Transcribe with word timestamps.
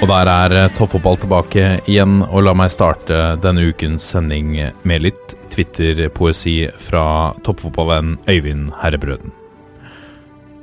Og 0.00 0.08
der 0.08 0.28
er 0.32 0.52
eh, 0.56 0.70
toppfotball 0.78 1.18
tilbake 1.20 1.64
igjen, 1.84 2.22
og 2.24 2.46
la 2.46 2.54
meg 2.56 2.70
starte 2.72 3.34
denne 3.44 3.66
ukens 3.68 4.06
sending 4.14 4.54
med 4.88 5.04
litt 5.04 5.34
Twitter-poesi 5.52 6.70
fra 6.80 7.02
toppfotballvenn 7.44 8.14
Øyvind 8.24 8.70
Herrebrøden. 8.80 9.34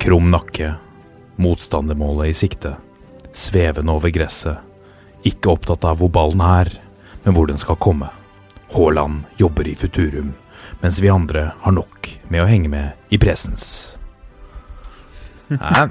Krum 0.02 0.32
nakke, 0.34 0.72
motstandermålet 1.38 2.32
i 2.32 2.38
sikte, 2.40 2.74
svevende 3.30 3.94
over 3.94 4.10
gresset, 4.16 4.58
ikke 5.22 5.54
opptatt 5.54 5.86
av 5.86 6.02
hvor 6.02 6.10
ballen 6.18 6.42
er, 6.42 6.74
men 7.22 7.38
hvor 7.38 7.46
den 7.46 7.62
skal 7.62 7.78
komme. 7.78 8.10
Haaland 8.74 9.28
jobber 9.38 9.70
i 9.70 9.78
futurum, 9.78 10.34
mens 10.82 10.98
vi 10.98 11.14
andre 11.14 11.52
har 11.62 11.78
nok 11.78 12.10
med 12.34 12.42
å 12.42 12.50
henge 12.50 12.74
med 12.74 13.14
i 13.14 13.22
presens. 13.22 13.68
Ja, 15.54 15.86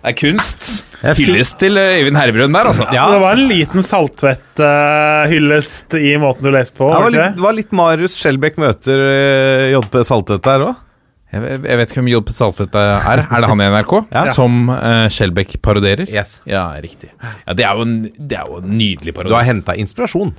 det 0.00 0.10
er, 0.10 0.14
kunst. 0.16 0.86
Hyllest 1.18 1.58
til 1.60 1.76
eh, 1.80 1.98
Øyvind 2.00 2.18
Herbrøn 2.20 2.54
der, 2.56 2.66
altså. 2.72 2.84
Det 2.88 3.20
var 3.22 3.32
en 3.36 3.48
liten 3.50 3.82
saltvetthyllest 3.84 5.88
i 6.00 6.14
måten 6.20 6.46
du 6.46 6.50
leste 6.54 6.76
på. 6.78 6.86
Det 6.88 7.02
var 7.04 7.14
litt, 7.14 7.34
det 7.36 7.44
var 7.44 7.54
litt 7.56 7.72
Marius 7.76 8.14
Skjelbæk 8.20 8.54
møter 8.60 8.98
uh, 9.00 9.76
JP 9.76 9.92
Saltvedt 10.08 10.46
der 10.46 10.60
òg. 10.70 10.86
Jeg, 11.30 11.60
jeg 11.62 11.78
vet 11.78 11.92
ikke 11.92 12.00
hvem 12.00 12.08
J.P. 12.10 12.32
Saltvedt 12.34 12.74
er. 12.74 13.04
Er 13.06 13.44
det 13.44 13.50
han 13.52 13.60
i 13.62 13.66
NRK? 13.70 13.92
Ja. 14.16 14.24
Som 14.34 14.64
uh, 14.72 15.06
Skjelbæk 15.14 15.52
paroderer? 15.62 16.08
Yes. 16.10 16.40
Ja, 16.48 16.64
riktig. 16.82 17.12
Ja, 17.22 17.54
det 17.54 17.66
er 17.66 17.78
jo 17.78 17.84
en, 17.86 17.98
det 18.18 18.38
er 18.38 18.48
jo 18.50 18.58
en 18.58 18.72
nydelig 18.80 19.14
Du 19.14 19.36
har 19.36 19.46
henta 19.46 19.76
inspirasjon. 19.78 20.32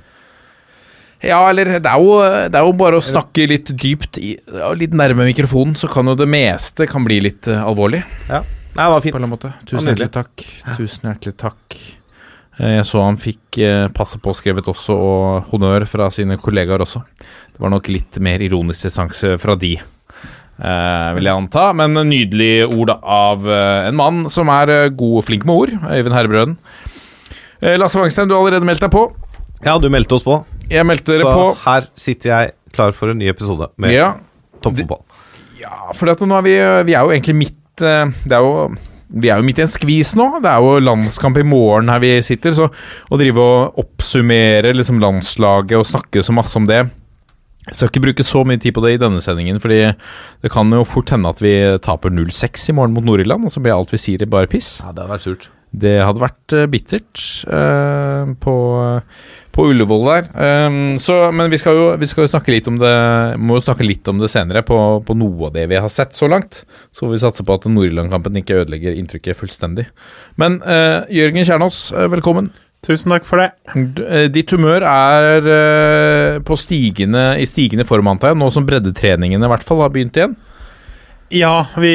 Ja, 1.22 1.38
eller 1.48 1.78
det 1.78 1.86
er, 1.86 2.02
jo, 2.02 2.16
det 2.50 2.58
er 2.58 2.64
jo 2.66 2.72
bare 2.74 2.98
å 2.98 3.04
snakke 3.04 3.46
litt 3.46 3.70
dypt, 3.78 4.18
i, 4.18 4.34
litt 4.74 4.94
nærme 4.98 5.22
mikrofonen, 5.28 5.76
så 5.78 5.86
kan 5.90 6.10
jo 6.10 6.16
det 6.18 6.26
meste 6.26 6.88
kan 6.90 7.06
bli 7.06 7.20
litt 7.28 7.46
eh, 7.46 7.62
alvorlig. 7.62 8.00
Ja. 8.26 8.40
Nei, 8.72 8.84
det 8.86 8.90
var 8.92 8.94
på 8.94 8.96
en 8.96 9.02
fint. 9.04 9.14
eller 9.14 9.26
annen 9.26 9.34
måte. 9.36 9.52
Tusen 9.68 9.88
hjertelig 9.90 10.10
takk. 10.14 10.44
Tusen 10.78 11.08
hjertelig 11.10 11.36
takk. 11.40 11.76
Eh, 12.58 12.76
Jeg 12.78 12.84
så 12.88 13.02
han 13.04 13.18
fikk 13.20 13.58
eh, 13.64 13.88
passe 13.92 14.18
påskrevet 14.22 14.68
også, 14.72 14.96
og 14.96 15.50
honnør 15.50 15.84
fra 15.88 16.08
sine 16.14 16.38
kollegaer 16.40 16.80
også. 16.84 17.02
Det 17.52 17.60
var 17.60 17.70
nok 17.74 17.88
litt 17.92 18.18
mer 18.24 18.40
ironisk 18.44 18.82
distanse 18.88 19.34
fra 19.42 19.56
de, 19.60 19.74
eh, 19.76 21.10
vil 21.18 21.24
jeg 21.28 21.36
anta. 21.36 21.72
Men 21.76 21.94
nydelig 22.08 22.52
ord 22.72 22.94
av 23.02 23.46
en 23.48 23.96
mann 23.96 24.24
som 24.32 24.48
er 24.48 24.88
god 24.90 25.18
og 25.20 25.24
flink 25.28 25.44
med 25.44 25.54
ord. 25.54 25.74
Øyvind 25.92 26.16
Herrebrøden. 26.16 26.56
Eh, 27.62 27.76
Lasse 27.78 28.00
Wangstein, 28.00 28.28
du 28.28 28.34
har 28.34 28.40
allerede 28.42 28.66
meldt 28.66 28.80
deg 28.82 28.90
på. 28.90 29.04
Ja, 29.64 29.76
du 29.78 29.88
meldte 29.92 30.16
oss 30.16 30.24
på. 30.26 30.40
Jeg 30.72 30.86
meldte 30.88 31.12
Så 31.14 31.22
dere 31.22 31.34
på. 31.36 31.56
her 31.66 31.86
sitter 31.94 32.30
jeg 32.32 32.52
klar 32.72 32.92
for 32.96 33.10
en 33.12 33.18
ny 33.20 33.28
episode 33.28 33.68
med 33.78 33.92
Ja, 33.92 34.14
toppfotball. 34.64 35.02
Ja, 35.60 35.92
for 35.94 36.06
nå 36.08 36.38
er 36.38 36.42
vi, 36.42 36.54
vi 36.88 36.94
er 36.96 37.04
jo 37.04 37.12
egentlig 37.12 37.36
midt 37.36 37.58
eh, 37.80 38.10
Det 38.28 38.36
er 38.36 38.44
jo 38.44 38.68
vi 39.12 39.28
er 39.28 39.36
jo 39.36 39.44
midt 39.44 39.58
i 39.60 39.64
en 39.66 39.68
skvis 39.68 40.14
nå. 40.16 40.24
Det 40.40 40.48
er 40.48 40.64
jo 40.64 40.80
landskamp 40.80 41.36
i 41.36 41.44
morgen 41.44 41.90
her 41.92 42.00
vi 42.00 42.14
sitter. 42.24 42.54
Så 42.56 42.68
å 42.72 43.18
drive 43.20 43.44
og 43.44 43.80
oppsummere 43.82 44.72
liksom 44.72 45.02
landslaget 45.02 45.76
og 45.76 45.88
snakke 45.88 46.24
så 46.24 46.32
masse 46.32 46.56
om 46.56 46.64
det 46.68 46.80
Jeg 47.68 47.76
skal 47.76 47.90
ikke 47.90 48.04
bruke 48.06 48.24
så 48.24 48.40
mye 48.48 48.58
tid 48.58 48.74
på 48.74 48.82
det 48.82 48.94
i 48.96 49.02
denne 49.02 49.20
sendingen, 49.20 49.60
Fordi 49.60 49.92
det 50.42 50.50
kan 50.50 50.72
jo 50.72 50.84
fort 50.88 51.12
hende 51.12 51.28
at 51.28 51.42
vi 51.44 51.52
taper 51.78 52.10
0-6 52.10 52.70
i 52.70 52.72
morgen 52.72 52.96
mot 52.96 53.04
Nord-Irland, 53.04 53.44
og 53.44 53.52
så 53.52 53.60
blir 53.60 53.76
alt 53.76 53.92
vi 53.92 54.00
sier 54.00 54.26
bare 54.26 54.50
piss. 54.50 54.80
Ja, 54.80 54.90
det 54.90 55.04
hadde 55.04 55.12
vært 55.12 55.28
surt. 55.28 55.50
Det 55.72 55.94
hadde 56.04 56.20
vært 56.20 56.52
eh, 56.52 56.66
bittert 56.68 57.20
uh, 57.48 58.28
på, 58.44 58.54
på 59.56 59.64
Ullevål 59.70 60.02
der. 60.04 60.26
Um, 60.68 60.74
så, 61.00 61.14
men 61.32 61.48
vi 61.48 61.56
skal, 61.62 61.78
jo, 61.78 61.86
vi 61.96 62.08
skal 62.10 62.26
jo 62.26 62.32
snakke 62.34 62.52
litt 62.52 62.68
om 62.68 62.76
det 62.76 62.90
Må 63.40 63.56
jo 63.56 63.64
snakke 63.64 63.86
litt 63.86 64.10
om 64.12 64.20
det 64.20 64.28
senere, 64.28 64.60
på, 64.68 64.76
på 65.06 65.16
noe 65.16 65.48
av 65.48 65.54
det 65.56 65.64
vi 65.72 65.80
har 65.80 65.88
sett 65.92 66.12
så 66.18 66.28
langt. 66.28 66.66
Så 66.92 67.06
får 67.06 67.14
vi 67.14 67.22
satse 67.24 67.46
på 67.48 67.56
at 67.56 67.64
Nord-Irland-kampen 67.72 68.36
ikke 68.42 68.60
ødelegger 68.60 68.98
inntrykket 69.00 69.40
fullstendig. 69.40 69.86
Men 70.36 70.60
uh, 70.66 71.08
Jørgen 71.08 71.48
Kjernås, 71.48 71.86
velkommen. 72.12 72.52
Tusen 72.84 73.14
takk 73.14 73.24
for 73.24 73.40
det. 73.40 73.50
D- 73.96 74.26
Ditt 74.34 74.52
humør 74.52 74.84
er 74.90 76.40
på 76.44 76.56
stigende, 76.58 77.28
i 77.38 77.46
stigende 77.46 77.86
form, 77.88 78.10
antar 78.10 78.32
jeg, 78.34 78.42
nå 78.42 78.48
som 78.52 78.66
breddetreningene 78.66 79.46
i 79.46 79.52
hvert 79.54 79.64
fall 79.64 79.84
har 79.86 79.92
begynt 79.94 80.18
igjen? 80.18 80.34
Ja, 81.32 81.64
vi, 81.80 81.92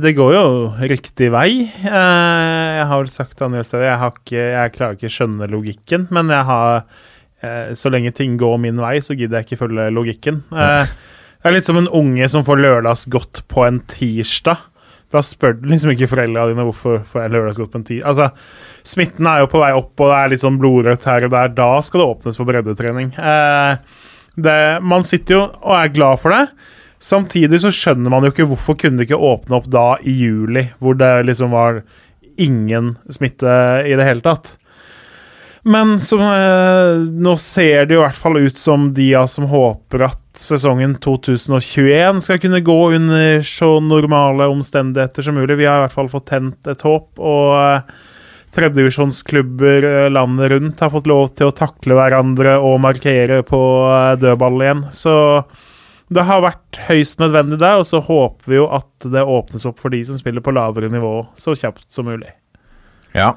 det 0.00 0.14
går 0.16 0.30
jo 0.32 0.44
riktig 0.88 1.26
vei. 1.34 1.66
Eh, 1.68 2.68
jeg 2.78 2.86
har 2.88 3.02
vel 3.02 3.10
sagt 3.12 3.42
andre 3.44 3.60
steder, 3.68 3.90
jeg, 3.90 4.00
har 4.00 4.14
ikke, 4.16 4.44
jeg 4.54 4.72
klarer 4.78 4.96
ikke 4.96 5.10
å 5.10 5.12
skjønne 5.12 5.48
logikken, 5.52 6.06
men 6.16 6.32
jeg 6.32 6.48
har 6.48 6.78
eh, 7.44 7.74
Så 7.76 7.92
lenge 7.92 8.14
ting 8.16 8.38
går 8.40 8.56
min 8.64 8.80
vei, 8.80 8.94
så 9.04 9.12
gidder 9.12 9.42
jeg 9.42 9.50
ikke 9.50 9.60
følge 9.66 9.90
logikken. 9.92 10.40
Eh, 10.56 10.88
det 10.88 11.50
er 11.50 11.56
litt 11.58 11.68
som 11.68 11.82
en 11.82 11.90
unge 12.00 12.30
som 12.32 12.48
får 12.48 12.64
lørdagsgodt 12.64 13.44
på 13.52 13.68
en 13.68 13.84
tirsdag. 13.92 14.64
Da 15.12 15.20
spør 15.20 15.58
du 15.60 15.68
liksom 15.68 15.92
ikke 15.92 16.08
foreldra 16.08 16.48
dine 16.48 16.64
hvorfor 16.64 17.02
får 17.04 17.26
jeg 17.26 17.36
lørdagsgodt 17.36 17.74
på 17.74 17.82
en 17.82 17.88
tirsdag. 17.92 18.08
Altså, 18.08 18.84
smitten 18.94 19.28
er 19.28 19.44
jo 19.44 19.52
på 19.52 19.60
vei 19.60 19.74
opp, 19.76 19.92
og 19.98 20.14
det 20.14 20.20
er 20.22 20.32
litt 20.32 20.48
sånn 20.48 20.60
blodrødt 20.62 21.10
her 21.12 21.28
og 21.28 21.36
der. 21.36 21.52
Da 21.60 21.72
skal 21.84 22.00
det 22.00 22.12
åpnes 22.14 22.40
for 22.40 22.48
breddetrening. 22.48 23.12
Det, 24.32 24.60
man 24.80 25.04
sitter 25.04 25.42
jo 25.42 25.48
og 25.60 25.74
er 25.76 25.92
glad 25.92 26.24
for 26.24 26.32
det. 26.32 26.46
Samtidig 27.02 27.58
så 27.64 27.72
skjønner 27.74 28.12
man 28.12 28.22
jo 28.22 28.30
ikke 28.30 28.46
hvorfor 28.46 28.78
kunne 28.78 29.00
det 29.00 29.08
ikke 29.08 29.18
åpne 29.18 29.58
opp 29.58 29.68
da 29.72 29.86
i 30.06 30.14
juli, 30.14 30.68
hvor 30.78 30.94
det 30.98 31.12
liksom 31.26 31.54
var 31.54 31.82
ingen 32.40 32.92
smitte 33.10 33.54
i 33.88 33.96
det 33.98 34.06
hele 34.06 34.22
tatt. 34.24 34.54
Men 35.62 35.98
så, 36.02 36.18
eh, 36.18 37.02
nå 37.06 37.36
ser 37.38 37.86
det 37.86 37.94
jo 37.94 38.00
i 38.00 38.06
hvert 38.06 38.18
fall 38.18 38.38
ut 38.38 38.58
som 38.58 38.88
de 38.94 39.12
av 39.14 39.28
som 39.30 39.46
håper 39.50 40.06
at 40.08 40.22
sesongen 40.38 40.96
2021 41.02 42.22
skal 42.24 42.40
kunne 42.42 42.62
gå 42.66 42.78
under 42.96 43.42
så 43.46 43.76
normale 43.82 44.48
omstendigheter 44.50 45.22
som 45.22 45.38
mulig. 45.38 45.60
Vi 45.60 45.68
har 45.68 45.78
i 45.78 45.84
hvert 45.86 45.98
fall 45.98 46.10
fått 46.10 46.30
tent 46.32 46.70
et 46.70 46.82
håp, 46.82 47.18
og 47.18 47.58
eh, 47.60 47.92
tredjevisjonsklubber 48.56 49.86
eh, 49.90 50.08
landet 50.10 50.50
rundt 50.50 50.82
har 50.82 50.90
fått 50.90 51.10
lov 51.10 51.30
til 51.36 51.50
å 51.50 51.56
takle 51.56 51.98
hverandre 51.98 52.58
og 52.58 52.80
markere 52.82 53.42
på 53.46 53.62
eh, 53.86 54.16
dødball 54.22 54.66
igjen. 54.66 54.82
Så 54.96 55.14
det 56.14 56.26
har 56.28 56.44
vært 56.44 56.78
høyst 56.88 57.20
nødvendig 57.22 57.58
der, 57.62 57.80
og 57.80 57.88
så 57.88 58.02
håper 58.04 58.50
vi 58.50 58.58
jo 58.58 58.68
at 58.72 59.08
det 59.12 59.24
åpnes 59.24 59.66
opp 59.68 59.80
for 59.82 59.94
de 59.94 60.02
som 60.06 60.18
spiller 60.18 60.44
på 60.44 60.54
lavere 60.54 60.90
nivå 60.92 61.14
så 61.38 61.56
kjapt 61.58 61.88
som 61.92 62.08
mulig. 62.10 62.30
Ja. 63.16 63.34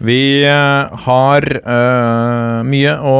Vi 0.00 0.40
eh, 0.48 1.00
har 1.04 1.46
uh, 1.60 2.60
mye 2.64 2.94
å, 3.04 3.16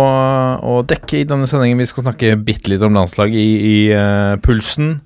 å 0.64 0.78
dekke 0.88 1.20
i 1.20 1.26
denne 1.28 1.48
sendingen. 1.48 1.80
Vi 1.82 1.88
skal 1.90 2.06
snakke 2.06 2.38
bitte 2.40 2.72
litt 2.72 2.84
om 2.86 2.96
landslag 2.96 3.36
i, 3.36 3.48
i 3.60 3.76
uh, 3.92 4.38
pulsen. 4.40 4.96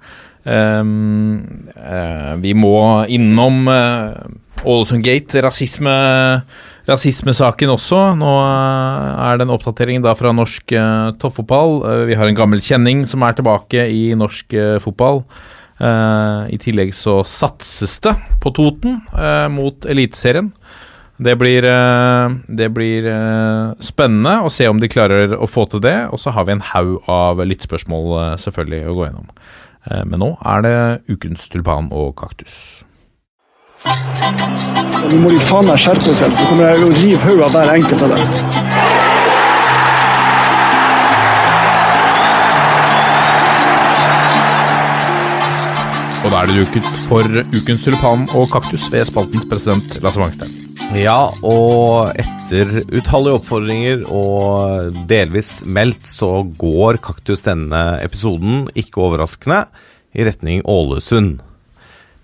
Um, 0.44 1.66
uh, 1.74 2.36
vi 2.38 2.52
må 2.54 2.76
innom 3.10 3.64
Ålesund 3.66 5.04
Gate, 5.04 5.42
rasisme, 5.42 5.94
rasismesaken 6.88 7.72
også. 7.74 8.00
Nå 8.18 8.30
eh, 8.42 9.26
er 9.26 9.38
det 9.38 9.46
en 9.46 9.54
oppdatering 9.54 10.04
da 10.04 10.14
fra 10.18 10.34
norsk 10.36 10.74
uh, 10.76 11.12
toppfotball. 11.20 11.76
Uh, 11.84 12.04
vi 12.10 12.16
har 12.18 12.28
en 12.28 12.38
gammel 12.38 12.62
kjenning 12.64 13.04
som 13.08 13.24
er 13.24 13.36
tilbake 13.38 13.86
i 13.90 14.06
norsk 14.18 14.56
uh, 14.56 14.78
fotball. 14.84 15.24
I 15.74 16.54
tillegg 16.62 16.92
så 16.94 17.16
satses 17.26 17.96
det 18.04 18.12
på 18.40 18.52
Toten 18.54 19.00
mot 19.50 19.88
Eliteserien. 19.90 20.52
Det 21.18 21.34
blir, 21.34 21.66
det 22.46 22.68
blir 22.76 23.08
spennende 23.82 24.36
å 24.46 24.52
se 24.54 24.68
om 24.70 24.78
de 24.78 24.88
klarer 24.88 25.34
å 25.34 25.50
få 25.50 25.66
til 25.74 25.82
det. 25.82 25.96
Og 26.14 26.22
så 26.22 26.30
har 26.38 26.46
vi 26.46 26.54
en 26.54 26.62
haug 26.70 27.10
av 27.10 27.42
lyttspørsmål 27.42 28.38
selvfølgelig 28.46 28.84
å 28.86 28.96
gå 29.00 29.04
gjennom. 29.08 29.28
Men 30.14 30.22
nå 30.22 30.30
er 30.54 30.64
det 30.64 30.76
ukens 31.10 31.50
tulpan 31.50 31.90
og 31.90 32.14
kaktus. 32.22 32.84
Nå 35.04 35.20
må 35.22 35.30
de 35.30 35.40
faen 35.46 35.68
meg 35.68 35.78
skjerpe 35.82 36.14
seg, 36.16 36.32
så 36.34 36.48
kommer 36.50 36.72
jeg 36.72 36.82
å 36.82 36.92
rive 36.98 37.22
hodet 37.26 37.46
av 37.46 37.54
hver 37.54 37.72
enkelt 37.76 38.04
av 38.06 38.14
dem. 38.14 38.22
Og 46.24 46.30
da 46.32 46.40
er 46.40 46.48
det 46.48 46.60
duket 46.62 46.92
for 47.08 47.40
ukens 47.52 47.84
tulipan 47.84 48.28
og 48.32 48.48
kaktus 48.54 48.88
ved 48.92 49.10
spaltens 49.10 49.44
president 49.50 49.98
Lasse 50.04 50.22
Wangstein. 50.22 50.60
Ja, 50.94 51.32
og 51.42 52.12
Etter 52.20 52.84
utallige 52.92 53.38
oppfordringer 53.38 54.02
og 54.12 54.98
delvis 55.08 55.62
meldt, 55.64 56.04
så 56.06 56.42
går 56.60 57.00
Kaktus 57.04 57.40
denne 57.46 57.80
episoden, 58.04 58.66
ikke 58.76 59.00
overraskende, 59.06 59.64
i 60.12 60.26
retning 60.28 60.60
Ålesund. 60.68 61.40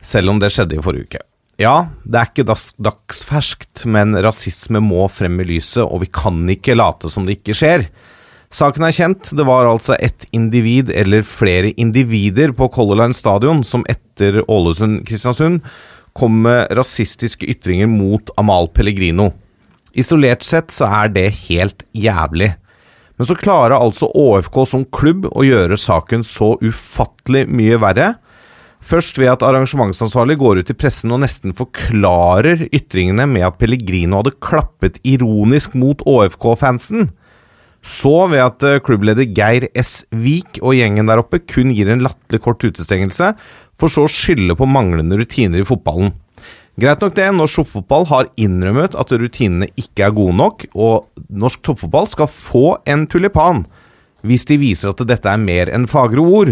Selv 0.05 0.35
om 0.35 0.39
det 0.43 0.53
skjedde 0.53 0.77
i 0.77 0.85
forrige 0.85 1.09
uke. 1.09 1.25
Ja, 1.61 1.91
det 2.09 2.17
er 2.17 2.31
ikke 2.31 2.47
dags 2.49 2.71
dagsferskt, 2.81 3.85
men 3.85 4.17
rasisme 4.25 4.81
må 4.81 5.05
frem 5.13 5.43
i 5.43 5.49
lyset, 5.51 5.83
og 5.85 6.01
vi 6.07 6.09
kan 6.09 6.41
ikke 6.49 6.79
late 6.79 7.11
som 7.13 7.27
det 7.29 7.41
ikke 7.41 7.57
skjer. 7.59 7.85
Saken 8.51 8.87
er 8.87 8.95
kjent. 8.97 9.29
Det 9.37 9.45
var 9.47 9.69
altså 9.69 9.95
ett 10.01 10.25
individ, 10.35 10.89
eller 10.91 11.27
flere 11.27 11.75
individer, 11.77 12.55
på 12.57 12.71
Color 12.73 13.03
Line 13.03 13.17
stadion 13.17 13.61
som 13.67 13.85
etter 13.93 14.41
Ålesund-Kristiansund 14.49 15.61
kom 16.17 16.41
med 16.43 16.73
rasistiske 16.75 17.47
ytringer 17.53 17.87
mot 17.93 18.33
Amal 18.41 18.67
Pellegrino. 18.75 19.29
Isolert 19.93 20.43
sett 20.47 20.73
så 20.75 20.89
er 20.89 21.13
det 21.13 21.29
helt 21.45 21.85
jævlig. 21.93 22.55
Men 23.21 23.29
så 23.29 23.37
klarer 23.37 23.77
altså 23.77 24.09
ÅFK 24.17 24.63
som 24.67 24.89
klubb 24.97 25.29
å 25.29 25.45
gjøre 25.45 25.79
saken 25.79 26.25
så 26.25 26.55
ufattelig 26.65 27.45
mye 27.53 27.79
verre. 27.83 28.15
Først 28.81 29.19
ved 29.21 29.29
at 29.29 29.43
arrangementsansvarlig 29.45 30.39
går 30.41 30.63
ut 30.63 30.71
i 30.73 30.77
pressen 30.77 31.13
og 31.13 31.21
nesten 31.23 31.53
forklarer 31.57 32.65
ytringene 32.73 33.27
med 33.29 33.45
at 33.47 33.59
Pellegrino 33.61 34.23
hadde 34.23 34.39
klappet 34.43 34.97
ironisk 35.05 35.77
mot 35.79 36.01
ÅFK-fansen. 36.09 37.11
Så 37.81 38.15
ved 38.33 38.43
at 38.45 38.65
eh, 38.67 38.81
klubbleder 38.85 39.29
Geir 39.37 39.69
S. 39.79 40.03
Vik 40.13 40.59
og 40.61 40.75
gjengen 40.77 41.09
der 41.09 41.21
oppe 41.23 41.41
kun 41.41 41.73
gir 41.77 41.93
en 41.93 42.03
latterlig 42.05 42.43
kort 42.45 42.65
utestengelse, 42.65 43.35
for 43.81 43.93
så 43.93 44.05
å 44.05 44.13
skylde 44.13 44.57
på 44.57 44.69
manglende 44.69 45.17
rutiner 45.21 45.63
i 45.63 45.69
fotballen. 45.69 46.13
Greit 46.81 47.03
nok 47.05 47.17
det, 47.17 47.27
norsk 47.37 47.61
toppfotball 47.61 48.07
har 48.09 48.29
innrømmet 48.41 48.97
at 48.97 49.13
rutinene 49.13 49.69
ikke 49.81 50.07
er 50.07 50.17
gode 50.17 50.37
nok, 50.39 50.65
og 50.73 51.09
norsk 51.29 51.61
toppfotball 51.67 52.09
skal 52.09 52.31
få 52.33 52.67
en 52.89 53.07
tulipan 53.11 53.65
hvis 54.27 54.45
de 54.49 54.59
viser 54.61 54.93
at 54.93 55.01
dette 55.09 55.29
er 55.29 55.41
mer 55.41 55.71
enn 55.73 55.87
fagre 55.89 56.21
ord. 56.21 56.51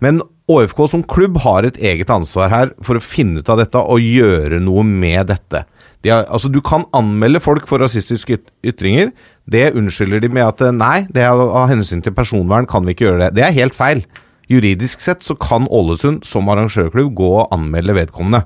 Men 0.00 0.22
ÅFK 0.50 0.82
som 0.92 1.04
klubb 1.08 1.38
har 1.40 1.64
et 1.64 1.78
eget 1.80 2.10
ansvar 2.12 2.50
her 2.52 2.72
for 2.84 2.98
å 2.98 3.04
finne 3.04 3.40
ut 3.40 3.48
av 3.48 3.62
dette 3.62 3.80
og 3.80 4.02
gjøre 4.04 4.60
noe 4.60 4.84
med 4.84 5.30
dette. 5.32 5.64
De 6.04 6.12
har, 6.12 6.26
altså 6.28 6.50
Du 6.52 6.60
kan 6.60 6.84
anmelde 6.92 7.40
folk 7.40 7.64
for 7.68 7.80
rasistiske 7.80 8.36
ytringer. 8.66 9.14
Det 9.48 9.72
unnskylder 9.72 10.20
de 10.20 10.28
med 10.28 10.44
at 10.44 10.60
eh, 10.60 10.74
nei, 10.74 11.06
det 11.08 11.24
er 11.24 11.32
av 11.32 11.70
hensyn 11.72 12.04
til 12.04 12.12
personvern 12.16 12.68
kan 12.68 12.84
vi 12.84 12.92
ikke 12.92 13.08
gjøre 13.08 13.22
det. 13.22 13.30
Det 13.38 13.46
er 13.46 13.56
helt 13.56 13.76
feil. 13.76 14.04
Juridisk 14.52 15.00
sett 15.00 15.24
så 15.24 15.32
kan 15.40 15.64
Ålesund 15.72 16.26
som 16.28 16.50
arrangørklubb 16.52 17.14
gå 17.16 17.30
og 17.38 17.54
anmelde 17.56 17.96
vedkommende 17.96 18.42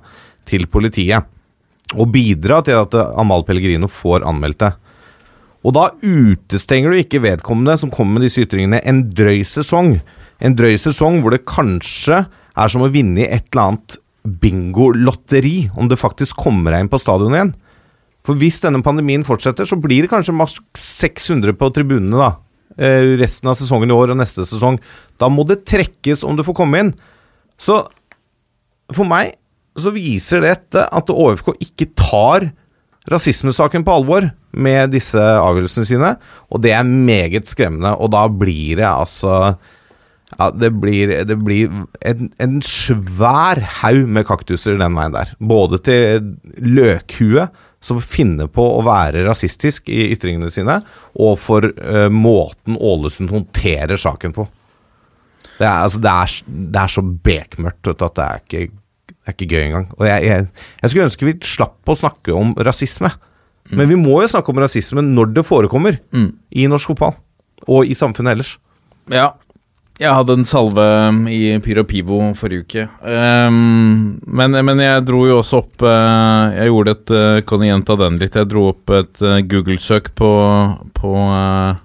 til 0.47 0.69
politiet. 0.71 1.27
Og 1.99 2.12
bidra 2.15 2.61
til 2.62 2.79
at 2.79 2.95
eh, 2.95 3.11
Amal 3.19 3.43
Pellegrino 3.49 3.91
får 3.91 4.23
anmeldt 4.29 4.62
det. 4.62 4.77
Og 5.67 5.75
da 5.75 5.89
utestenger 5.99 6.95
du 6.95 7.00
ikke 7.00 7.25
vedkommende 7.27 7.75
som 7.81 7.91
kommer 7.91 8.21
med 8.21 8.29
disse 8.29 8.45
ytringene, 8.47 8.79
en 8.87 9.03
drøy 9.11 9.43
sesong. 9.43 9.97
En 10.44 10.55
drøy 10.58 10.76
sesong 10.79 11.20
hvor 11.23 11.35
det 11.35 11.46
kanskje 11.49 12.25
er 12.29 12.70
som 12.73 12.85
å 12.85 12.90
vinne 12.93 13.25
i 13.25 13.31
et 13.31 13.49
eller 13.50 13.64
annet 13.73 13.96
bingolotteri, 14.43 15.70
om 15.79 15.88
det 15.88 15.99
faktisk 16.00 16.38
kommer 16.43 16.75
deg 16.75 16.85
inn 16.85 16.93
på 16.93 17.00
stadionet 17.00 17.38
igjen. 17.38 17.55
For 18.26 18.37
hvis 18.38 18.61
denne 18.61 18.82
pandemien 18.85 19.25
fortsetter, 19.25 19.64
så 19.64 19.79
blir 19.81 20.05
det 20.05 20.12
kanskje 20.12 20.37
maks 20.37 20.58
600 20.76 21.55
på 21.56 21.70
tribunene 21.75 22.19
da. 22.20 22.31
eh, 22.76 23.14
Resten 23.20 23.49
av 23.49 23.56
sesongen 23.56 23.88
i 23.88 23.96
år 23.96 24.12
og 24.12 24.20
neste 24.20 24.44
sesong. 24.44 24.76
Da 25.19 25.31
må 25.32 25.46
det 25.49 25.62
trekkes 25.64 26.26
om 26.29 26.37
du 26.37 26.44
får 26.44 26.58
komme 26.58 26.82
inn. 26.82 26.93
Så 27.58 27.81
for 28.93 29.08
meg 29.08 29.38
så 29.79 29.94
viser 29.94 30.43
dette 30.43 30.85
at 30.85 31.11
ÅFK 31.12 31.55
ikke 31.62 31.88
tar 31.96 32.50
rasismesaken 33.08 33.87
på 33.87 33.94
alvor 33.94 34.29
med 34.52 34.93
disse 34.93 35.17
avgjørelsene 35.17 35.88
sine, 35.88 36.11
og 36.52 36.61
det 36.64 36.75
er 36.76 36.85
meget 36.85 37.49
skremmende. 37.49 37.94
Og 37.96 38.11
da 38.12 38.26
blir 38.29 38.82
det 38.82 38.88
altså 38.88 39.56
ja, 40.38 40.50
det 40.55 40.70
blir, 40.79 41.12
det 41.26 41.37
blir 41.43 41.73
en, 42.06 42.29
en 42.38 42.58
svær 42.62 43.58
haug 43.81 44.05
med 44.06 44.26
kaktuser 44.29 44.79
den 44.79 44.94
veien 44.94 45.17
der. 45.17 45.32
Både 45.43 45.81
til 45.82 46.29
løkhue, 46.62 47.49
som 47.82 48.00
finner 48.02 48.49
på 48.50 48.62
å 48.75 48.82
være 48.87 49.25
rasistisk 49.26 49.90
i 49.90 50.08
ytringene 50.14 50.50
sine, 50.50 50.81
og 51.19 51.37
for 51.43 51.67
uh, 51.67 52.06
måten 52.11 52.79
Ålesund 52.79 53.31
håndterer 53.35 53.99
saken 54.00 54.35
på. 54.35 54.46
Det 55.58 55.67
er, 55.67 55.85
altså, 55.85 56.00
det 56.02 56.11
er, 56.14 56.35
det 56.75 56.82
er 56.82 56.94
så 56.94 57.02
bekmørkt 57.02 57.90
at 57.94 58.02
det 58.02 58.26
er 58.26 58.43
ikke, 58.43 58.64
det 59.11 59.17
er 59.26 59.37
ikke 59.37 59.50
gøy 59.50 59.62
engang. 59.64 59.88
Og 59.99 60.06
jeg, 60.06 60.26
jeg, 60.26 60.46
jeg 60.82 60.90
skulle 60.90 61.08
ønske 61.08 61.29
vi 61.29 61.37
slapp 61.46 61.90
å 61.90 61.99
snakke 61.99 62.35
om 62.35 62.55
rasisme. 62.67 63.11
Men 63.75 63.90
vi 63.90 63.99
må 64.00 64.23
jo 64.23 64.31
snakke 64.31 64.55
om 64.55 64.62
rasisme 64.62 65.02
når 65.05 65.35
det 65.37 65.44
forekommer 65.44 65.99
i 66.14 66.69
norsk 66.70 66.94
fotball. 66.94 67.19
Og 67.67 67.90
i 67.90 67.96
samfunnet 67.99 68.38
ellers. 68.38 68.55
Ja. 69.12 69.32
Jeg 69.99 70.15
hadde 70.15 70.37
en 70.39 70.47
salve 70.47 70.85
i 71.35 71.56
Pyro 71.62 71.83
Pivo 71.89 72.21
forrige 72.39 72.62
uke. 72.62 72.85
Um, 73.03 74.21
men, 74.31 74.55
men 74.62 74.83
jeg 74.85 75.03
dro 75.09 75.25
jo 75.27 75.41
også 75.41 75.59
opp 75.59 75.83
uh, 75.83 76.55
Jeg 76.55 76.71
gjorde 76.71 76.95
et 76.95 77.11
uh, 77.11 77.41
Kan 77.49 77.65
jeg 77.65 77.73
gjenta 77.73 77.97
den 77.99 78.21
litt? 78.21 78.39
Jeg 78.39 78.47
dro 78.53 78.69
opp 78.71 78.93
et 78.95 79.25
uh, 79.27 79.41
Google-søk 79.43 80.12
på, 80.19 80.31
på 80.95 81.12
eh, 81.19 81.81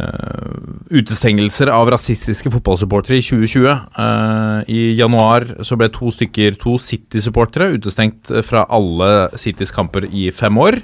eh, 0.00 0.56
utestengelser 0.96 1.70
av 1.72 1.90
rasistiske 1.92 2.50
fotballsupportere 2.52 3.18
i 3.20 3.24
2020. 3.24 3.68
Eh, 4.04 4.72
I 4.72 4.80
januar 4.98 5.46
så 5.64 5.78
ble 5.78 5.88
to 5.92 6.12
stykker, 6.12 6.56
to 6.60 6.76
City-supportere, 6.80 7.70
utestengt 7.76 8.32
fra 8.48 8.64
alle 8.72 9.10
Citys 9.40 9.74
kamper 9.76 10.08
i 10.08 10.30
fem 10.32 10.56
år. 10.60 10.80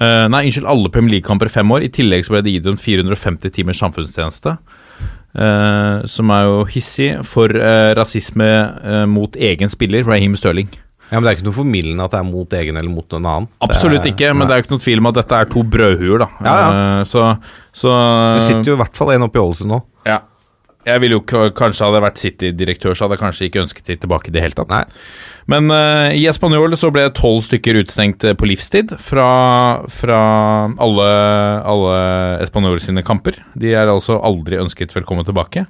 Nei, 0.00 0.44
unnskyld, 0.46 0.68
alle 0.70 0.88
Premier 0.94 1.16
League-kamper 1.16 1.50
i 1.50 1.52
fem 1.52 1.74
år. 1.74 1.84
I 1.84 1.90
tillegg 1.92 2.22
så 2.24 2.36
ble 2.36 2.44
det 2.46 2.54
idømt 2.60 2.80
450 2.80 3.52
timers 3.58 3.82
samfunnstjeneste. 3.82 4.54
Eh, 5.34 6.06
som 6.10 6.30
er 6.34 6.44
jo 6.48 6.64
hissig 6.70 7.10
for 7.28 7.52
uh, 7.54 7.90
rasisme 7.98 8.46
uh, 8.84 9.04
mot 9.10 9.36
egen 9.36 9.68
spiller, 9.72 10.04
Raheem 10.06 10.36
Stirling. 10.36 10.70
Ja, 11.10 11.18
Men 11.18 11.26
det 11.26 11.30
er 11.32 11.38
ikke 11.40 11.48
noe 11.48 11.56
formildende 11.58 12.04
at 12.06 12.12
det 12.14 12.20
er 12.20 12.26
mot 12.28 12.52
egen 12.54 12.76
eller 12.78 12.90
mot 12.94 13.12
en 13.18 13.24
annen. 13.26 13.48
Absolutt 13.66 14.04
er- 14.06 14.12
ikke, 14.12 14.28
men 14.34 14.46
det 14.46 14.54
er 14.54 14.60
jo 14.60 14.66
ikke 14.68 14.74
noe 14.76 14.84
tvil 14.84 15.00
om 15.02 15.08
at 15.10 15.16
dette 15.18 15.38
er 15.42 15.48
to 15.50 15.62
brødhuer, 15.66 16.22
da. 16.22 16.28
Ja, 16.46 16.54
ja. 16.54 17.04
Så, 17.04 17.24
så 17.74 17.94
Det 18.38 18.44
sitter 18.46 18.70
jo 18.70 18.76
i 18.78 18.82
hvert 18.84 18.96
fall 19.00 19.10
en 19.16 19.26
oppe 19.26 19.40
i 19.40 19.42
Ålesund 19.42 19.72
nå. 19.74 19.80
Ja. 20.06 20.20
Jeg 20.88 21.02
ville 21.02 21.18
jo 21.18 21.24
kanskje 21.52 21.84
hadde 21.84 22.00
vært 22.00 22.20
City-direktør, 22.22 22.94
så 22.96 23.04
hadde 23.04 23.18
jeg 23.18 23.24
kanskje 23.24 23.48
ikke 23.50 23.62
ønsket 23.66 23.90
de 23.90 23.98
tilbake 24.00 24.30
i 24.30 24.34
det 24.34 24.44
hele 24.44 24.56
tatt. 24.56 24.70
Nei. 24.72 24.84
Men 25.50 25.68
uh, 25.72 26.08
i 26.14 26.26
Espanol 26.30 26.76
så 26.78 26.92
ble 26.94 27.08
tolv 27.16 27.42
stykker 27.44 27.80
utestengt 27.80 28.24
eh, 28.24 28.36
på 28.38 28.48
livstid 28.48 28.92
fra, 29.02 29.30
fra 29.92 30.20
alle, 30.80 31.08
alle 31.68 31.96
Espanol 32.44 32.78
sine 32.82 33.04
kamper. 33.06 33.40
De 33.58 33.74
er 33.74 33.90
altså 33.90 34.20
aldri 34.24 34.60
ønsket 34.60 34.94
velkommen 34.96 35.26
tilbake. 35.28 35.66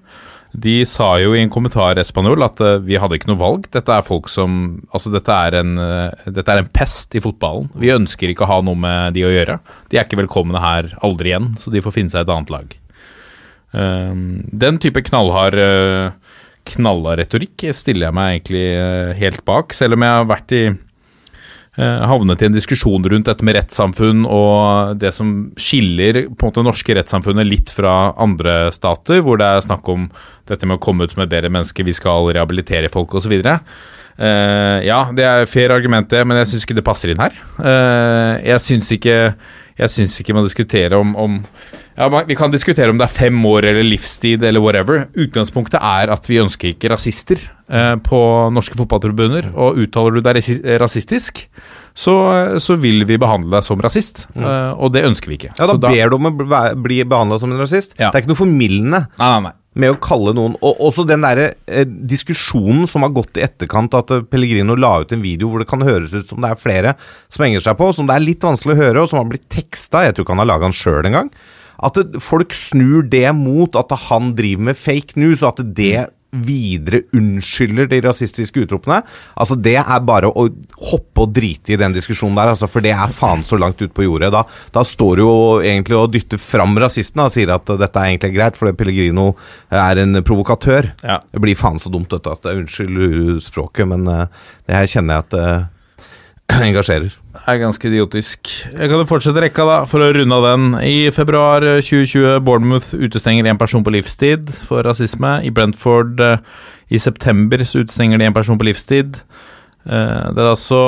De 0.50 0.80
sa 0.88 1.12
jo 1.22 1.32
i 1.36 1.40
en 1.44 1.52
kommentar 1.52 1.98
Espanol 2.02 2.42
at 2.46 2.60
uh, 2.62 2.76
vi 2.82 2.98
hadde 3.00 3.18
ikke 3.18 3.30
noe 3.30 3.40
valg. 3.40 3.70
Dette 3.75 3.94
er 3.94 4.06
folk 4.06 4.30
som 4.30 4.61
Altså, 4.90 5.12
dette 5.14 5.35
er, 5.35 5.58
en, 5.62 5.75
uh, 5.78 6.28
dette 6.30 6.54
er 6.54 6.62
en 6.62 6.70
pest 6.70 7.14
i 7.18 7.23
fotballen. 7.25 7.70
Vi 7.78 7.94
ønsker 7.94 8.30
ikke 8.30 8.46
å 8.46 8.52
ha 8.52 8.61
noe 8.66 8.78
med 8.78 9.18
de 9.18 9.26
å 9.26 9.32
gjøre. 9.32 9.58
De 9.90 9.99
er 9.99 10.06
ikke 10.06 10.23
velkomne 10.23 10.62
her 10.62 10.92
aldri 11.06 11.32
igjen, 11.32 11.54
så 11.58 11.75
de 11.75 11.82
får 11.82 11.99
finne 11.99 12.14
seg 12.14 12.26
et 12.26 12.35
annet 12.35 12.54
lag. 12.54 12.79
Um, 13.70 14.42
den 14.50 14.80
type 14.82 15.02
knallhard 15.06 15.58
knalla 16.68 17.16
retorikk 17.20 17.68
stiller 17.76 18.08
jeg 18.08 18.16
meg 18.16 18.36
egentlig 18.36 18.64
eh, 18.76 19.10
helt 19.20 19.44
bak, 19.48 19.74
selv 19.76 19.96
om 19.96 20.04
jeg 20.04 20.16
har 20.18 20.26
vært 20.28 20.54
i 20.56 20.62
eh, 20.68 22.02
havnet 22.10 22.42
i 22.42 22.48
en 22.48 22.56
diskusjon 22.56 23.06
rundt 23.12 23.30
dette 23.30 23.46
med 23.46 23.56
rettssamfunn 23.58 24.26
og 24.26 24.98
det 25.00 25.12
som 25.16 25.32
skiller 25.60 26.24
på 26.28 26.46
en 26.46 26.50
måte 26.50 26.66
norske 26.66 26.96
rettssamfunnet 26.98 27.48
litt 27.48 27.72
fra 27.74 28.12
andre 28.20 28.58
stater, 28.76 29.22
hvor 29.24 29.40
det 29.40 29.48
er 29.48 29.64
snakk 29.66 29.88
om 29.92 30.10
dette 30.50 30.68
med 30.68 30.78
å 30.78 30.84
komme 30.84 31.06
ut 31.06 31.16
som 31.16 31.24
et 31.24 31.32
bedre 31.32 31.52
menneske, 31.52 31.86
vi 31.86 31.96
skal 31.96 32.30
rehabilitere 32.30 32.92
folk 32.92 33.16
osv. 33.18 33.34
Uh, 34.20 34.78
ja, 34.84 35.04
det 35.16 35.24
er 35.24 35.46
fair 35.48 35.72
argument, 35.72 36.10
det, 36.10 36.26
men 36.28 36.42
jeg 36.42 36.50
syns 36.50 36.66
ikke 36.66 36.76
det 36.76 36.84
passer 36.84 37.12
inn 37.12 37.22
her. 37.22 37.36
Uh, 37.56 38.36
jeg 38.44 38.66
syns 38.66 38.90
ikke 38.98 39.16
syns 39.88 40.18
ikke 40.20 40.34
man 40.36 40.44
diskuterer 40.44 40.98
om, 40.98 41.14
om 41.16 41.38
ja, 42.00 42.23
Vi 42.26 42.37
kan 42.38 42.50
diskutere 42.52 42.90
om 42.92 42.99
det 43.00 43.07
er 43.07 43.12
fem 43.12 43.37
år 43.47 43.69
eller 43.71 43.85
livstid 43.87 44.42
eller 44.49 44.62
whatever. 44.64 45.04
Utgangspunktet 45.21 45.78
er 45.80 46.11
at 46.14 46.26
vi 46.30 46.40
ønsker 46.42 46.73
ikke 46.73 46.90
rasister 46.95 47.42
eh, 47.69 47.95
på 48.07 48.21
norske 48.57 48.78
fotballtribuner. 48.80 49.50
Og 49.54 49.78
uttaler 49.85 50.16
du 50.19 50.25
deg 50.25 50.40
rasistisk, 50.80 51.45
så, 51.95 52.14
så 52.62 52.76
vil 52.80 53.04
vi 53.09 53.19
behandle 53.21 53.52
deg 53.59 53.66
som 53.66 53.80
rasist. 53.85 54.25
Eh, 54.35 54.73
og 54.80 54.92
det 54.97 55.04
ønsker 55.09 55.28
vi 55.33 55.38
ikke. 55.42 55.52
Ja, 55.59 55.66
da, 55.69 55.75
Så 55.76 55.80
ber 55.85 56.11
du 56.12 56.19
om 56.19 56.30
å 56.30 56.35
bli- 56.80 57.04
behandla 57.04 57.38
som 57.42 57.52
en 57.52 57.61
rasist. 57.61 57.97
Ja. 58.00 58.11
Det 58.11 58.21
er 58.21 58.25
ikke 58.25 58.33
noe 58.35 58.40
formildende 58.42 59.02
Nei, 59.19 59.28
nei, 59.37 59.40
nei. 59.50 59.52
med 59.85 59.92
å 59.95 59.99
kalle 60.02 60.33
noen 60.35 60.57
Og 60.66 60.80
også 60.88 61.04
den 61.07 61.23
derre 61.23 61.50
eh, 61.71 61.85
diskusjonen 61.87 62.88
som 62.90 63.04
har 63.07 63.12
gått 63.14 63.38
i 63.38 63.45
etterkant, 63.47 63.95
at 63.99 64.11
eh, 64.16 64.25
Pellegrino 64.30 64.76
la 64.78 64.97
ut 65.04 65.12
en 65.14 65.23
video 65.25 65.50
hvor 65.52 65.62
det 65.62 65.69
kan 65.71 65.85
høres 65.87 66.14
ut 66.16 66.28
som 66.33 66.40
det 66.42 66.50
er 66.54 66.61
flere 66.64 66.97
som 67.28 67.45
henger 67.47 67.64
seg 67.69 67.76
på, 67.78 67.92
som 67.97 68.09
det 68.09 68.16
er 68.16 68.25
litt 68.25 68.47
vanskelig 68.47 68.76
å 68.76 68.80
høre, 68.85 69.04
og 69.04 69.11
som 69.12 69.21
har 69.23 69.28
blitt 69.30 69.49
teksta. 69.52 70.07
Jeg 70.09 70.16
tror 70.16 70.26
ikke 70.26 70.37
han 70.38 70.45
har 70.47 70.52
laga 70.54 70.69
den 70.71 70.76
sjøl 70.80 71.07
engang. 71.11 71.30
At 71.82 71.99
folk 72.20 72.54
snur 72.56 73.06
det 73.08 73.28
mot 73.37 73.76
at 73.78 73.92
han 74.08 74.34
driver 74.38 74.70
med 74.70 74.78
fake 74.78 75.20
news, 75.20 75.42
og 75.42 75.54
at 75.54 75.76
det 75.76 76.08
videre 76.30 77.02
unnskylder 77.16 77.88
de 77.90 78.00
rasistiske 78.04 78.62
utropene. 78.64 79.00
Altså 79.34 79.56
Det 79.58 79.76
er 79.80 80.04
bare 80.06 80.30
å 80.30 80.46
hoppe 80.90 81.25
og 81.25 81.32
drite 81.34 81.75
i 81.75 81.80
den 81.80 81.94
diskusjonen 81.96 82.38
der, 82.38 82.52
altså, 82.52 82.68
for 82.70 82.84
det 82.84 82.92
er 82.94 83.14
faen 83.14 83.42
så 83.46 83.58
langt 83.58 83.82
ut 83.82 83.94
på 83.94 84.06
jordet. 84.06 84.30
Da, 84.34 84.44
da 84.75 84.84
står 84.87 85.18
du 85.18 85.25
jo 85.25 85.34
egentlig 85.58 85.99
og 85.99 86.12
dytter 86.14 86.40
fram 86.40 86.78
rasistene 86.80 87.26
og 87.26 87.34
sier 87.34 87.54
at 87.54 87.75
dette 87.80 87.99
er 87.99 88.12
egentlig 88.12 88.34
greit, 88.37 88.60
fordi 88.60 88.76
Pellegrino 88.78 89.32
er 89.75 90.04
en 90.04 90.22
provokatør. 90.26 90.92
Ja. 91.02 91.20
Det 91.30 91.42
blir 91.42 91.58
faen 91.58 91.82
så 91.82 91.92
dumt, 91.92 92.10
dette. 92.14 92.37
At, 92.38 92.46
unnskyld 92.54 93.42
språket, 93.44 93.88
men 93.90 94.06
eh, 94.10 94.26
det 94.68 94.78
her 94.78 94.90
kjenner 94.90 95.18
jeg 95.18 95.26
at 95.26 95.34
det 95.34 95.50
engasjerer. 96.71 97.12
Det 97.35 97.42
er 97.47 97.61
ganske 97.62 97.87
idiotisk. 97.90 98.50
Jeg 98.75 98.90
kan 98.90 99.07
fortsette 99.09 99.42
rekka, 99.45 99.64
da, 99.69 99.76
for 99.88 100.02
å 100.02 100.11
runde 100.16 100.35
av 100.37 100.47
den. 100.49 100.64
I 100.87 101.11
februar 101.14 101.62
eh, 101.66 101.78
2020 101.85 102.40
Bournemouth 102.47 102.90
utestenger 102.97 103.47
en 103.50 103.61
person 103.61 103.85
på 103.87 103.92
livstid 103.95 104.50
for 104.66 104.83
rasisme. 104.87 105.37
I 105.47 105.52
Brentford 105.54 106.21
eh, 106.26 106.42
i 106.90 106.99
september 106.99 107.62
så 107.64 107.85
utestenger 107.85 108.19
de 108.21 108.26
en 108.28 108.35
person 108.37 108.59
på 108.59 108.66
livstid. 108.66 109.21
Eh, 109.87 110.25
Det 110.35 110.42
er 110.42 110.50
altså 110.50 110.80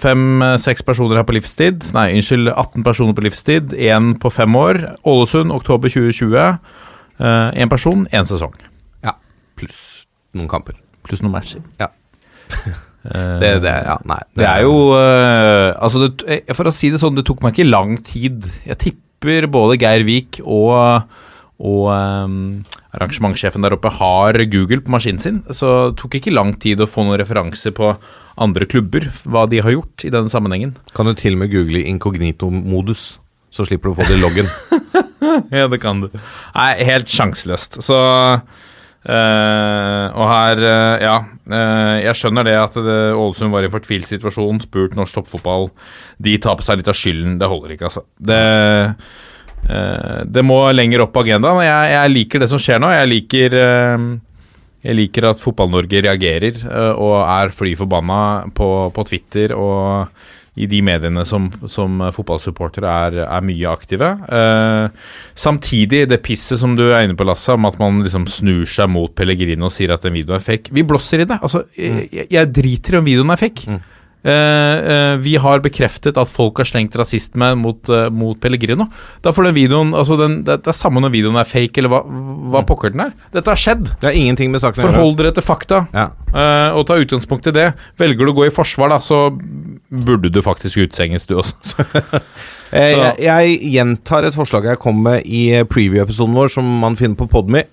fem-seks 0.00 0.86
personer 0.86 1.18
her 1.20 1.26
på 1.28 1.34
livstid. 1.36 1.82
Nei, 1.96 2.06
unnskyld, 2.16 2.52
18 2.54 2.86
personer 2.86 3.18
på 3.18 3.26
livstid. 3.26 3.74
Én 3.74 4.14
på 4.22 4.30
fem 4.32 4.54
år. 4.56 4.80
Ålesund, 5.04 5.52
oktober 5.52 5.90
2020. 5.92 6.38
Én 7.22 7.68
person, 7.70 8.06
én 8.14 8.26
sesong. 8.30 8.54
Ja. 9.04 9.16
Pluss 9.58 10.06
noen 10.34 10.48
kamper. 10.48 10.78
Pluss 11.04 11.20
noen 11.22 11.34
matcher. 11.34 11.66
Ja. 11.82 11.90
Eh, 13.04 13.38
Det, 13.42 13.52
det, 13.64 13.74
ja, 13.88 13.96
nei. 14.08 14.20
Det 14.38 14.46
er 14.46 14.62
jo 14.66 14.76
uh, 14.94 15.72
Altså, 15.74 16.06
det, 16.06 16.26
eh, 16.46 16.54
for 16.54 16.70
å 16.70 16.74
si 16.74 16.92
det 16.92 17.00
sånn, 17.02 17.16
det 17.18 17.26
tok 17.28 17.42
meg 17.42 17.56
ikke 17.56 17.68
lang 17.70 17.96
tid. 18.06 18.46
Jeg 18.68 18.80
tipper 18.86 19.48
både 19.50 19.78
Geir 19.80 20.04
Vik 20.06 20.40
og, 20.42 21.04
og 21.62 21.84
um, 21.90 22.40
arrangementssjefen 22.94 23.62
der 23.64 23.76
oppe 23.76 23.92
har 24.00 24.38
Google 24.50 24.82
på 24.82 24.94
maskinen 24.94 25.22
sin. 25.22 25.42
Så 25.50 25.70
det 25.92 26.00
tok 26.02 26.18
ikke 26.18 26.34
lang 26.34 26.54
tid 26.62 26.82
å 26.82 26.90
få 26.90 27.06
noen 27.06 27.20
referanser 27.22 27.74
på 27.76 27.94
andre 28.42 28.66
klubber, 28.66 29.06
hva 29.28 29.44
de 29.50 29.60
har 29.62 29.74
gjort 29.74 30.06
i 30.08 30.10
denne 30.10 30.32
sammenhengen. 30.32 30.72
Kan 30.96 31.06
du 31.06 31.12
til 31.18 31.36
og 31.36 31.42
med 31.42 31.52
google 31.52 31.82
inkognito-modus, 31.90 33.02
så 33.52 33.66
slipper 33.68 33.90
du 33.90 33.94
å 33.94 33.98
få 34.00 34.08
det 34.08 34.18
i 34.18 34.22
loggen. 34.22 34.48
Ja, 35.52 35.68
det 35.70 35.78
kan 35.80 36.00
du. 36.02 36.08
Nei, 36.52 36.72
helt 36.84 37.08
sjanseløst. 37.08 37.78
Så 37.84 37.96
eh, 39.04 40.06
Og 40.12 40.28
her, 40.30 40.62
uh, 40.62 41.02
ja. 41.02 41.16
uh, 41.50 41.96
jeg 42.02 42.18
skjønner 42.18 42.46
det 42.48 42.56
at 42.58 42.78
Ålesund 42.78 43.54
var 43.54 43.64
i 43.64 43.70
en 43.70 43.74
fortvilt 43.74 44.10
situasjon, 44.10 44.62
spurt 44.64 44.96
norsk 44.98 45.20
toppfotball. 45.20 45.70
De 46.22 46.36
tar 46.42 46.58
på 46.58 46.66
seg 46.66 46.80
litt 46.80 46.90
av 46.90 46.98
skylden. 46.98 47.38
Det 47.40 47.50
holder 47.50 47.76
ikke, 47.76 47.90
altså. 47.90 48.04
Det, 48.18 48.42
det 50.32 50.42
må 50.46 50.58
lenger 50.74 51.04
opp 51.04 51.14
på 51.14 51.22
agendaen. 51.22 51.62
Jeg, 51.66 51.94
jeg 51.94 52.12
liker 52.16 52.42
det 52.42 52.50
som 52.50 52.62
skjer 52.62 52.82
nå. 52.82 52.90
Jeg 52.94 53.10
liker 53.10 53.58
jeg 54.82 54.98
liker 54.98 55.28
at 55.28 55.38
Fotball-Norge 55.38 56.00
reagerer 56.02 56.64
og 56.98 57.20
er 57.22 57.52
fly 57.54 57.76
forbanna 57.78 58.22
på, 58.50 58.68
på 58.90 59.04
Twitter 59.06 59.54
og 59.54 60.10
i 60.52 60.66
de 60.68 60.82
mediene 60.84 61.24
som, 61.24 61.46
som 61.70 62.02
fotballsupportere 62.12 62.96
er, 63.06 63.14
er 63.24 63.44
mye 63.46 63.70
aktive. 63.70 64.10
Eh, 64.28 65.06
samtidig, 65.38 66.04
det 66.10 66.20
pisset 66.26 66.60
som 66.60 66.74
du 66.76 66.84
er 66.90 67.06
inne 67.06 67.16
på, 67.16 67.24
Lasse, 67.24 67.54
om 67.56 67.68
at 67.70 67.78
man 67.80 68.02
liksom 68.04 68.28
snur 68.28 68.68
seg 68.68 68.90
mot 68.92 69.14
Pellegrino 69.16 69.70
og 69.70 69.72
sier 69.72 69.94
at 69.94 70.04
den 70.04 70.16
videoen 70.18 70.36
er 70.36 70.44
fake. 70.44 70.74
Vi 70.76 70.84
blåser 70.84 71.24
i 71.24 71.28
det. 71.30 71.40
Altså, 71.40 71.64
jeg, 71.78 72.28
jeg 72.28 72.52
driter 72.52 72.98
i 72.98 73.00
om 73.00 73.08
videoen 73.08 73.32
er 73.32 73.40
fake. 73.40 73.78
Eh, 73.78 73.88
vi 74.22 75.32
har 75.42 75.62
bekreftet 75.64 76.18
at 76.20 76.30
folk 76.30 76.60
har 76.62 76.68
slengt 76.68 76.94
rasisme 76.98 77.48
mot, 77.58 77.88
eh, 77.88 78.08
mot 78.10 78.38
Pellegrino. 78.40 78.86
Da 79.22 79.32
får 79.34 79.48
den 79.48 79.56
videoen 79.56 79.94
altså 79.98 80.16
den, 80.20 80.40
det, 80.46 80.60
er 80.66 80.76
samme 80.76 81.02
når 81.02 81.14
videoen 81.14 81.38
er 81.40 81.48
fake, 81.48 81.80
eller 81.80 81.92
hva, 81.92 82.02
hva 82.54 82.62
pokker 82.68 82.94
den 82.94 83.06
er. 83.06 83.14
Dette 83.34 83.50
har 83.50 83.60
skjedd. 83.60 83.90
Det 84.00 84.08
har 84.08 84.18
ingenting 84.18 84.52
med 84.52 84.62
saken 84.62 84.82
å 84.82 84.86
gjøre. 84.86 84.96
Forhold 84.98 85.18
dere 85.20 85.34
til 85.36 85.46
fakta. 85.46 85.82
Ja. 85.94 86.08
Eh, 86.32 86.78
og 86.78 86.86
ta 86.88 86.98
utgangspunkt 87.00 87.48
i 87.50 87.54
det. 87.56 87.68
Velger 88.00 88.28
du 88.28 88.34
å 88.34 88.38
gå 88.40 88.48
i 88.48 88.54
forsvar, 88.54 88.92
da, 88.94 89.00
så 89.02 89.24
burde 89.32 90.32
du 90.32 90.42
faktisk 90.44 90.84
utsenges, 90.86 91.28
du 91.30 91.38
også. 91.42 91.58
Eh, 92.72 92.88
jeg, 92.88 93.16
jeg 93.20 93.72
gjentar 93.74 94.24
et 94.24 94.32
forslag 94.32 94.64
jeg 94.64 94.78
kom 94.80 95.02
med 95.04 95.26
i 95.28 95.42
preview-episoden 95.68 96.32
vår, 96.32 96.48
som 96.54 96.70
man 96.80 96.94
finner 96.96 97.18
på 97.20 97.26
Podme. 97.28 97.66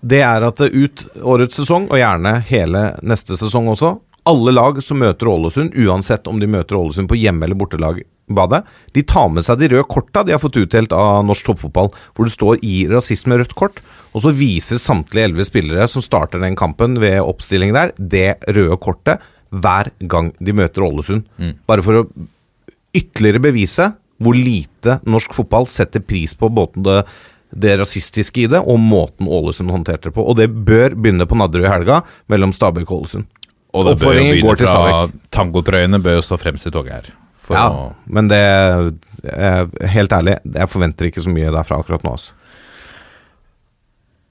Det 0.00 0.22
er 0.24 0.46
at 0.46 0.62
eh, 0.64 0.72
ut 0.72 1.02
årets 1.20 1.58
sesong, 1.60 1.90
og 1.92 2.00
gjerne 2.00 2.38
hele 2.48 2.86
neste 3.04 3.36
sesong 3.36 3.68
også, 3.74 3.98
alle 4.28 4.52
lag 4.52 4.82
som 4.84 5.00
møter 5.00 5.28
Ålesund, 5.30 5.74
uansett 5.74 6.26
om 6.28 6.40
de 6.40 6.48
møter 6.50 6.76
Ålesund 6.78 7.08
på 7.08 7.18
hjemme- 7.18 7.46
eller 7.46 7.58
bortelagbadet, 7.58 8.62
de 8.92 9.02
tar 9.02 9.28
med 9.32 9.46
seg 9.46 9.58
de 9.58 9.70
røde 9.72 9.88
korta 9.88 10.24
de 10.26 10.34
har 10.34 10.42
fått 10.42 10.58
utdelt 10.60 10.92
av 10.92 11.24
norsk 11.24 11.46
toppfotball, 11.46 11.90
hvor 12.14 12.28
det 12.28 12.34
står 12.34 12.60
i 12.66 12.86
rasisme 12.90 13.38
rødt 13.40 13.54
kort, 13.58 13.80
og 14.12 14.24
så 14.24 14.34
viser 14.34 14.80
samtlige 14.82 15.30
elleve 15.30 15.46
spillere 15.46 15.88
som 15.88 16.04
starter 16.04 16.42
den 16.42 16.58
kampen 16.58 16.98
ved 17.00 17.20
oppstilling 17.22 17.72
der, 17.76 17.94
det 17.96 18.36
røde 18.48 18.76
kortet 18.82 19.24
hver 19.50 19.90
gang 20.06 20.30
de 20.38 20.52
møter 20.54 20.84
Ålesund. 20.86 21.26
Bare 21.66 21.82
for 21.82 22.02
å 22.02 22.06
ytterligere 22.94 23.42
bevise 23.42 23.92
hvor 24.20 24.36
lite 24.36 24.98
norsk 25.08 25.32
fotball 25.34 25.66
setter 25.70 26.02
pris 26.04 26.34
på 26.36 26.50
båten 26.52 26.84
det, 26.84 27.04
det 27.50 27.78
rasistiske 27.80 28.44
i 28.44 28.46
det, 28.52 28.60
og 28.60 28.78
måten 28.78 29.26
Ålesund 29.26 29.70
håndterte 29.72 30.10
det 30.10 30.14
på. 30.14 30.22
Og 30.22 30.36
det 30.38 30.50
bør 30.52 30.94
begynne 30.94 31.26
på 31.26 31.38
Nadderud 31.38 31.66
i 31.66 31.72
helga, 31.72 32.02
mellom 32.30 32.52
Stabøk 32.54 32.90
og 32.90 33.00
Ålesund. 33.00 33.26
Og 33.74 33.86
det 33.86 33.96
bør 34.00 34.16
jo 34.16 34.26
begynne 34.26 34.48
går 34.48 34.60
til 34.60 34.70
fra. 34.70 35.00
Tangotrøyene 35.34 36.00
bør 36.02 36.18
jo 36.18 36.26
stå 36.26 36.38
fremst 36.40 36.66
i 36.66 36.72
toget 36.74 36.96
her. 36.96 37.10
For 37.40 37.56
Ja, 37.56 37.66
å, 37.70 37.86
men 38.06 38.28
det 38.30 38.40
eh, 38.40 39.64
Helt 39.94 40.12
ærlig, 40.14 40.36
jeg 40.44 40.70
forventer 40.70 41.08
ikke 41.08 41.24
så 41.24 41.32
mye 41.32 41.52
derfra 41.54 41.80
akkurat 41.80 42.04
nå. 42.06 42.14
Altså. 42.14 42.34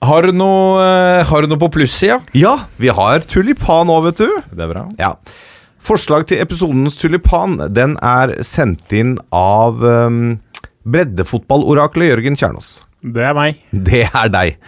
har, 0.07 0.27
du 0.27 0.35
noe, 0.39 0.83
eh, 0.83 1.23
har 1.27 1.43
du 1.43 1.51
noe 1.51 1.61
på 1.61 1.71
plussida? 1.79 2.19
Ja, 2.37 2.55
vi 2.79 2.91
har 2.95 3.25
tulipan 3.27 3.91
òg, 3.91 4.09
vet 4.09 4.23
du. 4.23 4.35
Det 4.51 4.65
er 4.65 4.73
bra. 4.73 4.85
Ja. 5.01 5.13
Forslag 5.79 6.27
til 6.27 6.41
episodens 6.43 6.97
tulipan 6.99 7.55
Den 7.71 7.95
er 8.03 8.35
sendt 8.43 8.91
inn 8.93 9.15
av 9.35 9.79
um, 9.79 10.37
breddefotballoraklet 10.83 12.11
Jørgen 12.11 12.37
Kjernås. 12.39 12.75
Det 12.99 13.23
er 13.29 13.35
meg. 13.37 13.63
Det 13.71 14.03
er 14.09 14.31
deg. 14.33 14.59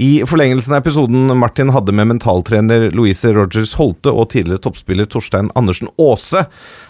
I 0.00 0.22
forlengelsen 0.24 0.72
av 0.72 0.78
episoden 0.80 1.28
Martin 1.36 1.68
hadde 1.74 1.92
med 1.92 2.06
mentaltrener 2.08 2.86
Louise 2.96 3.34
Rogers 3.36 3.74
Holte 3.76 4.08
og 4.08 4.30
tidligere 4.32 4.62
toppspiller 4.64 5.04
Torstein 5.12 5.50
Andersen 5.60 5.90
Aase, 6.00 6.46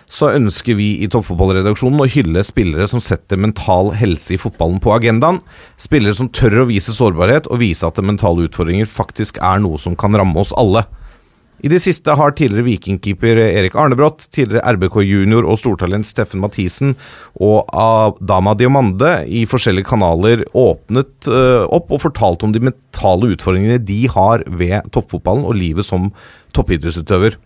så 0.07 0.29
ønsker 0.37 0.79
vi 0.79 0.93
i 1.03 1.09
toppfotballredaksjonen 1.11 2.05
å 2.05 2.07
hylle 2.07 2.45
spillere 2.47 2.87
som 2.93 3.03
setter 3.03 3.41
mental 3.43 3.91
helse 3.99 4.37
i 4.37 4.39
fotballen 4.39 4.79
på 4.85 4.95
agendaen. 4.95 5.41
Spillere 5.75 6.15
som 6.21 6.31
tør 6.31 6.61
å 6.63 6.69
vise 6.71 6.95
sårbarhet 6.95 7.51
og 7.51 7.59
vise 7.65 7.89
at 7.89 7.99
mentale 7.99 8.47
utfordringer 8.47 8.87
faktisk 8.87 9.43
er 9.43 9.59
noe 9.67 9.83
som 9.83 9.99
kan 9.99 10.15
ramme 10.15 10.39
oss 10.47 10.55
alle. 10.55 10.85
I 11.61 11.69
det 11.69 11.83
siste 11.85 12.15
har 12.17 12.33
tidligere 12.33 12.65
Vikingkeeper 12.65 13.37
Erik 13.43 13.75
Arnebrott, 13.77 14.25
tidligere 14.33 14.65
RBK 14.77 15.03
junior 15.05 15.45
og 15.45 15.59
stortalent 15.61 16.09
Steffen 16.09 16.41
Mathisen 16.41 16.95
og 17.37 17.69
Adama 17.77 18.55
Diomande 18.57 19.11
i 19.29 19.45
forskjellige 19.49 19.91
kanaler 19.91 20.47
åpnet 20.57 21.29
eh, 21.29 21.67
opp 21.69 21.93
og 21.93 22.01
fortalt 22.07 22.47
om 22.47 22.55
de 22.55 22.63
mentale 22.71 23.35
utfordringene 23.35 23.81
de 23.85 24.01
har 24.09 24.47
ved 24.49 24.89
toppfotballen 24.95 25.45
og 25.45 25.59
livet 25.59 25.85
som 25.85 26.09
toppidrettsutøver. 26.57 27.37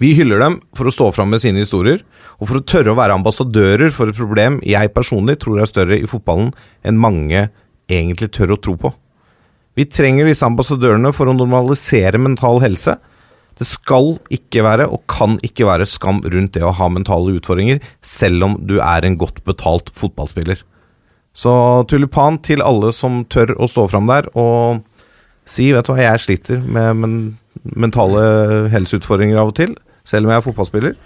Vi 0.00 0.12
hyller 0.16 0.40
dem 0.40 0.58
for 0.76 0.88
å 0.88 0.92
stå 0.92 1.08
fram 1.16 1.32
med 1.32 1.42
sine 1.42 1.64
historier, 1.64 2.02
og 2.40 2.48
for 2.48 2.60
å 2.60 2.64
tørre 2.68 2.92
å 2.92 2.98
være 2.98 3.16
ambassadører 3.16 3.92
for 3.92 4.12
et 4.12 4.18
problem 4.18 4.58
jeg 4.64 4.92
personlig 4.92 5.38
tror 5.40 5.60
er 5.60 5.68
større 5.70 5.98
i 6.00 6.08
fotballen 6.08 6.52
enn 6.84 7.00
mange 7.00 7.46
egentlig 7.92 8.30
tør 8.36 8.54
å 8.56 8.60
tro 8.60 8.76
på. 8.80 8.92
Vi 9.76 9.88
trenger 9.88 10.28
disse 10.28 10.44
ambassadørene 10.44 11.14
for 11.16 11.28
å 11.28 11.36
normalisere 11.36 12.20
mental 12.20 12.60
helse. 12.64 12.98
Det 13.60 13.68
skal 13.68 14.16
ikke 14.32 14.64
være, 14.64 14.88
og 14.88 15.04
kan 15.10 15.38
ikke 15.44 15.66
være, 15.68 15.88
skam 15.88 16.22
rundt 16.24 16.54
det 16.56 16.64
å 16.64 16.74
ha 16.76 16.88
mentale 16.90 17.36
utfordringer, 17.38 17.82
selv 18.02 18.46
om 18.46 18.56
du 18.66 18.78
er 18.80 19.06
en 19.06 19.18
godt 19.20 19.42
betalt 19.48 19.92
fotballspiller. 19.98 20.62
Så 21.32 21.52
tulipan 21.88 22.38
til 22.44 22.64
alle 22.64 22.92
som 22.92 23.22
tør 23.32 23.54
å 23.56 23.68
stå 23.70 23.86
fram 23.88 24.10
der 24.10 24.26
og 24.36 24.82
si 25.48 25.70
vet 25.72 25.86
du 25.88 25.94
hva, 25.94 26.02
jeg 26.04 26.24
sliter 26.26 26.60
med 26.60 26.98
men 27.00 27.14
mentale 27.62 28.68
helseutfordringer 28.72 29.40
av 29.40 29.52
og 29.52 29.56
til, 29.58 29.74
selv 30.08 30.26
om 30.26 30.32
jeg 30.32 30.40
er 30.40 30.46
fotballspiller. 30.46 30.96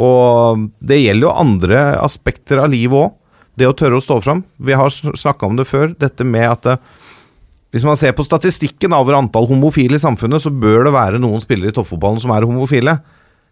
Og 0.00 0.68
det 0.86 1.00
gjelder 1.00 1.26
jo 1.26 1.38
andre 1.42 1.80
aspekter 2.00 2.62
av 2.62 2.70
livet 2.72 2.98
òg. 2.98 3.16
Det 3.58 3.66
å 3.68 3.74
tørre 3.76 3.98
å 3.98 4.02
stå 4.04 4.20
fram. 4.24 4.44
Vi 4.62 4.76
har 4.78 4.92
snakka 4.94 5.48
om 5.48 5.58
det 5.58 5.66
før, 5.68 5.90
dette 6.00 6.24
med 6.24 6.46
at 6.48 6.62
det, 6.64 6.76
hvis 7.70 7.84
man 7.86 7.96
ser 7.98 8.12
på 8.18 8.24
statistikken 8.26 8.92
over 8.96 9.14
antall 9.18 9.46
homofile 9.46 9.94
i 9.98 10.02
samfunnet, 10.02 10.42
så 10.42 10.50
bør 10.50 10.88
det 10.88 10.92
være 10.96 11.20
noen 11.22 11.42
spillere 11.42 11.70
i 11.70 11.76
toppfotballen 11.76 12.18
som 12.22 12.32
er 12.34 12.46
homofile. 12.48 12.96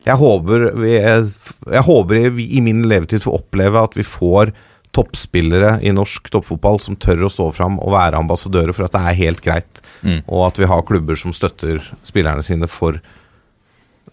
Jeg 0.06 0.16
håper, 0.18 0.64
vi, 0.78 0.92
jeg 0.98 1.84
håper 1.87 2.28
vi 2.34 2.48
i 2.58 2.62
min 2.64 2.84
levetid 2.90 3.22
får 3.22 3.38
oppleve 3.40 3.82
at 3.82 3.94
vi 3.98 4.02
får 4.06 4.50
toppspillere 4.96 5.76
i 5.84 5.90
norsk 5.92 6.30
toppfotball 6.32 6.78
som 6.80 6.96
tør 6.96 7.26
å 7.26 7.30
stå 7.30 7.50
fram 7.54 7.76
og 7.82 7.92
være 7.92 8.18
ambassadører 8.18 8.72
for 8.75 8.87
at 8.88 8.94
det 8.96 9.02
er 9.06 9.18
helt 9.25 9.44
greit, 9.44 9.82
Mm. 9.98 10.20
og 10.30 10.44
at 10.46 10.58
vi 10.62 10.66
har 10.70 10.82
klubber 10.87 11.16
som 11.18 11.32
støtter 11.34 11.80
spillerne 12.06 12.42
sine 12.46 12.68
for 12.70 13.00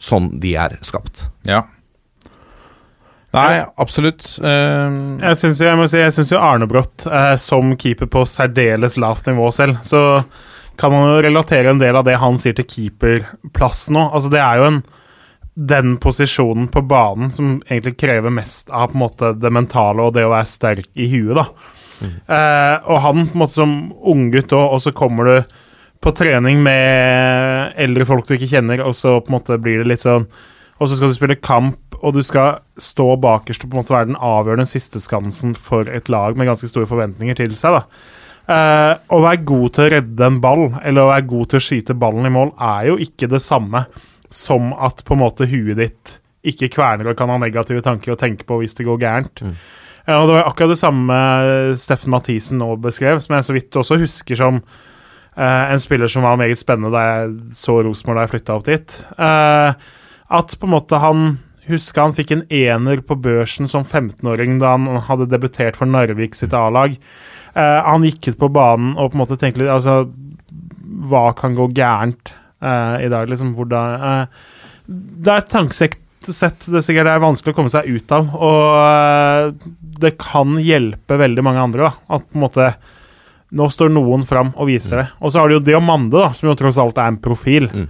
sånn 0.01 0.31
de 0.41 0.55
er 0.57 0.77
skapt. 0.81 1.27
Ja. 1.45 1.59
Nei, 3.35 3.61
absolutt. 3.81 4.25
Eh, 4.39 4.97
Jeg 5.27 5.39
syns 5.41 5.61
jo, 5.61 5.87
si, 5.91 6.01
jo 6.31 6.41
Arnebrott 6.41 7.05
eh, 7.09 7.35
som 7.41 7.73
keeper 7.79 8.07
på 8.11 8.23
særdeles 8.29 8.95
lavt 9.01 9.27
nivå 9.27 9.49
selv. 9.53 9.81
Så 9.83 10.23
kan 10.79 10.91
man 10.91 11.09
jo 11.09 11.23
relatere 11.23 11.71
en 11.71 11.81
del 11.81 11.95
av 11.95 12.05
det 12.07 12.17
han 12.21 12.39
sier 12.39 12.55
til 12.57 12.67
keeperplass 12.71 13.89
nå. 13.95 14.09
Altså, 14.11 14.31
det 14.33 14.41
er 14.43 14.61
jo 14.61 14.69
en 14.71 14.83
den 15.55 15.93
posisjonen 16.03 16.67
på 16.67 16.81
banen 16.83 17.29
som 17.31 17.61
egentlig 17.69 17.95
krever 18.01 18.33
mest 18.33 18.69
av 18.75 18.89
på 18.91 18.97
en 18.97 19.03
måte 19.05 19.29
det 19.39 19.51
mentale 19.55 20.03
og 20.03 20.15
det 20.17 20.25
å 20.27 20.33
være 20.33 20.49
sterk 20.51 20.89
i 20.99 21.07
huet, 21.13 21.37
da. 21.39 21.45
Eh, 22.03 22.89
og 22.91 22.99
han 23.05 23.21
på 23.29 23.37
en 23.37 23.39
måte 23.45 23.55
som 23.55 23.75
unggutt 24.03 24.51
òg, 24.51 24.73
og 24.75 24.81
så 24.83 24.91
kommer 24.95 25.29
du 25.29 25.53
på 26.03 26.11
trening 26.11 26.59
med 26.65 27.71
eldre 27.81 28.05
folk 28.05 28.27
du 28.27 28.35
ikke 28.35 28.51
kjenner, 28.51 28.83
og 28.83 28.91
så 28.99 29.15
på 29.21 29.31
en 29.31 29.37
måte 29.37 29.57
blir 29.63 29.79
det 29.81 29.87
litt 29.93 30.03
sånn 30.03 30.27
Og 30.75 30.89
så 30.91 30.97
skal 30.97 31.07
du 31.07 31.15
spille 31.15 31.37
kamp, 31.39 31.79
og 32.01 32.15
du 32.15 32.21
skal 32.25 32.59
stå 32.81 33.07
bakerst 33.21 33.63
og 33.63 33.71
på 33.71 33.75
en 33.75 33.83
måte 33.83 33.95
være 33.95 34.09
den 34.11 34.19
avgjørende 34.19 34.67
siste 34.69 35.01
skansen 35.03 35.55
for 35.59 35.87
et 35.91 36.09
lag 36.11 36.37
med 36.37 36.49
ganske 36.49 36.69
store 36.69 36.89
forventninger 36.89 37.37
til 37.39 37.55
seg, 37.59 37.79
da. 37.79 37.85
Uh, 38.45 38.91
å 39.09 39.23
være 39.23 39.41
god 39.41 39.71
til 39.73 39.87
å 39.87 39.91
redde 39.95 40.27
en 40.27 40.35
ball, 40.41 40.67
eller 40.85 41.01
å 41.01 41.09
være 41.09 41.25
god 41.31 41.47
til 41.49 41.57
å 41.57 41.65
skyte 41.65 41.95
ballen 41.97 42.29
i 42.29 42.33
mål, 42.33 42.51
er 42.61 42.91
jo 42.91 42.99
ikke 43.01 43.29
det 43.31 43.41
samme 43.41 43.87
som 44.29 44.69
at 44.85 45.01
på 45.05 45.15
en 45.15 45.23
måte 45.23 45.47
huet 45.49 45.79
ditt 45.79 46.19
ikke 46.45 46.69
kverner 46.75 47.09
og 47.09 47.17
kan 47.17 47.31
ha 47.33 47.39
negative 47.41 47.81
tanker 47.81 48.13
å 48.13 48.19
tenke 48.21 48.45
på 48.45 48.59
hvis 48.61 48.77
det 48.77 48.85
går 48.85 48.99
gærent. 49.01 49.41
Ja, 50.05 50.19
og 50.19 50.27
Det 50.29 50.35
var 50.35 50.51
akkurat 50.51 50.75
det 50.75 50.77
samme 50.77 51.15
Steffen 51.81 52.13
Mathisen 52.13 52.61
nå 52.61 52.75
beskrev, 52.77 53.17
som 53.23 53.33
jeg 53.33 53.47
så 53.47 53.55
vidt 53.55 53.79
også 53.81 53.97
husker 53.97 54.37
som 54.37 54.59
uh, 54.61 55.63
en 55.73 55.81
spiller 55.81 56.11
som 56.11 56.27
var 56.27 56.37
meget 56.37 56.61
spennende 56.61 56.93
da 56.93 57.05
jeg 57.07 57.57
så 57.57 57.79
Rosenborg 57.81 58.19
da 58.19 58.27
jeg 58.27 58.33
flytta 58.35 58.59
opp 58.59 58.69
dit. 58.69 58.99
At 59.17 60.53
på 60.59 60.69
en 60.69 60.75
måte 60.75 61.01
han 61.01 61.25
huska 61.69 62.05
han 62.05 62.15
fikk 62.15 62.33
en 62.35 62.45
ener 62.53 63.01
på 63.05 63.17
børsen 63.19 63.69
som 63.69 63.85
15-åring 63.85 64.59
da 64.61 64.75
han 64.75 64.87
hadde 65.07 65.29
debutert 65.31 65.77
for 65.79 65.89
Narvik 65.89 66.37
sitt 66.37 66.55
A-lag. 66.57 66.95
Uh, 67.55 67.81
han 67.85 68.05
gikk 68.07 68.33
ut 68.33 68.39
på 68.41 68.51
banen 68.51 68.95
og 68.95 69.11
på 69.11 69.17
en 69.17 69.23
måte 69.23 69.37
tenkte 69.39 69.63
litt 69.63 69.71
Altså, 69.71 70.09
hva 71.07 71.29
kan 71.37 71.55
gå 71.55 71.69
gærent 71.75 72.33
uh, 72.63 72.97
i 72.99 73.07
dag? 73.11 73.29
Liksom, 73.31 73.53
hvordan 73.55 74.01
uh, 74.01 74.49
Det 74.85 75.31
er 75.31 75.43
et 75.43 75.53
tankesett 75.53 76.01
det 76.25 76.81
sikkert 76.85 77.09
er 77.09 77.23
vanskelig 77.23 77.53
å 77.53 77.57
komme 77.57 77.71
seg 77.71 77.85
ut 77.85 78.11
av, 78.15 78.29
og 78.33 78.61
eh, 78.81 79.67
det 80.01 80.15
kan 80.21 80.55
hjelpe 80.57 81.19
veldig 81.21 81.43
mange 81.45 81.61
andre. 81.61 81.89
da, 81.89 82.15
At 82.17 82.25
på 82.25 82.39
en 82.39 82.45
måte 82.45 82.69
nå 83.55 83.67
står 83.71 83.91
noen 83.93 84.25
fram 84.27 84.51
og 84.55 84.69
viser 84.71 85.03
det. 85.03 85.07
Og 85.21 85.31
så 85.31 85.41
har 85.41 85.49
du 85.49 85.57
jo 85.57 85.63
Diamande, 85.63 86.17
da, 86.17 86.33
som 86.35 86.49
jo 86.49 86.57
tross 86.59 86.79
alt 86.81 86.97
er 86.97 87.11
en 87.11 87.21
profil. 87.21 87.69
Mm. 87.69 87.85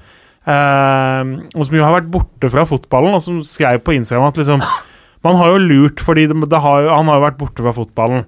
Eh, 0.46 1.22
og 1.56 1.64
som 1.66 1.76
jo 1.78 1.86
har 1.86 1.96
vært 1.98 2.14
borte 2.14 2.48
fra 2.54 2.64
fotballen, 2.70 3.16
og 3.18 3.24
som 3.26 3.36
skrev 3.46 3.78
på 3.86 3.96
Instagram 3.98 4.30
at 4.30 4.40
liksom 4.42 4.62
Man 5.26 5.40
har 5.40 5.48
jo 5.56 5.58
lurt, 5.58 5.98
fordi 6.06 6.24
det, 6.30 6.38
det 6.52 6.60
har 6.62 6.80
han 6.92 7.08
har 7.10 7.16
jo 7.18 7.24
vært 7.24 7.40
borte 7.40 7.64
fra 7.66 7.74
fotballen. 7.74 8.22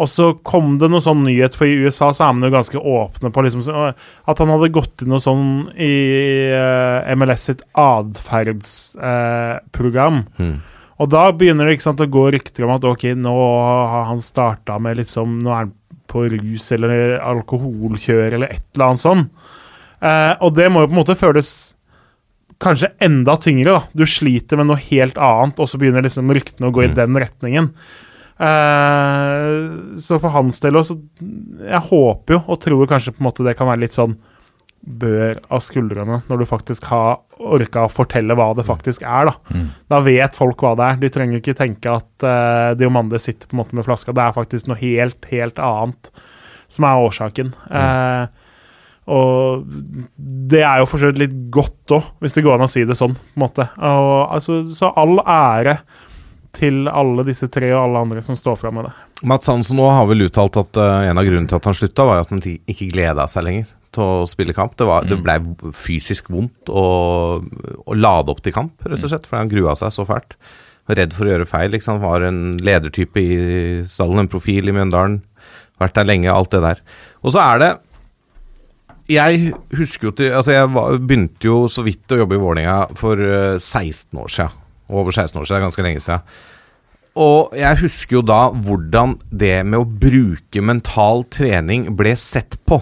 Og 0.00 0.08
så 0.08 0.32
kom 0.44 0.78
det 0.80 0.88
noe 0.92 1.00
sånn 1.04 1.24
nyhet, 1.24 1.54
for 1.56 1.64
i 1.64 1.80
USA 1.80 2.12
så 2.12 2.24
er 2.26 2.32
man 2.36 2.44
jo 2.44 2.50
ganske 2.52 2.76
åpne 2.76 3.30
på 3.32 3.42
liksom, 3.46 3.62
at 3.92 4.38
han 4.40 4.52
hadde 4.52 4.74
gått 4.74 5.00
inn 5.00 5.08
noe 5.12 5.20
sånn 5.22 5.72
i 5.72 5.94
eh, 6.52 7.14
MLS 7.16 7.42
sitt 7.48 7.62
atferdsprogram. 7.78 10.16
Mm. 10.36 10.56
Og 11.02 11.10
da 11.12 11.22
begynner 11.36 11.68
det 11.68 11.82
sant, 11.84 12.04
å 12.04 12.08
gå 12.08 12.24
rykter 12.34 12.64
om 12.66 12.74
at 12.76 12.88
ok, 12.88 13.04
nå 13.18 13.34
har 13.92 14.04
han 14.10 14.20
starta 14.22 14.72
med 14.82 14.92
liksom 15.00 15.28
Nå 15.42 15.48
er 15.50 15.60
han 15.64 15.72
på 16.12 16.18
rus 16.28 16.66
eller 16.76 17.16
alkoholkjør 17.24 18.36
eller 18.36 18.48
et 18.52 18.66
eller 18.74 18.86
annet 18.90 19.02
sånn. 19.02 19.22
Eh, 20.02 20.34
og 20.42 20.56
det 20.58 20.68
må 20.72 20.82
jo 20.82 20.90
på 20.90 20.96
en 20.96 21.02
måte 21.02 21.18
føles 21.18 21.52
kanskje 22.62 22.92
enda 23.02 23.36
tyngre. 23.42 23.78
da. 23.78 23.82
Du 23.94 24.06
sliter 24.06 24.58
med 24.58 24.70
noe 24.70 24.82
helt 24.90 25.18
annet, 25.18 25.60
og 25.60 25.70
så 25.70 25.78
begynner 25.80 26.04
liksom 26.06 26.30
ryktene 26.34 26.70
å 26.70 26.74
gå 26.74 26.86
i 26.86 26.94
den 26.94 27.18
retningen. 27.18 27.72
Eh, 28.42 29.96
så 30.02 30.18
for 30.18 30.32
hans 30.34 30.56
del 30.64 30.74
også 30.80 30.96
Jeg 31.60 31.78
håper 31.90 32.34
jo 32.34 32.38
og 32.50 32.58
tror 32.64 32.88
kanskje 32.90 33.12
på 33.14 33.20
en 33.20 33.26
måte 33.28 33.44
det 33.46 33.52
kan 33.58 33.68
være 33.68 33.84
litt 33.84 33.94
sånn 33.94 34.16
bør 34.82 35.36
av 35.52 35.60
skuldrene 35.62 36.16
når 36.26 36.40
du 36.40 36.46
faktisk 36.48 36.88
har 36.90 37.20
orka 37.38 37.84
å 37.86 37.92
fortelle 37.92 38.34
hva 38.34 38.48
det 38.58 38.64
faktisk 38.66 39.04
er. 39.06 39.30
Da 39.30 39.66
Da 39.92 40.00
vet 40.02 40.38
folk 40.38 40.64
hva 40.64 40.74
det 40.78 40.88
er. 40.88 41.00
De 41.04 41.10
trenger 41.12 41.38
ikke 41.38 41.54
tenke 41.58 41.92
at 41.92 42.26
uh, 42.26 42.74
Diomande 42.78 43.20
sitter 43.22 43.46
på 43.46 43.54
en 43.54 43.62
måte 43.62 43.78
med 43.78 43.86
flaska. 43.86 44.14
Det 44.14 44.24
er 44.24 44.34
faktisk 44.34 44.66
noe 44.70 44.80
helt, 44.80 45.22
helt 45.30 45.62
annet 45.62 46.10
som 46.72 46.86
er 46.88 47.04
årsaken. 47.04 47.52
Eh, 47.68 48.26
og 49.10 49.64
det 50.52 50.62
er 50.62 50.78
jo 50.78 50.86
for 50.86 51.02
så 51.02 51.10
vidt 51.10 51.20
litt 51.24 51.34
godt 51.54 51.94
òg, 51.96 52.08
hvis 52.22 52.36
det 52.36 52.44
går 52.46 52.54
an 52.56 52.68
å 52.68 52.70
si 52.70 52.84
det 52.86 52.94
sånn. 52.98 53.16
på 53.16 53.38
en 53.38 53.42
måte. 53.42 53.66
Og, 53.82 54.30
altså, 54.36 54.60
så 54.70 54.92
all 54.98 55.18
ære 55.22 55.80
til 56.54 56.86
alle 56.92 57.24
disse 57.26 57.48
tre 57.50 57.70
og 57.72 57.80
alle 57.82 58.02
andre 58.06 58.22
som 58.22 58.36
står 58.38 58.58
fram 58.60 58.78
med 58.78 58.86
det. 58.86 58.92
Mats 59.26 59.48
Hansen 59.50 59.78
nå 59.80 59.86
har 59.88 60.06
vel 60.10 60.26
uttalt 60.26 60.58
at 60.60 60.78
uh, 60.78 61.02
en 61.08 61.18
av 61.18 61.26
grunnene 61.26 61.50
til 61.50 61.58
at 61.58 61.68
han 61.68 61.78
slutta, 61.78 62.06
var 62.06 62.22
at 62.22 62.34
han 62.34 62.42
ikke 62.44 62.90
gleda 62.92 63.26
seg 63.30 63.46
lenger 63.46 63.70
til 63.92 64.04
å 64.04 64.26
spille 64.28 64.54
kamp. 64.56 64.76
Det, 64.78 64.86
var, 64.88 65.06
det 65.08 65.18
blei 65.24 65.38
fysisk 65.76 66.30
vondt 66.32 66.70
å, 66.70 66.84
å 67.42 67.96
lade 67.96 68.32
opp 68.32 68.42
til 68.44 68.54
kamp, 68.54 68.76
rett 68.86 69.02
og 69.02 69.12
slett, 69.12 69.26
fordi 69.28 69.42
han 69.42 69.52
grua 69.52 69.74
seg 69.78 69.94
så 69.94 70.06
fælt. 70.08 70.36
Var 70.90 70.98
redd 70.98 71.14
for 71.16 71.28
å 71.28 71.34
gjøre 71.34 71.48
feil. 71.48 71.74
Liksom. 71.74 71.98
Han 71.98 72.06
var 72.06 72.26
en 72.26 72.42
ledertype 72.62 73.20
i 73.20 73.34
stallen, 73.90 74.24
en 74.24 74.30
profil 74.32 74.70
i 74.70 74.74
Mjøndalen. 74.74 75.20
Vært 75.82 75.98
der 75.98 76.08
lenge, 76.08 76.32
alt 76.32 76.52
det 76.54 76.62
der. 76.64 76.82
Og 77.22 77.34
så 77.34 77.42
er 77.44 77.62
det 77.62 77.70
Jeg 79.12 79.52
husker 79.76 80.08
jo 80.08 80.14
til 80.16 80.32
Altså, 80.32 80.54
jeg 80.54 80.70
var, 80.74 80.96
begynte 81.00 81.48
jo 81.48 81.66
så 81.70 81.84
vidt 81.86 82.12
å 82.12 82.22
jobbe 82.22 82.38
i 82.38 82.42
Vålerenga 82.42 82.96
for 82.98 83.20
eh, 83.20 83.58
16 83.58 84.18
år 84.22 84.32
siden. 84.32 84.58
Over 84.92 85.14
16 85.14 85.40
år 85.40 85.46
siden, 85.46 85.54
det 85.54 85.60
er 85.60 85.66
ganske 85.66 85.86
lenge 85.86 86.02
siden. 86.04 86.26
Og 87.22 87.52
jeg 87.56 87.80
husker 87.82 88.18
jo 88.18 88.24
da 88.24 88.40
hvordan 88.52 89.18
det 89.28 89.58
med 89.68 89.82
å 89.82 89.88
bruke 90.04 90.64
mental 90.64 91.26
trening 91.32 91.90
ble 91.96 92.14
sett 92.20 92.56
på. 92.68 92.80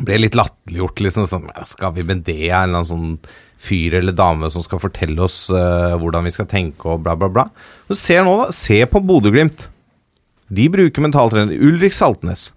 Ble 0.00 0.20
litt 0.20 0.36
latterliggjort, 0.38 1.00
liksom. 1.02 1.28
Sånn, 1.28 1.48
skal 1.68 1.94
vi 1.96 2.04
med 2.06 2.22
det? 2.28 2.50
En 2.50 2.68
eller 2.68 2.82
annen 2.82 2.90
sånn 2.90 3.14
fyr 3.60 3.96
eller 3.98 4.16
dame 4.16 4.48
som 4.52 4.64
skal 4.64 4.80
fortelle 4.80 5.20
oss 5.20 5.42
uh, 5.52 5.96
hvordan 6.00 6.24
vi 6.24 6.32
skal 6.32 6.48
tenke 6.48 6.88
og 6.88 7.02
bla, 7.04 7.16
bla, 7.18 7.28
bla. 7.32 7.48
Se 7.92 8.16
nå, 8.24 8.36
da. 8.44 8.54
Se 8.56 8.78
på 8.88 9.02
Bodø-Glimt. 9.04 9.66
De 10.50 10.68
bruker 10.72 11.04
mental 11.04 11.32
trening. 11.32 11.60
Ulrik 11.60 11.96
Saltnes 11.96 12.50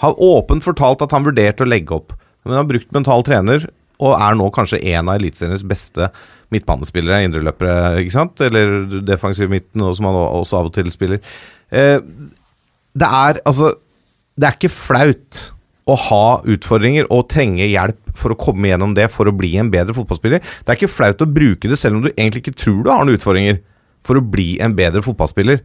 har 0.00 0.16
åpent 0.16 0.64
fortalt 0.64 1.04
at 1.04 1.12
han 1.14 1.26
vurderte 1.26 1.66
å 1.66 1.68
legge 1.68 1.96
opp, 1.96 2.14
men 2.44 2.58
har 2.58 2.68
brukt 2.68 2.90
mental 2.96 3.24
trener 3.26 3.68
og 4.00 4.16
er 4.16 4.36
nå 4.38 4.46
kanskje 4.54 4.80
en 4.94 5.10
av 5.10 5.18
Eliteseriens 5.18 5.64
beste 5.68 6.08
midtbanespillere, 6.54 7.20
indreløpere, 7.26 8.00
ikke 8.00 8.14
sant? 8.14 8.40
Eller 8.44 9.02
defensiv 9.04 9.50
midten, 9.52 9.84
som 9.96 10.08
han 10.08 10.16
også 10.16 10.60
av 10.60 10.70
og 10.70 10.74
til 10.76 10.88
spiller. 10.94 11.20
Eh, 11.68 11.98
det 12.96 13.06
er 13.06 13.38
altså 13.46 13.74
Det 14.40 14.46
er 14.48 14.54
ikke 14.56 14.72
flaut 14.72 15.38
å 15.90 15.96
ha 16.00 16.26
utfordringer 16.48 17.08
og 17.12 17.26
trenge 17.28 17.66
hjelp 17.66 18.14
for 18.16 18.32
å 18.32 18.38
komme 18.38 18.70
gjennom 18.70 18.94
det 18.96 19.08
for 19.12 19.28
å 19.28 19.34
bli 19.36 19.50
en 19.60 19.68
bedre 19.72 19.92
fotballspiller. 19.96 20.40
Det 20.40 20.72
er 20.72 20.78
ikke 20.78 20.92
flaut 20.92 21.20
å 21.20 21.28
bruke 21.28 21.68
det 21.68 21.76
selv 21.76 21.98
om 21.98 22.06
du 22.06 22.10
egentlig 22.12 22.44
ikke 22.44 22.56
tror 22.62 22.78
du 22.80 22.88
har 22.92 23.02
noen 23.04 23.18
utfordringer, 23.18 23.58
for 24.06 24.16
å 24.16 24.24
bli 24.24 24.54
en 24.64 24.72
bedre 24.78 25.02
fotballspiller. 25.04 25.60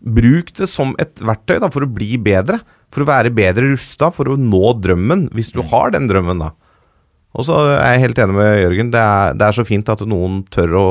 Bruk 0.00 0.52
det 0.60 0.68
som 0.70 0.92
et 1.02 1.18
verktøy 1.26 1.58
da, 1.58 1.72
for 1.74 1.82
å 1.82 1.90
bli 1.90 2.14
bedre. 2.22 2.60
For 2.90 3.04
å 3.04 3.10
være 3.10 3.34
bedre 3.34 3.72
rusta 3.72 4.10
for 4.14 4.32
å 4.32 4.38
nå 4.40 4.74
drømmen, 4.82 5.28
hvis 5.36 5.52
du 5.54 5.62
har 5.70 5.94
den 5.94 6.08
drømmen, 6.10 6.42
da. 6.42 6.52
Og 7.38 7.46
så 7.46 7.60
er 7.76 7.94
jeg 7.94 8.06
helt 8.08 8.22
enig 8.24 8.34
med 8.34 8.56
Jørgen. 8.58 8.90
Det 8.90 9.02
er, 9.02 9.36
det 9.38 9.46
er 9.46 9.58
så 9.60 9.66
fint 9.66 9.92
at 9.92 10.02
noen 10.08 10.42
tør 10.50 10.74
å 10.80 10.88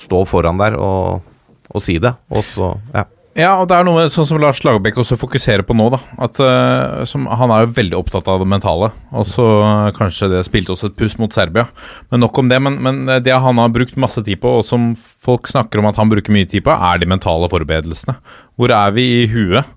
stå 0.00 0.26
foran 0.28 0.60
der 0.60 0.76
og, 0.76 1.24
og 1.72 1.82
si 1.84 1.96
det. 2.02 2.12
Og 2.32 2.44
så, 2.44 2.74
ja. 2.92 3.06
Ja, 3.38 3.52
og 3.62 3.68
det 3.70 3.76
er 3.78 3.84
noe 3.86 4.02
med, 4.02 4.10
sånn 4.10 4.26
som 4.26 4.40
Lars 4.42 4.58
Lagerbäck 4.66 4.96
også 4.98 5.14
fokuserer 5.16 5.62
på 5.64 5.74
nå, 5.78 5.86
da. 5.94 6.00
At 6.26 6.40
uh, 6.42 7.04
som, 7.06 7.28
Han 7.38 7.52
er 7.54 7.62
jo 7.62 7.74
veldig 7.76 7.96
opptatt 8.00 8.26
av 8.28 8.42
det 8.42 8.48
mentale. 8.50 8.90
Og 9.14 9.28
så 9.30 9.46
uh, 9.62 9.90
kanskje 9.96 10.32
det 10.32 10.42
spilte 10.48 10.74
oss 10.74 10.82
et 10.84 10.96
puss 10.98 11.14
mot 11.20 11.32
Serbia. 11.32 11.68
Men 12.10 12.24
nok 12.26 12.42
om 12.42 12.50
det. 12.50 12.58
Men, 12.60 12.80
men 12.82 13.00
det 13.22 13.32
han 13.32 13.62
har 13.62 13.72
brukt 13.72 13.96
masse 14.02 14.20
tid 14.26 14.42
på, 14.42 14.58
og 14.58 14.66
som 14.66 14.90
folk 14.98 15.48
snakker 15.48 15.80
om 15.80 15.88
at 15.88 16.00
han 16.00 16.10
bruker 16.10 16.34
mye 16.34 16.48
tid 16.50 16.66
på, 16.66 16.74
er 16.74 17.00
de 17.00 17.08
mentale 17.08 17.48
forberedelsene. 17.52 18.18
Hvor 18.58 18.74
er 18.74 18.98
vi 18.98 19.06
i 19.20 19.28
huet? 19.30 19.70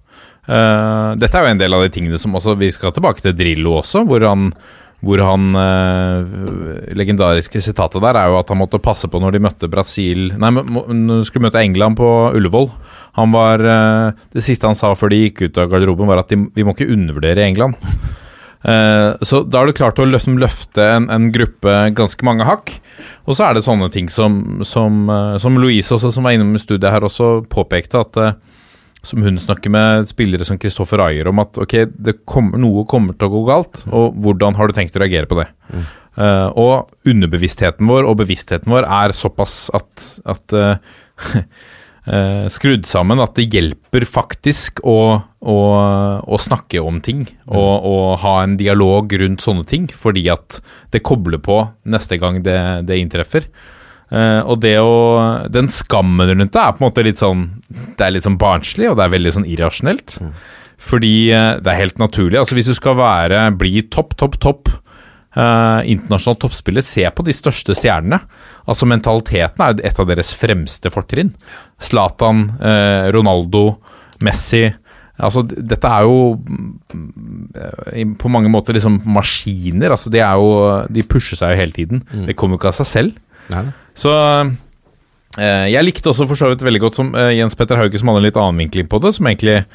Eh, 0.44 1.10
dette 1.16 1.40
er 1.40 1.46
jo 1.46 1.52
en 1.54 1.60
del 1.62 1.76
av 1.76 1.86
de 1.86 1.92
tingene 1.96 2.18
som 2.20 2.34
også 2.36 2.58
Vi 2.60 2.68
skal 2.76 2.92
tilbake 2.92 3.24
til 3.24 3.36
Drillo 3.38 3.78
også, 3.80 4.04
hvor 4.08 4.26
han 4.28 4.50
hvor 5.04 5.20
han 5.20 5.50
eh, 5.60 6.94
Legendariske 6.96 7.60
sitatet 7.60 8.00
der 8.00 8.16
er 8.16 8.30
jo 8.32 8.38
at 8.40 8.48
han 8.48 8.60
måtte 8.62 8.80
passe 8.80 9.10
på 9.12 9.20
når 9.20 9.36
de 9.36 9.42
møtte 9.44 9.68
Brasil 9.68 10.30
Nei, 10.40 10.52
når 10.56 11.10
de 11.10 11.28
skulle 11.28 11.50
møte 11.50 11.60
England 11.60 11.98
på 12.00 12.08
Ullevål. 12.38 12.70
Han 13.20 13.34
var 13.36 13.60
eh, 13.60 14.22
Det 14.32 14.46
siste 14.46 14.70
han 14.70 14.80
sa 14.80 14.94
før 14.96 15.12
de 15.12 15.20
gikk 15.26 15.44
ut 15.44 15.60
av 15.60 15.74
garderoben, 15.74 16.08
var 16.08 16.24
at 16.24 16.32
de, 16.32 16.40
vi 16.56 16.64
må 16.64 16.72
ikke 16.72 16.88
undervurdere 16.96 17.44
England. 17.44 17.76
Så 18.64 19.42
da 19.44 19.60
har 19.60 19.68
du 19.68 19.76
klart 19.76 19.98
å 20.00 20.06
liksom 20.08 20.38
løfte 20.40 20.86
en, 20.88 21.10
en 21.12 21.26
gruppe 21.36 21.74
ganske 21.98 22.24
mange 22.24 22.46
hakk. 22.48 22.72
Og 23.28 23.36
så 23.36 23.50
er 23.50 23.58
det 23.58 23.66
sånne 23.66 23.90
ting 23.92 24.08
som, 24.08 24.64
som, 24.64 25.12
som 25.44 25.60
Louise 25.60 25.92
også, 25.92 26.14
som 26.16 26.24
var 26.24 26.38
innom 26.38 26.56
studiet 26.56 26.88
her, 26.96 27.04
også 27.04 27.42
påpekte 27.52 28.06
at 28.06 28.22
som 29.04 29.24
hun 29.24 29.40
snakker 29.40 29.72
med 29.74 30.08
spillere 30.08 30.46
som 30.48 30.60
Kristoffer 30.60 31.02
Ayer 31.04 31.28
om 31.28 31.42
at 31.44 31.60
ok, 31.60 31.76
det 31.92 32.22
kommer, 32.30 32.62
noe 32.62 32.86
kommer 32.90 33.18
til 33.18 33.28
å 33.28 33.34
gå 33.34 33.44
galt, 33.50 33.84
og 33.92 34.16
hvordan 34.24 34.56
har 34.56 34.70
du 34.70 34.78
tenkt 34.78 34.96
å 34.96 35.04
reagere 35.04 35.30
på 35.30 35.42
det? 35.42 35.50
Eh, 36.14 36.50
og 36.60 37.10
underbevisstheten 37.10 37.90
vår 37.90 38.08
og 38.08 38.20
bevisstheten 38.22 38.72
vår 38.72 38.86
er 38.86 39.16
såpass 39.18 39.66
at, 39.74 40.04
at 40.30 40.54
uh, 40.54 40.76
uh, 42.06 42.46
skrudd 42.56 42.86
sammen 42.86 43.22
at 43.24 43.34
det 43.40 43.50
hjelper 43.50 44.06
faktisk 44.08 44.84
å, 44.86 44.98
å, 45.20 45.60
å 46.24 46.40
snakke 46.40 46.84
om 46.86 47.02
ting 47.04 47.26
og, 47.50 47.74
og 47.90 48.06
ha 48.24 48.36
en 48.44 48.56
dialog 48.62 49.12
rundt 49.20 49.44
sånne 49.44 49.66
ting, 49.68 49.90
fordi 49.90 50.28
at 50.32 50.62
det 50.94 51.04
kobler 51.04 51.42
på 51.44 51.64
neste 51.90 52.22
gang 52.22 52.44
det, 52.46 52.60
det 52.88 53.02
inntreffer. 53.02 53.50
Eh, 54.14 54.42
og 54.46 54.60
det 54.62 54.76
å 54.78 55.48
Den 55.50 55.72
skammen 55.74 56.30
rundt 56.30 56.54
det 56.54 56.62
er 56.62 56.76
på 56.76 56.84
en 56.84 56.90
måte 56.90 57.06
litt 57.06 57.22
sånn 57.22 57.48
Det 57.98 58.06
er 58.06 58.14
litt 58.14 58.28
sånn 58.28 58.38
barnslig, 58.42 58.92
og 58.92 59.00
det 59.00 59.08
er 59.08 59.16
veldig 59.16 59.34
sånn 59.40 59.50
irrasjonelt. 59.50 60.20
Fordi 60.84 61.16
uh, 61.32 61.56
det 61.64 61.70
er 61.72 61.80
helt 61.80 62.00
naturlig. 62.02 62.42
Altså 62.42 62.58
Hvis 62.58 62.68
du 62.68 62.76
skal 62.76 62.98
være 63.00 63.46
bli 63.56 63.86
topp, 63.88 64.18
topp, 64.20 64.36
topp 64.44 64.68
uh, 64.74 65.80
internasjonal 65.88 66.42
toppspiller, 66.42 66.84
se 66.84 67.08
på 67.08 67.24
de 67.24 67.36
største 67.36 67.76
stjernene. 67.80 68.20
Altså 68.68 68.90
Mentaliteten 68.90 69.64
er 69.64 69.80
et 69.80 70.02
av 70.02 70.10
deres 70.10 70.34
fremste 70.36 70.92
fortrinn. 70.92 71.32
Zlatan, 71.84 72.50
Ronaldo, 73.16 73.64
Messi. 74.28 74.66
Altså 75.24 75.46
Dette 75.48 75.88
er 75.88 76.04
jo 76.08 76.36
mm, 76.36 78.18
på 78.20 78.32
mange 78.32 78.52
måter 78.52 78.76
liksom 78.76 79.00
maskiner. 79.16 79.96
Altså 79.96 80.12
De 80.12 80.20
er 80.20 80.36
jo 80.36 80.52
De 80.92 81.08
pusher 81.08 81.40
seg 81.40 81.54
jo 81.54 81.62
hele 81.64 81.76
tiden. 81.80 82.04
Det 82.28 82.36
kommer 82.36 82.58
jo 82.58 82.64
ikke 82.64 82.74
av 82.74 82.82
seg 82.82 82.92
selv. 82.92 83.24
Nei, 83.54 83.66
nei. 83.70 83.78
Så 83.98 84.14
eh, 85.40 85.66
jeg 85.72 85.86
likte 85.86 86.12
også 86.12 86.28
for 86.30 86.40
så 86.40 86.52
vidt 86.52 86.66
veldig 86.66 86.86
godt 86.88 87.00
som 87.00 87.14
eh, 87.18 87.36
Jens 87.38 87.58
Petter 87.58 87.80
Hauge, 87.80 88.00
som 88.00 88.12
hadde 88.12 88.24
en 88.24 88.30
litt 88.30 88.40
annen 88.40 88.64
vinkling 88.66 88.90
på 88.90 89.00
det, 89.04 89.14
som 89.16 89.30
egentlig 89.30 89.60
eh, 89.60 89.68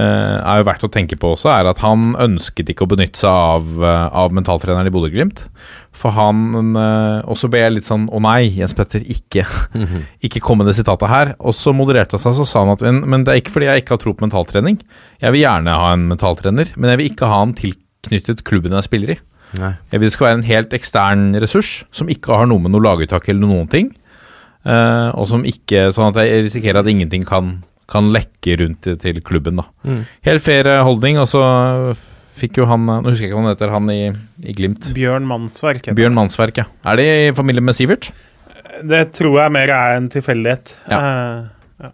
er 0.00 0.60
jo 0.60 0.66
verdt 0.66 0.86
å 0.86 0.90
tenke 0.92 1.18
på 1.20 1.32
også, 1.36 1.52
er 1.54 1.70
at 1.70 1.82
han 1.84 2.12
ønsket 2.20 2.72
ikke 2.72 2.86
å 2.86 2.90
benytte 2.90 3.22
seg 3.22 3.30
av, 3.30 3.70
av 4.24 4.34
mentaltreneren 4.34 4.90
i 4.90 4.94
Bodø-Glimt. 4.94 5.44
For 6.00 6.14
han 6.14 6.76
Og 7.26 7.34
så 7.34 7.48
ble 7.50 7.64
jeg 7.64 7.72
litt 7.74 7.84
sånn 7.84 8.04
Å 8.14 8.20
nei, 8.22 8.44
Jens 8.54 8.76
Petter, 8.78 9.02
ikke, 9.02 9.42
ikke 10.26 10.42
kom 10.42 10.60
med 10.62 10.70
det 10.70 10.76
sitatet 10.78 11.10
her. 11.10 11.32
Og 11.42 11.56
så 11.58 11.74
modererte 11.76 12.14
han 12.16 12.22
seg, 12.22 12.38
så 12.38 12.46
sa 12.46 12.62
han 12.64 12.74
at 12.76 12.84
men, 12.86 13.02
men 13.10 13.26
det 13.26 13.34
er 13.34 13.42
ikke 13.42 13.56
fordi 13.56 13.70
jeg 13.70 13.84
ikke 13.84 13.96
har 13.96 14.04
tro 14.04 14.14
på 14.14 14.26
mentaltrening. 14.26 14.78
Jeg 15.22 15.34
vil 15.34 15.44
gjerne 15.44 15.80
ha 15.82 15.90
en 15.94 16.06
mentaltrener, 16.12 16.70
men 16.76 16.94
jeg 16.94 17.02
vil 17.02 17.10
ikke 17.12 17.30
ha 17.30 17.42
han 17.42 17.58
tilknyttet 17.58 18.46
klubben 18.46 18.78
jeg 18.78 18.86
spiller 18.86 19.16
i. 19.16 19.20
Nei. 19.58 19.72
Jeg 19.90 20.00
vil 20.00 20.06
det 20.08 20.12
skal 20.14 20.26
være 20.28 20.38
en 20.38 20.46
helt 20.46 20.74
ekstern 20.76 21.24
ressurs, 21.42 21.84
som 21.90 22.08
ikke 22.12 22.36
har 22.38 22.46
noe 22.46 22.60
med 22.62 22.70
noe 22.70 22.82
laguttak 22.84 23.28
eller 23.28 23.46
noen 23.50 23.68
ting. 23.72 23.90
Uh, 24.60 25.08
og 25.16 25.24
som 25.30 25.42
ikke 25.48 25.86
Sånn 25.96 26.10
at 26.12 26.18
jeg 26.20 26.42
risikerer 26.44 26.82
at 26.82 26.88
ingenting 26.92 27.22
kan, 27.24 27.62
kan 27.88 28.10
lekke 28.12 28.58
rundt 28.60 28.82
til- 28.84 28.98
til 29.00 29.20
klubben, 29.24 29.56
da. 29.56 29.64
Helt 30.22 30.42
fair 30.44 30.68
eh, 30.68 30.82
holdning, 30.84 31.16
og 31.18 31.26
så 31.26 31.40
fikk 32.36 32.58
jo 32.60 32.66
han 32.68 32.84
eh, 32.88 33.00
Nå 33.00 33.08
husker 33.10 33.24
jeg 33.24 33.30
ikke 33.32 33.38
hva 33.40 33.46
han 33.46 33.54
heter, 33.54 33.72
han 33.72 33.88
i, 33.90 34.12
i 34.44 34.52
Glimt. 34.54 34.90
Bjørn 34.94 35.24
Mannsverk. 35.26 35.80
heter 35.86 35.96
Bjørn 35.96 36.14
Mannsverk, 36.14 36.60
ja. 36.60 36.64
Er 36.84 36.96
det 37.00 37.06
i 37.06 37.32
familie 37.32 37.60
med 37.64 37.74
Sivert? 37.74 38.10
det. 38.86 39.12
Tror 39.12 39.40
jeg 39.42 39.52
mer 39.52 39.68
er 39.74 39.96
en 39.96 40.08
tilfeldighet. 40.08 40.76
Ja. 40.88 41.00
Eh, 41.00 41.90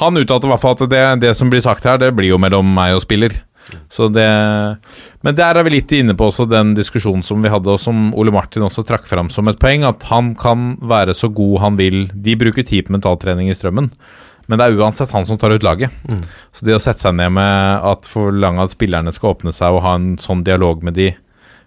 Han 0.00 0.16
uttalte 0.16 0.44
i 0.44 0.50
hvert 0.50 0.60
fall 0.60 0.74
at 0.76 0.88
det, 0.90 1.04
det 1.20 1.36
som 1.36 1.48
blir 1.52 1.60
sagt 1.64 1.84
her, 1.84 1.96
det 2.00 2.10
blir 2.16 2.28
jo 2.34 2.38
mellom 2.40 2.66
meg 2.76 2.94
og 2.96 3.00
spiller. 3.04 3.32
Så 3.90 4.08
det 4.12 4.26
Men 5.24 5.36
der 5.38 5.58
er 5.58 5.66
vi 5.66 5.76
litt 5.76 5.92
inne 5.96 6.14
på 6.16 6.28
også 6.30 6.46
den 6.48 6.74
diskusjonen 6.76 7.24
som 7.26 7.42
vi 7.42 7.50
hadde, 7.52 7.72
og 7.72 7.82
som 7.82 8.12
Ole 8.14 8.34
Martin 8.34 8.66
også 8.66 8.84
trakk 8.86 9.08
fram 9.08 9.30
som 9.32 9.48
et 9.50 9.60
poeng, 9.62 9.86
at 9.88 10.06
han 10.10 10.34
kan 10.38 10.76
være 10.80 11.16
så 11.16 11.30
god 11.34 11.58
han 11.64 11.80
vil. 11.80 12.06
De 12.12 12.36
bruker 12.38 12.66
tid 12.66 12.86
på 12.86 12.96
mentaltrening 12.96 13.50
i 13.50 13.56
strømmen, 13.56 13.90
men 14.46 14.58
det 14.58 14.66
er 14.66 14.78
uansett 14.78 15.10
han 15.14 15.26
som 15.26 15.38
tar 15.38 15.56
ut 15.56 15.66
laget. 15.66 15.90
Så 16.54 16.66
det 16.66 16.76
å 16.76 16.82
sette 16.82 17.02
seg 17.02 17.16
ned 17.18 17.34
med 17.34 17.86
at 17.90 18.06
forlange 18.06 18.62
at 18.62 18.74
spillerne 18.76 19.14
skal 19.14 19.34
åpne 19.34 19.54
seg 19.54 19.74
og 19.74 19.82
ha 19.86 19.96
en 19.98 20.14
sånn 20.22 20.44
dialog 20.46 20.84
med 20.86 20.94
de 20.98 21.10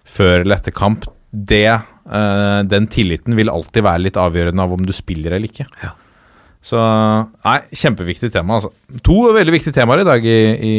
før 0.09 0.41
eller 0.41 0.57
etter 0.57 0.73
kamp, 0.73 1.05
det 1.29 1.67
uh, 1.69 2.61
Den 2.65 2.87
tilliten 2.89 3.35
vil 3.37 3.51
alltid 3.51 3.85
være 3.85 4.07
litt 4.07 4.17
avgjørende 4.17 4.63
av 4.63 4.71
om 4.73 4.85
du 4.85 4.93
spiller 4.95 5.35
eller 5.35 5.51
ikke. 5.51 5.67
Så 6.65 6.79
nei, 6.79 7.59
kjempeviktig 7.71 8.31
tema. 8.33 8.57
Altså. 8.57 8.71
To 9.05 9.29
veldig 9.35 9.53
viktige 9.53 9.75
temaer 9.77 10.01
i 10.01 10.07
dag 10.07 10.25
i, 10.25 10.39
i 10.69 10.73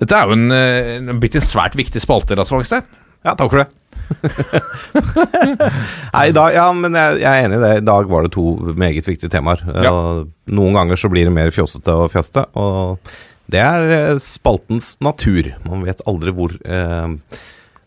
Dette 0.00 0.16
er 0.16 0.28
jo 0.28 0.36
en, 0.36 0.52
eh, 0.52 0.96
en 0.98 1.20
blitt 1.22 1.36
en 1.38 1.44
svært 1.44 1.76
viktig 1.78 2.02
spalte, 2.02 2.36
Lasse 2.38 2.54
Vagstein. 2.54 2.86
Ja, 3.26 3.34
takk 3.34 3.50
for 3.50 3.64
det. 3.64 3.68
Nei, 6.16 6.26
da, 6.36 6.44
ja, 6.54 6.66
men 6.76 6.94
jeg, 6.94 7.20
jeg 7.24 7.30
er 7.30 7.46
enig 7.48 7.58
i 7.58 7.62
det. 7.64 7.72
I 7.80 7.86
dag 7.86 8.10
var 8.10 8.26
det 8.26 8.34
to 8.36 8.44
meget 8.78 9.08
viktige 9.08 9.32
temaer. 9.32 9.64
Ja. 9.74 9.90
Og 9.90 10.52
noen 10.54 10.76
ganger 10.78 11.00
så 11.00 11.10
blir 11.10 11.26
det 11.26 11.34
mer 11.34 11.50
fjåsete 11.54 11.96
og 12.04 12.12
fjaste, 12.14 12.46
og 12.54 13.10
det 13.50 13.62
er 13.62 13.90
eh, 13.96 14.22
spaltens 14.22 14.94
natur. 15.02 15.50
Man 15.66 15.84
vet 15.86 16.04
aldri 16.06 16.34
hvor, 16.34 16.54
eh, 16.66 17.40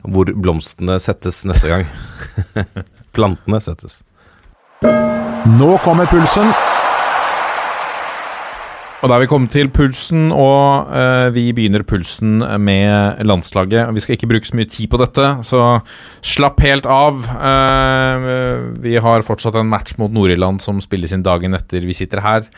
hvor 0.08 0.34
blomstene 0.36 1.00
settes 1.04 1.44
neste 1.48 1.72
gang. 1.72 1.88
Plantene 3.16 3.60
settes. 3.64 4.02
Nå 5.60 5.72
kommer 5.84 6.08
pulsen. 6.12 6.52
Og 9.00 9.08
da 9.08 9.16
er 9.16 9.22
vi 9.24 9.30
kommet 9.32 9.54
til 9.54 9.70
pulsen, 9.72 10.26
og 10.36 10.90
uh, 10.92 11.30
vi 11.32 11.46
begynner 11.56 11.86
pulsen 11.88 12.42
med 12.60 13.22
landslaget. 13.24 13.94
Vi 13.96 14.02
skal 14.04 14.18
ikke 14.18 14.28
bruke 14.28 14.50
så 14.50 14.58
mye 14.60 14.68
tid 14.68 14.90
på 14.92 15.00
dette, 15.00 15.28
så 15.48 15.62
slapp 16.20 16.60
helt 16.66 16.88
av. 16.90 17.22
Uh, 17.32 18.76
vi 18.84 18.98
har 19.00 19.24
fortsatt 19.24 19.56
en 19.56 19.70
match 19.72 19.96
mot 20.02 20.12
Nord-Irland 20.12 20.60
som 20.60 20.82
spilles 20.84 21.16
inn 21.16 21.24
dagen 21.24 21.56
etter 21.56 21.88
vi 21.88 21.96
sitter 21.96 22.20
her. 22.26 22.50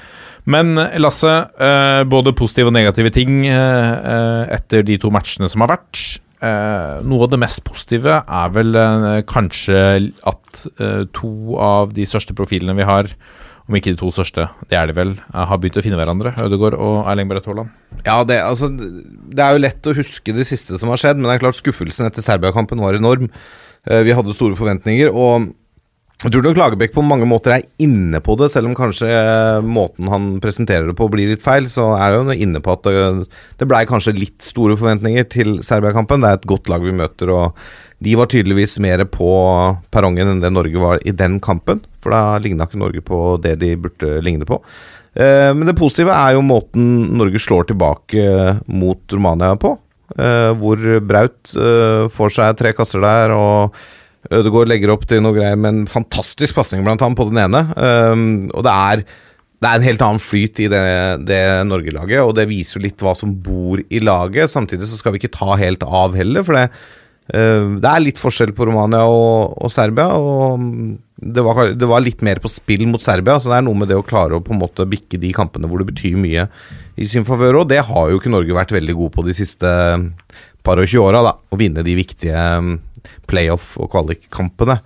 Men 0.50 0.74
Lasse, 0.98 1.36
uh, 1.62 2.02
både 2.10 2.34
positive 2.34 2.72
og 2.72 2.78
negative 2.80 3.14
ting 3.14 3.46
etter 3.46 4.82
de 4.88 4.98
to 4.98 5.14
matchene 5.14 5.50
som 5.52 5.62
har 5.62 5.76
vært. 5.76 6.02
Noe 6.42 7.28
av 7.28 7.30
det 7.30 7.38
mest 7.38 7.62
positive 7.68 8.16
er 8.26 8.54
vel 8.56 8.74
kanskje 9.30 9.78
at 10.26 10.64
to 11.14 11.34
av 11.62 11.94
de 11.94 12.08
største 12.10 12.34
profilene 12.34 12.74
vi 12.80 12.88
har, 12.90 13.14
om 13.70 13.78
ikke 13.78 13.94
de 13.94 14.00
to 14.02 14.10
største, 14.14 14.48
det 14.72 14.78
er 14.78 14.90
de 14.90 14.96
vel, 14.98 15.14
eh, 15.34 15.46
har 15.48 15.60
begynt 15.62 15.78
å 15.80 15.84
finne 15.86 16.00
hverandre. 16.00 16.34
Ødegaard 16.42 16.76
og 16.80 17.06
Erling 17.12 17.30
Braut 17.30 17.46
Haaland. 17.48 17.70
Ja, 18.06 18.24
det, 18.28 18.40
altså, 18.42 18.72
det 18.72 19.40
er 19.46 19.56
jo 19.56 19.64
lett 19.64 19.90
å 19.92 19.96
huske 19.96 20.34
det 20.36 20.48
siste 20.50 20.80
som 20.82 20.90
har 20.90 20.98
skjedd, 21.02 21.20
men 21.20 21.30
det 21.30 21.38
er 21.40 21.46
klart 21.46 21.60
skuffelsen 21.62 22.08
etter 22.10 22.26
Serbia-kampen 22.26 22.82
var 22.82 22.98
enorm. 22.98 23.30
Eh, 23.88 24.04
Vi 24.04 24.14
hadde 24.18 24.34
store 24.36 24.58
forventninger, 24.60 25.12
og 25.14 25.52
jeg 26.22 26.34
tror 26.36 26.44
nok 26.46 26.58
Lagerbäck 26.60 26.92
på 26.94 27.02
mange 27.02 27.26
måter 27.26 27.56
er 27.56 27.64
inne 27.82 28.20
på 28.22 28.36
det, 28.38 28.52
selv 28.54 28.70
om 28.70 28.76
kanskje 28.78 29.08
eh, 29.10 29.62
måten 29.66 30.10
han 30.12 30.28
presenterer 30.44 30.86
det 30.92 30.98
på 31.00 31.08
blir 31.10 31.32
litt 31.32 31.42
feil, 31.42 31.66
så 31.66 31.96
er 31.98 32.20
han 32.20 32.30
inne 32.36 32.62
på 32.62 32.76
at 32.76 32.84
det, 32.86 33.30
det 33.58 33.68
blei 33.70 33.86
kanskje 33.90 34.14
litt 34.20 34.46
store 34.46 34.76
forventninger 34.78 35.26
til 35.34 35.56
Serbia-kampen. 35.66 36.22
Det 36.22 36.30
er 36.30 36.38
et 36.42 36.52
godt 36.52 36.70
lag 36.70 36.86
vi 36.86 36.94
møter, 36.94 37.34
og 37.34 37.58
de 38.02 38.16
var 38.18 38.30
tydeligvis 38.32 38.80
mer 38.82 39.04
på 39.14 39.30
perrongen 39.94 40.32
enn 40.32 40.42
det 40.42 40.50
Norge 40.54 40.82
var 40.82 41.02
i 41.06 41.14
den 41.14 41.38
kampen, 41.44 41.84
for 42.02 42.14
da 42.16 42.40
ligna 42.42 42.66
ikke 42.66 42.82
Norge 42.82 43.04
på 43.06 43.20
det 43.44 43.60
de 43.62 43.76
burde 43.78 44.16
ligne 44.26 44.48
på. 44.50 44.58
Eh, 45.14 45.52
men 45.54 45.68
det 45.68 45.78
positive 45.78 46.16
er 46.16 46.38
jo 46.38 46.46
måten 46.46 46.86
Norge 47.20 47.42
slår 47.44 47.70
tilbake 47.70 48.26
mot 48.66 49.02
Romania 49.14 49.56
på. 49.60 49.76
eh, 50.18 50.52
hvor 50.60 50.78
Braut 51.08 51.54
eh, 51.56 52.08
får 52.12 52.34
seg 52.36 52.58
tre 52.60 52.74
kasser 52.76 53.04
der, 53.04 53.32
og 53.36 53.78
Ødegaard 54.32 54.70
legger 54.70 54.92
opp 54.94 55.06
til 55.10 55.22
noe 55.24 55.36
greier 55.38 55.58
med 55.58 55.72
en 55.72 55.86
fantastisk 55.90 56.58
pasning 56.58 56.84
blant 56.86 57.02
annet 57.02 57.18
på 57.18 57.26
den 57.30 57.40
ene. 57.42 57.62
Og 58.54 58.62
det 58.66 58.74
er, 58.74 59.02
det 59.62 59.70
er 59.70 59.80
en 59.80 59.88
helt 59.88 60.04
annen 60.06 60.22
flyt 60.22 60.62
i 60.62 60.68
det, 60.70 60.82
det 61.26 61.40
Norge-laget, 61.66 62.22
og 62.22 62.36
det 62.38 62.46
viser 62.52 62.78
jo 62.78 62.84
litt 62.86 63.02
hva 63.02 63.16
som 63.18 63.34
bor 63.34 63.82
i 63.82 64.02
laget. 64.04 64.52
Samtidig 64.54 64.92
så 64.92 65.00
skal 65.00 65.16
vi 65.16 65.24
ikke 65.24 65.34
ta 65.34 65.58
helt 65.58 65.82
av 65.88 66.14
heller, 66.20 66.46
for 66.46 66.60
det, 66.60 66.68
det 67.32 67.88
er 67.88 68.02
litt 68.04 68.20
forskjell 68.20 68.52
på 68.58 68.66
Romania 68.68 69.06
og, 69.08 69.54
og 69.64 69.72
Serbia. 69.72 70.10
Og 70.18 70.60
det 71.22 71.44
var, 71.46 71.62
det 71.78 71.88
var 71.88 72.04
litt 72.04 72.24
mer 72.26 72.42
på 72.42 72.50
spill 72.52 72.88
mot 72.90 73.04
Serbia, 73.04 73.38
så 73.40 73.52
det 73.52 73.60
er 73.60 73.66
noe 73.68 73.78
med 73.78 73.92
det 73.92 74.00
å 74.00 74.06
klare 74.06 74.36
å 74.36 74.44
på 74.44 74.56
en 74.56 74.62
måte 74.64 74.88
bikke 74.90 75.20
de 75.22 75.32
kampene 75.36 75.70
hvor 75.70 75.84
det 75.84 75.92
betyr 75.94 76.18
mye 76.20 76.48
i 76.98 77.08
sin 77.08 77.28
favør. 77.28 77.62
Og 77.62 77.70
det 77.72 77.84
har 77.88 78.10
jo 78.12 78.20
ikke 78.20 78.34
Norge 78.34 78.58
vært 78.58 78.74
veldig 78.76 78.98
god 78.98 79.16
på 79.16 79.26
de 79.30 79.38
siste 79.38 79.72
par 80.66 80.82
og 80.82 80.90
tjue 80.90 81.06
åra, 81.06 81.24
da. 81.30 81.36
Å 81.38 81.60
vinne 81.60 81.86
de 81.86 81.96
viktige 81.98 82.44
um, 82.58 82.76
playoff- 83.30 83.78
og 83.82 83.92
kvalikkampene. 83.94 84.80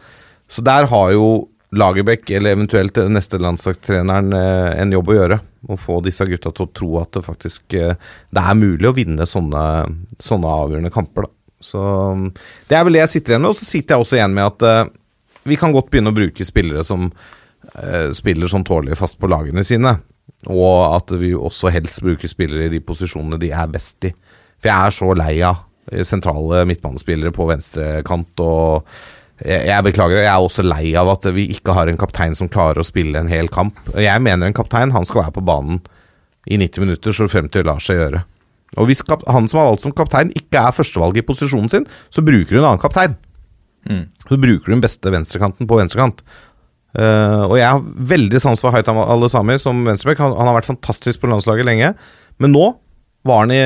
Så 0.52 0.64
der 0.66 0.90
har 0.92 1.12
jo 1.16 1.28
Lagerbäck, 1.76 2.30
eller 2.32 2.56
eventuelt 2.56 2.96
neste 3.12 3.40
landslagstreneren, 3.42 4.34
eh, 4.34 4.82
en 4.82 4.94
jobb 4.96 5.10
å 5.12 5.16
gjøre. 5.18 5.40
Å 5.68 5.76
få 5.82 5.98
disse 6.06 6.24
gutta 6.30 6.54
til 6.56 6.68
å 6.68 6.72
tro 6.72 6.92
at 7.02 7.18
det 7.18 7.24
faktisk 7.26 7.74
eh, 7.74 7.98
Det 8.32 8.42
er 8.42 8.60
mulig 8.60 8.88
å 8.88 8.94
vinne 8.96 9.26
sånne, 9.28 9.64
sånne 10.22 10.54
avgjørende 10.62 10.94
kamper, 10.94 11.26
da. 11.26 11.35
Så 11.66 11.82
um, 11.82 12.28
det 12.70 12.78
er 12.78 12.86
vel 12.86 12.98
det 12.98 13.06
jeg 13.06 13.14
sitter 13.16 13.36
igjen 13.36 13.46
med. 13.46 13.56
Og 13.56 13.60
så 13.60 13.68
sitter 13.68 13.96
jeg 13.96 14.06
også 14.06 14.20
igjen 14.20 14.38
med 14.38 14.50
at 14.52 14.66
uh, 14.66 14.94
vi 15.50 15.58
kan 15.62 15.74
godt 15.76 15.90
begynne 15.94 16.14
å 16.14 16.18
bruke 16.18 16.48
spillere 16.48 16.86
som 16.88 17.10
uh, 17.10 18.10
spiller 18.18 18.52
sånn 18.52 18.68
tålelig 18.68 19.00
fast 19.02 19.20
på 19.22 19.30
lagene 19.32 19.66
sine. 19.68 19.98
Og 20.52 20.78
at 20.94 21.14
vi 21.18 21.34
også 21.36 21.74
helst 21.74 22.04
bruker 22.06 22.30
spillere 22.30 22.70
i 22.70 22.74
de 22.74 22.84
posisjonene 22.86 23.42
de 23.42 23.52
er 23.54 23.72
best 23.74 24.10
i. 24.10 24.14
For 24.62 24.72
jeg 24.72 24.78
er 24.78 24.96
så 24.96 25.12
lei 25.18 25.36
av 25.46 25.64
sentrale 26.06 26.64
midtbanespillere 26.66 27.30
på 27.30 27.46
venstrekant 27.46 28.42
og 28.42 28.88
jeg, 29.44 29.66
jeg 29.68 29.84
beklager, 29.84 30.22
jeg 30.24 30.32
er 30.32 30.44
også 30.44 30.64
lei 30.66 30.94
av 30.98 31.12
at 31.12 31.28
vi 31.36 31.50
ikke 31.54 31.76
har 31.76 31.92
en 31.92 32.00
kaptein 32.00 32.38
som 32.38 32.50
klarer 32.52 32.82
å 32.82 32.88
spille 32.88 33.20
en 33.20 33.32
hel 33.32 33.50
kamp. 33.52 33.78
Jeg 33.94 34.24
mener 34.24 34.48
en 34.48 34.56
kaptein, 34.56 34.94
han 34.96 35.08
skal 35.08 35.26
være 35.26 35.36
på 35.36 35.46
banen 35.46 35.82
i 36.46 36.60
90 36.62 36.86
minutter 36.86 37.16
så 37.16 37.28
frem 37.30 37.50
til 37.52 37.68
lar 37.68 37.82
seg 37.84 38.00
gjøre. 38.00 38.24
Og 38.82 38.90
hvis 38.90 39.04
kap 39.06 39.24
han 39.32 39.48
som 39.52 39.62
er 39.62 39.70
valgt 39.70 39.86
som 39.86 39.94
kaptein, 39.96 40.34
ikke 40.36 40.62
er 40.62 40.76
førstevalget 40.76 41.24
i 41.24 41.28
posisjonen 41.28 41.72
sin, 41.72 41.88
så 42.14 42.24
bruker 42.26 42.56
du 42.56 42.60
en 42.62 42.70
annen 42.72 42.82
kaptein. 42.82 43.16
Så 44.26 44.40
bruker 44.42 44.66
du 44.66 44.76
den 44.76 44.84
beste 44.84 45.14
venstrekanten 45.14 45.70
på 45.70 45.80
venstrekant. 45.80 46.24
Uh, 46.96 47.44
og 47.50 47.58
jeg 47.60 47.68
har 47.68 47.84
veldig 48.14 48.40
sans 48.40 48.62
for 48.64 48.72
Haitam 48.72 48.98
Alesami 49.04 49.58
som 49.60 49.84
venstreback. 49.86 50.22
Han, 50.24 50.36
han 50.40 50.50
har 50.50 50.58
vært 50.58 50.72
fantastisk 50.72 51.22
på 51.22 51.30
landslaget 51.32 51.68
lenge. 51.68 51.92
Men 52.42 52.54
nå 52.56 52.70
var 53.26 53.42
han 53.42 53.54
i, 53.54 53.62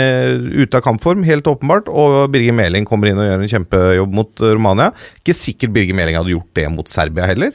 ute 0.63 0.79
av 0.79 0.85
kampform, 0.85 1.25
helt 1.27 1.47
åpenbart. 1.49 1.91
Og 1.91 2.31
Birger 2.33 2.55
Meling 2.55 2.87
kommer 2.89 3.11
inn 3.11 3.19
og 3.21 3.27
gjør 3.27 3.43
en 3.43 3.53
kjempejobb 3.53 4.13
mot 4.21 4.43
eh, 4.43 4.53
Romania. 4.55 4.93
Ikke 5.21 5.35
sikkert 5.37 5.75
Birger 5.75 5.97
Meling 5.97 6.17
hadde 6.17 6.33
gjort 6.33 6.53
det 6.57 6.69
mot 6.73 6.91
Serbia 6.91 7.27
heller. 7.29 7.53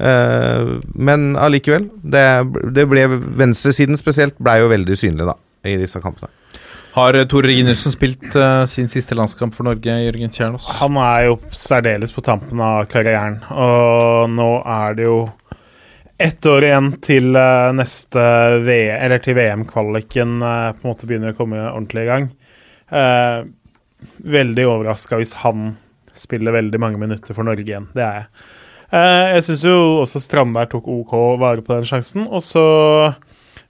uh, 0.00 0.76
men 0.92 1.36
allikevel. 1.40 1.90
Det, 2.02 2.26
det 2.76 2.88
ble 2.90 3.06
Venstresiden 3.38 4.00
spesielt 4.00 4.36
blei 4.42 4.58
jo 4.62 4.72
veldig 4.72 4.98
synlig 4.98 5.28
da 5.30 5.38
i 5.66 5.78
disse 5.80 6.02
kampene. 6.02 6.32
Har 6.96 7.12
Tore 7.12 7.26
Tor 7.28 7.44
Reginussen 7.44 7.92
spilt 7.92 8.22
uh, 8.40 8.64
sin 8.64 8.86
siste 8.88 9.12
landskamp 9.12 9.52
for 9.52 9.68
Norge, 9.68 9.92
Jørgen 10.00 10.30
Kjernås? 10.32 10.70
Han 10.78 10.96
er 10.96 11.26
jo 11.26 11.34
særdeles 11.52 12.14
på 12.16 12.24
tampen 12.24 12.62
av 12.64 12.86
karrieren, 12.88 13.42
og 13.52 14.32
nå 14.32 14.46
er 14.64 14.96
det 14.96 15.04
jo 15.04 15.18
ett 16.16 16.48
år 16.48 16.64
igjen 16.64 16.88
til 17.04 17.36
uh, 17.36 17.68
neste 17.76 18.24
V 18.64 18.78
eller 18.94 19.20
til 19.20 19.36
VM-kvaliken 19.36 20.38
uh, 20.40 20.72
på 20.72 20.86
en 20.86 20.94
måte 20.94 21.10
begynner 21.10 21.36
å 21.36 21.36
komme 21.36 21.60
ordentlig 21.66 22.06
i 22.06 22.10
gang. 22.14 22.30
Uh, 22.88 23.44
veldig 24.38 24.64
overraska 24.64 25.20
hvis 25.20 25.36
han 25.42 25.74
spiller 26.16 26.56
veldig 26.56 26.80
mange 26.80 27.02
minutter 27.04 27.36
for 27.36 27.44
Norge 27.44 27.68
igjen. 27.68 27.90
Det 27.92 28.08
er 28.08 28.22
jeg. 28.22 28.30
Eh, 28.94 29.34
jeg 29.34 29.46
syns 29.48 29.64
jo 29.66 29.78
også 30.04 30.20
Strandberg 30.22 30.70
tok 30.70 30.86
OK 30.90 31.14
vare 31.42 31.64
på 31.64 31.74
den 31.74 31.88
sjansen, 31.88 32.26
og 32.30 32.42
så 32.44 32.66
eh, 33.08 33.16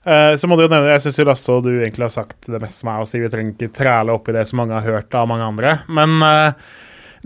så 0.07 0.47
må 0.47 0.55
du 0.55 0.61
jo 0.63 0.69
nevne, 0.71 0.93
Jeg 0.93 1.03
syns 1.03 1.17
Lasse 1.27 1.51
og 1.51 1.65
du 1.65 1.71
egentlig 1.73 2.05
har 2.05 2.13
sagt 2.13 2.47
det 2.47 2.61
meste 2.63 2.79
som 2.79 2.93
er 2.93 3.01
å 3.03 3.07
si. 3.09 3.19
Vi 3.19 3.31
trenger 3.31 3.55
ikke 3.55 3.75
træle 3.75 4.13
opp 4.15 4.29
i 4.31 4.35
det 4.37 4.45
som 4.47 4.61
mange 4.61 4.77
har 4.77 4.87
hørt 4.87 5.17
av 5.19 5.27
mange 5.27 5.47
andre. 5.49 5.73
Men 5.91 6.21
eh, 6.23 6.69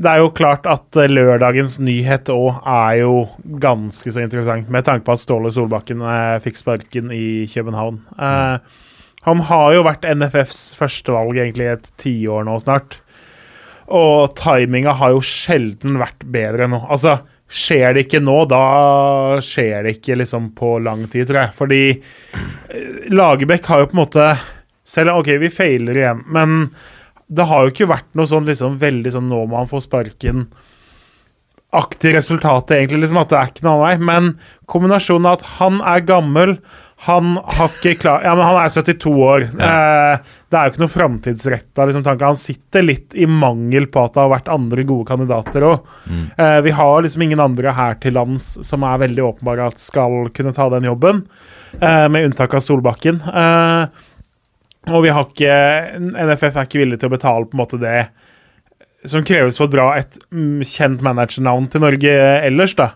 det 0.01 0.09
er 0.09 0.21
jo 0.21 0.31
klart 0.35 0.67
at 0.69 0.97
eh, 0.99 1.11
lørdagens 1.11 1.77
nyhet 1.83 2.31
òg 2.33 2.61
er 2.63 3.01
jo 3.01 3.15
ganske 3.61 4.13
så 4.13 4.23
interessant, 4.23 4.69
med 4.71 4.85
tanke 4.87 5.05
på 5.07 5.15
at 5.15 5.23
Ståle 5.23 5.51
Solbakken 5.53 6.01
eh, 6.01 6.39
fikk 6.43 6.61
sparken 6.61 7.11
i 7.13 7.45
København. 7.51 7.99
Eh, 8.15 8.79
han 9.27 9.43
har 9.51 9.75
jo 9.75 9.85
vært 9.85 10.07
NFFs 10.07 10.71
førstevalg 10.79 11.37
egentlig 11.37 11.67
i 11.67 11.73
et 11.75 11.91
tiår 12.01 12.47
nå 12.47 12.57
snart. 12.63 13.01
Og 13.91 14.31
timinga 14.39 14.95
har 14.97 15.13
jo 15.13 15.21
sjelden 15.25 15.99
vært 16.01 16.23
bedre 16.31 16.69
nå. 16.71 16.79
Altså, 16.89 17.19
skjer 17.51 17.93
det 17.95 18.05
ikke 18.05 18.23
nå, 18.23 18.37
da 18.49 18.63
skjer 19.43 19.83
det 19.85 19.97
ikke 19.97 20.17
liksom 20.21 20.51
på 20.57 20.77
lang 20.83 21.03
tid, 21.11 21.27
tror 21.27 21.43
jeg. 21.43 21.53
Fordi 21.57 21.83
eh, 21.91 23.05
Lagerbäck 23.11 23.67
har 23.67 23.83
jo 23.83 23.91
på 23.91 23.97
en 23.97 24.03
måte 24.05 24.31
Selv 24.87 25.11
om 25.13 25.21
OK, 25.21 25.27
vi 25.39 25.51
feiler 25.53 25.97
igjen, 25.99 26.23
men 26.33 26.71
det 27.31 27.45
har 27.47 27.63
jo 27.63 27.71
ikke 27.71 27.87
vært 27.87 28.07
noe 28.17 28.27
sånn 28.27 28.47
liksom 28.49 28.79
veldig 28.81 29.11
sånn 29.13 29.27
nå 29.29 29.43
må 29.47 29.59
han 29.59 29.69
få 29.69 29.79
sparken 29.79 30.47
aktig 31.71 32.15
resultat, 32.17 32.73
egentlig. 32.75 33.05
liksom 33.05 33.21
At 33.21 33.31
det 33.31 33.37
er 33.39 33.51
ikke 33.51 33.67
noe 33.67 33.87
annet. 33.87 34.03
Men 34.03 34.31
kombinasjonen 34.71 35.29
av 35.29 35.39
at 35.39 35.45
han 35.59 35.79
er 35.87 36.03
gammel, 36.07 36.57
han 37.01 37.33
har 37.43 37.71
ikke 37.71 37.95
klar 37.97 38.21
Ja, 38.21 38.35
men 38.37 38.45
han 38.45 38.59
er 38.61 38.69
72 38.69 39.11
år. 39.25 39.45
Eh, 39.47 40.33
det 40.51 40.57
er 40.57 40.67
jo 40.67 40.73
ikke 40.73 40.83
noe 40.83 40.93
framtidsretta 40.93 41.87
liksom, 41.89 42.03
tanke. 42.05 42.29
Han 42.29 42.37
sitter 42.37 42.85
litt 42.85 43.15
i 43.17 43.25
mangel 43.25 43.87
på 43.89 44.03
at 44.03 44.13
det 44.13 44.21
har 44.21 44.29
vært 44.35 44.51
andre 44.53 44.85
gode 44.85 45.07
kandidater 45.09 45.65
òg. 45.65 45.89
Eh, 46.37 46.59
vi 46.67 46.75
har 46.77 47.01
liksom 47.01 47.25
ingen 47.25 47.41
andre 47.41 47.73
her 47.73 47.97
til 48.03 48.13
lands 48.19 48.53
som 48.67 48.85
er 48.85 49.01
veldig 49.01 49.25
åpenbare 49.31 49.71
at 49.71 49.81
skal 49.81 50.29
kunne 50.35 50.53
ta 50.53 50.69
den 50.75 50.85
jobben, 50.91 51.23
eh, 51.79 52.05
med 52.07 52.29
unntak 52.29 52.53
av 52.53 52.61
Solbakken. 52.61 53.21
Og 54.91 55.03
vi 55.05 55.13
har 55.13 55.25
ikke 55.25 55.57
NFF 56.01 56.55
er 56.55 56.69
ikke 56.69 56.83
villig 56.83 57.01
til 57.01 57.09
å 57.09 57.15
betale 57.17 57.49
på 57.49 57.57
en 57.57 57.63
måte 57.63 57.81
det 57.81 58.11
som 59.09 59.25
kreves 59.25 59.57
for 59.57 59.65
å 59.65 59.73
dra 59.73 59.87
et 59.97 60.17
mm, 60.29 60.61
kjent 60.67 61.01
managernavn 61.05 61.65
til 61.71 61.81
Norge 61.81 62.13
ellers, 62.45 62.77
da. 62.77 62.91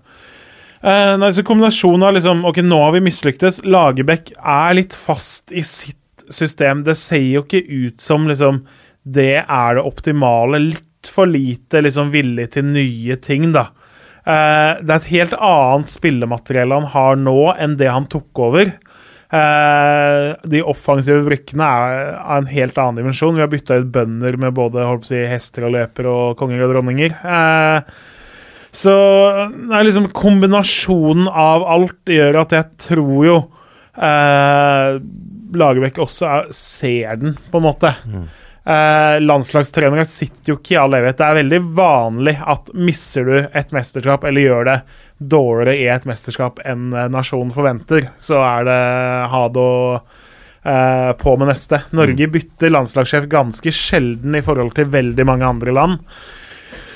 Eh, 0.86 1.18
nei, 1.18 1.32
så 1.34 1.42
kombinasjonen 1.46 2.04
av 2.06 2.14
liksom 2.14 2.44
Ok, 2.46 2.60
nå 2.62 2.78
har 2.84 2.92
vi 2.94 3.06
mislyktes. 3.08 3.64
Lagerbäck 3.66 4.34
er 4.38 4.76
litt 4.78 4.94
fast 4.94 5.52
i 5.52 5.64
sitt 5.66 6.26
system. 6.30 6.84
Det 6.86 6.98
ser 7.00 7.24
jo 7.24 7.46
ikke 7.46 7.64
ut 7.66 8.02
som 8.02 8.28
liksom 8.30 8.66
det 9.06 9.46
er 9.46 9.78
det 9.78 9.86
optimale. 9.86 10.62
Litt 10.62 11.10
for 11.10 11.30
lite 11.30 11.84
liksom 11.86 12.10
villig 12.14 12.52
til 12.56 12.66
nye 12.70 13.18
ting, 13.22 13.52
da. 13.54 13.70
Uh, 14.26 14.82
det 14.82 14.90
er 14.90 14.96
et 14.96 15.12
helt 15.12 15.36
annet 15.38 15.92
spillemateriell 15.92 16.74
han 16.74 16.88
har 16.96 17.20
nå 17.22 17.40
enn 17.62 17.76
det 17.78 17.92
han 17.94 18.08
tok 18.10 18.42
over. 18.48 18.72
Uh, 19.30 20.34
de 20.50 20.64
offensive 20.66 21.22
brikkene 21.28 21.66
er 21.66 22.10
av 22.18 22.40
en 22.40 22.50
helt 22.50 22.78
annen 22.82 23.04
dimensjon. 23.04 23.38
Vi 23.38 23.46
har 23.46 23.54
bytta 23.54 23.78
ut 23.82 23.94
bønder 23.94 24.38
med 24.42 24.58
både 24.58 24.88
si, 25.06 25.22
hester 25.30 25.68
og 25.70 25.76
løper 25.78 26.10
og 26.10 26.42
konger 26.42 26.66
og 26.66 26.74
dronninger. 26.74 27.18
Eh, 27.22 27.96
så 28.76 28.96
det 29.56 29.76
er 29.78 29.88
liksom 29.88 30.10
kombinasjonen 30.16 31.30
av 31.32 31.64
alt 31.76 32.12
gjør 32.12 32.42
at 32.44 32.56
jeg 32.58 32.72
tror 32.90 33.20
jo 33.26 33.38
eh, 33.96 34.98
Lagerbäck 35.56 36.02
også 36.04 36.28
er, 36.28 36.50
ser 36.56 37.22
den, 37.22 37.38
på 37.52 37.62
en 37.62 37.66
måte. 37.70 37.94
Eh, 38.66 39.22
landslagstrenere 39.22 40.08
sitter 40.10 40.52
jo 40.52 40.58
ikke 40.58 40.74
i 40.74 40.80
all 40.82 40.98
evighet. 40.98 41.20
Det 41.20 41.26
er 41.28 41.38
veldig 41.38 41.60
vanlig 41.78 42.34
at 42.42 42.72
misser 42.74 43.28
du 43.28 43.36
et 43.46 43.74
mesterskap, 43.76 44.26
eller 44.26 44.42
gjør 44.42 44.70
det 44.72 44.78
dårligere 45.22 45.76
i 45.78 45.86
et 45.94 46.08
mesterskap 46.10 46.64
enn 46.66 46.90
eh, 46.94 47.12
nasjonen 47.14 47.54
forventer, 47.54 48.10
så 48.18 48.42
er 48.42 48.66
det 48.66 48.80
ha 49.32 49.44
det 49.54 49.68
eh, 50.66 51.12
på 51.22 51.36
med 51.38 51.52
neste. 51.54 51.84
Norge 51.96 52.30
bytter 52.34 52.74
landslagssjef 52.74 53.30
ganske 53.30 53.76
sjelden 53.76 54.40
i 54.40 54.44
forhold 54.46 54.74
til 54.80 54.90
veldig 54.98 55.30
mange 55.30 55.54
andre 55.56 55.78
land. 55.78 56.02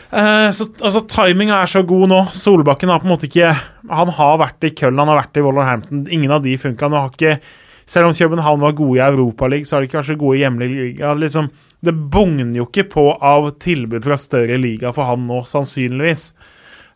Eh, 0.10 0.52
så 0.52 0.66
altså, 0.82 1.04
Timinga 1.06 1.62
er 1.62 1.70
så 1.70 1.84
god 1.86 2.10
nå. 2.10 2.20
Solbakken 2.34 2.90
har 2.90 3.02
på 3.02 3.06
en 3.06 3.14
måte 3.14 3.28
ikke 3.30 3.52
Han 3.94 4.14
har 4.18 4.40
vært 4.42 4.66
i 4.66 4.72
Köln, 4.74 4.98
han 4.98 5.12
har 5.12 5.22
vært 5.22 5.38
i 5.38 5.44
Wolverhampton. 5.46 6.06
Ingen 6.10 6.34
av 6.34 6.44
de 6.46 6.56
funka. 6.58 6.90
Selv 7.90 8.06
om 8.06 8.14
København 8.14 8.62
var 8.62 8.78
gode 8.78 9.00
i 9.00 9.02
Europaligaen, 9.02 9.66
så 9.66 9.76
har 9.76 9.82
de 9.82 9.90
ikke 9.90 9.98
vært 9.98 10.12
så 10.12 10.20
gode 10.22 10.38
i 10.38 10.44
hjemlig 10.44 10.70
liga. 10.70 11.14
Liksom, 11.18 11.50
det 11.82 11.96
bugner 12.14 12.60
jo 12.60 12.68
ikke 12.68 12.86
på 12.92 13.06
av 13.18 13.50
tilbud 13.58 14.06
fra 14.06 14.18
større 14.18 14.60
liga 14.62 14.94
for 14.94 15.10
han 15.10 15.26
nå, 15.26 15.42
sannsynligvis. 15.50 16.30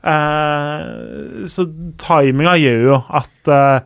Uh, 0.03 1.47
så 1.49 1.65
timinga 2.01 2.57
gjør 2.59 2.81
jo 2.89 2.95
at 3.15 3.49
uh, 3.49 3.79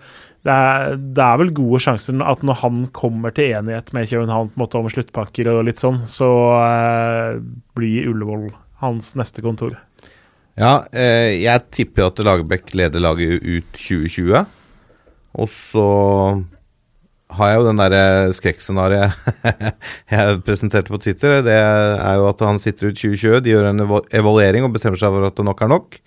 det, 0.43 0.53
er, 0.55 0.95
det 0.97 1.23
er 1.23 1.41
vel 1.43 1.51
gode 1.55 1.79
sjanser 1.83 2.23
at 2.25 2.41
når 2.47 2.59
han 2.63 2.85
kommer 2.89 3.35
til 3.37 3.53
enighet 3.53 3.93
med 3.93 4.09
København 4.09 4.49
på 4.49 4.57
en 4.57 4.63
måte 4.65 4.81
om 4.81 4.89
sluttpakker 4.91 5.51
og 5.53 5.67
litt 5.69 5.79
sånn, 5.79 6.03
så 6.09 6.31
uh, 6.57 7.37
blir 7.77 8.09
Ullevål 8.11 8.49
hans 8.83 9.13
neste 9.19 9.43
kontor. 9.45 9.77
Ja, 10.57 10.87
eh, 10.89 11.37
jeg 11.43 11.67
tipper 11.73 12.03
jo 12.03 12.11
at 12.11 12.21
Lagerbäck 12.25 12.73
leder 12.77 13.03
laget 13.03 13.43
ut 13.45 13.73
2020. 13.77 14.45
Og 15.37 15.49
så 15.51 15.89
har 17.37 17.51
jeg 17.51 17.59
jo 17.59 17.65
den 17.67 17.81
derre 17.81 18.31
skrekkscenarioet 18.33 19.51
jeg 20.15 20.39
presenterte 20.47 20.93
på 20.93 21.01
Twitter. 21.03 21.41
Det 21.45 21.57
er 21.57 22.15
jo 22.17 22.29
at 22.29 22.41
han 22.45 22.61
sitter 22.61 22.89
ut 22.89 22.97
2020, 22.97 23.41
de 23.43 23.53
gjør 23.53 23.69
en 23.69 23.85
evaluering 24.15 24.65
og 24.65 24.73
bestemmer 24.73 24.99
seg 25.01 25.13
for 25.13 25.27
at 25.27 25.37
det 25.37 25.45
nok 25.45 25.61
er 25.61 25.71
nok. 25.73 25.99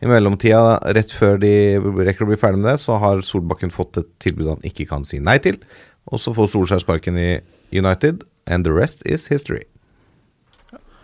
I 0.00 0.08
mellomtida, 0.08 0.78
rett 0.96 1.12
før 1.12 1.36
de 1.42 1.52
rekker 1.76 2.24
å 2.24 2.30
bli 2.30 2.40
ferdig 2.40 2.62
med 2.62 2.70
det, 2.70 2.78
så 2.80 2.96
har 3.02 3.20
Solbakken 3.26 3.74
fått 3.74 4.00
et 4.00 4.08
tilbud 4.22 4.54
han 4.54 4.64
ikke 4.64 4.88
kan 4.88 5.04
si 5.04 5.20
nei 5.20 5.36
til. 5.44 5.60
Og 6.08 6.22
så 6.22 6.32
får 6.32 6.54
Solskjær 6.54 6.80
sparken 6.86 7.20
i 7.20 7.30
United, 7.76 8.24
and 8.46 8.64
the 8.64 8.72
rest 8.72 9.04
is 9.04 9.28
history. 9.28 9.66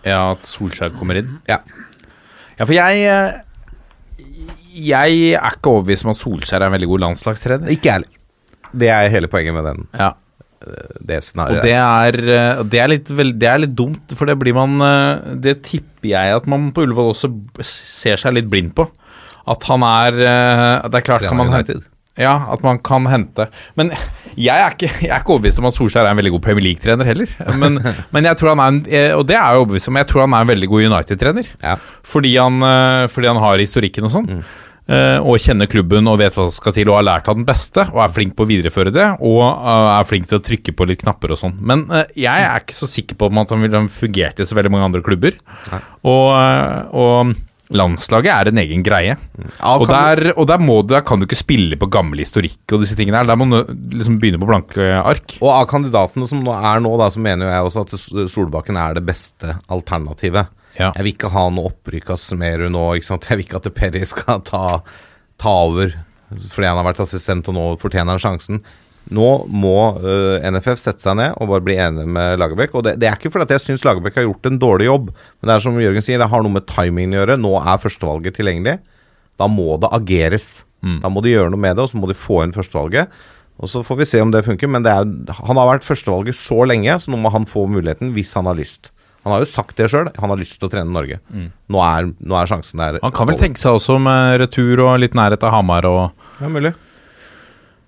Ja, 0.06 0.20
at 0.36 0.46
Solskjær 0.48 0.94
kommer 0.96 1.18
inn? 1.20 1.38
Ja. 1.50 1.60
Ja, 2.56 2.64
for 2.64 2.72
jeg 2.76 3.02
eh, 3.04 3.40
Jeg 4.76 5.32
er 5.36 5.56
ikke 5.56 5.72
overbevist 5.74 6.06
om 6.06 6.12
at 6.14 6.20
Solskjær 6.20 6.62
er 6.62 6.70
en 6.70 6.76
veldig 6.76 6.90
god 6.92 7.02
landslagstrener. 7.08 7.72
Ikke 7.74 7.90
jeg 7.90 8.00
heller. 8.00 8.12
Det 8.76 8.88
er 8.92 9.10
hele 9.12 9.28
poenget 9.32 9.54
med 9.56 9.64
den, 9.70 9.84
Ja. 9.96 10.12
det 11.06 11.18
Og 11.52 11.62
det 11.62 11.74
er, 11.76 12.16
eh, 12.36 12.62
det, 12.64 12.80
er 12.80 12.88
litt, 12.90 13.10
det 13.38 13.48
er 13.48 13.60
litt 13.62 13.74
dumt, 13.76 14.14
for 14.16 14.26
det 14.26 14.38
blir 14.40 14.56
man 14.56 14.80
eh, 14.82 15.34
Det 15.44 15.60
tipper 15.62 16.08
jeg 16.10 16.36
at 16.40 16.46
man 16.50 16.70
på 16.74 16.82
Ullevål 16.86 17.12
også 17.12 17.30
ser 17.62 18.16
seg 18.20 18.34
litt 18.38 18.48
blind 18.50 18.74
på. 18.74 18.88
At 19.46 19.62
han 19.70 19.84
er 19.86 20.16
eh, 20.18 20.88
Det 20.88 21.02
er 21.02 21.06
klart 21.06 21.28
kan 21.28 21.38
man. 21.38 21.52
Ja, 22.16 22.34
at 22.52 22.62
man 22.64 22.78
kan 22.80 23.04
hente 23.10 23.48
Men 23.76 23.90
jeg 24.36 24.52
er 24.52 24.72
ikke, 24.74 24.88
jeg 25.04 25.10
er 25.12 25.20
ikke 25.20 25.34
overbevist 25.34 25.60
om 25.60 25.68
at 25.68 25.76
Solskjær 25.76 26.04
er 26.04 26.12
en 26.12 26.18
veldig 26.20 26.32
god 26.34 26.44
Premier 26.44 26.64
League-trener 26.66 27.08
heller. 27.08 27.30
Men, 27.56 27.78
men 28.12 28.28
jeg 28.28 28.36
tror 28.36 28.52
han 28.52 28.60
er 28.60 28.72
en, 28.74 28.80
eh, 28.88 29.12
og 29.16 29.24
det 29.28 29.36
er 29.36 29.40
jeg 29.40 29.62
overbevist 29.62 29.88
om, 29.88 29.96
jeg 30.00 30.08
tror 30.10 30.24
han 30.26 30.36
er 30.36 30.44
en 30.44 30.50
veldig 30.50 30.68
god 30.72 30.86
United-trener. 30.90 31.48
Ja. 31.62 31.76
Fordi, 32.04 32.32
han, 32.36 32.58
eh, 32.68 33.06
fordi 33.12 33.30
han 33.32 33.40
har 33.40 33.62
historikken 33.64 34.08
og 34.08 34.12
sånn. 34.12 34.28
Mm. 34.28 34.42
eh, 34.92 35.16
Og 35.24 35.40
kjenner 35.40 35.70
klubben 35.72 36.12
og 36.12 36.20
vet 36.20 36.36
hva 36.36 36.44
som 36.50 36.52
skal 36.52 36.76
til, 36.76 36.92
og 36.92 36.98
har 37.00 37.08
lært 37.08 37.32
av 37.32 37.40
den 37.40 37.48
beste. 37.48 37.86
Og 37.94 38.02
er 38.04 38.12
flink 38.18 38.36
på 38.36 38.44
å 38.44 38.50
videreføre 38.52 38.92
det, 38.92 39.08
og 39.24 39.40
er 39.96 40.08
flink 40.12 40.28
til 40.28 40.40
å 40.40 40.44
trykke 40.50 40.76
på 40.76 40.88
litt 40.92 41.04
knapper 41.06 41.32
og 41.32 41.40
sånn. 41.40 41.56
Men 41.72 41.86
jeg 42.12 42.28
er 42.50 42.60
ikke 42.60 42.76
så 42.76 42.88
sikker 42.92 43.16
på 43.16 43.32
om 43.32 43.40
at 43.40 43.56
han 43.56 43.64
ville 43.64 43.86
fungert 43.92 44.44
i 44.44 44.48
så 44.48 44.60
veldig 44.60 44.76
mange 44.76 44.90
andre 44.92 45.04
klubber. 45.06 45.40
Og, 46.04 46.28
eh, 46.36 46.80
og 46.92 47.36
landslaget 47.74 48.30
er 48.30 48.50
en 48.50 48.60
egen 48.62 48.82
greie. 48.86 49.16
Ja, 49.16 49.72
Og 49.74 49.88
der, 49.90 50.32
og 50.36 50.46
der, 50.46 50.62
må 50.62 50.80
du, 50.82 50.94
der 50.94 51.02
kan 51.06 51.18
du 51.18 51.26
ikke 51.26 51.38
spille 51.38 51.78
på 51.80 51.88
gammel 51.90 52.22
historikk 52.22 52.76
og 52.76 52.84
disse 52.84 52.96
tingene 52.98 53.18
her. 53.18 53.26
Der 53.26 53.38
må 53.40 53.48
du 53.50 53.74
liksom 53.96 54.20
begynne 54.22 54.40
på 54.42 54.48
blanke 54.50 54.86
ark. 55.00 55.38
Og 55.40 55.50
av 55.50 55.66
kandidatene 55.70 56.28
som 56.30 56.44
er 56.52 56.82
nå, 56.84 56.94
da, 57.00 57.10
så 57.10 57.22
mener 57.22 57.50
jeg 57.50 57.66
også 57.66 57.86
at 57.86 58.30
Solbakken 58.32 58.78
er 58.80 58.98
det 58.98 59.06
beste 59.08 59.56
alternativet. 59.72 60.52
Ja. 60.76 60.92
Jeg 60.92 61.02
vil 61.02 61.14
ikke 61.14 61.32
ha 61.32 61.46
noe 61.50 61.70
opprykk 61.72 62.12
av 62.14 62.20
Smerud 62.20 62.70
nå. 62.74 62.86
ikke 62.98 63.10
sant? 63.10 63.26
Jeg 63.30 63.40
vil 63.40 63.48
ikke 63.48 63.62
at 63.62 63.70
Perry 63.74 64.04
skal 64.06 64.42
ta, 64.46 64.64
ta 65.40 65.54
over 65.66 65.94
fordi 66.26 66.66
han 66.66 66.78
har 66.80 66.86
vært 66.88 67.04
assistent 67.04 67.46
og 67.52 67.54
nå 67.54 67.64
fortjener 67.78 68.16
han 68.16 68.22
sjansen. 68.22 68.62
Nå 69.14 69.26
må 69.46 69.76
uh, 70.02 70.42
NFF 70.50 70.80
sette 70.82 71.04
seg 71.04 71.18
ned 71.20 71.36
og 71.38 71.50
bare 71.52 71.64
bli 71.66 71.76
enig 71.78 72.06
med 72.10 72.40
Lagerbäck. 72.42 72.74
Og 72.74 72.82
det, 72.86 72.96
det 73.02 73.10
er 73.10 73.18
ikke 73.18 73.30
fordi 73.34 73.46
at 73.46 73.54
jeg 73.56 73.64
syns 73.68 73.86
Lagerbäck 73.86 74.18
har 74.18 74.26
gjort 74.26 74.48
en 74.50 74.58
dårlig 74.62 74.88
jobb, 74.88 75.12
men 75.12 75.50
det 75.50 75.54
er 75.54 75.62
som 75.62 75.78
Jørgen 75.80 76.06
sier, 76.06 76.18
det 76.22 76.30
har 76.32 76.42
noe 76.42 76.56
med 76.56 76.66
timingen 76.70 77.14
å 77.14 77.20
gjøre. 77.22 77.38
Nå 77.42 77.54
er 77.62 77.82
førstevalget 77.84 78.38
tilgjengelig. 78.40 78.78
Da 79.36 79.48
må 79.52 79.76
det 79.82 79.92
ageres. 79.94 80.50
Da 81.02 81.10
må 81.10 81.22
de 81.24 81.32
gjøre 81.32 81.50
noe 81.50 81.60
med 81.60 81.74
det, 81.76 81.82
og 81.82 81.90
så 81.90 81.98
må 81.98 82.08
de 82.10 82.14
få 82.18 82.44
inn 82.44 82.54
førstevalget. 82.54 83.10
Og 83.56 83.70
Så 83.72 83.80
får 83.86 83.96
vi 84.02 84.06
se 84.08 84.20
om 84.20 84.30
det 84.30 84.44
funker, 84.44 84.68
men 84.68 84.84
det 84.84 84.92
er, 84.92 85.06
han 85.40 85.58
har 85.58 85.70
vært 85.70 85.86
førstevalget 85.86 86.36
så 86.36 86.60
lenge, 86.68 86.98
så 87.00 87.12
nå 87.12 87.18
må 87.22 87.32
han 87.32 87.48
få 87.48 87.64
muligheten 87.72 88.12
hvis 88.16 88.34
han 88.36 88.48
har 88.50 88.58
lyst. 88.58 88.90
Han 89.26 89.32
har 89.34 89.42
jo 89.42 89.48
sagt 89.50 89.78
det 89.80 89.88
sjøl, 89.90 90.06
han 90.14 90.30
har 90.30 90.38
lyst 90.38 90.60
til 90.60 90.68
å 90.68 90.70
trene 90.70 90.92
Norge. 90.94 91.16
Nå, 91.34 91.80
er, 91.82 92.12
nå 92.14 92.36
er 92.38 92.50
sjansen 92.50 92.78
der. 92.78 93.00
Han 93.02 93.14
kan 93.16 93.26
vel 93.26 93.40
tenke 93.40 93.58
seg 93.58 93.74
også 93.74 93.96
med 93.98 94.36
retur 94.44 94.84
og 94.84 95.00
litt 95.02 95.16
nærhet 95.18 95.42
til 95.42 95.50
Hamar 95.50 95.88
og 95.88 96.04
Ja, 96.38 96.50
mulig. 96.52 96.76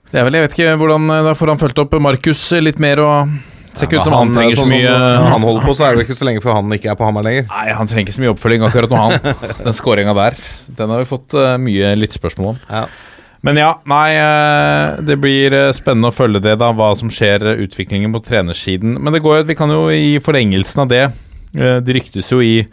Det 0.08 0.20
er 0.20 0.24
vel, 0.24 0.38
jeg 0.38 0.46
vet 0.46 0.56
ikke 0.56 0.74
hvordan 0.80 1.10
Da 1.26 1.36
får 1.36 1.52
han 1.52 1.60
fulgt 1.60 1.80
opp 1.82 1.96
Markus 2.00 2.40
litt 2.64 2.80
mer 2.80 3.02
og 3.04 3.38
Ser 3.78 3.86
ikke 3.86 4.00
ut 4.00 4.08
som 4.08 4.16
han, 4.16 4.32
trenger 4.34 4.56
så 4.56 4.64
sånn 4.64 4.72
mye 4.72 4.94
Han 5.34 5.44
holder 5.46 5.66
på, 5.66 5.74
så 5.76 5.86
er 5.86 5.94
det 5.94 6.06
ikke 6.06 6.16
så 6.18 6.26
lenge 6.26 6.42
før 6.42 6.56
han 6.58 6.72
ikke 6.74 6.90
er 6.90 6.96
på 6.98 7.06
Hamar 7.06 7.26
lenger. 7.26 7.44
Nei, 7.52 7.66
han 7.78 7.90
trenger 7.90 8.08
ikke 8.08 8.16
så 8.16 8.24
mye 8.24 8.32
oppfølging 8.32 8.64
akkurat 8.66 8.94
nå, 8.94 9.02
han. 9.04 9.36
Den 9.66 9.76
skåringa 9.76 10.14
der, 10.18 10.40
den 10.80 10.94
har 10.94 11.04
vi 11.04 11.08
fått 11.12 11.36
eh, 11.38 11.54
mye 11.62 11.92
lyttespørsmål 12.00 12.50
om. 12.54 12.58
Ja. 12.66 12.82
Men 13.46 13.60
ja, 13.60 13.68
nei, 13.86 14.08
eh, 14.18 14.98
det 15.06 15.18
blir 15.22 15.54
eh, 15.54 15.70
spennende 15.76 16.10
å 16.10 16.16
følge 16.16 16.42
det, 16.42 16.56
da, 16.58 16.72
hva 16.74 16.90
som 16.98 17.12
skjer, 17.12 17.44
eh, 17.52 17.62
utviklingen 17.68 18.14
på 18.16 18.24
trenersiden. 18.26 18.96
Men 18.98 19.14
det 19.14 19.22
går 19.22 19.42
jo, 19.42 19.48
vi 19.52 19.58
kan 19.58 19.70
jo 19.70 19.84
i 19.94 20.16
forlengelsen 20.24 20.82
av 20.84 20.90
det 20.90 21.04
eh, 21.06 21.78
Det 21.84 21.98
ryktes 22.00 22.32
jo 22.34 22.42
i, 22.42 22.64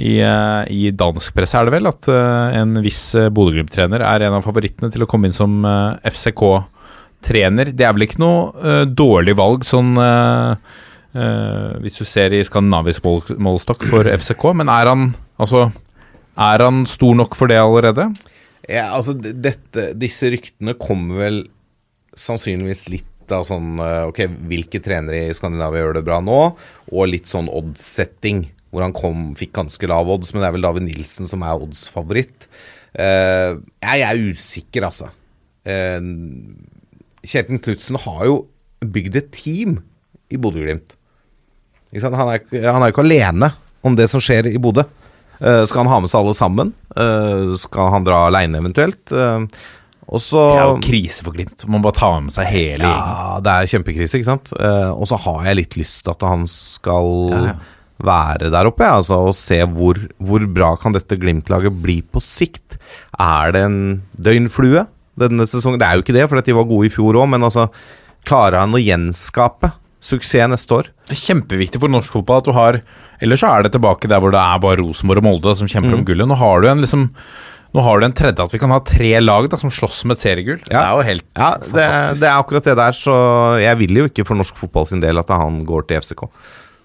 i, 0.00 0.20
eh, 0.24 0.62
i 0.72 0.90
dansk 0.96 1.34
presse, 1.36 1.58
er 1.58 1.68
det 1.68 1.74
vel, 1.74 1.88
at 1.90 2.08
eh, 2.08 2.60
en 2.62 2.78
viss 2.84 3.02
eh, 3.18 3.28
Bodø-Glimt-trener 3.34 4.04
er 4.06 4.24
en 4.26 4.38
av 4.38 4.46
favorittene 4.46 4.88
til 4.92 5.04
å 5.04 5.08
komme 5.10 5.28
inn 5.28 5.36
som 5.36 5.60
FCK-trener. 6.08 7.74
Det 7.76 7.86
er 7.86 7.92
vel 7.96 8.06
ikke 8.06 8.22
noe 8.22 8.86
dårlig 8.88 9.36
valg 9.38 9.66
sånn 9.68 9.94
hvis 11.12 11.98
du 12.00 12.06
ser 12.08 12.32
i 12.32 12.40
skandinavisk 12.40 13.04
mål, 13.04 13.60
for 13.84 14.08
FCK, 14.08 14.46
men 14.56 14.70
er 14.72 14.88
han 14.88 15.10
altså 15.36 15.66
er 16.40 16.64
han 16.64 16.86
stor 16.88 17.18
nok 17.18 17.36
for 17.36 17.52
det 17.52 17.58
allerede? 17.60 18.06
Ja, 18.64 18.94
altså 18.96 19.12
dette, 19.12 19.90
Disse 20.00 20.30
ryktene 20.32 20.72
kommer 20.80 21.20
vel 21.20 21.42
sannsynligvis 22.16 22.86
litt 22.88 23.34
av 23.34 23.44
sånn 23.44 23.76
Ok, 23.82 24.22
hvilke 24.48 24.80
trenere 24.80 25.26
i 25.26 25.36
Skandinavia 25.36 25.84
gjør 25.84 25.98
det 25.98 26.04
bra 26.08 26.22
nå? 26.24 26.40
Og 26.88 27.12
litt 27.12 27.28
sånn 27.28 27.52
odds-setting, 27.52 28.46
hvor 28.72 28.84
han 28.84 28.94
kom, 28.96 29.32
fikk 29.38 29.52
ganske 29.58 29.88
lav 29.90 30.08
odds, 30.10 30.32
men 30.32 30.42
det 30.42 30.48
er 30.48 30.54
vel 30.56 30.64
David 30.64 30.86
Nilsen 30.86 31.28
som 31.30 31.44
er 31.44 31.60
odds-favoritt. 31.60 32.48
Eh, 32.92 33.58
jeg 33.84 34.06
er 34.06 34.22
usikker, 34.32 34.88
altså. 34.88 35.10
Uh, 35.62 36.00
Kjetil 37.22 37.60
Knutsen 37.62 38.00
har 38.02 38.24
jo 38.26 38.40
bygd 38.82 39.18
et 39.20 39.28
team 39.36 39.76
i 40.32 40.40
Bodø-Glimt. 40.40 40.96
Han 41.92 42.16
han 42.16 42.32
er 42.32 42.88
jo 42.88 42.94
ikke 42.94 43.04
alene 43.04 43.52
om 43.84 43.94
det 43.98 44.08
som 44.10 44.22
skjer 44.22 44.48
i 44.50 44.60
Bodø. 44.62 44.86
Uh, 45.42 45.62
skal 45.66 45.82
han 45.82 45.90
ha 45.90 46.00
med 46.02 46.10
seg 46.10 46.22
alle 46.22 46.34
sammen? 46.38 46.72
Uh, 46.94 47.52
skal 47.58 47.92
han 47.94 48.06
dra 48.06 48.24
aleine 48.28 48.60
eventuelt? 48.62 49.10
Eh, 49.10 49.46
og 50.12 50.20
så 50.20 50.40
Det 50.50 50.60
er 50.60 50.68
jo 50.68 50.80
krise 50.84 51.24
for 51.24 51.34
Glimt. 51.34 51.62
Man 51.70 51.82
bare 51.84 51.96
tar 51.96 52.18
med 52.20 52.34
seg 52.34 52.48
hele 52.50 52.84
gjengen. 52.84 53.12
Ja, 53.12 53.38
det 53.42 53.52
er 53.52 53.70
kjempekrise, 53.70 54.18
ikke 54.18 54.28
sant. 54.28 54.50
Og 54.52 55.06
så 55.08 55.16
har 55.24 55.46
jeg 55.46 55.58
litt 55.60 55.76
lyst 55.78 56.02
til 56.02 56.12
at 56.12 56.26
han 56.26 56.42
skal 56.50 57.12
Ja, 57.32 57.44
ja. 57.52 57.54
Være 58.04 58.50
der 58.52 58.68
oppe, 58.70 58.84
ja, 58.86 58.96
altså, 59.00 59.18
og 59.30 59.36
se 59.38 59.60
hvor, 59.70 59.98
hvor 60.22 60.44
bra 60.50 60.72
kan 60.80 60.94
dette 60.96 61.18
Glimt-laget 61.20 61.76
bli 61.82 62.00
på 62.02 62.22
sikt. 62.22 62.78
Er 63.20 63.52
det 63.54 63.62
en 63.68 63.78
døgnflue 64.18 64.86
denne 65.20 65.46
sesongen? 65.46 65.78
Det 65.82 65.86
er 65.88 65.98
jo 65.98 66.04
ikke 66.06 66.16
det, 66.16 66.26
for 66.30 66.40
de 66.42 66.56
var 66.56 66.68
gode 66.70 66.88
i 66.88 66.94
fjor 66.94 67.20
òg, 67.22 67.28
men 67.34 67.46
altså 67.48 67.68
Klarer 68.22 68.60
han 68.62 68.70
å 68.70 68.78
gjenskape 68.78 69.72
suksess 70.02 70.46
neste 70.50 70.76
år? 70.76 70.90
Det 71.10 71.16
er 71.16 71.22
kjempeviktig 71.24 71.80
for 71.82 71.90
norsk 71.90 72.12
fotball 72.14 72.38
at 72.42 72.46
du 72.46 72.52
har 72.54 72.76
Ellers 73.22 73.42
så 73.42 73.48
er 73.54 73.64
det 73.66 73.72
tilbake 73.74 74.06
der 74.10 74.22
hvor 74.22 74.30
det 74.34 74.38
er 74.42 74.60
bare 74.62 74.78
Rosenborg 74.78 75.22
og 75.22 75.26
Molde 75.26 75.56
som 75.58 75.66
kjemper 75.70 75.94
om 75.96 76.04
gullet. 76.06 76.26
Nå 76.30 76.36
har 76.38 76.62
du 76.62 76.68
en 76.70 76.82
liksom 76.82 77.08
Nå 77.72 77.80
har 77.86 77.98
du 78.02 78.04
en 78.06 78.12
tredje 78.14 78.44
at 78.44 78.52
vi 78.52 78.58
kan 78.60 78.70
ha 78.74 78.78
tre 78.84 79.10
lag 79.22 79.46
da 79.50 79.56
som 79.58 79.70
slåss 79.72 80.02
om 80.06 80.12
et 80.14 80.20
seriegull. 80.22 80.58
Det 80.66 80.76
er 80.76 80.90
jo 80.92 81.04
helt 81.08 81.24
Ja, 81.38 81.50
det, 81.58 81.70
fantastisk. 81.72 82.20
det 82.20 82.28
er 82.30 82.34
akkurat 82.42 82.66
det 82.68 82.74
der, 82.82 82.98
så 82.98 83.14
jeg 83.62 83.78
vil 83.80 84.00
jo 84.02 84.08
ikke 84.10 84.26
for 84.28 84.36
norsk 84.38 84.58
fotball 84.60 84.86
sin 84.90 85.00
del 85.02 85.18
at 85.22 85.30
han 85.32 85.62
går 85.66 85.86
til 85.88 86.02
FCK. 86.04 86.26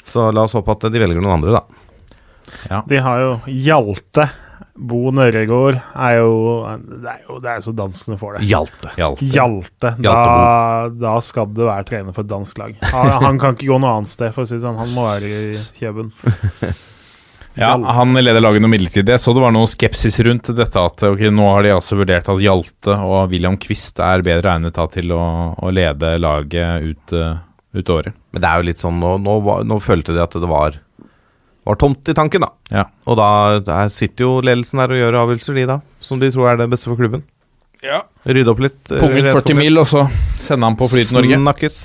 Så 0.08 0.30
la 0.32 0.48
oss 0.48 0.56
håpe 0.58 0.76
at 0.76 0.89
de 0.91 1.02
velger 1.04 1.22
noen 1.22 1.39
andre, 1.39 1.60
da. 1.60 2.84
De 2.88 3.00
har 3.04 3.24
jo 3.24 3.32
Hjalte. 3.52 4.30
Bo 4.78 5.10
Nørregård 5.10 5.74
er 5.74 6.20
jo 6.20 6.34
Det 6.86 7.10
er 7.10 7.22
jo, 7.26 7.39
det 7.41 7.50
er 7.50 7.63
så 7.65 7.72
danskene 7.74 8.17
får 8.20 8.38
det. 8.38 8.43
Hjalte. 8.52 8.91
Hjalte. 8.98 9.26
Hjalte. 9.34 9.93
Da, 10.06 10.17
da 11.02 11.15
skal 11.26 11.50
du 11.50 11.63
være 11.65 11.88
trener 11.89 12.13
for 12.13 12.26
et 12.26 12.30
dansk 12.30 12.62
lag. 12.62 12.76
Han, 12.93 13.10
han 13.26 13.41
kan 13.41 13.58
ikke 13.58 13.72
gå 13.72 13.80
noe 13.82 13.96
annet 13.98 14.13
sted, 14.13 14.36
for 14.36 14.46
å 14.46 14.50
si 14.50 14.60
det 14.60 14.63
sånn. 14.65 14.78
Han 14.78 14.93
må 14.93 15.08
være 15.10 15.32
i 15.34 15.63
Kjøben. 15.80 16.13
Ja, 17.58 17.72
han 17.74 18.13
leder 18.13 18.38
laget 18.38 18.62
noe 18.62 18.70
midlertidig. 18.70 19.15
Jeg 19.15 19.22
så 19.24 19.34
det 19.34 19.41
var 19.41 19.54
noe 19.56 19.65
skepsis 19.65 20.20
rundt 20.28 20.52
dette 20.54 20.78
at 20.78 21.02
ok, 21.08 21.24
nå 21.34 21.48
har 21.56 21.65
de 21.65 21.72
altså 21.74 21.98
vurdert 21.98 22.30
at 22.30 22.41
Hjalte 22.43 22.98
og 23.02 23.32
William 23.32 23.58
Quist 23.58 23.98
er 23.98 24.22
bedre 24.26 24.52
egnet 24.54 24.78
da, 24.78 24.86
til 24.93 25.10
å, 25.15 25.24
å 25.58 25.72
lede 25.74 26.12
laget 26.22 26.86
ut, 26.86 27.15
eh, 27.17 27.39
ut 27.78 27.90
året. 27.94 28.13
Men 28.34 28.44
det 28.44 28.50
er 28.50 28.62
jo 28.62 28.68
litt 28.70 28.82
sånn 28.82 29.00
Nå, 29.00 29.16
nå, 29.22 29.38
nå 29.68 29.80
følte 29.84 30.13
de 30.16 30.22
at 30.24 30.34
det 30.38 30.50
var, 30.50 30.78
var 31.68 31.76
tomt 31.82 32.10
i 32.10 32.16
tanken, 32.18 32.42
da. 32.48 32.52
Ja. 32.74 32.86
Og 33.08 33.18
da 33.20 33.30
der 33.63 33.90
sitter 33.94 34.26
jo 34.28 34.36
ledelsen 34.42 34.82
der 34.82 34.94
og 34.96 35.02
gjør 35.02 35.20
avgjørelser, 35.24 35.58
de 35.62 35.66
da. 35.70 35.80
Som 36.04 36.20
de 36.24 36.32
tror 36.34 36.52
er 36.54 36.62
det 36.62 36.70
beste 36.74 36.90
for 36.92 37.00
klubben. 37.00 37.24
Rydde 38.28 38.50
opp 38.52 38.60
litt. 38.66 38.80
eh, 38.92 39.00
Punget 39.02 39.30
40 39.30 39.56
mil, 39.60 39.78
og 39.78 39.86
så 39.88 40.08
sende 40.42 40.66
han 40.66 40.78
på 40.80 40.88
Fly 40.90 41.04
til 41.06 41.20
Norge. 41.20 41.38
Snakkes. 41.44 41.82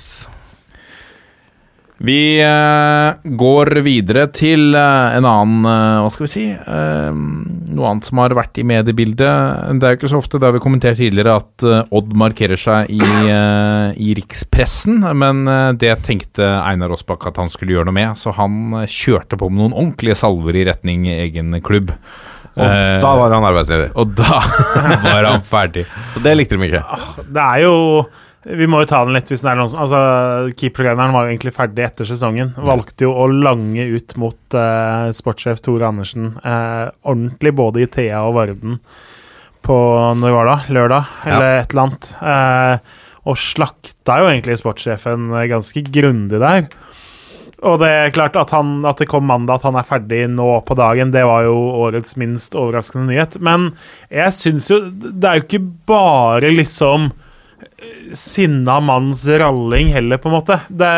Vi 2.03 2.35
eh, 2.43 3.29
går 3.39 3.69
videre 3.85 4.25
til 4.35 4.73
eh, 4.75 5.13
en 5.15 5.23
annen 5.23 5.67
eh, 5.69 5.99
Hva 6.03 6.09
skal 6.11 6.25
vi 6.25 6.31
si? 6.33 6.43
noe 7.73 7.89
annet 7.89 8.05
som 8.05 8.19
har 8.21 8.35
vært 8.37 8.59
i 8.61 8.65
mediebildet. 8.67 9.77
Det 9.79 9.87
er 9.87 9.95
jo 9.95 9.97
ikke 9.97 10.09
så 10.11 10.19
ofte, 10.19 10.37
det 10.37 10.45
har 10.45 10.53
vi 10.53 10.61
kommentert 10.61 10.99
tidligere, 10.99 11.39
at 11.41 11.63
Odd 11.95 12.11
markerer 12.19 12.59
seg 12.59 12.91
i, 12.93 12.99
i 13.01 14.11
rikspressen. 14.19 14.99
Men 15.17 15.41
det 15.81 15.95
tenkte 16.05 16.45
Einar 16.59 16.93
Aasbakk 16.93 17.25
at 17.31 17.39
han 17.41 17.49
skulle 17.49 17.73
gjøre 17.73 17.89
noe 17.89 17.97
med, 17.97 18.19
så 18.19 18.35
han 18.37 18.85
kjørte 18.85 19.39
på 19.41 19.49
med 19.49 19.63
noen 19.63 19.73
ordentlige 19.73 20.19
salver 20.21 20.59
i 20.61 20.67
retning 20.69 21.09
egen 21.15 21.57
klubb. 21.65 21.95
Og 22.53 22.61
Eh, 22.61 22.99
da 23.01 23.15
var 23.17 23.33
han 23.33 23.45
arbeidsledig. 23.47 23.89
og 23.97 24.13
da 24.13 24.37
var 25.07 25.25
han 25.25 25.41
ferdig. 25.41 25.87
Så 26.13 26.21
det 26.21 26.35
likte 26.37 26.59
de 26.59 26.67
ikke. 26.69 26.83
Det 27.33 27.41
er 27.41 27.63
jo 27.65 27.73
Vi 28.43 28.67
må 28.67 28.81
jo 28.83 28.89
ta 28.89 28.99
den 29.05 29.15
litt 29.15 29.29
hvis 29.31 29.43
den 29.43 29.53
er 29.53 29.59
noen 29.61 29.71
som 29.71 29.83
Altså, 29.85 29.99
Keepertreneren 30.59 31.15
var 31.15 31.25
jo 31.25 31.33
egentlig 31.33 31.53
ferdig 31.55 31.85
etter 31.85 32.07
sesongen. 32.07 32.51
Valgte 32.59 33.07
jo 33.07 33.13
å 33.15 33.27
lange 33.31 33.85
ut 33.95 34.15
mot 34.19 34.57
uh, 34.57 35.07
sportssjef 35.15 35.63
Tore 35.63 35.87
Andersen 35.87 36.33
uh, 36.43 36.91
ordentlig, 37.07 37.53
både 37.55 37.85
i 37.85 37.89
Thea 37.91 38.23
og 38.27 38.35
Varden, 38.39 38.79
på 39.63 39.75
Når 40.19 40.35
var 40.35 40.49
det? 40.49 40.57
Lørdag, 40.75 41.11
eller 41.23 41.61
et 41.61 41.71
eller 41.71 41.85
annet. 41.85 42.09
Uh, 42.19 43.03
og 43.31 43.39
slakta 43.39 44.19
jo 44.19 44.27
egentlig 44.27 44.59
sportssjefen 44.59 45.31
ganske 45.47 45.85
grundig 45.87 46.41
der. 46.43 46.67
Og 47.63 47.79
det 47.79 47.89
er 47.89 48.11
klart 48.11 48.35
at, 48.35 48.51
han, 48.51 48.81
at 48.83 48.99
det 48.99 49.07
kom 49.07 49.23
mandag, 49.29 49.61
at 49.61 49.67
han 49.69 49.77
er 49.79 49.87
ferdig 49.87 50.25
nå 50.31 50.47
på 50.67 50.75
dagen, 50.75 51.13
det 51.15 51.23
var 51.27 51.45
jo 51.47 51.55
årets 51.85 52.17
minst 52.19 52.57
overraskende 52.59 53.07
nyhet. 53.07 53.37
Men 53.39 53.71
jeg 54.11 54.35
syns 54.35 54.67
jo 54.71 54.81
Det 54.91 55.29
er 55.29 55.39
jo 55.39 55.45
ikke 55.47 55.65
bare 55.87 56.51
liksom 56.51 57.13
sinna 58.17 58.79
manns 58.83 59.25
ralling 59.27 59.93
heller, 59.93 60.19
på 60.21 60.29
en 60.29 60.37
måte. 60.37 60.59
Det, 60.69 60.91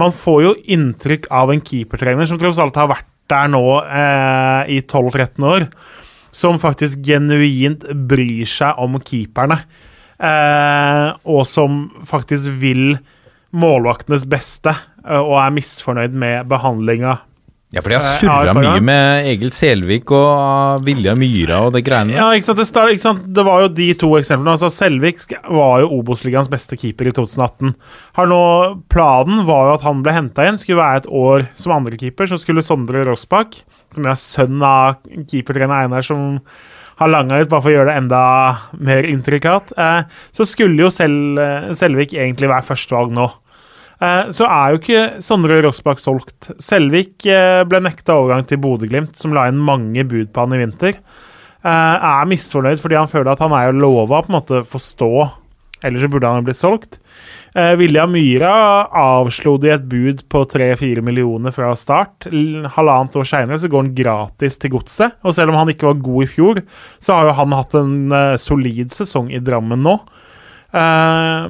man 0.00 0.12
får 0.14 0.42
jo 0.44 0.56
inntrykk 0.76 1.30
av 1.34 1.52
en 1.52 1.62
keepertrener 1.64 2.28
som 2.28 2.40
tross 2.40 2.60
alt 2.62 2.78
har 2.80 2.90
vært 2.90 3.08
der 3.30 3.50
nå 3.52 3.64
eh, 3.84 4.72
i 4.76 4.80
12-13 4.82 5.46
år, 5.46 5.68
som 6.34 6.58
faktisk 6.62 7.02
genuint 7.06 7.86
bryr 8.10 8.48
seg 8.48 8.78
om 8.82 8.98
keeperne, 8.98 9.60
eh, 10.18 11.06
og 11.24 11.46
som 11.48 11.84
faktisk 12.06 12.52
vil 12.62 12.98
målvaktenes 13.50 14.26
beste, 14.30 14.74
eh, 15.04 15.20
og 15.20 15.38
er 15.42 15.54
misfornøyd 15.54 16.14
med 16.14 16.50
behandlinga. 16.50 17.18
Ja, 17.70 17.78
for 17.84 17.92
de 17.92 17.98
har 18.00 18.06
surra 18.18 18.52
mye 18.56 18.80
med 18.82 19.28
Egil 19.30 19.52
Selvik 19.54 20.10
og 20.10 20.26
uh, 20.26 20.82
Vilja 20.82 21.12
Myra 21.14 21.60
og 21.68 21.76
det 21.76 21.84
greiene 21.86 22.16
der. 22.16 22.18
Ja, 22.18 22.30
ikke 22.34 22.48
sant? 22.48 22.58
Det, 22.58 22.66
start, 22.66 22.90
ikke 22.90 23.04
sant? 23.04 23.28
det 23.36 23.44
var 23.46 23.62
jo 23.62 23.68
de 23.78 23.86
to 24.00 24.08
eksemplene. 24.18 24.56
Altså, 24.56 24.72
Selvik 24.74 25.22
var 25.46 25.84
jo 25.84 25.92
Obos-ligaens 26.00 26.50
beste 26.50 26.74
keeper 26.80 27.06
i 27.06 27.12
2018. 27.14 27.76
Har 28.18 28.30
nå, 28.30 28.40
planen 28.90 29.44
var 29.46 29.68
jo 29.68 29.76
at 29.76 29.86
han 29.86 30.02
ble 30.02 30.16
henta 30.16 30.48
inn, 30.50 30.58
skulle 30.58 30.80
være 30.82 31.04
et 31.04 31.08
år 31.20 31.46
som 31.54 31.76
andrekeeper. 31.76 32.32
Så 32.32 32.40
skulle 32.42 32.64
Sondre 32.66 33.04
Rossbakk, 33.06 33.60
som 33.94 34.08
er 34.10 34.18
sønn 34.18 34.66
av 34.66 34.98
keepertrener 35.30 35.84
Einar, 35.84 36.02
som 36.06 36.40
har 36.98 37.12
langa 37.14 37.38
ut 37.38 37.52
bare 37.52 37.62
for 37.62 37.70
å 37.70 37.76
gjøre 37.76 37.92
det 37.92 38.00
enda 38.02 38.24
mer 38.82 39.06
intrikat, 39.08 39.70
eh, 39.78 40.10
så 40.36 40.44
skulle 40.44 40.82
jo 40.82 40.90
selv, 40.92 41.38
Selvik 41.78 42.18
egentlig 42.18 42.50
være 42.50 42.66
førstevalg 42.66 43.14
nå. 43.14 43.30
Eh, 44.00 44.30
Så 44.32 44.46
er 44.48 44.72
jo 44.72 44.80
ikke 44.80 45.02
Sondre 45.24 45.60
Rossbakk 45.64 46.00
solgt. 46.00 46.50
Selvik 46.62 47.26
eh, 47.28 47.62
ble 47.68 47.82
nekta 47.84 48.16
overgang 48.16 48.46
til 48.48 48.60
Bodø-Glimt, 48.62 49.16
som 49.20 49.34
la 49.36 49.48
inn 49.50 49.60
mange 49.60 50.04
bud 50.08 50.32
på 50.32 50.46
han 50.46 50.56
i 50.56 50.62
vinter. 50.62 50.96
Eh, 51.60 51.68
Er 51.68 52.30
misfornøyd 52.30 52.80
fordi 52.80 52.96
han 52.96 53.10
føler 53.12 53.34
at 53.34 53.44
han 53.44 53.52
er 53.52 53.68
jo 53.68 53.80
lova 53.84 54.22
på 54.24 54.32
en 54.32 54.38
måte 54.40 54.64
få 54.64 54.80
stå 54.80 55.12
Ellers 55.80 56.04
burde 56.12 56.28
han 56.28 56.42
jo 56.42 56.44
blitt 56.44 56.58
solgt. 56.58 56.98
Vilja 57.56 58.02
Myhra 58.04 58.50
avslo 58.92 59.54
de 59.56 59.70
et 59.72 59.86
bud 59.88 60.18
på 60.28 60.42
3-4 60.44 61.00
millioner 61.00 61.54
fra 61.56 61.70
start. 61.72 62.26
Halvannet 62.28 63.16
år 63.16 63.24
seinere 63.24 63.64
går 63.64 63.86
han 63.86 63.94
gratis 63.96 64.60
til 64.60 64.74
godset. 64.74 65.16
Og 65.24 65.32
selv 65.32 65.54
om 65.54 65.56
han 65.56 65.72
ikke 65.72 65.88
var 65.88 66.02
god 66.04 66.26
i 66.26 66.28
fjor, 66.28 66.60
så 67.00 67.16
har 67.16 67.30
jo 67.30 67.36
han 67.40 67.56
hatt 67.56 67.78
en 67.80 68.12
solid 68.36 68.92
sesong 68.92 69.32
i 69.32 69.40
Drammen 69.40 69.80
nå. 69.80 69.96
Eh, 70.70 71.46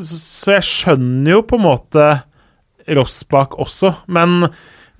så 0.00 0.18
så 0.40 0.56
jeg 0.56 0.66
skjønner 0.66 1.34
jo 1.34 1.46
på 1.46 1.58
en 1.58 1.66
måte 1.66 2.04
Rossbakk 2.90 3.58
også, 3.60 3.92
men 4.10 4.46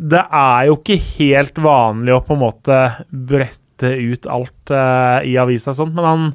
det 0.01 0.23
er 0.23 0.69
jo 0.69 0.79
ikke 0.79 0.99
helt 1.19 1.59
vanlig 1.61 2.15
å 2.15 2.23
på 2.25 2.37
en 2.37 2.43
måte 2.43 2.79
brette 3.11 3.91
ut 3.97 4.29
alt 4.31 4.73
uh, 4.73 5.21
i 5.25 5.35
avisa 5.41 5.73
og 5.73 5.79
sånt, 5.79 5.95
men 5.97 6.07
han 6.07 6.27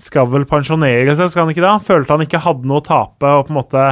skal 0.00 0.28
vel 0.32 0.46
pensjonere 0.48 1.14
seg, 1.16 1.30
skal 1.32 1.44
han 1.44 1.52
ikke 1.54 1.62
det? 1.64 1.70
Han 1.70 1.84
følte 1.84 2.16
han 2.16 2.24
ikke 2.26 2.42
hadde 2.44 2.68
noe 2.68 2.82
å 2.82 2.86
tape, 2.86 3.28
og 3.28 3.46
på 3.48 3.54
en 3.54 3.60
måte 3.60 3.84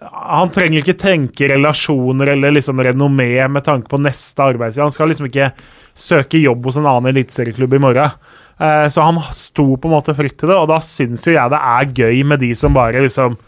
Han 0.00 0.52
trenger 0.54 0.80
ikke 0.80 0.96
tenke 0.96 1.48
relasjoner 1.50 2.32
eller 2.32 2.54
liksom 2.56 2.80
renommé 2.80 3.34
med 3.52 3.64
tanke 3.66 3.90
på 3.90 3.98
neste 4.00 4.40
arbeidsgiver. 4.40 4.86
Han 4.86 4.94
skal 4.94 5.10
liksom 5.12 5.26
ikke 5.28 5.50
søke 5.92 6.40
jobb 6.40 6.64
hos 6.64 6.78
en 6.80 6.88
annen 6.88 7.10
eliteserieklubb 7.10 7.76
i 7.76 7.82
morgen. 7.84 8.14
Eh, 8.60 8.86
så 8.92 9.04
han 9.06 9.20
sto 9.32 9.66
på 9.80 9.88
en 9.88 9.94
måte 9.94 10.14
fritt 10.16 10.36
til 10.40 10.50
det, 10.52 10.56
og 10.58 10.68
da 10.68 10.80
syns 10.84 11.24
jo 11.28 11.36
jeg 11.36 11.52
det 11.52 11.60
er 11.72 11.92
gøy 12.02 12.24
med 12.28 12.42
de 12.44 12.52
som 12.58 12.76
bare 12.76 13.04
liksom 13.06 13.38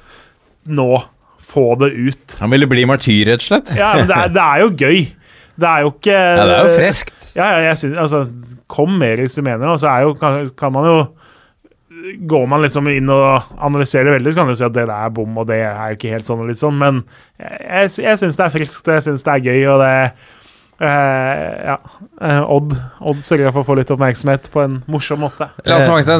Nå, 0.73 0.93
få 1.43 1.73
det 1.75 1.89
ut. 1.91 2.37
Han 2.39 2.53
ville 2.55 2.69
bli 2.71 2.85
martyr, 2.87 3.33
rett 3.33 3.43
og 3.43 3.49
slett. 3.49 3.73
Ja, 3.75 3.97
men 3.99 4.07
det 4.07 4.15
er, 4.15 4.29
det 4.31 4.43
er 4.45 4.61
jo 4.63 4.69
gøy. 4.79 5.01
Det 5.59 5.69
er 5.69 5.81
jo 5.83 5.91
ikke 5.91 6.15
Ja, 6.15 6.45
det 6.47 6.55
er 6.55 6.69
jo 6.69 6.77
freskt. 6.77 7.25
Ja, 7.37 7.49
ja, 7.51 7.65
jeg 7.69 7.81
synes, 7.81 7.99
altså, 7.99 8.23
Kom 8.73 8.95
mer 9.01 9.21
hvis 9.21 9.35
du 9.37 9.43
mener, 9.45 9.69
og 9.69 9.81
så 9.83 9.91
er 9.91 10.07
jo, 10.07 10.15
kan, 10.17 10.47
kan 10.57 10.73
man 10.73 10.87
jo 10.89 11.01
Går 12.31 12.47
man 12.49 12.63
liksom 12.65 12.89
inn 12.89 13.11
og 13.13 13.51
analyserer 13.63 14.09
det 14.09 14.15
veldig, 14.15 14.33
så 14.33 14.41
kan 14.41 14.49
du 14.49 14.57
si 14.59 14.65
at 14.65 14.75
det 14.75 14.87
der 14.89 14.95
er 14.97 15.11
bom, 15.15 15.37
og 15.39 15.45
det 15.51 15.59
er 15.61 15.91
jo 15.93 15.99
ikke 15.99 16.15
helt 16.15 16.27
sånn 16.27 16.41
og 16.43 16.49
litt 16.49 16.59
sånn, 16.59 16.79
men 16.81 17.03
jeg, 17.39 17.91
jeg, 18.01 18.19
syns 18.19 18.39
det 18.39 18.47
er 18.47 18.55
friskt, 18.55 18.89
jeg 18.89 19.05
syns 19.05 19.23
det 19.27 19.35
er 19.35 19.45
gøy, 19.45 19.61
og 19.71 19.83
det 19.85 19.91
Ja. 20.83 21.77
eh, 22.21 22.41
Odd, 22.51 22.73
Odd 23.01 23.21
sørger 23.23 23.53
for 23.55 23.63
å 23.63 23.67
få 23.69 23.77
litt 23.79 23.91
oppmerksomhet 23.95 24.49
på 24.53 24.63
en 24.65 24.79
morsom 24.91 25.21
måte. 25.23 25.47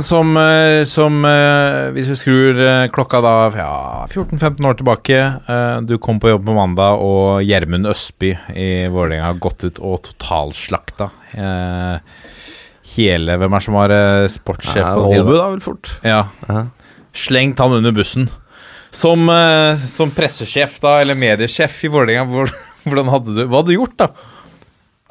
Som, 0.07 0.37
eh, 0.39 0.83
som 0.89 1.25
eh, 1.27 1.91
Hvis 1.97 2.13
vi 2.13 2.19
skrur 2.21 2.61
eh, 2.63 2.85
klokka 2.95 3.21
da 3.25 3.33
ja, 3.59 3.73
14-15 4.11 4.69
år 4.69 4.79
tilbake 4.79 5.19
eh, 5.19 5.81
Du 5.89 5.97
kom 6.03 6.21
på 6.23 6.31
jobb 6.31 6.47
på 6.47 6.55
mandag, 6.57 7.03
og 7.03 7.43
Gjermund 7.47 7.91
Østby 7.91 8.35
i 8.55 8.69
Vålerenga 8.93 9.31
har 9.33 9.41
gått 9.43 9.65
ut 9.67 9.81
og 9.83 10.03
totalslakta 10.09 11.11
eh, 11.35 11.97
hele 12.97 13.39
Hvem 13.41 13.57
er 13.57 13.65
som 13.65 13.79
var 13.79 13.95
eh, 13.97 14.29
sportssjef 14.31 14.85
på 14.95 15.03
den 15.09 15.17
tiden? 15.17 15.33
da, 15.33 15.49
vel 15.55 15.65
fort. 15.65 15.93
Ja. 16.07 16.23
Ja. 16.49 16.67
Slengt 17.13 17.61
han 17.61 17.73
under 17.79 17.93
bussen. 17.97 18.29
Som, 18.93 19.25
eh, 19.33 19.81
som 19.89 20.11
pressesjef 20.13 20.79
da, 20.83 20.99
eller 21.01 21.17
mediesjef 21.17 21.79
i 21.87 21.91
Vålerenga, 21.93 22.47
hvordan 22.85 23.11
hadde 23.13 23.37
du 23.39 23.43
Hva 23.47 23.63
hadde 23.63 23.73
du 23.73 23.79
gjort, 23.79 23.97
da? 24.01 24.11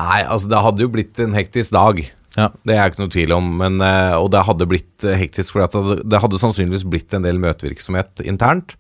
Nei, 0.02 0.22
altså 0.26 0.50
det 0.52 0.62
hadde 0.66 0.84
jo 0.86 0.90
blitt 0.94 1.20
en 1.22 1.36
hektisk 1.38 1.74
dag. 1.76 2.02
Ja. 2.40 2.48
Det 2.66 2.76
er 2.78 2.90
ikke 2.92 3.04
noe 3.04 3.12
tvil 3.14 3.34
om. 3.36 3.50
Men, 3.60 3.80
eh, 3.86 4.14
og 4.18 4.30
det 4.34 4.44
hadde 4.48 4.68
blitt 4.72 5.04
eh, 5.06 5.18
hektisk, 5.20 5.54
for 5.54 5.66
det, 6.02 6.22
hadde- 6.24 6.40
sannsynligvis 6.42 6.86
blitt 6.90 7.14
en 7.18 7.26
del 7.28 7.38
møtevirksomhet 7.44 8.24
internt. 8.26 8.78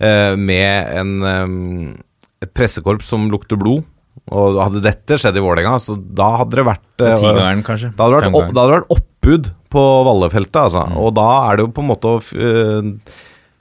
eh, 0.00 0.34
med 0.36 0.90
en, 0.96 1.94
et 2.42 2.50
pressekorps 2.52 3.06
som 3.12 3.30
lukter 3.32 3.56
blod. 3.60 3.84
Og 4.32 4.56
hadde 4.58 4.80
dette 4.82 5.16
skjedd 5.20 5.36
i 5.38 5.42
Vålerenga, 5.44 5.76
så 5.80 5.94
da 5.96 6.32
hadde 6.40 6.56
det 6.58 6.64
vært 6.66 6.82
Tigeren, 6.98 7.62
kanskje? 7.64 7.92
Da 7.96 8.08
hadde 8.08 8.16
det 8.16 8.32
vært, 8.32 8.34
opp, 8.40 8.48
hadde 8.56 8.66
det 8.72 8.76
vært 8.80 8.94
oppbud 8.96 9.50
på 9.76 9.84
Vallefeltet, 10.08 10.58
altså. 10.66 10.82
Og 10.98 11.14
da 11.14 11.26
er 11.50 11.56
det 11.60 11.66
jo 11.66 11.72
på 11.76 11.84
en 11.84 11.90
måte 11.92 12.12
å 12.16 12.20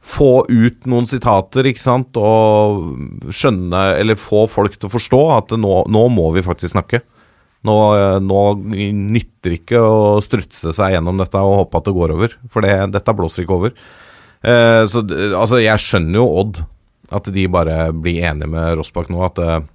få 0.05 0.45
ut 0.45 0.85
noen 0.89 1.07
sitater, 1.09 1.65
ikke 1.65 1.81
sant, 1.81 2.17
og 2.19 3.33
skjønne, 3.33 3.81
eller 3.97 4.19
få 4.19 4.45
folk 4.51 4.77
til 4.77 4.89
å 4.89 4.93
forstå 4.93 5.21
at 5.39 5.53
nå, 5.57 5.81
nå 5.89 6.05
må 6.13 6.29
vi 6.35 6.45
faktisk 6.45 6.75
snakke. 6.75 7.01
Nå, 7.65 7.75
nå 8.21 8.41
nytter 8.69 9.55
ikke 9.55 9.81
å 9.81 10.19
strutse 10.21 10.73
seg 10.75 10.93
gjennom 10.93 11.17
dette 11.17 11.41
og 11.41 11.63
håpe 11.63 11.81
at 11.81 11.87
det 11.87 11.95
går 11.95 12.13
over, 12.13 12.35
for 12.53 12.65
det, 12.65 12.75
dette 12.93 13.15
blåser 13.17 13.45
ikke 13.45 13.57
over. 13.57 13.73
Eh, 14.45 14.83
så 14.91 15.01
altså, 15.01 15.57
jeg 15.63 15.81
skjønner 15.81 16.19
jo 16.21 16.27
Odd, 16.43 16.61
at 17.15 17.31
de 17.33 17.47
bare 17.49 17.89
blir 17.93 18.21
enige 18.29 18.51
med 18.51 18.77
Rossbakk 18.77 19.09
nå, 19.09 19.23
at 19.25 19.41
eh, 19.41 19.65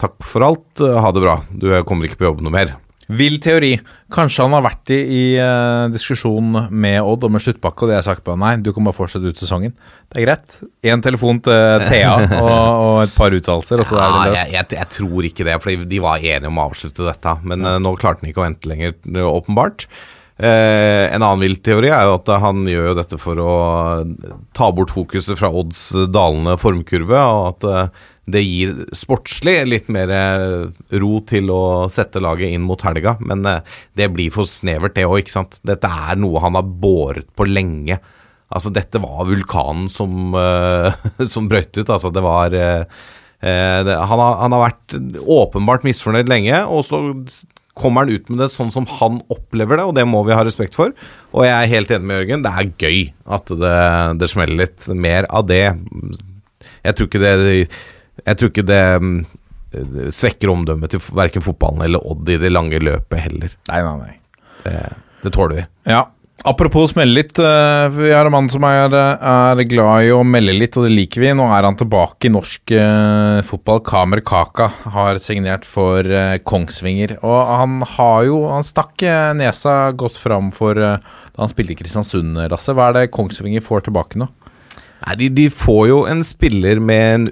takk 0.00 0.20
for 0.26 0.44
alt, 0.44 0.84
ha 0.84 1.16
det 1.16 1.24
bra, 1.24 1.40
du 1.48 1.72
kommer 1.88 2.08
ikke 2.08 2.20
på 2.20 2.28
jobb 2.28 2.44
noe 2.44 2.58
mer. 2.60 2.76
Vill 3.10 3.40
teori. 3.42 3.72
Kanskje 4.14 4.44
han 4.46 4.54
har 4.54 4.62
vært 4.64 4.92
i, 4.94 4.98
i 5.00 5.22
uh, 5.42 5.88
diskusjon 5.90 6.60
med 6.70 7.00
Odd 7.02 7.26
om 7.26 7.38
en 7.38 7.42
sluttpakke, 7.42 7.86
og 7.86 7.90
de 7.90 7.96
har 7.98 8.06
sagt 8.06 8.22
på 8.26 8.36
nei, 8.38 8.52
du 8.62 8.70
kan 8.76 8.86
bare 8.86 8.96
fortsette 8.96 9.32
ut 9.32 9.40
sesongen. 9.40 9.74
Det 10.10 10.20
er 10.20 10.26
greit. 10.28 10.60
Én 10.86 11.02
telefon 11.02 11.42
til 11.42 11.84
Thea 11.88 12.14
og, 12.42 12.52
og 12.52 13.02
et 13.04 13.16
par 13.16 13.34
uttalelser, 13.34 13.82
og 13.82 13.90
så 13.90 13.98
er 13.98 14.06
det 14.06 14.14
Ja, 14.14 14.22
løst. 14.30 14.40
jeg, 14.40 14.54
jeg, 14.58 14.78
jeg 14.78 14.92
tror 14.96 15.28
ikke 15.30 15.48
det, 15.50 15.58
for 15.64 15.90
de 15.92 16.00
var 16.06 16.22
enige 16.22 16.52
om 16.52 16.62
å 16.62 16.68
avslutte 16.70 17.06
dette. 17.08 17.36
Men 17.42 17.66
uh, 17.66 17.76
nå 17.82 17.96
klarte 17.98 18.22
han 18.24 18.32
ikke 18.32 18.44
å 18.44 18.48
vente 18.48 18.70
lenger, 18.70 18.96
eh, 19.10 19.26
åpenbart. 19.26 19.88
Uh, 20.40 21.10
en 21.12 21.20
annen 21.20 21.42
vill 21.42 21.58
teori 21.60 21.90
er 21.92 22.06
jo 22.08 22.14
at 22.16 22.30
han 22.40 22.62
gjør 22.64 22.86
jo 22.92 22.96
dette 22.96 23.18
for 23.20 23.42
å 23.44 23.50
ta 24.56 24.70
bort 24.72 24.94
fokuset 24.94 25.36
fra 25.36 25.50
Odds 25.52 25.82
dalende 26.08 26.54
formkurve, 26.60 27.20
og 27.20 27.42
at 27.50 27.66
eh, 27.68 28.06
det 28.32 28.42
gir 28.44 28.72
sportslig 28.96 29.56
litt 29.68 29.90
mer 29.92 30.12
eh, 30.14 30.80
ro 31.02 31.20
til 31.28 31.50
å 31.52 31.62
sette 31.92 32.22
laget 32.22 32.54
inn 32.54 32.64
mot 32.66 32.80
helga. 32.86 33.16
Men 33.20 33.44
eh, 33.48 33.60
det 33.98 34.10
blir 34.14 34.32
for 34.34 34.48
snevert, 34.48 34.96
det 34.96 35.06
òg, 35.08 35.20
ikke 35.22 35.36
sant. 35.36 35.60
Dette 35.66 35.90
er 35.90 36.20
noe 36.20 36.42
han 36.42 36.58
har 36.58 36.66
båret 36.66 37.28
på 37.36 37.48
lenge. 37.48 38.00
Altså, 38.50 38.72
dette 38.74 38.98
var 39.02 39.28
vulkanen 39.28 39.86
som, 39.92 40.34
uh, 40.34 40.90
som 41.32 41.46
brøt 41.50 41.76
ut. 41.78 41.86
Altså, 41.86 42.10
det 42.10 42.22
var 42.24 42.56
eh, 42.56 42.82
det, 43.40 43.94
han, 43.94 44.20
har, 44.20 44.40
han 44.42 44.56
har 44.56 44.66
vært 44.66 44.98
åpenbart 45.22 45.86
misfornøyd 45.86 46.28
lenge, 46.28 46.64
og 46.66 46.82
så 46.84 47.00
kommer 47.80 48.04
han 48.04 48.12
ut 48.12 48.26
med 48.28 48.42
det 48.42 48.50
sånn 48.52 48.72
som 48.74 48.86
han 48.98 49.20
opplever 49.32 49.78
det, 49.78 49.86
og 49.88 49.94
det 49.96 50.04
må 50.08 50.24
vi 50.26 50.34
ha 50.36 50.42
respekt 50.44 50.76
for. 50.76 50.92
Og 51.32 51.46
jeg 51.46 51.54
er 51.54 51.70
helt 51.70 51.94
enig 51.94 52.10
med 52.10 52.20
Jørgen, 52.20 52.44
det 52.44 52.52
er 52.52 52.74
gøy 52.74 52.98
at 53.38 53.54
det, 53.62 53.78
det 54.20 54.28
smeller 54.32 54.60
litt. 54.64 54.90
Mer 54.92 55.28
av 55.30 55.46
det. 55.48 55.64
Jeg 56.84 56.96
tror 56.96 57.08
ikke 57.08 57.22
det 57.22 57.32
Jeg 58.26 58.40
tror 58.40 58.52
ikke 58.52 58.66
det 58.68 58.82
mm, 59.02 59.18
svekker 60.12 60.50
omdømmet 60.52 60.94
til 60.96 61.02
verken 61.14 61.44
fotballen 61.44 61.84
eller 61.86 62.02
Odd 62.10 62.28
i 62.34 62.38
det 62.42 62.50
lange 62.52 62.80
løpet 62.82 63.22
heller. 63.26 63.52
Nei, 63.70 63.82
nei, 63.86 63.98
nei. 64.06 64.16
Det, 64.64 64.78
det 65.24 65.34
tåler 65.36 65.62
vi. 65.62 65.68
Ja. 65.94 66.08
Apropos 66.40 66.94
smelle 66.94 67.12
litt. 67.12 67.36
eh, 67.36 67.86
Vi 67.92 68.10
har 68.16 68.24
en 68.24 68.32
mann 68.32 68.46
som 68.48 68.64
er, 68.64 68.94
er 68.96 69.60
glad 69.68 70.06
i 70.06 70.12
å 70.16 70.22
melde 70.24 70.54
litt, 70.56 70.76
og 70.80 70.86
det 70.86 70.94
liker 70.94 71.20
vi. 71.20 71.34
Nå 71.36 71.44
er 71.52 71.66
han 71.68 71.76
tilbake 71.76 72.30
i 72.30 72.32
norsk 72.32 72.72
eh, 72.72 73.40
fotball. 73.44 73.82
Kamer 73.84 74.22
Kaka 74.24 74.70
har 74.94 75.20
signert 75.20 75.68
for 75.68 76.00
eh, 76.08 76.38
Kongsvinger. 76.40 77.18
Og 77.20 77.52
han 77.60 77.82
har 77.92 78.24
jo 78.24 78.40
Han 78.48 78.64
stakk 78.64 79.04
eh, 79.04 79.34
nesa 79.36 79.92
godt 79.92 80.16
fram 80.16 80.48
for 80.56 80.80
eh, 80.80 80.96
da 80.96 81.44
han 81.44 81.52
spilte 81.52 81.76
i 81.76 81.78
Kristiansund, 81.82 82.40
Lasse. 82.50 82.72
Hva 82.72 82.88
er 82.88 82.96
det 83.02 83.10
Kongsvinger 83.12 83.60
får 83.64 83.90
tilbake 83.90 84.16
nå? 84.24 84.30
Nei, 85.04 85.14
de, 85.20 85.28
de 85.42 85.46
får 85.52 85.84
jo 85.92 86.00
en 86.08 86.24
spiller 86.24 86.80
med 86.80 87.04
en 87.18 87.28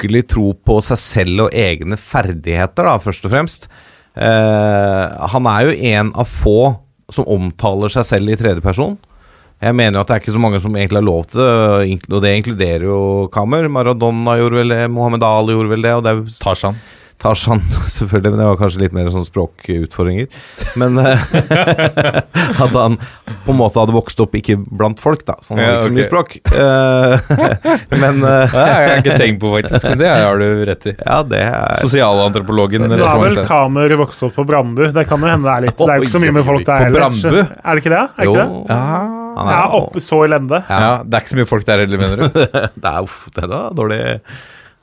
urokkelig 0.00 0.28
tro 0.28 0.52
på 0.54 0.80
seg 0.82 0.98
selv 0.98 1.46
og 1.46 1.54
egne 1.54 1.96
ferdigheter, 1.96 2.84
da, 2.84 2.98
først 2.98 3.24
og 3.26 3.32
fremst. 3.32 3.68
Eh, 4.16 5.28
han 5.32 5.46
er 5.46 5.66
jo 5.66 5.76
en 5.94 6.12
av 6.14 6.26
få 6.26 6.76
som 7.10 7.26
omtaler 7.26 7.90
seg 7.90 8.04
selv 8.06 8.30
i 8.30 8.36
tredjeperson. 8.36 8.96
Jeg 9.60 9.76
mener 9.76 9.98
jo 9.98 10.00
at 10.00 10.08
det 10.08 10.14
er 10.14 10.22
ikke 10.22 10.32
så 10.32 10.40
mange 10.40 10.60
som 10.60 10.74
egentlig 10.74 11.02
har 11.02 11.04
lov 11.04 11.26
til 11.28 11.40
det, 11.40 11.98
og 12.08 12.22
det 12.22 12.36
inkluderer 12.38 12.86
jo 12.86 13.28
Kammer. 13.32 13.68
Maradona 13.68 14.38
gjorde 14.40 14.56
vel 14.56 14.72
det, 14.72 14.86
Mohammed 14.88 15.22
Ali 15.22 15.52
gjorde 15.52 15.74
vel 15.74 15.84
det, 15.84 15.92
og 15.98 16.04
det 16.06 16.14
er 16.14 16.38
Tarzan. 16.40 16.80
Tarzan, 17.20 17.60
selvfølgelig, 17.98 18.30
men 18.32 18.40
det 18.40 18.46
var 18.48 18.58
kanskje 18.60 18.80
litt 18.84 18.94
mer 18.96 19.10
sånn 19.12 19.26
språkutfordringer. 19.26 20.28
Men 20.80 20.96
eh, 21.02 21.24
at 22.64 22.72
han 22.76 22.96
på 23.44 23.52
en 23.52 23.58
måte 23.58 23.80
hadde 23.80 23.92
vokst 23.94 24.20
opp 24.24 24.34
ikke 24.38 24.56
blant 24.64 25.00
folk, 25.02 25.24
da. 25.28 25.36
Så 25.44 25.52
han 25.54 25.60
hadde 25.60 25.70
Ja, 25.70 25.80
ikke 25.80 25.90
så 25.90 25.96
mye 25.98 26.08
språk. 26.08 26.36
Eh, 26.50 27.14
men 28.02 28.24
eh, 28.24 28.54
Det 28.54 28.64
har 28.64 28.86
jeg 28.86 29.02
ikke 29.04 29.18
tenkt 29.20 29.40
på, 29.44 29.52
faktisk, 29.58 29.88
men 29.90 30.00
det 30.00 30.10
har 30.14 30.40
du 30.40 30.48
rett 30.70 30.88
i. 30.88 30.94
ja, 30.96 31.18
det 31.34 31.42
er 31.50 31.80
Sosialantropologen. 31.84 32.88
Det 32.90 33.00
er 33.00 33.22
vel. 33.26 33.40
Kamer 33.50 33.96
vokst 34.00 34.24
opp 34.26 34.34
på 34.40 34.46
Brandbu. 34.48 34.86
Det 34.96 35.06
kan 35.10 35.20
jo 35.20 35.28
hende 35.30 35.46
det 35.48 35.54
er 35.56 35.66
litt 35.68 35.80
Det 35.80 35.88
er 35.92 36.00
jo 36.00 36.08
ikke 36.08 36.16
så 36.16 36.22
mye 36.24 36.36
med 36.40 36.46
folk 36.48 36.64
der 36.68 36.86
På 36.90 37.04
heller. 37.04 37.50
Er 37.60 37.76
det 37.76 37.84
ikke 37.84 37.94
det? 37.96 38.04
Er 38.16 38.28
Jo. 38.28 38.32
ikke 38.32 38.46
det? 38.46 38.62
Ja. 38.72 38.86
er, 39.40 39.50
Ja, 39.50 39.60
oppe 39.78 40.00
så 40.04 40.22
i 40.24 40.30
lende. 40.32 40.62
Ja, 40.68 40.90
det 41.04 41.16
er 41.16 41.22
ikke 41.24 41.32
så 41.34 41.38
mye 41.42 41.48
folk 41.52 41.68
der 41.68 41.84
heller, 41.84 42.00
mener 42.00 42.16
du? 42.24 42.40
det 42.40 42.90
er 42.94 43.04
uff, 43.06 43.20
det 43.36 43.44
er 43.46 43.52
da 43.52 43.60
dårlig 43.76 44.00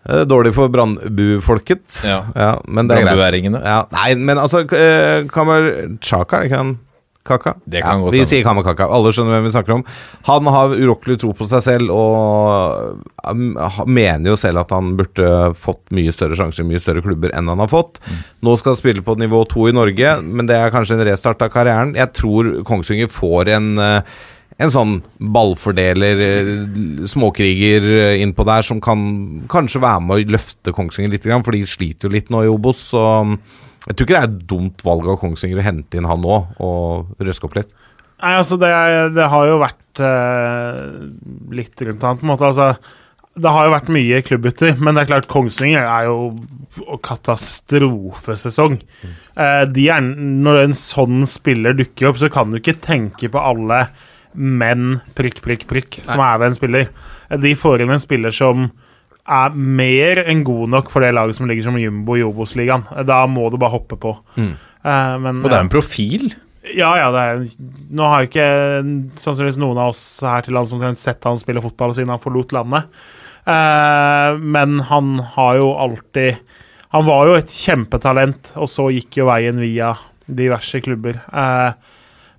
Dårlig 0.07 0.53
for 0.55 0.71
Brandbu-folket. 0.71 1.85
Ja. 2.07 2.21
men 2.65 2.87
det 2.87 3.01
er 3.01 3.07
greit. 3.09 3.47
Ja, 3.51 3.79
nei, 3.91 4.09
men 4.15 4.39
altså 4.39 4.63
eh, 4.63 5.25
Kamer 5.31 5.97
Chaka, 5.99 6.41
er 6.41 6.51
ikke 6.51 6.61
han 6.61 6.77
Kaka? 7.27 7.53
Det 7.65 7.81
kan 7.81 7.97
ja, 7.99 8.03
godt 8.05 8.15
Vi 8.15 8.23
sier 8.27 8.43
Kamer 8.45 8.63
Kaka. 8.65 8.87
Alle 8.93 9.11
skjønner 9.15 9.35
hvem 9.35 9.47
vi 9.47 9.53
snakker 9.53 9.75
om. 9.75 9.83
Han 10.29 10.49
har 10.53 10.75
urokkelig 10.77 11.19
tro 11.21 11.33
på 11.35 11.47
seg 11.49 11.63
selv 11.65 11.91
og 11.93 13.03
um, 13.27 13.59
mener 13.89 14.31
jo 14.31 14.37
selv 14.39 14.63
at 14.63 14.71
han 14.75 14.95
burde 14.99 15.33
fått 15.59 15.83
mye 15.95 16.13
større 16.15 16.37
sjanser 16.39 16.63
i 16.63 16.69
mye 16.71 16.81
større 16.81 17.03
klubber 17.05 17.33
enn 17.35 17.51
han 17.51 17.63
har 17.63 17.71
fått. 17.71 18.01
Mm. 18.07 18.23
Nå 18.47 18.55
skal 18.59 18.73
han 18.73 18.79
spille 18.79 19.05
på 19.05 19.17
nivå 19.19 19.43
to 19.51 19.67
i 19.69 19.75
Norge, 19.75 20.15
men 20.23 20.49
det 20.49 20.57
er 20.57 20.73
kanskje 20.73 20.97
en 20.97 21.05
restart 21.09 21.43
av 21.43 21.51
karrieren. 21.53 21.95
Jeg 21.99 22.13
tror 22.17 22.53
Kongsvinger 22.67 23.11
får 23.11 23.53
en 23.57 23.71
eh, 23.83 24.17
en 24.57 24.73
sånn 24.73 24.93
ballfordeler, 25.33 26.21
eh, 26.25 26.51
småkriger 27.09 27.87
eh, 27.91 28.21
innpå 28.23 28.45
der, 28.47 28.65
som 28.65 28.81
kan 28.81 29.01
kanskje 29.51 29.83
være 29.83 30.03
med 30.03 30.15
å 30.15 30.35
løfte 30.37 30.73
Kongsvinger 30.73 31.13
litt, 31.13 31.27
for 31.45 31.53
de 31.53 31.63
sliter 31.69 32.09
jo 32.09 32.15
litt 32.15 32.31
nå 32.33 32.43
i 32.45 32.51
Obos. 32.51 32.87
Så 32.93 33.03
mm, 33.27 33.35
jeg 33.85 33.95
tror 33.95 34.07
ikke 34.07 34.15
det 34.15 34.21
er 34.21 34.31
et 34.31 34.45
dumt 34.49 34.85
valg 34.87 35.11
av 35.13 35.19
Kongsvinger 35.21 35.61
å 35.61 35.67
hente 35.67 35.99
inn 35.99 36.09
han 36.09 36.23
nå 36.23 36.39
og 36.63 37.21
røske 37.21 37.49
opp 37.49 37.59
litt. 37.59 37.75
Nei, 38.17 38.33
altså, 38.33 38.57
det, 38.57 38.71
det 39.13 39.27
har 39.29 39.45
jo 39.45 39.59
vært 39.61 40.01
eh, 40.01 40.79
litt 41.53 41.85
rundt 41.85 42.07
han, 42.07 42.17
på 42.17 42.25
en 42.25 42.33
måte. 42.33 42.49
Altså, 42.49 42.71
det 43.37 43.53
har 43.53 43.67
jo 43.67 43.75
vært 43.75 43.93
mye 43.93 44.23
klubbbytter, 44.25 44.77
men 44.81 44.97
det 44.97 45.03
er 45.03 45.11
klart 45.11 45.29
Kongsvinger 45.29 45.85
er 45.85 46.09
jo 46.09 46.97
katastrofesesong. 47.05 48.79
Eh, 49.37 49.63
de 49.69 49.87
er, 49.93 50.01
når 50.01 50.63
en 50.63 50.77
sånn 50.77 51.21
spiller 51.29 51.77
dukker 51.77 52.09
opp, 52.09 52.17
så 52.21 52.31
kan 52.33 52.49
du 52.49 52.57
ikke 52.57 52.79
tenke 52.81 53.29
på 53.29 53.43
alle 53.53 53.85
menn 54.37 54.99
prikk, 55.17 55.41
prikk, 55.41 55.65
prikk 55.69 55.99
som 56.05 56.21
er 56.21 56.37
ved 56.41 56.51
en 56.51 56.57
spiller. 56.57 56.89
Eh, 57.31 57.37
De 57.41 57.55
får 57.57 57.81
inn 57.83 57.91
en 57.95 57.99
spiller 58.03 58.31
som 58.35 58.67
er 59.27 59.49
mer 59.57 60.21
enn 60.23 60.43
god 60.47 60.69
nok 60.71 60.89
for 60.93 61.03
det 61.03 61.09
laget 61.17 61.35
som 61.35 61.49
ligger 61.49 61.65
som 61.65 61.75
jumbo 61.81 62.15
i 62.15 62.23
Obos-ligaen. 62.23 62.85
Eh, 62.95 63.03
Da 63.03 63.25
må 63.27 63.49
du 63.51 63.57
bare 63.57 63.73
hoppe 63.75 63.97
på. 63.99 64.15
Mm. 64.37 64.53
Eh, 64.85 65.17
men, 65.19 65.41
Og 65.43 65.49
det 65.49 65.57
er 65.57 65.65
en 65.65 65.69
profil. 65.73 66.33
ja, 66.75 66.93
ja, 66.99 67.11
det 67.11 67.21
er 67.23 67.41
Nå 67.95 68.03
har 68.07 68.23
jo 68.23 68.27
ikke 68.29 69.19
sannsynligvis 69.19 69.57
noen 69.59 69.77
av 69.79 69.89
oss 69.93 70.19
her 70.21 70.41
til 70.45 70.53
lands 70.53 70.71
omtrent 70.75 70.97
sett 70.99 71.23
han 71.23 71.35
spille 71.39 71.61
fotball 71.63 71.93
siden 71.95 72.09
han 72.13 72.19
forlot 72.23 72.51
landet. 72.55 72.87
Eh, 73.47 74.37
men 74.37 74.79
han 74.89 75.17
har 75.35 75.55
jo 75.57 75.69
alltid 75.79 76.37
Han 76.91 77.05
var 77.05 77.25
jo 77.27 77.33
et 77.35 77.51
kjempetalent, 77.51 78.53
og 78.55 78.67
så 78.71 78.87
gikk 78.95 79.17
jo 79.19 79.25
veien 79.27 79.57
via 79.59 79.89
diverse 80.27 80.79
klubber. 80.81 81.19
Eh, 81.33 81.71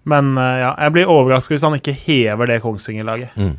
men 0.08 0.32
eh, 0.40 0.54
ja, 0.64 0.70
jeg 0.86 0.94
blir 0.96 1.10
overrasket 1.12 1.56
hvis 1.56 1.66
han 1.66 1.76
ikke 1.78 1.94
hever 2.06 2.50
det 2.50 2.60
Kongsvinger-laget. 2.64 3.36
Mm. 3.36 3.52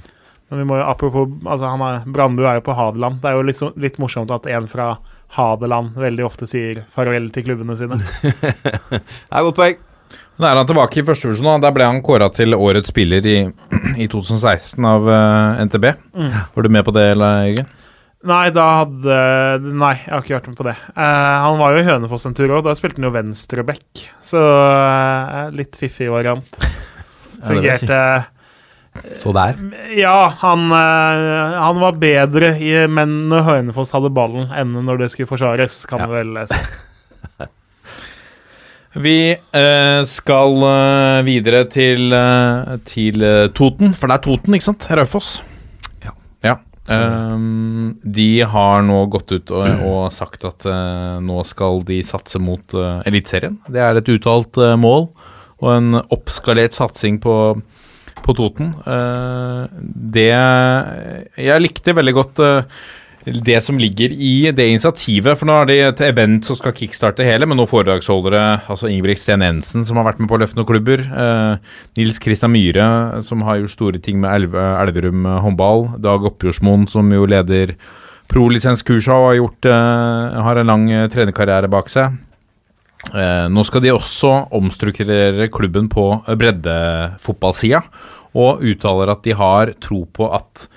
Men 0.49 0.63
vi 0.63 0.65
må 0.65 0.79
jo, 0.79 0.85
apropos 0.89 1.29
altså 1.45 1.69
han 1.69 1.83
er, 1.85 1.99
Brandbu 2.09 2.41
er 2.49 2.57
jo 2.57 2.63
på 2.65 2.73
Hadeland. 2.77 3.19
Det 3.21 3.29
er 3.29 3.37
jo 3.37 3.43
litt, 3.45 3.59
så- 3.59 3.73
litt 3.77 3.99
morsomt 4.01 4.31
at 4.33 4.47
en 4.49 4.65
fra 4.71 4.87
Hadeland 5.35 5.93
veldig 6.01 6.25
ofte 6.25 6.47
sier 6.49 6.81
farvel 6.89 7.29
til 7.35 7.45
klubbene 7.45 7.75
sine. 7.77 7.99
Det 8.89 9.01
er 9.03 9.45
godt 9.45 9.59
poeng. 9.59 9.77
Nå 10.39 10.47
er 10.47 10.55
han 10.57 10.65
tilbake 10.69 11.01
i 11.01 11.05
første 11.05 11.27
divisjon. 11.27 11.45
nå. 11.45 11.57
Der 11.61 11.73
ble 11.75 11.85
han 11.85 11.99
kåra 12.01 12.29
til 12.33 12.55
årets 12.57 12.89
spiller 12.89 13.25
i, 13.27 13.37
i 14.03 14.07
2016 14.09 14.87
av 14.89 15.05
uh, 15.05 15.59
NTB. 15.67 15.85
Var 16.55 16.65
du 16.65 16.69
med 16.73 16.85
på 16.87 16.93
det, 16.95 17.03
eller, 17.13 17.43
Jørgen? 17.51 17.67
Nei, 18.27 18.49
da 18.51 18.65
hadde 18.81 19.17
Nei, 19.63 19.93
jeg 20.01 20.11
har 20.11 20.25
ikke 20.25 20.35
vært 20.35 20.49
med 20.51 20.57
på 20.59 20.65
det. 20.67 20.75
Uh, 20.91 21.35
han 21.45 21.59
var 21.61 21.71
jo 21.71 21.79
i 21.79 21.87
Hønefoss 21.87 22.27
en 22.27 22.35
tur 22.35 22.51
òg. 22.51 22.65
Da 22.65 22.73
spilte 22.75 22.99
han 22.99 23.07
jo 23.07 23.13
venstreback, 23.15 24.01
så 24.25 24.41
uh, 24.43 25.45
litt 25.55 25.79
fiffig 25.79 26.11
variant. 26.13 26.59
Ja. 27.39 27.53
Fungerte 27.53 27.97
Så 29.15 29.31
der. 29.31 29.53
Ja, 29.95 30.25
han, 30.41 30.65
uh, 30.73 31.53
han 31.55 31.77
var 31.79 31.95
bedre 32.01 32.49
i, 32.59 32.73
men 32.91 33.13
når 33.31 33.45
Hønefoss 33.45 33.93
hadde 33.95 34.11
ballen, 34.11 34.49
enn 34.51 34.73
når 34.83 34.99
det 34.99 35.07
skulle 35.13 35.29
forsvares, 35.29 35.77
kan 35.87 36.03
du 36.03 36.11
vel 36.17 36.41
si. 36.51 36.59
Vi 39.05 39.15
skal 40.11 40.67
videre 41.23 41.63
til, 41.71 42.11
til 42.91 43.23
Toten, 43.55 43.95
for 43.95 44.11
det 44.11 44.19
er 44.19 44.25
Toten, 44.27 44.59
ikke 44.59 44.67
sant? 44.67 44.89
Raufoss. 44.99 45.31
Ehm, 46.89 47.97
de 48.03 48.29
har 48.49 48.83
nå 48.85 48.99
gått 49.13 49.33
ut 49.35 49.51
og, 49.55 49.83
og 49.85 49.99
sagt 50.15 50.45
at 50.47 50.65
uh, 50.67 51.19
nå 51.23 51.43
skal 51.47 51.83
de 51.87 51.99
satse 52.05 52.41
mot 52.41 52.77
uh, 52.77 53.01
Eliteserien. 53.09 53.59
Det 53.69 53.83
er 53.83 53.99
et 53.99 54.13
uttalt 54.15 54.57
uh, 54.61 54.75
mål 54.79 55.09
og 55.59 55.69
en 55.73 55.99
oppskalert 56.01 56.77
satsing 56.77 57.19
på, 57.23 57.35
på 58.23 58.35
Toten. 58.37 58.71
Uh, 58.87 59.67
det 60.19 60.31
Jeg 60.31 61.63
likte 61.63 61.95
veldig 61.95 62.15
godt 62.15 62.41
eh, 62.43 62.79
det 63.45 63.57
som 63.65 63.77
ligger 63.79 64.11
i 64.13 64.51
det 64.55 64.65
initiativet. 64.71 65.37
For 65.39 65.49
nå 65.49 65.55
er 65.61 65.69
det 65.69 65.77
et 65.85 66.03
event 66.09 66.45
som 66.45 66.57
skal 66.57 66.75
kickstarte 66.77 67.25
hele, 67.27 67.47
med 67.49 67.59
noen 67.59 67.69
foredragsholdere. 67.69 68.43
Altså 68.71 68.89
Ingebrigt 68.89 69.21
Sten 69.21 69.45
Ensen, 69.45 69.85
som 69.87 69.99
har 69.99 70.07
vært 70.09 70.21
med 70.21 70.29
på 70.31 70.37
å 70.37 70.41
løfte 70.41 70.59
noen 70.59 70.69
klubber. 70.69 71.03
Eh, 71.05 71.73
Nils 71.99 72.21
Kristian 72.23 72.53
Myhre, 72.53 72.89
som 73.25 73.43
har 73.47 73.61
gjort 73.61 73.75
store 73.75 74.03
ting 74.03 74.19
med 74.21 74.31
Elve, 74.33 74.65
Elverum 74.83 75.25
eh, 75.25 75.41
håndball. 75.45 75.85
Dag 76.03 76.27
Oppjordsmoen, 76.31 76.87
som 76.91 77.11
jo 77.13 77.27
leder 77.29 77.75
pro-lisenskursa 78.29 79.15
og 79.15 79.29
har, 79.31 79.37
gjort, 79.39 79.69
eh, 79.71 80.41
har 80.49 80.61
en 80.61 80.73
lang 80.73 80.89
eh, 80.93 81.07
trenerkarriere 81.11 81.71
bak 81.71 81.89
seg. 81.93 82.19
Eh, 83.13 83.47
nå 83.49 83.63
skal 83.65 83.83
de 83.83 83.93
også 83.95 84.33
omstrukturere 84.57 85.47
klubben 85.53 85.87
på 85.91 86.11
eh, 86.19 86.35
breddefotballsida, 86.37 87.81
og 88.37 88.61
uttaler 88.61 89.09
at 89.13 89.23
de 89.25 89.33
har 89.33 89.73
tro 89.81 90.03
på 90.13 90.27
at 90.35 90.67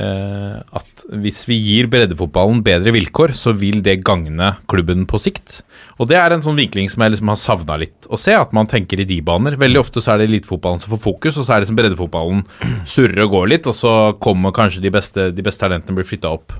at 0.00 1.02
hvis 1.22 1.42
vi 1.48 1.56
gir 1.60 1.88
breddefotballen 1.92 2.62
bedre 2.64 2.92
vilkår, 2.94 3.34
så 3.36 3.52
vil 3.56 3.82
det 3.84 3.98
gagne 4.06 4.54
klubben 4.70 5.02
på 5.10 5.20
sikt. 5.20 5.60
Og 6.00 6.08
det 6.08 6.16
er 6.16 6.32
en 6.32 6.44
sånn 6.44 6.56
vinkling 6.56 6.88
som 6.88 7.02
jeg 7.04 7.12
liksom 7.14 7.32
har 7.32 7.40
savna 7.40 7.76
litt 7.82 8.08
å 8.08 8.18
se, 8.20 8.32
at 8.32 8.54
man 8.56 8.68
tenker 8.70 9.02
i 9.02 9.08
de 9.08 9.18
baner. 9.24 9.58
Veldig 9.60 9.82
ofte 9.82 10.00
så 10.00 10.14
er 10.14 10.22
det 10.22 10.30
elitefotballen 10.30 10.80
som 10.80 10.94
får 10.94 11.02
fokus, 11.04 11.36
og 11.36 11.44
så 11.44 11.56
er 11.56 11.60
det 11.60 11.68
som 11.68 11.76
breddefotballen 11.76 12.46
surrer 12.88 13.26
og 13.26 13.34
går 13.34 13.52
litt, 13.52 13.68
og 13.68 13.76
så 13.76 13.94
kommer 14.22 14.56
kanskje 14.56 14.84
de 14.86 14.94
beste, 14.94 15.28
de 15.36 15.44
beste 15.44 15.66
talentene 15.66 15.98
blir 15.98 16.08
flytta 16.08 16.32
opp. 16.32 16.56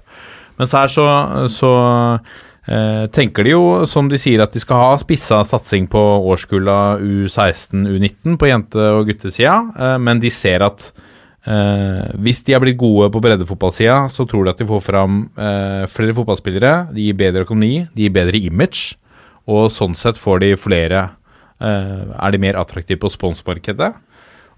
Mens 0.61 0.77
her 0.77 0.93
så, 0.93 1.07
så 1.49 1.73
eh, 2.69 3.07
tenker 3.17 3.49
de 3.49 3.55
jo, 3.55 3.65
som 3.89 4.11
de 4.11 4.21
sier, 4.21 4.43
at 4.45 4.53
de 4.53 4.61
skal 4.61 4.83
ha 4.83 4.99
spissa 5.01 5.41
satsing 5.49 5.89
på 5.89 6.03
årskulla 6.35 6.99
U16, 7.01 7.87
U19 7.89 8.37
på 8.37 8.51
jente- 8.51 8.91
og 8.99 9.09
guttesida, 9.09 9.57
eh, 9.73 9.97
men 10.05 10.21
de 10.21 10.33
ser 10.35 10.67
at 10.69 10.91
Eh, 11.41 12.11
hvis 12.21 12.43
de 12.45 12.53
har 12.53 12.61
blitt 12.61 12.79
gode 12.81 13.09
på 13.13 13.23
breddefotballsida, 13.25 14.03
så 14.13 14.27
tror 14.29 14.45
de 14.45 14.53
at 14.53 14.61
de 14.61 14.69
får 14.69 14.83
fram 14.85 15.23
eh, 15.41 15.87
flere 15.89 16.17
fotballspillere. 16.17 16.91
De 16.93 17.07
gir 17.07 17.17
bedre 17.17 17.47
økonomi, 17.47 17.87
de 17.95 18.07
gir 18.07 18.15
bedre 18.15 18.41
image, 18.41 18.99
og 19.49 19.71
sånn 19.73 19.97
sett 19.97 20.21
får 20.21 20.45
de 20.45 20.53
flere 20.61 21.07
eh, 21.61 22.05
Er 22.13 22.35
de 22.35 22.43
mer 22.43 22.61
attraktive 22.61 23.01
på 23.01 23.13
sponsmarkedet, 23.13 23.95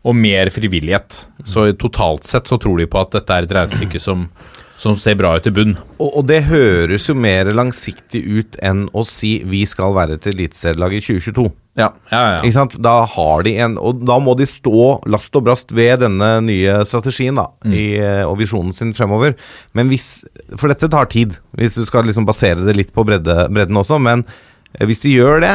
og 0.03 0.19
mer 0.19 0.51
frivillighet. 0.51 1.29
Så 1.47 1.71
totalt 1.79 2.27
sett 2.27 2.51
så 2.51 2.59
tror 2.59 2.83
de 2.83 2.91
på 2.91 2.99
at 2.99 3.15
dette 3.15 3.37
er 3.37 3.47
et 3.47 3.55
regnestykke 3.55 4.03
som, 4.03 4.27
som 4.75 4.99
ser 4.99 5.15
bra 5.21 5.37
ut 5.39 5.47
i 5.47 5.55
bunn. 5.55 5.77
Og, 6.01 6.09
og 6.19 6.27
det 6.27 6.43
høres 6.51 7.07
jo 7.07 7.15
mer 7.15 7.53
langsiktig 7.55 8.25
ut 8.27 8.59
enn 8.59 8.89
å 8.91 9.07
si 9.07 9.37
vi 9.47 9.63
skal 9.71 9.95
være 9.95 10.19
et 10.19 10.27
eliteserielag 10.35 10.99
i 10.99 11.05
2022. 11.07 11.47
Ja, 11.79 11.89
ja, 12.11 12.21
ja. 12.21 12.41
Ikke 12.45 12.57
sant? 12.59 12.75
Da 12.85 13.07
har 13.09 13.45
de 13.47 13.55
en 13.65 13.79
Og 13.81 14.03
da 14.05 14.19
må 14.21 14.35
de 14.37 14.45
stå 14.49 14.99
last 15.09 15.33
og 15.39 15.47
brast 15.47 15.71
ved 15.73 16.03
denne 16.03 16.29
nye 16.45 16.83
strategien 16.85 17.39
da 17.39 17.47
i, 17.65 17.97
eh, 17.97 18.25
og 18.29 18.37
visjonen 18.43 18.75
sin 18.77 18.93
fremover. 18.93 19.39
Men 19.73 19.89
hvis 19.89 20.25
For 20.61 20.69
dette 20.69 20.91
tar 20.93 21.09
tid, 21.09 21.39
hvis 21.57 21.79
du 21.81 21.87
skal 21.89 22.05
liksom 22.05 22.29
basere 22.29 22.67
det 22.67 22.77
litt 22.77 22.93
på 22.93 23.07
bredde, 23.09 23.49
bredden 23.49 23.81
også. 23.81 23.97
Men 24.05 24.27
eh, 24.77 24.85
hvis 24.85 25.01
de 25.07 25.17
gjør 25.17 25.41
det 25.41 25.55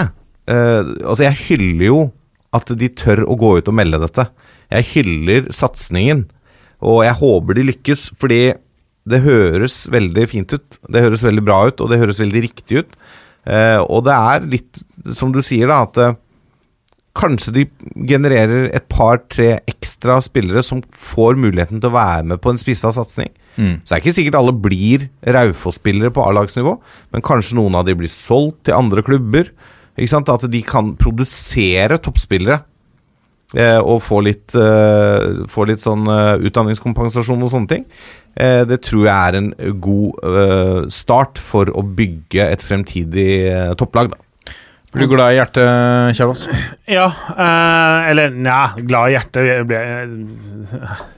eh, 0.49 0.82
Altså, 1.05 1.28
jeg 1.28 1.43
hyller 1.45 1.86
jo 1.86 1.99
at 2.55 2.72
de 2.80 2.89
tør 2.89 3.22
å 3.28 3.38
gå 3.38 3.57
ut 3.59 3.70
og 3.70 3.76
melde 3.78 3.99
dette. 4.01 4.30
Jeg 4.74 4.89
hyller 4.95 5.51
satsingen, 5.53 6.26
og 6.82 7.03
jeg 7.05 7.20
håper 7.20 7.57
de 7.57 7.65
lykkes, 7.68 8.07
fordi 8.18 8.55
det 9.07 9.22
høres 9.24 9.86
veldig 9.91 10.26
fint 10.32 10.55
ut. 10.55 10.80
Det 10.91 11.03
høres 11.03 11.24
veldig 11.28 11.43
bra 11.45 11.59
ut, 11.70 11.84
og 11.84 11.91
det 11.91 11.99
høres 12.01 12.20
veldig 12.24 12.43
riktig 12.47 12.82
ut. 12.82 12.97
Eh, 13.47 13.81
og 13.87 14.05
det 14.07 14.15
er 14.15 14.47
litt 14.55 14.81
som 15.15 15.31
du 15.31 15.39
sier, 15.45 15.69
da, 15.71 15.83
at 15.87 15.99
eh, 16.03 16.15
kanskje 17.17 17.53
de 17.55 17.65
genererer 18.09 18.69
et 18.75 18.85
par-tre 18.91 19.55
ekstra 19.69 20.19
spillere 20.25 20.63
som 20.65 20.83
får 20.91 21.39
muligheten 21.39 21.81
til 21.81 21.89
å 21.89 21.97
være 21.97 22.27
med 22.33 22.43
på 22.43 22.53
en 22.53 22.61
spissa 22.61 22.91
satsing. 22.93 23.31
Mm. 23.57 23.79
Så 23.81 23.89
det 23.89 23.95
er 23.95 24.03
ikke 24.03 24.17
sikkert 24.19 24.37
alle 24.37 24.53
blir 24.53 25.07
Raufoss-spillere 25.25 26.13
på 26.13 26.25
A-lagsnivå, 26.27 26.75
men 27.15 27.25
kanskje 27.25 27.57
noen 27.57 27.79
av 27.79 27.87
de 27.87 27.97
blir 27.97 28.11
solgt 28.11 28.67
til 28.67 28.77
andre 28.77 29.03
klubber. 29.05 29.49
At 29.97 30.43
de 30.53 30.59
kan 30.61 30.91
produsere 30.99 31.97
toppspillere. 32.05 32.59
Eh, 33.55 33.79
og 33.79 34.01
få 34.03 34.19
litt, 34.25 34.51
eh, 34.59 35.45
få 35.47 35.63
litt 35.69 35.79
sånn 35.79 36.03
eh, 36.11 36.33
utdanningskompensasjon 36.49 37.45
og 37.45 37.51
sånne 37.53 37.71
ting. 37.71 37.85
Eh, 38.35 38.65
det 38.67 38.81
tror 38.83 39.05
jeg 39.05 39.15
er 39.15 39.37
en 39.39 39.53
god 39.79 40.19
eh, 40.27 40.79
start 40.91 41.39
for 41.39 41.71
å 41.71 41.85
bygge 41.95 42.43
et 42.43 42.65
fremtidig 42.65 43.29
eh, 43.47 43.71
topplag. 43.79 44.11
Da. 44.11 44.19
Blir 44.91 45.07
du 45.07 45.13
glad 45.15 45.31
i 45.31 45.39
hjertet, 45.39 46.17
Kjærlås? 46.19 46.45
Ja, 46.97 47.07
eh, 47.37 48.11
eller 48.11 48.35
nja, 48.35 48.59
glad 48.83 49.13
i 49.13 49.15
hjertet 49.15 49.47
jeg 49.47 49.65
ble, 49.71 49.81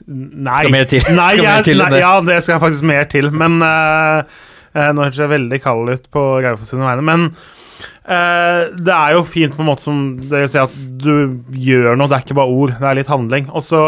Nei. 0.06 0.56
Skal 0.62 0.74
mer 0.74 0.88
til. 0.90 1.04
Nei, 1.10 1.30
Skal 1.34 1.44
mer 1.44 1.50
jeg, 1.50 1.66
til 1.66 1.76
enn 1.80 1.86
nei, 1.86 1.92
det. 1.96 2.00
Ja, 2.04 2.14
det 2.30 2.40
skal 2.46 2.62
faktisk 2.62 2.86
mer 2.90 3.10
til. 3.10 3.30
Men 3.34 3.58
eh, 3.66 4.42
Nå 4.94 5.02
høres 5.02 5.18
jeg 5.18 5.32
veldig 5.32 5.58
kald 5.64 5.90
ut 5.90 6.04
på 6.14 6.28
Raufoss 6.44 6.70
sine 6.70 6.86
vegne. 6.86 7.02
Men 7.02 7.30
eh, 8.04 8.70
det 8.76 8.94
er 8.94 9.14
jo 9.16 9.26
fint 9.28 9.54
på 9.56 9.64
en 9.64 9.68
måte 9.70 9.84
som 9.84 10.00
dere 10.30 10.48
sier, 10.50 10.68
at 10.68 10.74
du 11.00 11.40
gjør 11.52 11.96
noe. 11.96 12.08
Det 12.10 12.18
er 12.18 12.24
ikke 12.26 12.38
bare 12.38 12.56
ord, 12.56 12.74
det 12.78 12.88
er 12.88 12.98
litt 13.00 13.12
handling. 13.12 13.48
Og 13.52 13.64
så 13.66 13.84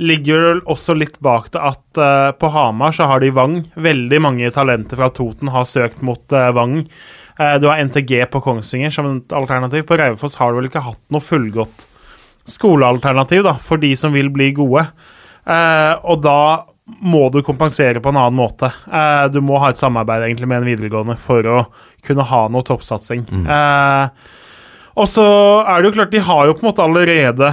ligger 0.00 0.44
det 0.46 0.64
også 0.72 0.96
litt 0.96 1.18
bak 1.24 1.50
det 1.54 1.62
at 1.70 2.00
eh, 2.00 2.30
på 2.40 2.52
Hamar 2.54 2.96
så 2.96 3.08
har 3.10 3.22
de 3.22 3.32
Vang. 3.36 3.60
Veldig 3.74 4.22
mange 4.24 4.52
talenter 4.54 5.00
fra 5.00 5.10
Toten 5.14 5.52
har 5.54 5.68
søkt 5.68 6.04
mot 6.06 6.36
eh, 6.36 6.52
Vang. 6.56 6.82
Du 7.40 7.64
har 7.70 7.78
NTG 7.80 8.26
på 8.28 8.42
Kongsvinger 8.44 8.92
som 8.92 9.06
et 9.14 9.30
alternativ. 9.32 9.86
På 9.88 9.96
Raufoss 9.96 10.34
har 10.36 10.50
du 10.50 10.58
vel 10.58 10.66
ikke 10.68 10.82
hatt 10.84 11.00
noe 11.08 11.24
fullgodt 11.24 11.86
skolealternativ 12.52 13.46
da, 13.46 13.54
for 13.56 13.80
de 13.80 13.94
som 13.96 14.12
vil 14.12 14.28
bli 14.34 14.50
gode. 14.58 14.82
Og 15.48 16.20
da 16.20 16.42
må 16.98 17.28
du 17.32 17.40
kompensere 17.46 18.02
på 18.02 18.12
en 18.12 18.18
annen 18.20 18.38
måte. 18.38 18.72
Eh, 18.90 19.24
du 19.32 19.40
må 19.44 19.58
ha 19.62 19.70
et 19.70 19.80
samarbeid 19.80 20.26
egentlig 20.26 20.48
med 20.50 20.62
en 20.62 20.68
videregående 20.68 21.16
for 21.20 21.46
å 21.46 21.64
kunne 22.06 22.26
ha 22.26 22.44
noe 22.52 22.66
toppsatsing. 22.66 23.24
Eh, 23.46 24.38
og 25.00 25.08
så 25.08 25.26
er 25.64 25.80
det 25.80 25.90
jo 25.90 25.96
klart, 25.98 26.14
de 26.14 26.24
har 26.26 26.46
jo 26.46 26.56
på 26.56 26.64
en 26.64 26.70
måte 26.70 26.84
allerede 26.84 27.52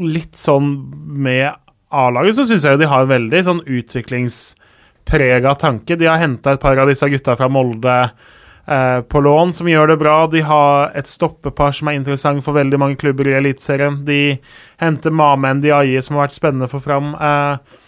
litt 0.00 0.38
sånn 0.40 0.74
med 1.22 1.52
A-laget, 1.92 2.38
så 2.38 2.46
syns 2.48 2.64
jeg 2.64 2.80
de 2.80 2.88
har 2.88 3.04
en 3.04 3.10
veldig 3.10 3.42
sånn 3.44 3.64
utviklingsprega 3.68 5.52
tanke. 5.60 5.98
De 6.00 6.08
har 6.08 6.22
henta 6.22 6.54
et 6.54 6.62
par 6.62 6.80
av 6.80 6.88
disse 6.88 7.08
gutta 7.12 7.34
fra 7.36 7.50
Molde 7.52 7.96
eh, 8.00 9.00
på 9.04 9.20
lån 9.20 9.52
som 9.58 9.68
gjør 9.68 9.92
det 9.92 9.98
bra. 10.00 10.16
De 10.32 10.40
har 10.48 10.96
et 10.96 11.10
stoppepar 11.10 11.76
som 11.76 11.90
er 11.90 11.98
interessant 12.00 12.40
for 12.44 12.56
veldig 12.56 12.80
mange 12.80 12.96
klubber 13.00 13.28
i 13.28 13.36
Eliteserien. 13.36 14.00
De 14.08 14.38
henter 14.80 15.12
Mamen 15.12 15.60
Diaye, 15.60 16.00
som 16.00 16.16
har 16.16 16.30
vært 16.30 16.38
spennende 16.38 16.70
for 16.72 16.84
fram. 16.84 17.12
Eh, 17.12 17.78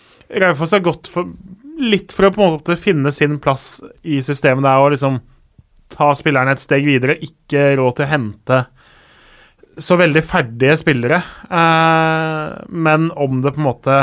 Raufoss 0.40 0.74
har 0.74 0.82
gått 0.84 1.10
for, 1.10 1.30
litt 1.80 2.14
for 2.14 2.28
å 2.28 2.34
på 2.34 2.42
en 2.42 2.56
måte 2.56 2.78
finne 2.80 3.12
sin 3.14 3.38
plass 3.42 3.78
i 4.02 4.20
systemet 4.24 4.66
der 4.66 4.82
og 4.82 4.94
liksom 4.94 5.20
ta 5.94 6.10
spillerne 6.16 6.54
et 6.54 6.62
steg 6.62 6.86
videre. 6.88 7.18
Ikke 7.22 7.74
råd 7.78 7.98
til 7.98 8.06
å 8.06 8.12
hente 8.12 8.64
så 9.76 9.96
veldig 9.98 10.22
ferdige 10.26 10.76
spillere. 10.78 11.22
Eh, 11.50 12.58
men 12.68 13.08
om 13.10 13.40
det 13.42 13.54
på 13.54 13.62
en 13.62 13.70
måte 13.70 13.96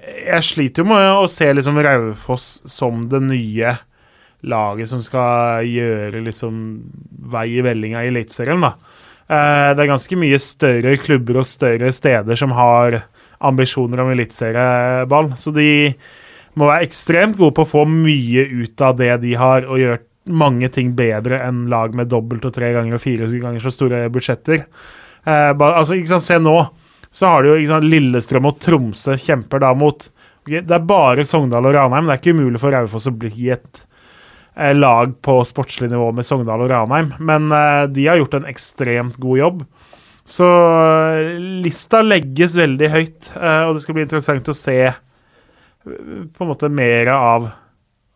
Jeg 0.00 0.42
sliter 0.44 0.82
jo 0.82 0.90
med 0.90 1.06
å 1.12 1.28
se 1.30 1.46
liksom 1.52 1.78
Raufoss 1.84 2.62
som 2.68 3.04
det 3.12 3.20
nye 3.24 3.76
laget 4.48 4.88
som 4.88 5.02
skal 5.04 5.66
gjøre 5.68 6.22
liksom 6.24 6.54
vei 7.30 7.46
i 7.58 7.64
vellinga 7.64 8.00
i 8.02 8.08
Eliteserien, 8.08 8.62
da. 8.64 8.72
Eh, 9.28 9.70
det 9.76 9.84
er 9.84 9.90
ganske 9.92 10.18
mye 10.18 10.38
større 10.40 10.96
klubber 11.02 11.42
og 11.42 11.48
større 11.48 11.92
steder 11.92 12.38
som 12.40 12.54
har 12.56 13.02
ambisjoner 13.40 14.02
om 14.02 14.10
eliteserieball, 14.12 15.32
så 15.40 15.52
de 15.54 15.70
må 16.58 16.68
være 16.68 16.86
ekstremt 16.88 17.38
gode 17.38 17.54
på 17.56 17.64
å 17.64 17.72
få 17.72 17.84
mye 17.88 18.44
ut 18.64 18.82
av 18.84 18.98
det 18.98 19.12
de 19.22 19.34
har, 19.38 19.66
og 19.68 19.80
gjøre 19.80 20.02
mange 20.30 20.68
ting 20.72 20.92
bedre 20.98 21.40
enn 21.42 21.64
lag 21.72 21.94
med 21.96 22.10
dobbelt 22.10 22.44
og 22.46 22.54
tre 22.54 22.72
ganger 22.76 22.96
og 22.96 23.02
fire 23.02 23.28
ganger 23.30 23.62
så 23.64 23.72
store 23.74 24.04
budsjetter. 24.12 24.64
Eh, 25.24 25.50
bare, 25.56 25.80
altså, 25.80 25.96
ikke 25.96 26.14
sant, 26.14 26.26
Se 26.26 26.38
nå, 26.40 26.56
så 27.10 27.32
har 27.32 27.42
du 27.42 27.52
jo 27.52 27.68
sant, 27.68 27.88
Lillestrøm 27.88 28.48
og 28.50 28.58
Tromsø 28.62 29.16
kjemper 29.20 29.62
da 29.64 29.74
mot 29.74 30.08
Det 30.46 30.64
er 30.64 30.86
bare 30.88 31.24
Sogndal 31.28 31.68
og 31.68 31.74
Ranheim. 31.76 32.06
Det 32.08 32.14
er 32.14 32.20
ikke 32.22 32.36
umulig 32.36 32.60
for 32.62 32.74
Raufoss 32.74 33.10
å 33.10 33.14
bli 33.14 33.50
et 33.52 33.82
eh, 34.56 34.72
lag 34.76 35.12
på 35.22 35.36
sportslig 35.46 35.90
nivå 35.92 36.10
med 36.16 36.26
Sogndal 36.26 36.64
og 36.64 36.72
Ranheim, 36.72 37.12
men 37.20 37.50
eh, 37.54 37.84
de 37.92 38.06
har 38.08 38.20
gjort 38.20 38.38
en 38.40 38.48
ekstremt 38.50 39.20
god 39.20 39.42
jobb. 39.42 39.64
Så 40.30 40.46
eh, 40.46 41.38
lista 41.64 42.04
legges 42.06 42.54
veldig 42.58 42.90
høyt, 42.92 43.32
eh, 43.34 43.64
og 43.66 43.74
det 43.74 43.82
skal 43.82 43.96
bli 43.96 44.04
interessant 44.06 44.50
å 44.50 44.54
se 44.54 44.76
eh, 44.86 45.00
på 45.82 46.44
en 46.44 46.50
måte 46.52 46.70
mer 46.70 47.10
av 47.16 47.48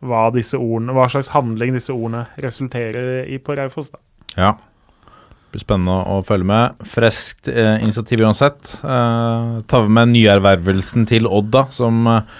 hva, 0.05 0.29
ordene, 0.29 0.95
hva 0.95 1.09
slags 1.11 1.33
handling 1.33 1.75
disse 1.75 1.93
ordene 1.93 2.25
resulterer 2.41 3.27
i 3.27 3.39
på 3.41 3.57
Raufoss. 3.57 3.91
Ja. 4.35 4.53
Det 4.55 5.55
blir 5.55 5.63
spennende 5.63 5.97
å 6.11 6.21
følge 6.27 6.47
med. 6.51 6.85
Freskt 6.87 7.49
eh, 7.51 7.83
initiativ 7.83 8.23
uansett. 8.23 8.77
Eh, 8.79 9.51
tar 9.71 9.91
med 9.91 10.13
nyervervelsen 10.13 11.07
til 11.09 11.27
Odd, 11.27 11.51
da, 11.55 11.65
som 11.75 12.05
eh, 12.11 12.37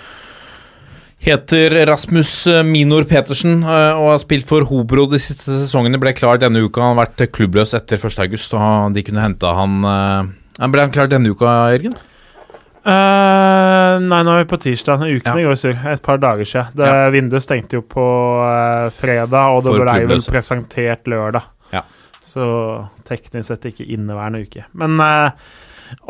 heter 1.26 1.74
Rasmus 1.90 2.32
eh, 2.48 2.64
Minor 2.66 3.06
Petersen 3.10 3.60
eh, 3.64 3.98
og 3.98 4.12
har 4.14 4.20
spilt 4.24 4.48
for 4.50 4.66
Hobro 4.70 5.08
de 5.12 5.20
siste 5.22 5.50
sesongene. 5.50 6.00
Ble 6.02 6.14
klar 6.18 6.40
denne 6.42 6.62
uka. 6.66 6.84
Han 6.84 6.96
har 6.96 7.06
vært 7.08 7.26
klubbløs 7.36 7.76
etter 7.78 7.98
1.8, 8.02 8.58
og 8.60 8.96
de 8.96 9.04
kunne 9.06 9.24
hente 9.24 9.56
han 9.60 9.80
eh, 9.90 10.68
Ble 10.72 10.86
han 10.86 10.94
klar 10.96 11.10
denne 11.12 11.34
uka, 11.34 11.56
Jørgen? 11.76 11.98
Uh, 12.86 13.98
nei, 13.98 14.20
nå 14.22 14.36
er 14.36 14.44
vi 14.44 14.50
på 14.52 14.60
tirsdag. 14.62 15.02
Ukene 15.02 15.42
Ja. 15.42 15.48
går 15.50 15.58
sur. 15.58 15.74
Et 15.90 16.02
par 16.06 16.20
dager 16.22 16.46
siden. 16.46 16.68
Det 16.78 16.86
Ja. 16.86 17.10
Vinduet 17.10 17.42
stengte 17.42 17.80
jo 17.80 17.82
på 17.82 18.06
uh, 18.46 18.92
fredag, 18.94 19.56
og 19.58 19.64
det 19.66 19.74
ble 19.74 19.96
vel 20.12 20.22
presentert 20.22 21.10
lørdag. 21.10 21.48
Ja. 21.74 21.82
Så 22.22 22.46
teknisk 23.10 23.50
sett 23.50 23.66
ikke 23.66 23.88
inneværende 23.90 24.44
uke. 24.46 24.66
Men 24.74 25.00
eh, 25.02 25.32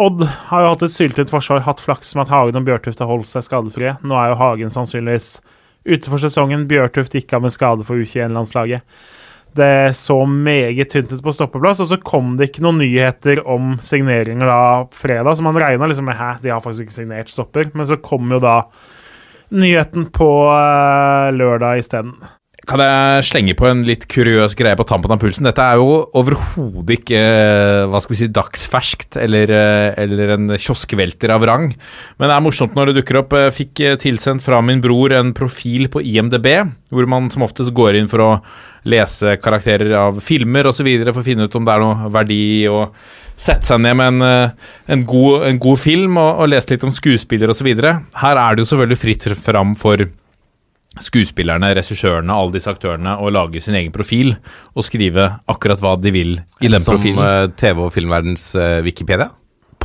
Odd 0.01 0.23
har 0.49 0.63
jo 0.63 0.71
hatt 0.73 0.86
et 0.88 0.93
syltet 0.93 1.32
forsvar, 1.34 1.63
hatt 1.65 1.84
flaks 1.84 2.15
med 2.15 2.28
at 2.28 2.34
Hagen 2.34 2.59
og 2.59 2.67
Bjørtuft 2.67 3.01
har 3.03 3.09
holdt 3.09 3.30
seg 3.30 3.45
skadefrie. 3.45 3.97
Nå 4.05 4.17
er 4.19 4.32
jo 4.32 4.39
Hagen 4.39 4.73
sannsynligvis 4.73 5.38
ute 5.86 6.09
for 6.09 6.21
sesongen. 6.21 6.67
Bjørtuft 6.69 7.15
gikk 7.15 7.36
av 7.36 7.45
med 7.45 7.53
skade 7.53 7.86
for 7.88 7.99
U21-landslaget. 7.99 8.86
Det 9.55 9.95
så 9.95 10.17
meget 10.28 10.89
tynt 10.91 11.13
ut 11.15 11.21
på 11.23 11.32
stoppeplass, 11.32 11.80
og 11.80 11.88
så 11.88 11.99
kom 12.03 12.34
det 12.36 12.49
ikke 12.49 12.65
noen 12.65 12.82
nyheter 12.82 13.39
om 13.47 13.78
signeringer 13.84 14.49
da 14.51 14.63
fredag, 14.91 15.38
så 15.38 15.45
man 15.45 15.59
regna 15.61 15.88
liksom 15.88 16.09
med 16.09 16.19
hæ, 16.19 16.34
de 16.43 16.51
har 16.51 16.63
faktisk 16.63 16.89
ikke 16.89 16.97
signert 16.97 17.32
stopper, 17.32 17.69
men 17.71 17.88
så 17.88 17.95
kom 18.03 18.34
jo 18.36 18.41
da 18.43 18.57
nyheten 19.55 20.09
på 20.11 20.28
eh, 20.51 21.30
lørdag 21.38 21.86
isteden. 21.86 22.17
Kan 22.66 22.82
jeg 22.82 23.26
slenge 23.28 23.53
på 23.57 23.68
en 23.70 23.84
litt 23.86 24.07
kuriøs 24.09 24.55
greie 24.57 24.78
på 24.78 24.86
tampen 24.89 25.11
av 25.13 25.20
pulsen? 25.22 25.45
Dette 25.45 25.61
er 25.61 25.78
jo 25.78 25.99
overhodet 26.18 26.95
ikke 26.95 27.20
eh, 27.20 27.82
hva 27.91 28.01
skal 28.01 28.16
vi 28.16 28.20
si, 28.24 28.30
dagsferskt 28.34 29.20
eller, 29.22 29.53
eh, 29.53 29.89
eller 30.01 30.34
en 30.34 30.53
kioskvelter 30.57 31.34
av 31.36 31.45
rang. 31.45 31.68
Men 32.18 32.32
det 32.32 32.34
er 32.34 32.45
morsomt 32.45 32.74
når 32.78 32.89
det 32.89 32.97
dukker 33.01 33.22
opp. 33.22 33.38
Jeg 33.38 33.55
fikk 33.59 33.84
eh, 33.86 33.99
tilsendt 34.01 34.45
fra 34.45 34.63
min 34.66 34.82
bror 34.82 35.13
en 35.13 35.30
profil 35.38 35.91
på 35.93 36.01
IMDb, 36.01 36.49
hvor 36.89 37.09
man 37.11 37.30
som 37.34 37.45
oftest 37.45 37.76
går 37.78 37.99
inn 37.99 38.09
for 38.09 38.26
å 38.26 38.32
lese 38.89 39.38
karakterer 39.41 39.93
av 40.01 40.20
filmer 40.26 40.72
osv. 40.72 40.89
for 41.11 41.22
å 41.22 41.28
finne 41.28 41.45
ut 41.45 41.59
om 41.59 41.66
det 41.70 41.78
er 41.78 41.86
noe 41.86 42.11
verdi 42.13 42.43
å 42.72 42.88
sette 43.36 43.68
seg 43.68 43.82
ned 43.84 43.97
med 43.99 44.13
en, 44.13 44.51
en, 44.89 45.01
god, 45.05 45.49
en 45.51 45.57
god 45.61 45.82
film 45.82 46.18
og, 46.18 46.41
og 46.41 46.53
lese 46.53 46.74
litt 46.74 46.86
om 46.88 46.93
skuespiller 46.93 47.51
osv. 47.53 47.74
Her 47.76 48.39
er 48.41 48.55
det 48.55 48.66
jo 48.66 48.72
selvfølgelig 48.74 49.03
fritt 49.05 49.34
fram 49.45 49.78
for 49.78 50.07
skuespillerne, 51.03 51.73
regissørene, 51.75 52.31
alle 52.33 52.55
disse 52.55 52.71
aktørene 52.71 53.17
å 53.19 53.31
lage 53.33 53.61
sin 53.63 53.75
egen 53.75 53.91
profil 53.95 54.35
og 54.75 54.85
skrive 54.87 55.27
akkurat 55.51 55.81
hva 55.83 55.95
de 55.99 56.13
vil 56.15 56.37
i 56.61 56.69
den 56.71 56.79
Som 56.79 56.95
profilen. 56.95 57.19
Som 57.19 57.57
TV- 57.59 57.83
og 57.87 57.91
filmverdens 57.95 58.45
eh, 58.55 58.77
Wikipedia? 58.85 59.29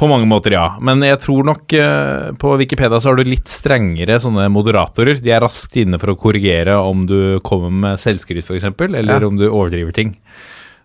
På 0.01 0.07
mange 0.09 0.25
måter, 0.31 0.55
ja. 0.55 0.79
Men 0.81 1.03
jeg 1.05 1.19
tror 1.21 1.45
nok 1.45 1.75
eh, 1.77 2.31
på 2.41 2.55
Wikipedia 2.63 3.01
så 3.03 3.11
har 3.11 3.19
du 3.21 3.27
litt 3.29 3.51
strengere 3.53 4.21
sånne 4.23 4.47
moderatorer. 4.53 5.19
De 5.21 5.35
er 5.35 5.43
raskt 5.45 5.77
inne 5.83 5.99
for 6.01 6.15
å 6.15 6.19
korrigere 6.21 6.79
om 6.81 7.03
du 7.11 7.41
kommer 7.45 7.75
med 7.83 8.01
selvskryt, 8.01 8.47
f.eks., 8.47 8.71
eller 8.87 9.19
Ja. 9.21 9.27
om 9.27 9.37
du 9.37 9.49
overdriver 9.51 9.93
ting. 9.93 10.15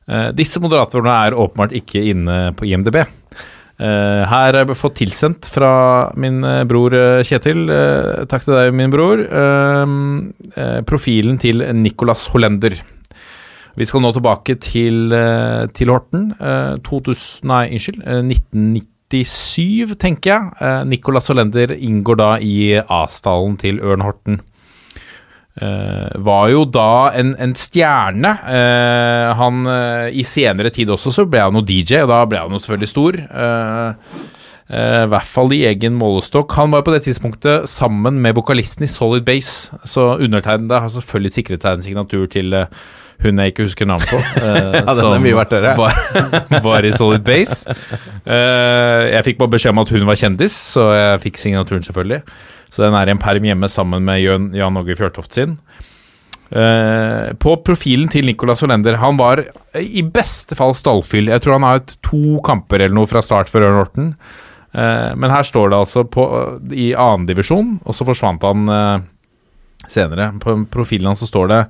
Eh, 0.09 0.31
disse 0.35 0.59
moderatorene 0.59 1.13
er 1.29 1.37
åpenbart 1.37 1.77
ikke 1.79 2.03
inne 2.11 2.39
på 2.57 2.67
IMDb. 2.67 3.05
Eh, 3.75 4.21
her 4.31 4.55
har 4.55 4.61
jeg 4.61 4.77
fått 4.79 5.01
tilsendt 5.01 5.49
fra 5.51 5.69
min 6.15 6.37
eh, 6.47 6.61
bror 6.63 6.93
eh, 6.95 7.23
Kjetil, 7.27 7.65
takk 8.31 8.45
til 8.45 8.55
deg, 8.55 8.69
min 8.77 8.93
bror, 8.93 9.19
eh, 9.19 9.95
eh, 10.55 10.79
profilen 10.87 11.39
til 11.41 11.59
Nicolas 11.75 12.27
Hollender. 12.31 12.77
Vi 13.75 13.83
skal 13.83 13.99
nå 14.05 14.13
tilbake 14.15 14.55
til, 14.63 15.11
til 15.75 15.91
Horten. 15.91 16.29
Eh, 16.39 16.77
2000, 16.87 17.43
nei, 17.51 17.65
unnskyld. 17.75 17.99
eh, 18.07 18.21
1997, 18.23 19.95
tenker 19.99 20.31
jeg. 20.31 20.87
Nicolas 20.87 21.27
Hollender 21.27 21.75
inngår 21.75 22.21
da 22.21 22.29
i 22.39 22.55
A-stallen 22.79 23.59
til 23.59 23.83
Ørn 23.83 24.05
Horten. 24.07 24.39
Eh, 25.55 26.15
var 26.19 26.49
jo 26.51 26.65
da 26.67 27.11
en, 27.15 27.31
en 27.39 27.53
stjerne. 27.55 28.31
Eh, 28.51 29.29
han 29.39 29.61
eh, 29.71 30.17
I 30.19 30.25
senere 30.27 30.71
tid 30.75 30.91
også 30.91 31.13
så 31.15 31.27
ble 31.29 31.45
han 31.45 31.55
jo 31.55 31.63
DJ, 31.63 32.01
og 32.03 32.11
da 32.11 32.23
ble 32.27 32.41
han 32.43 32.55
jo 32.55 32.59
selvfølgelig 32.63 32.91
stor. 32.91 33.19
I 34.65 35.07
hvert 35.11 35.29
fall 35.29 35.51
i 35.53 35.61
egen 35.69 35.93
målestokk. 35.93 36.55
Han 36.57 36.71
var 36.73 36.81
på 36.81 36.93
det 36.95 37.03
tidspunktet 37.05 37.69
sammen 37.69 38.17
med 38.23 38.33
vokalisten 38.33 38.87
i 38.87 38.89
Solid 38.89 39.21
Base, 39.27 39.75
så 39.85 40.15
undertegnede 40.17 40.79
har 40.81 40.89
selvfølgelig 40.89 41.35
sikret 41.35 41.61
seg 41.61 41.77
en 41.77 41.85
signatur 41.85 42.25
til 42.33 42.65
hun 43.21 43.39
jeg 43.39 43.53
ikke 43.53 43.67
husker 43.67 43.87
navnet 43.87 44.09
på. 44.09 44.17
Uh, 44.41 44.73
Ja, 44.81 44.95
som. 44.97 45.23
Var, 45.77 45.93
var 46.65 46.87
i 46.87 46.91
Solid 46.91 47.23
Base. 47.27 47.75
Uh, 48.25 49.05
jeg 49.13 49.23
fikk 49.29 49.39
bare 49.39 49.53
beskjed 49.53 49.75
om 49.75 49.83
at 49.85 49.93
hun 49.93 50.09
var 50.09 50.19
kjendis, 50.19 50.57
så 50.73 50.89
jeg 50.97 51.23
fikk 51.29 51.39
signaturen, 51.39 51.85
selvfølgelig. 51.85 52.23
Så 52.73 52.83
den 52.83 52.95
er 52.97 53.07
i 53.07 53.13
en 53.13 53.21
perm 53.21 53.45
hjemme 53.47 53.69
sammen 53.71 54.05
med 54.07 54.21
Jan, 54.23 54.49
Jan 54.55 54.77
Åge 54.79 54.97
Fjørtoft 54.99 55.37
sin. 55.37 55.57
Uh, 56.45 57.33
på 57.41 57.55
profilen 57.65 58.05
til 58.13 58.27
Nicolas 58.29 58.61
Hollender 58.61 58.99
Han 59.01 59.17
var 59.17 59.39
i 59.81 60.03
beste 60.05 60.53
fall 60.55 60.75
stallfyll. 60.77 61.31
Jeg 61.33 61.41
tror 61.41 61.57
han 61.57 61.65
har 61.65 61.79
hatt 61.79 61.95
to 62.05 62.37
kamper 62.45 62.83
eller 62.83 62.93
noe 62.95 63.09
fra 63.09 63.23
start 63.25 63.49
for 63.49 63.65
Ørn 63.65 63.79
Horten. 63.79 64.11
Uh, 64.75 65.11
men 65.17 65.33
her 65.33 65.47
står 65.47 65.71
det 65.73 65.79
altså 65.79 66.05
på, 66.05 66.25
i 66.69 66.91
annendivisjon, 66.93 67.79
og 67.81 67.97
så 67.97 68.07
forsvant 68.07 68.45
han 68.45 68.69
uh, 68.69 69.03
senere. 69.89 70.29
På 70.43 70.57
profilen 70.71 71.09
hans 71.11 71.25
så 71.25 71.31
står 71.31 71.53
det 71.53 71.61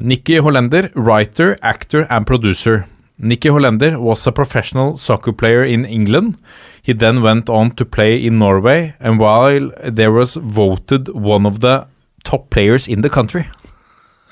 Nikki 0.00 0.38
Hollender, 0.40 0.86
writer, 0.96 1.58
actor 1.60 2.06
and 2.08 2.24
producer. 2.24 2.86
Nikki 3.20 3.50
Hollender 3.52 3.98
was 4.00 4.26
a 4.26 4.32
professional 4.32 4.96
soccer 4.96 5.32
player 5.32 5.62
in 5.62 5.84
England. 5.84 6.38
He 6.82 6.94
then 6.98 7.22
went 7.22 7.48
on 7.48 7.70
to 7.78 7.84
play 7.84 8.16
in 8.26 8.38
Norway, 8.38 8.94
and 8.98 9.20
while 9.20 9.70
there 9.86 10.10
was 10.10 10.34
voted 10.36 11.08
one 11.14 11.46
of 11.46 11.60
the 11.60 11.86
top 12.24 12.50
players 12.50 12.88
in 12.88 13.02
the 13.02 13.08
country. 13.08 13.46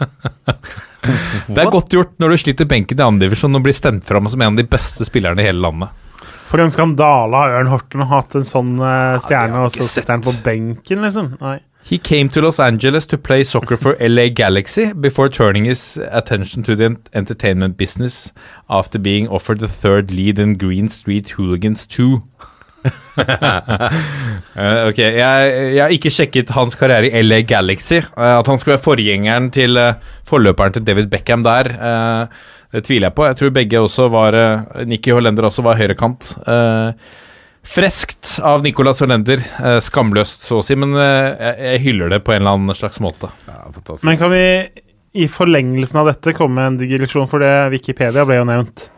det 1.46 1.61
er 1.62 1.70
godt 1.70 1.92
gjort 1.94 2.14
når 2.18 2.32
du 2.32 2.42
sliter 2.42 2.68
benken 2.68 2.98
i 2.98 3.05
andredivisjon 3.05 3.57
og 3.57 3.64
blir 3.64 3.76
stemt 3.76 4.07
fram 4.09 4.28
som 4.32 4.40
en 4.40 4.55
av 4.55 4.59
de 4.59 4.66
beste 4.68 5.07
spillerne 5.07 5.42
i 5.42 5.46
hele 5.46 5.62
landet. 5.62 5.94
For 6.51 6.59
en 6.59 6.72
skandale 6.74 7.38
har 7.38 7.61
Ørn 7.61 7.70
Horten 7.70 8.03
hatt 8.11 8.34
en 8.34 8.46
sånn 8.46 8.74
eh, 8.82 9.16
stjerne, 9.22 9.61
ja, 9.61 9.68
og 9.68 9.74
så 9.76 9.86
sitter 9.86 10.16
han 10.16 10.24
på 10.24 10.34
benken, 10.42 11.05
liksom. 11.07 11.36
Nei. 11.38 11.61
He 11.91 11.99
came 11.99 12.28
to 12.28 12.41
Los 12.41 12.61
Angeles 12.61 13.05
to 13.07 13.18
play 13.18 13.43
soccer 13.43 13.76
for 13.76 13.97
LA 13.99 14.28
Galaxy 14.28 14.93
before 14.93 15.28
turning 15.28 15.64
his 15.64 15.97
attention 15.97 16.62
to 16.62 16.76
the 16.76 16.97
entertainment 17.12 17.76
business 17.76 18.32
after 18.68 18.97
being 18.97 19.26
offered 19.26 19.59
the 19.59 19.66
third 19.66 20.12
lead 20.12 20.38
in 20.38 20.55
Green 20.55 20.88
Street 20.88 21.30
Hooligans 21.30 21.88
2. 21.88 22.22
uh, 22.84 22.93
ok, 24.88 25.01
jeg, 25.03 25.49
jeg 25.74 25.82
har 25.82 25.91
ikke 25.97 26.12
sjekket 26.14 26.53
hans 26.55 26.78
karriere 26.78 27.11
i 27.11 27.24
LA 27.24 27.41
Galaxy. 27.43 27.99
Uh, 28.14 28.38
at 28.38 28.47
han 28.47 28.62
skulle 28.62 28.76
være 28.76 28.84
forgjengeren 28.86 29.51
til 29.51 29.74
uh, 29.74 29.99
forløperen 30.30 30.78
til 30.78 30.86
David 30.86 31.11
Beckham 31.11 31.43
der, 31.43 31.72
eh, 31.74 32.47
det 32.70 32.84
tviler 32.86 33.09
jeg 33.09 33.16
på. 33.18 33.26
Jeg 33.26 33.41
tror 33.41 33.51
begge 33.59 33.82
også 33.82 34.07
var 34.14 34.38
Nikki 34.86 35.11
Hollender 35.11 35.51
også 35.51 35.66
var 35.66 35.74
høyrekant. 35.82 36.36
Uh, 36.47 36.95
Freskt 37.66 38.38
av 38.42 38.62
Nicolas 38.64 39.00
Hollender. 39.02 39.42
Eh, 39.64 39.78
skamløst, 39.84 40.46
så 40.48 40.61
å 40.61 40.64
si, 40.64 40.76
men 40.78 40.94
eh, 40.96 41.32
jeg, 41.34 41.56
jeg 41.66 41.82
hyller 41.86 42.14
det 42.14 42.22
på 42.26 42.34
en 42.34 42.42
eller 42.42 42.56
annen 42.58 42.78
slags 42.78 43.00
måte. 43.04 43.30
Ja. 43.46 43.58
Men 44.06 44.18
kan 44.18 44.32
vi 44.32 44.44
i 45.12 45.26
forlengelsen 45.30 46.00
av 46.00 46.08
dette 46.11 46.34
komme 46.36 46.56
med 46.56 46.72
en 46.72 46.80
digresjon, 46.80 47.28
for 47.30 47.42
det 47.42 47.70
Wikipedia 47.74 48.24
ble 48.26 48.40
jo 48.40 48.48
nevnt. 48.48 48.88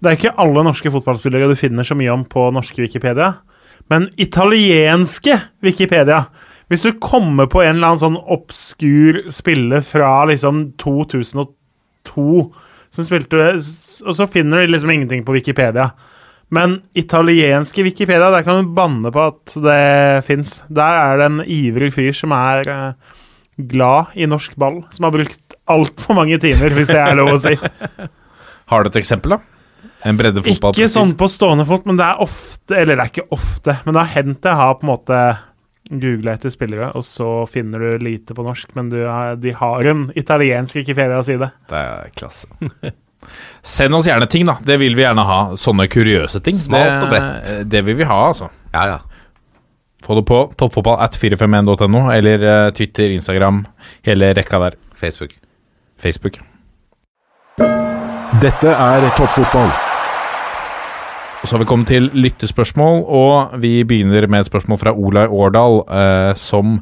Det 0.00 0.08
er 0.08 0.16
ikke 0.16 0.36
alle 0.40 0.64
norske 0.64 0.92
fotballspillere 0.94 1.50
du 1.50 1.58
finner 1.58 1.86
så 1.86 1.96
mye 1.98 2.12
om 2.14 2.24
på 2.24 2.46
norske 2.54 2.80
Wikipedia, 2.80 3.34
men 3.92 4.08
italienske 4.20 5.36
Wikipedia. 5.64 6.24
Hvis 6.70 6.86
du 6.86 6.94
kommer 7.02 7.50
på 7.50 7.64
en 7.64 7.74
eller 7.74 7.92
annen 7.92 8.00
sånn 8.00 8.18
obskur 8.30 9.24
spiller 9.34 9.82
fra 9.82 10.22
liksom 10.30 10.68
2002 10.78 12.36
som 12.94 13.06
spilte 13.06 13.50
Og 13.54 14.14
så 14.16 14.26
finner 14.30 14.62
du 14.62 14.70
liksom 14.70 14.90
ingenting 14.94 15.24
på 15.26 15.34
Wikipedia. 15.34 15.90
Men 16.50 16.80
italienske 16.98 17.84
Wikipedia, 17.86 18.30
der 18.34 18.42
kan 18.46 18.64
du 18.64 18.72
banne 18.74 19.12
på 19.14 19.22
at 19.30 19.52
det 19.62 20.24
fins. 20.26 20.56
Der 20.68 20.96
er 21.04 21.20
det 21.20 21.28
en 21.30 21.40
ivrig 21.46 21.92
fyr 21.94 22.10
som 22.16 22.32
er 22.34 22.66
eh, 22.66 23.20
glad 23.70 24.16
i 24.18 24.26
norsk 24.26 24.56
ball, 24.58 24.80
som 24.90 25.06
har 25.06 25.14
brukt 25.14 25.54
altfor 25.70 26.16
mange 26.18 26.40
timer, 26.42 26.74
hvis 26.74 26.90
det 26.90 26.98
er 26.98 27.14
lov 27.20 27.36
å 27.36 27.38
si. 27.38 27.52
Har 28.70 28.82
du 28.82 28.90
et 28.90 28.98
eksempel, 29.00 29.36
da? 29.36 29.40
En 30.06 30.16
bredde 30.18 30.40
fotball 30.42 30.72
Ikke 30.74 30.88
sånn 30.90 31.12
på 31.18 31.26
stående 31.28 31.66
fot, 31.68 31.84
men 31.88 31.98
det 32.00 32.04
er 32.06 32.20
ofte 32.24 32.76
Eller 32.78 32.96
det 32.96 33.02
er 33.04 33.10
ikke 33.10 33.24
ofte, 33.36 33.74
men 33.84 33.92
det 33.96 34.00
har 34.00 34.12
hendt 34.14 34.46
jeg 34.48 34.56
har 34.56 34.74
på 34.80 34.86
en 34.86 34.90
måte 34.94 35.18
googla 35.90 36.36
etter 36.38 36.52
spillere, 36.54 36.88
og 36.94 37.02
så 37.04 37.26
finner 37.50 37.82
du 37.82 38.04
lite 38.06 38.34
på 38.36 38.44
norsk, 38.46 38.70
men 38.78 38.88
du, 38.92 39.00
har- 39.06 39.36
de 39.42 39.52
har 39.58 39.88
en 39.90 40.04
italiensk 40.16 40.78
Wikipedia-side. 40.78 41.48
Det 41.70 41.80
er 41.82 42.12
klasse. 42.16 42.46
Send 43.62 43.94
oss 43.94 44.08
gjerne 44.08 44.28
ting, 44.30 44.46
da. 44.48 44.56
Det 44.64 44.78
vil 44.80 44.96
vi 44.96 45.04
gjerne 45.04 45.24
ha. 45.26 45.40
Sånne 45.60 45.86
kuriøse 45.90 46.40
ting. 46.44 46.56
Smalt 46.56 47.04
og 47.04 47.06
det, 47.06 47.10
bredt. 47.12 47.54
Det 47.70 47.82
vil 47.86 47.98
vi 48.00 48.08
ha, 48.08 48.20
altså. 48.30 48.50
Ja, 48.72 48.86
ja. 48.94 48.98
Få 50.04 50.16
det 50.16 50.24
på 50.30 50.38
toppfotball 50.58 50.96
at 51.04 51.18
451.no, 51.20 52.06
eller 52.14 52.46
eh, 52.46 52.70
Twitter, 52.72 53.12
Instagram, 53.12 53.64
hele 54.08 54.32
rekka 54.36 54.62
der. 54.62 54.78
Facebook. 54.96 55.36
Facebook. 56.00 56.40
Dette 58.40 58.72
er 58.72 59.06
toppfotball. 59.18 59.68
Og 61.40 61.48
så 61.48 61.54
har 61.54 61.62
vi 61.62 61.68
kommet 61.68 61.88
til 61.88 62.08
lyttespørsmål, 62.12 63.04
og 63.04 63.60
vi 63.60 63.80
begynner 63.84 64.26
med 64.28 64.44
et 64.44 64.48
spørsmål 64.50 64.80
fra 64.80 64.92
Olai 64.92 65.26
Årdal, 65.28 65.80
eh, 65.88 66.32
som 66.36 66.80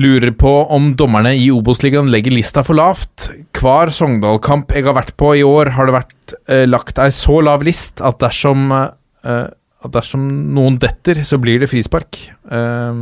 lurer 0.00 0.32
på 0.34 0.52
om 0.74 0.92
dommerne 0.98 1.34
i 1.38 1.50
Obos-ligaen 1.54 2.08
legger 2.12 2.34
lista 2.34 2.64
for 2.66 2.74
lavt. 2.78 3.28
Hver 3.54 3.92
Sogndal-kamp 3.94 4.72
jeg 4.74 4.86
har 4.88 4.96
vært 4.96 5.12
på 5.20 5.34
i 5.38 5.44
år, 5.46 5.70
har 5.76 5.86
det 5.90 5.94
vært 6.00 6.34
eh, 6.50 6.64
lagt 6.66 6.98
ei 7.02 7.10
så 7.14 7.40
lav 7.46 7.62
list 7.66 8.02
at 8.04 8.18
dersom 8.22 8.72
eh, 8.74 9.44
at 9.84 9.92
dersom 9.92 10.22
noen 10.56 10.78
detter, 10.80 11.18
så 11.28 11.36
blir 11.36 11.58
det 11.60 11.68
frispark. 11.68 12.16
Eh, 12.48 13.00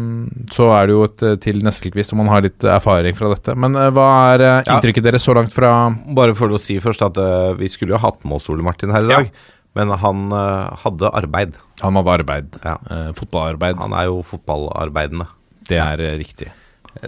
så 0.51 0.67
er 0.75 0.89
det 0.91 0.97
jo 0.97 1.05
et 1.07 1.23
eh, 1.29 1.37
til 1.45 1.61
Neskelquist 1.63 2.13
om 2.17 2.19
man 2.25 2.31
har 2.33 2.43
litt 2.43 2.65
erfaring 2.67 3.15
fra 3.15 3.31
dette. 3.33 3.55
Men 3.55 3.79
eh, 3.79 3.91
hva 3.95 4.09
er 4.35 4.43
eh, 4.49 4.55
Ja. 4.67 4.77
inntrykket 4.81 5.07
deres 5.07 5.23
så 5.29 5.37
langt 5.39 5.55
fra 5.55 5.73
Bare 6.19 6.35
for 6.39 6.51
å 6.51 6.59
si 6.61 6.81
først 6.83 7.05
at 7.07 7.21
eh, 7.23 7.53
vi 7.61 7.71
skulle 7.73 7.95
jo 7.95 8.03
hatt 8.03 8.25
med 8.27 8.37
oss 8.41 8.51
Ole 8.53 8.67
Martin 8.67 8.91
her 8.95 9.07
i 9.07 9.13
dag, 9.15 9.31
men 9.79 9.95
han 10.03 10.27
eh, 10.35 10.75
hadde 10.83 11.13
arbeid. 11.23 11.55
Han 11.87 11.97
hadde 12.01 12.17
arbeid. 12.19 12.59
Ja. 12.67 12.75
Eh, 12.91 13.13
fotballarbeid. 13.17 13.79
Han 13.81 13.95
er 13.97 14.11
jo 14.11 14.19
fotballarbeidende. 14.27 15.31
Det 15.71 15.79
er 15.79 16.03
eh, 16.03 16.19
riktig. 16.21 16.51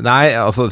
Nei, 0.05 0.33
altså 0.39 0.69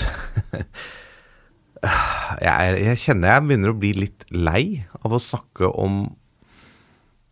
jeg, 2.46 2.82
jeg 2.86 3.00
kjenner 3.04 3.36
jeg 3.36 3.46
begynner 3.46 3.72
å 3.72 3.78
bli 3.78 3.92
litt 4.04 4.26
lei 4.32 4.64
av 5.02 5.16
å 5.16 5.22
snakke 5.22 5.68
om 5.68 6.04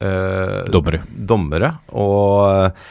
eh, 0.03 0.65
Dommere. 0.73 1.05
dommere 1.09 1.77
og 1.93 2.49
eh, 2.51 2.91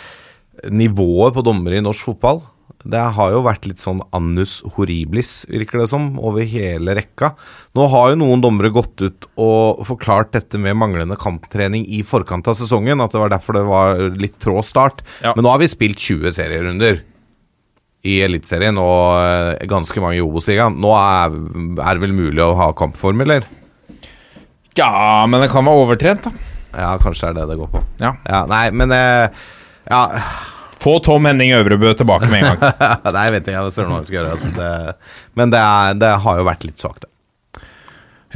nivået 0.71 1.35
på 1.35 1.43
dommere 1.45 1.79
i 1.79 1.83
norsk 1.83 2.09
fotball. 2.11 2.41
Det 2.79 2.99
har 3.15 3.33
jo 3.33 3.41
vært 3.43 3.65
litt 3.67 3.81
sånn 3.81 3.99
annus 4.15 4.59
horribilis, 4.75 5.41
virker 5.51 5.81
det 5.81 5.89
som, 5.91 6.13
over 6.23 6.45
hele 6.47 6.93
rekka. 6.95 7.33
Nå 7.75 7.87
har 7.91 8.13
jo 8.13 8.19
noen 8.21 8.43
dommere 8.43 8.71
gått 8.71 9.03
ut 9.03 9.27
og 9.35 9.81
forklart 9.87 10.31
dette 10.37 10.61
med 10.61 10.77
manglende 10.79 11.17
kamptrening 11.19 11.83
i 11.91 11.99
forkant 12.07 12.47
av 12.47 12.55
sesongen, 12.55 13.03
at 13.03 13.11
det 13.11 13.19
var 13.19 13.33
derfor 13.35 13.59
det 13.59 13.65
var 13.67 14.05
litt 14.15 14.37
trå 14.39 14.63
start. 14.63 15.03
Ja. 15.25 15.35
Men 15.35 15.43
nå 15.43 15.51
har 15.51 15.59
vi 15.59 15.71
spilt 15.71 15.99
20 15.99 16.35
serierunder 16.39 17.01
i 18.07 18.19
Eliteserien 18.23 18.77
og 18.79 19.17
eh, 19.19 19.65
ganske 19.69 20.03
mange 20.03 20.19
i 20.19 20.23
Obos-ligaen. 20.23 20.77
Nå 20.79 20.93
er, 20.95 21.33
er 21.83 21.97
det 21.97 22.03
vel 22.05 22.15
mulig 22.15 22.43
å 22.43 22.53
ha 22.59 22.69
kampform, 22.77 23.25
eller? 23.25 23.47
Ja, 24.79 25.25
men 25.27 25.43
det 25.43 25.49
kan 25.51 25.67
være 25.67 25.83
overtrent, 25.83 26.29
da. 26.29 26.47
Ja, 26.69 26.93
kanskje 27.01 27.33
det 27.33 27.33
er 27.33 27.39
det 27.41 27.55
det 27.55 27.59
går 27.59 27.71
på. 27.73 27.81
Ja. 28.03 28.13
nei, 28.47 28.69
men 28.77 28.93
eh, 28.95 29.43
Ja, 29.89 30.03
Få 30.79 30.93
Tom 31.03 31.25
Henning 31.27 31.51
Øvrebø 31.57 31.91
tilbake 31.97 32.29
med 32.31 32.39
en 32.39 32.53
gang. 32.53 32.77
Nei, 33.15 33.23
jeg 33.27 33.33
vet 33.35 33.47
ikke 33.49 33.55
jeg 33.57 33.75
søren 33.75 33.89
hva 33.91 33.97
vi 33.99 34.07
skal 34.07 34.17
gjøre. 34.21 34.35
Altså, 34.37 34.51
det, 34.55 35.15
men 35.35 35.51
det, 35.51 35.59
er, 35.59 35.97
det 35.99 36.11
har 36.23 36.39
jo 36.39 36.45
vært 36.47 36.63
litt 36.63 36.79
svakt, 36.79 37.03
det. 37.03 37.65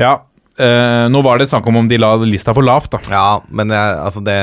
ja, 0.01 0.11
eh, 0.59 1.05
nå 1.14 1.22
var 1.24 1.39
det 1.39 1.47
snakk 1.53 1.70
om 1.72 1.80
om 1.80 1.88
de 1.88 2.01
la 2.01 2.09
lista 2.28 2.51
for 2.57 2.68
lavt, 2.68 2.91
da. 2.97 2.99
Ja, 3.14 3.28
men 3.47 3.72
eh, 3.72 3.93
altså 4.03 4.20
det 4.28 4.38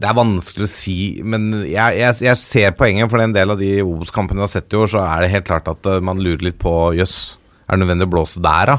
Det 0.00 0.08
er 0.10 0.16
vanskelig 0.18 0.66
å 0.66 0.70
si, 0.72 0.96
men 1.22 1.50
jeg, 1.68 1.98
jeg, 2.00 2.16
jeg 2.26 2.40
ser 2.40 2.74
poenget. 2.78 3.08
For 3.12 3.22
en 3.22 3.34
del 3.34 3.54
av 3.54 3.60
de 3.60 3.70
Obos-kampene 3.84 4.42
jeg 4.42 4.48
har 4.48 4.52
sett 4.56 4.74
i 4.74 4.80
år, 4.80 4.90
så 4.90 5.04
er 5.06 5.22
det 5.22 5.32
helt 5.32 5.46
klart 5.48 5.70
at 5.70 5.86
eh, 5.90 6.02
man 6.04 6.20
lurer 6.22 6.48
litt 6.48 6.58
på 6.62 6.74
Jøss, 6.98 7.18
er 7.64 7.76
det 7.76 7.84
nødvendig 7.84 8.08
å 8.10 8.14
blåse 8.16 8.42
der, 8.44 8.74
da? 8.74 8.78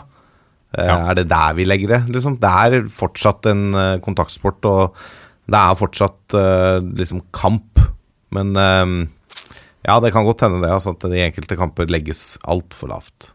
Eh, 0.75 0.89
Ja. 0.91 0.97
Er 1.09 1.21
det 1.21 1.29
der 1.31 1.55
vi 1.57 1.67
legger 1.67 1.95
det? 1.95 2.01
Liksom? 2.13 2.35
Det 2.43 2.51
er 2.51 2.89
fortsatt 2.91 3.47
en 3.49 3.63
uh, 3.73 3.95
kontaktsport, 4.03 4.67
og 4.67 4.99
det 5.47 5.61
er 5.61 5.79
fortsatt 5.79 6.35
uh, 6.35 6.83
liksom 6.99 7.23
kamp. 7.33 7.79
Men 8.35 8.51
uh, 8.59 9.07
ja, 9.85 9.99
det 10.01 10.11
kan 10.13 10.25
godt 10.27 10.43
hende 10.45 10.59
det, 10.63 10.73
altså, 10.73 10.95
at 10.95 11.07
de 11.11 11.23
enkelte 11.23 11.57
kamper 11.59 11.89
legges 11.91 12.35
altfor 12.43 12.91
lavt. 12.91 13.31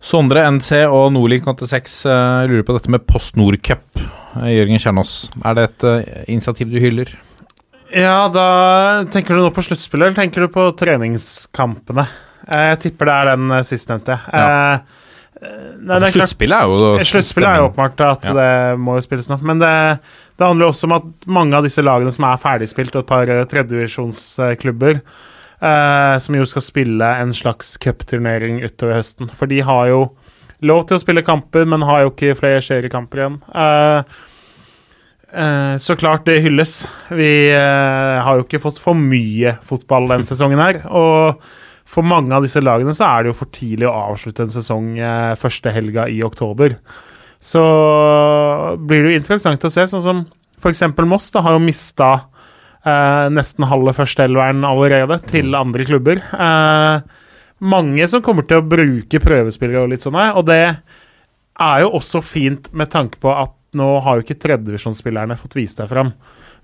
Sondre 0.00 0.46
NC 0.48 0.86
og 0.88 1.10
Nordlink 1.12 1.44
86 1.44 1.98
eh, 2.08 2.46
lurer 2.48 2.64
på 2.64 2.72
dette 2.72 2.92
med 2.92 3.04
Post 3.04 3.36
Nord 3.36 3.58
Cup. 3.60 3.84
Jørgen 4.36 4.78
Kjernås, 4.78 5.14
er 5.44 5.56
det 5.58 5.64
et 5.68 5.84
uh, 5.88 6.24
initiativ 6.30 6.70
du 6.70 6.78
hyller? 6.82 7.10
Ja, 7.90 8.28
da 8.30 8.44
tenker 9.10 9.34
du 9.34 9.42
nå 9.42 9.50
på 9.54 9.64
sluttspillet, 9.66 10.10
eller 10.12 10.18
tenker 10.20 10.44
du 10.46 10.52
på 10.54 10.68
treningskampene? 10.78 12.04
Eh, 12.46 12.68
Jeg 12.70 12.78
tipper 12.84 13.10
det 13.10 13.14
er 13.16 13.30
den 13.32 13.50
eh, 13.56 13.64
sistnevnte. 13.66 14.16
Ja. 14.30 14.82
Nei, 15.40 15.96
er 15.96 16.12
Sluttspillet 16.12 16.52
er 16.52 16.68
jo 16.68 16.88
Sluttspillet 17.08 17.48
er 17.48 17.62
jo 17.62 17.68
åpenbart 17.70 18.00
at 18.04 18.26
Ja. 18.28 18.32
det 18.36 18.78
må 18.78 18.98
jo 18.98 19.02
spilles 19.06 19.26
nå. 19.30 19.38
Men 19.42 19.58
det, 19.62 19.70
det 20.36 20.44
handler 20.46 20.66
jo 20.66 20.72
også 20.74 20.84
om 20.90 20.94
at 20.98 21.28
mange 21.32 21.56
av 21.56 21.64
disse 21.64 21.80
lagene 21.82 22.12
som 22.12 22.26
er 22.28 22.40
ferdigspilt, 22.42 22.94
og 22.94 23.02
et 23.06 23.08
par 23.08 23.30
tredjevisjonsklubber, 23.50 25.00
eh, 25.60 26.16
som 26.20 26.36
jo 26.36 26.44
skal 26.48 26.62
spille 26.66 27.08
en 27.24 27.32
slags 27.36 27.72
cupturnering 27.80 28.60
utover 28.66 29.00
høsten. 29.00 29.32
For 29.32 29.48
de 29.50 29.62
har 29.64 29.88
jo 29.90 30.02
lov 30.66 30.84
til 30.88 30.98
å 30.98 31.02
spille 31.02 31.24
kamper, 31.26 31.66
men 31.68 31.86
har 31.86 32.04
jo 32.04 32.12
ikke 32.12 32.36
flere 32.38 32.60
seriekamper 32.64 33.22
igjen. 33.22 33.38
Uh, 33.54 34.02
uh, 35.32 35.74
så 35.80 35.96
klart 36.00 36.26
det 36.28 36.40
hylles. 36.44 36.82
Vi 37.16 37.32
uh, 37.54 38.20
har 38.24 38.38
jo 38.38 38.46
ikke 38.46 38.62
fått 38.62 38.80
for 38.82 38.98
mye 38.98 39.56
fotball 39.66 40.10
denne 40.10 40.28
sesongen 40.28 40.62
her. 40.62 40.82
Og 40.86 41.40
for 41.90 42.06
mange 42.06 42.34
av 42.36 42.44
disse 42.46 42.62
lagene 42.62 42.94
så 42.96 43.08
er 43.08 43.24
det 43.24 43.32
jo 43.32 43.38
for 43.40 43.52
tidlig 43.54 43.88
å 43.90 43.96
avslutte 44.12 44.44
en 44.46 44.52
sesong 44.54 44.92
første 45.40 45.72
helga 45.74 46.04
i 46.06 46.20
oktober. 46.22 46.76
Så 47.42 47.62
blir 48.78 49.02
det 49.02 49.10
jo 49.10 49.18
interessant 49.18 49.64
å 49.66 49.72
se, 49.72 49.88
sånn 49.90 50.04
som 50.04 50.20
f.eks. 50.60 50.84
Moss 51.08 51.32
da 51.34 51.42
har 51.42 51.56
jo 51.56 51.64
mista 51.64 52.12
nesten 53.34 53.66
halve 53.68 53.92
førsteelveren 53.96 54.62
allerede 54.64 55.18
til 55.28 55.58
andre 55.58 55.84
klubber. 55.88 56.22
Eh, 56.32 57.18
mange 57.60 58.08
som 58.08 58.22
kommer 58.24 58.46
til 58.48 58.60
å 58.60 58.66
bruke 58.66 59.22
prøvespillere 59.22 59.84
og 59.84 59.92
litt 59.92 60.04
sånn 60.04 60.18
her, 60.18 60.34
og 60.38 60.46
det 60.48 60.62
er 61.60 61.80
jo 61.84 61.94
også 61.98 62.22
fint 62.24 62.70
med 62.72 62.90
tanke 62.92 63.20
på 63.20 63.32
at 63.36 63.56
nå 63.76 63.88
har 64.02 64.18
jo 64.18 64.24
ikke 64.24 64.38
tredjedivisjonsspillerne 64.42 65.36
fått 65.38 65.58
vist 65.58 65.78
seg 65.78 65.90
fram. 65.90 66.14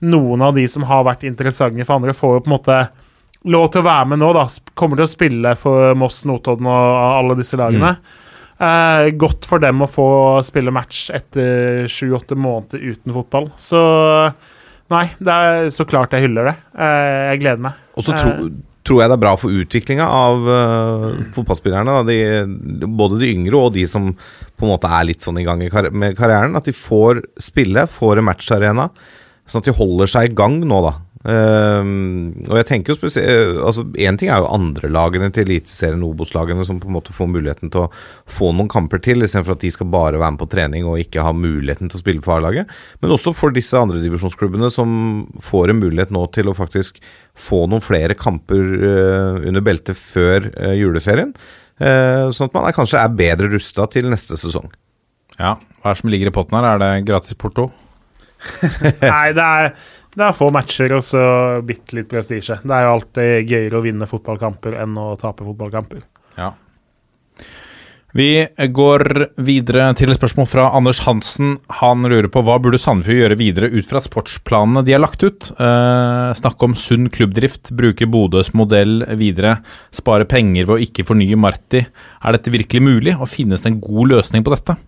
Noen 0.09 0.43
av 0.43 0.57
de 0.57 0.65
som 0.69 0.87
har 0.89 1.05
vært 1.07 1.27
interessante 1.29 1.85
for 1.87 2.01
andre, 2.01 2.17
får 2.17 2.39
jo 2.39 2.45
på 2.45 2.51
en 2.51 2.57
måte 2.57 2.79
lov 3.47 3.69
til 3.71 3.83
å 3.83 3.87
være 3.87 4.11
med 4.11 4.23
nå, 4.23 4.33
da. 4.35 4.47
Kommer 4.79 4.99
til 4.99 5.07
å 5.07 5.13
spille 5.13 5.53
for 5.61 5.95
Moss, 5.99 6.25
Notodden 6.27 6.67
og 6.67 6.97
alle 7.07 7.37
disse 7.39 7.59
lagene. 7.61 7.95
Eh, 8.57 9.11
godt 9.21 9.47
for 9.47 9.61
dem 9.61 9.85
å 9.85 9.91
få 9.91 10.09
spille 10.47 10.73
match 10.75 11.11
etter 11.15 11.85
sju-åtte 11.93 12.39
måneder 12.41 12.83
uten 12.83 13.15
fotball. 13.15 13.51
Så 13.61 13.81
nei, 14.93 15.05
det 15.21 15.35
er 15.35 15.69
så 15.75 15.87
klart 15.89 16.17
jeg 16.17 16.27
hyller 16.27 16.51
det. 16.51 16.57
Eh, 16.75 17.21
jeg 17.35 17.43
gleder 17.45 17.67
meg. 17.69 17.85
Og 17.97 18.07
så 18.07 18.17
tro, 18.17 18.49
tror 18.87 19.03
jeg 19.03 19.11
det 19.11 19.17
er 19.17 19.23
bra 19.25 19.35
for 19.41 19.63
utviklinga 19.63 20.07
av 20.07 20.47
uh, 20.47 21.07
fotballspillerne. 21.35 21.99
De, 22.09 22.19
både 22.87 23.21
de 23.23 23.33
yngre 23.35 23.61
og 23.61 23.75
de 23.75 23.87
som 23.91 24.13
på 24.15 24.67
en 24.67 24.73
måte 24.73 24.91
er 24.91 25.09
litt 25.09 25.27
sånn 25.27 25.41
i 25.43 25.47
gang 25.47 25.61
med 25.93 26.17
karrieren. 26.19 26.57
At 26.59 26.69
de 26.69 26.75
får 26.77 27.25
spille, 27.43 27.87
får 27.91 28.23
en 28.23 28.29
matcharena, 28.31 28.89
sånn 29.47 29.65
at 29.65 29.71
de 29.71 29.77
holder 29.77 30.13
seg 30.13 30.31
i 30.31 30.39
gang 30.39 30.61
nå, 30.63 30.81
da. 30.87 30.95
Ehm, 31.27 32.37
og 32.47 32.55
jeg 32.61 32.67
tenker 32.69 32.93
jo 32.93 32.99
spesielt 33.01 33.57
altså 33.59 33.83
Én 33.99 34.15
ting 34.21 34.29
er 34.31 34.39
jo 34.45 34.51
andrelagene 34.55 35.33
til 35.35 35.49
Eliteserien, 35.49 36.05
Obos-lagene, 36.07 36.63
som 36.69 36.79
på 36.79 36.87
en 36.87 36.95
måte 36.95 37.15
får 37.17 37.31
muligheten 37.33 37.73
til 37.73 37.87
å 37.87 37.91
få 38.31 38.53
noen 38.55 38.71
kamper 38.71 39.03
til, 39.03 39.25
istedenfor 39.27 39.57
at 39.57 39.65
de 39.65 39.73
skal 39.75 39.91
bare 39.91 40.21
være 40.21 40.37
med 40.37 40.43
på 40.43 40.51
trening 40.53 40.87
og 40.87 41.01
ikke 41.03 41.25
ha 41.27 41.33
muligheten 41.35 41.91
til 41.91 41.99
å 41.99 42.03
spille 42.05 42.23
for 42.23 42.39
A-laget. 42.39 42.71
Men 43.03 43.15
også 43.17 43.35
for 43.35 43.55
disse 43.55 43.79
andredivisjonsklubbene 43.81 44.71
som 44.75 44.91
får 45.43 45.73
en 45.73 45.83
mulighet 45.83 46.15
nå 46.15 46.23
til 46.37 46.53
å 46.53 46.57
faktisk 46.57 47.01
få 47.37 47.65
noen 47.71 47.85
flere 47.85 48.17
kamper 48.19 48.63
uh, 48.81 49.43
under 49.43 49.65
beltet 49.65 49.99
før 49.99 50.47
uh, 50.55 50.75
juleferien. 50.79 51.35
Uh, 51.77 52.31
sånn 52.33 52.49
at 52.49 52.55
man 52.57 52.69
er, 52.69 52.77
kanskje 52.77 53.03
er 53.03 53.19
bedre 53.19 53.51
rusta 53.53 53.89
til 53.93 54.09
neste 54.13 54.39
sesong. 54.41 54.71
Ja, 55.37 55.57
Hva 55.83 55.91
er 55.91 55.97
det 55.97 56.01
som 56.01 56.13
ligger 56.13 56.31
i 56.31 56.37
potten 56.39 56.57
her? 56.57 56.71
Er 56.71 56.81
det 56.81 57.09
gratis 57.09 57.37
porto? 57.37 57.67
Nei, 59.03 59.33
det 59.37 59.45
er, 59.45 59.71
det 60.17 60.25
er 60.25 60.37
få 60.37 60.49
matcher 60.55 60.95
og 60.97 61.03
så 61.05 61.23
bitte 61.67 61.99
litt 61.99 62.09
prestisje. 62.09 62.57
Det 62.65 62.73
er 62.73 62.87
jo 62.87 62.93
alltid 62.95 63.51
gøyere 63.51 63.77
å 63.77 63.85
vinne 63.85 64.09
fotballkamper 64.09 64.79
enn 64.81 64.97
å 64.97 65.11
tape 65.21 65.45
fotballkamper. 65.45 66.07
Ja. 66.39 66.55
Vi 68.17 68.47
går 68.73 69.03
videre 69.45 69.91
til 69.99 70.09
et 70.09 70.17
spørsmål 70.17 70.47
fra 70.49 70.71
Anders 70.79 71.03
Hansen. 71.05 71.59
Han 71.83 72.07
lurer 72.09 72.31
på 72.33 72.41
hva 72.47 72.55
burde 72.65 72.79
Sandefjord 72.81 73.19
gjøre 73.19 73.37
videre 73.37 73.69
ut 73.75 73.85
fra 73.85 74.01
sportsplanene 74.01 74.81
de 74.87 74.95
har 74.95 75.03
lagt 75.03 75.21
ut? 75.27 75.51
Eh, 75.53 76.31
snakke 76.39 76.65
om 76.65 76.77
sunn 76.81 77.11
klubbdrift, 77.13 77.75
bruke 77.77 78.09
Bodøs 78.09 78.55
modell 78.57 79.03
videre, 79.21 79.59
spare 79.93 80.25
penger 80.31 80.65
ved 80.65 80.79
å 80.79 80.87
ikke 80.87 81.05
fornye 81.11 81.37
Marti. 81.37 81.83
Er 81.85 82.39
dette 82.39 82.55
virkelig 82.55 82.87
mulig, 82.87 83.19
og 83.19 83.29
finnes 83.29 83.61
det 83.61 83.75
en 83.75 83.83
god 83.85 84.15
løsning 84.15 84.47
på 84.47 84.55
dette? 84.55 84.79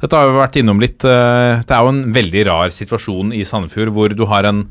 Dette 0.00 0.22
har 0.22 0.32
vi 0.32 0.40
vært 0.40 0.56
innom 0.62 0.80
litt. 0.80 1.04
Eh, 1.04 1.60
det 1.60 1.74
er 1.76 1.84
jo 1.84 1.92
en 1.92 2.06
veldig 2.16 2.46
rar 2.48 2.72
situasjon 2.72 3.36
i 3.36 3.44
Sandefjord 3.44 3.92
hvor 3.92 4.16
du 4.16 4.24
har 4.32 4.48
en 4.48 4.64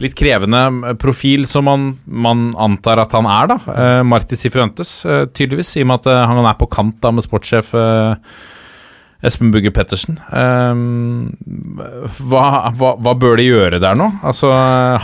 litt 0.00 0.16
krevende 0.18 0.94
profil 1.00 1.46
som 1.50 1.66
man, 1.68 1.90
man 2.04 2.50
antar 2.60 3.02
at 3.02 3.12
han 3.16 3.28
er, 3.28 3.50
da. 3.52 3.58
Uh, 3.66 4.00
Marti 4.06 4.38
Sifuentes, 4.38 5.00
uh, 5.08 5.26
tydeligvis, 5.28 5.74
i 5.76 5.84
og 5.84 5.92
med 5.92 6.00
at 6.00 6.12
uh, 6.12 6.22
han 6.30 6.40
er 6.44 6.56
på 6.60 6.70
kant 6.72 6.98
da 7.02 7.12
med 7.14 7.26
sportssjef 7.26 7.74
Espen 9.20 9.50
Bugge 9.52 9.68
Pettersen. 9.76 10.16
Hva, 10.32 12.44
hva, 12.72 12.92
hva, 12.96 13.12
bør 13.20 13.36
de 13.36 13.50
gjøre 13.50 13.80
der 13.82 13.98
nå? 14.00 14.06
Altså, 14.24 14.48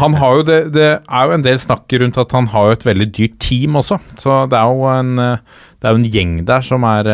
han 0.00 0.16
har 0.16 0.38
jo 0.38 0.46
det, 0.48 0.60
det 0.72 0.86
er 0.96 1.28
jo 1.28 1.36
en 1.36 1.44
del 1.44 1.60
snakk 1.60 1.92
rundt 2.00 2.16
at 2.22 2.32
han 2.32 2.48
har 2.54 2.70
jo 2.70 2.78
et 2.78 2.86
veldig 2.88 3.08
dyrt 3.12 3.36
team 3.44 3.76
også, 3.76 4.00
så 4.16 4.38
det 4.48 4.56
er 4.56 4.72
jo 4.72 4.88
en 4.94 5.20
det 5.20 5.84
er 5.84 5.92
jo 5.92 6.00
en 6.00 6.08
gjeng 6.08 6.32
der 6.48 6.64
som 6.64 6.86
er 6.88 7.10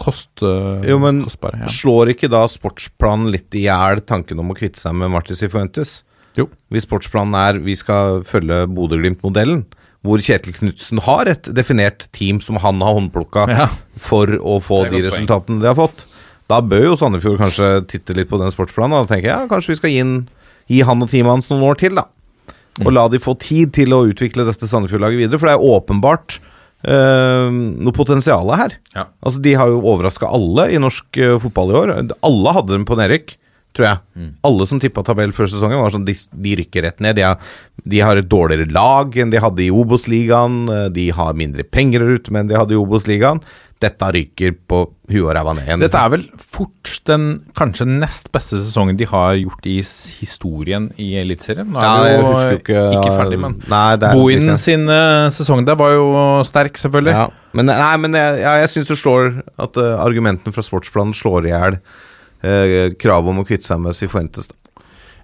kost, 0.00 0.32
jo, 0.40 0.96
men 1.02 1.20
kostbare. 1.26 1.66
Ja. 1.66 1.74
Slår 1.76 2.14
ikke 2.14 2.32
da 2.32 2.46
sportsplanen 2.48 3.28
litt 3.36 3.52
i 3.52 3.68
hjel 3.68 4.00
tanken 4.08 4.40
om 4.40 4.54
å 4.54 4.56
kvitte 4.56 4.80
seg 4.80 4.96
med 4.96 5.12
Martis 5.12 5.44
Sifuentes? 5.44 5.98
Jo. 6.36 6.48
Hvis 6.70 6.84
sportsplanen 6.86 7.34
er 7.40 7.58
vi 7.64 7.74
skal 7.78 8.22
følge 8.28 8.66
Bodø-Glimt-modellen, 8.68 9.64
hvor 10.06 10.20
Kjetil 10.22 10.54
Knutsen 10.54 11.00
har 11.02 11.26
et 11.32 11.48
definert 11.56 12.04
team 12.14 12.38
som 12.44 12.56
han 12.62 12.78
har 12.84 12.94
håndplukka 12.94 13.46
Ja. 13.50 13.66
for 13.98 14.26
å 14.38 14.58
få 14.62 14.84
de 14.90 15.00
resultatene 15.02 15.10
resultatene 15.10 15.60
de 15.64 15.66
har 15.72 15.74
fått, 15.78 16.04
da 16.48 16.60
bør 16.62 16.84
jo 16.92 16.96
Sandefjord 17.00 17.40
kanskje 17.40 17.70
titte 17.90 18.14
litt 18.14 18.28
på 18.30 18.38
den 18.38 18.52
sportsplanen. 18.54 19.02
Da 19.02 19.14
tenker 19.16 19.26
jeg 19.32 19.34
ja, 19.34 19.48
kanskje 19.50 19.72
vi 19.74 19.76
skal 19.80 19.90
gi, 19.90 19.98
en- 20.04 20.28
gi 20.68 20.82
han 20.86 21.02
og 21.02 21.08
teamet 21.10 21.32
hans 21.32 21.48
noen 21.50 21.64
år 21.66 21.76
til, 21.80 21.94
da. 21.98 22.04
Og 22.84 22.92
la 22.92 23.08
de 23.08 23.18
få 23.18 23.34
tid 23.40 23.72
til 23.72 23.88
å 23.96 24.04
utvikle 24.06 24.44
dette 24.46 24.68
Sandefjord-laget 24.68 25.18
videre, 25.24 25.38
for 25.40 25.48
det 25.48 25.56
er 25.56 25.64
åpenbart 25.74 26.38
eh, 26.86 27.48
noe 27.50 27.92
potensial 27.96 28.46
her. 28.54 28.76
Ja. 28.94 29.06
Altså, 29.24 29.40
De 29.42 29.54
har 29.58 29.72
jo 29.72 29.80
overraska 29.82 30.28
alle 30.30 30.68
i 30.74 30.78
norsk 30.78 31.18
eh, 31.18 31.38
fotball 31.42 31.72
i 31.72 31.78
år. 31.80 31.94
Alle 32.22 32.52
hadde 32.54 32.76
dem 32.76 32.84
på 32.86 32.98
nedrykk, 33.00 33.34
tror 33.76 33.86
jeg. 33.90 34.30
Alle 34.48 34.66
som 34.70 34.80
tippa 34.82 35.04
tabell 35.06 35.34
før 35.36 35.50
sesongen, 35.52 35.78
var 35.84 35.92
sånn 35.94 36.06
de, 36.08 36.16
de 36.32 36.56
rykker 36.62 36.86
rett 36.88 37.04
ned. 37.04 37.18
De 37.20 37.26
har, 37.28 37.36
de 37.84 38.00
har 38.02 38.16
et 38.22 38.28
dårligere 38.32 38.72
lag 38.72 39.14
enn 39.22 39.30
de 39.34 39.42
hadde 39.44 39.66
i 39.66 39.70
Obos-ligaen. 39.70 40.62
eh, 40.72 40.88
De 40.96 41.10
har 41.14 41.36
mindre 41.38 41.62
penger 41.68 42.02
å 42.04 42.10
rutte 42.14 42.32
med 42.34 42.46
enn 42.46 42.52
de 42.54 42.60
hadde 42.60 42.76
i 42.76 42.80
Obos-ligaen. 42.80 43.44
Dette 43.76 44.06
ryker 44.08 44.54
på 44.72 44.78
huet 45.12 45.20
og 45.26 45.34
ræva 45.36 45.52
ned 45.52 45.66
igjen. 45.66 45.82
Dette 45.84 46.00
er 46.00 46.08
vel 46.14 46.22
fort 46.40 46.94
den 47.10 47.26
kanskje 47.60 47.84
nest 47.90 48.30
beste 48.32 48.56
sesongen 48.64 48.96
de 48.96 49.04
har 49.10 49.36
gjort 49.36 49.68
i 49.68 49.74
historien 50.16 50.86
i 50.96 51.10
Eliteserien. 51.20 51.68
Nå 51.74 51.82
er 51.82 52.08
Ja, 52.14 52.22
jo 52.22 52.56
ikke 52.56 52.78
ikke 52.96 53.12
ferdig, 53.18 53.38
men 53.42 53.58
Nei, 53.68 53.82
er 53.98 54.16
Bohinen 54.16 54.56
sin 54.56 54.88
eh, 54.88 55.28
sesong 55.36 55.66
der 55.68 55.76
var 55.76 55.92
jo 55.92 56.08
sterk, 56.48 56.80
selvfølgelig. 56.80 57.12
Ja, 57.18 57.28
men, 57.52 57.68
nei, 57.68 57.92
men 58.00 58.16
jeg, 58.16 58.40
ja, 58.46 58.56
jeg 58.64 58.72
syns 58.72 58.88
du 58.88 58.96
slår 58.96 59.42
at 59.60 59.76
uh, 59.76 59.92
argumentene 60.04 60.56
fra 60.56 60.64
sportsplanen 60.64 61.12
slår 61.16 61.50
i 61.50 61.52
hjel 61.52 61.78
uh, 62.46 62.94
kravet 63.00 63.34
om 63.34 63.42
å 63.42 63.46
kvitte 63.48 63.68
seg 63.68 63.82
med 63.82 63.98
Sifuentes. 63.98 64.48
Da. 64.52 64.60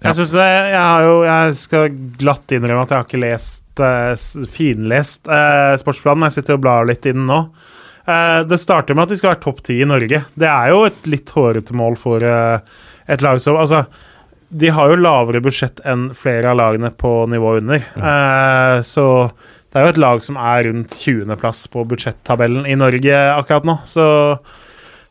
Jeg 0.03 0.17
synes 0.17 0.33
det, 0.35 0.47
jeg 0.73 0.83
har 0.83 1.05
jo 1.05 1.11
Jeg 1.23 1.59
skal 1.59 1.93
glatt 2.19 2.51
innrømme 2.51 2.83
at 2.83 2.91
jeg 2.91 2.99
har 2.99 3.05
ikke 3.07 3.21
lest 3.23 3.83
eh, 3.83 4.47
finlest 4.51 5.29
eh, 5.31 5.75
sportsplanen. 5.79 6.27
Jeg 6.27 6.41
sitter 6.41 6.57
og 6.57 6.65
blar 6.65 6.89
litt 6.89 7.07
i 7.07 7.13
den 7.15 7.23
nå. 7.29 7.39
Eh, 8.03 8.39
det 8.49 8.59
starter 8.59 8.97
med 8.97 9.07
at 9.07 9.13
de 9.13 9.19
skal 9.21 9.33
være 9.33 9.43
topp 9.45 9.61
ti 9.63 9.79
i 9.79 9.87
Norge. 9.87 10.25
Det 10.35 10.49
er 10.49 10.73
jo 10.73 10.81
et 10.89 11.07
litt 11.07 11.31
hårete 11.31 11.75
mål 11.79 11.95
for 12.01 12.25
eh, 12.27 12.81
et 13.07 13.23
lag 13.23 13.39
som 13.43 13.59
Altså, 13.61 13.85
de 14.53 14.69
har 14.75 14.91
jo 14.91 14.99
lavere 14.99 15.41
budsjett 15.43 15.79
enn 15.87 16.09
flere 16.17 16.51
av 16.51 16.59
lagene 16.59 16.91
på 16.91 17.13
nivå 17.31 17.57
under. 17.61 17.87
Eh, 17.95 18.81
så 18.85 19.07
det 19.71 19.79
er 19.79 19.87
jo 19.87 19.93
et 19.95 20.03
lag 20.03 20.19
som 20.21 20.35
er 20.37 20.67
rundt 20.67 20.91
20.-plass 20.99 21.63
på 21.73 21.87
budsjettabellen 21.89 22.67
i 22.69 22.75
Norge 22.77 23.23
akkurat 23.33 23.65
nå. 23.65 23.79
Så 23.89 24.05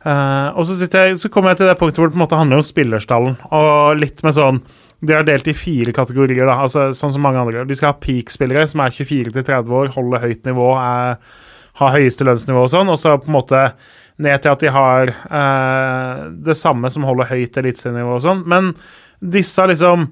Eh, 0.03 0.49
og 0.59 0.67
så, 0.67 0.75
jeg, 0.83 1.19
så 1.23 1.31
kommer 1.31 1.53
jeg 1.53 1.61
til 1.61 1.69
det 1.71 1.77
punktet 1.79 2.01
hvor 2.01 2.11
det 2.11 2.17
på 2.17 2.19
en 2.19 2.25
måte 2.25 2.39
handler 2.39 2.63
om 2.63 2.67
spillerstallen. 2.67 3.37
Og 3.55 4.01
litt 4.01 4.23
med 4.27 4.35
sånn 4.35 4.59
De 5.03 5.15
har 5.15 5.27
delt 5.27 5.49
i 5.51 5.55
fire 5.57 5.95
kategorier, 5.95 6.47
da, 6.47 6.61
altså 6.63 6.91
sånn 6.95 7.11
som 7.15 7.25
mange 7.27 7.41
andre. 7.43 7.65
De 7.67 7.79
skal 7.79 7.91
ha 7.91 8.03
peak-spillere 8.03 8.69
som 8.71 8.85
er 8.85 8.95
24 8.95 9.35
til 9.35 9.47
30 9.49 9.75
år, 9.75 9.91
holder 9.97 10.23
høyt 10.23 10.47
nivå, 10.47 10.69
er, 10.79 11.17
har 11.81 11.97
høyeste 11.97 12.27
lønnsnivå 12.29 12.63
og 12.69 12.71
sånn. 12.71 12.93
Og 12.93 13.01
så 13.03 13.17
på 13.19 13.31
en 13.31 13.35
måte 13.35 13.65
ned 14.23 14.45
til 14.45 14.53
at 14.53 14.63
de 14.63 14.71
har 14.71 15.11
uh, 15.11 16.29
det 16.47 16.55
samme 16.55 16.91
som 16.95 17.09
holder 17.09 17.33
høyt 17.33 17.59
eliteserienivå 17.59 18.15
og 18.15 18.23
sånn. 18.23 18.45
Men 18.47 18.71
disse 19.35 19.67
liksom 19.67 20.07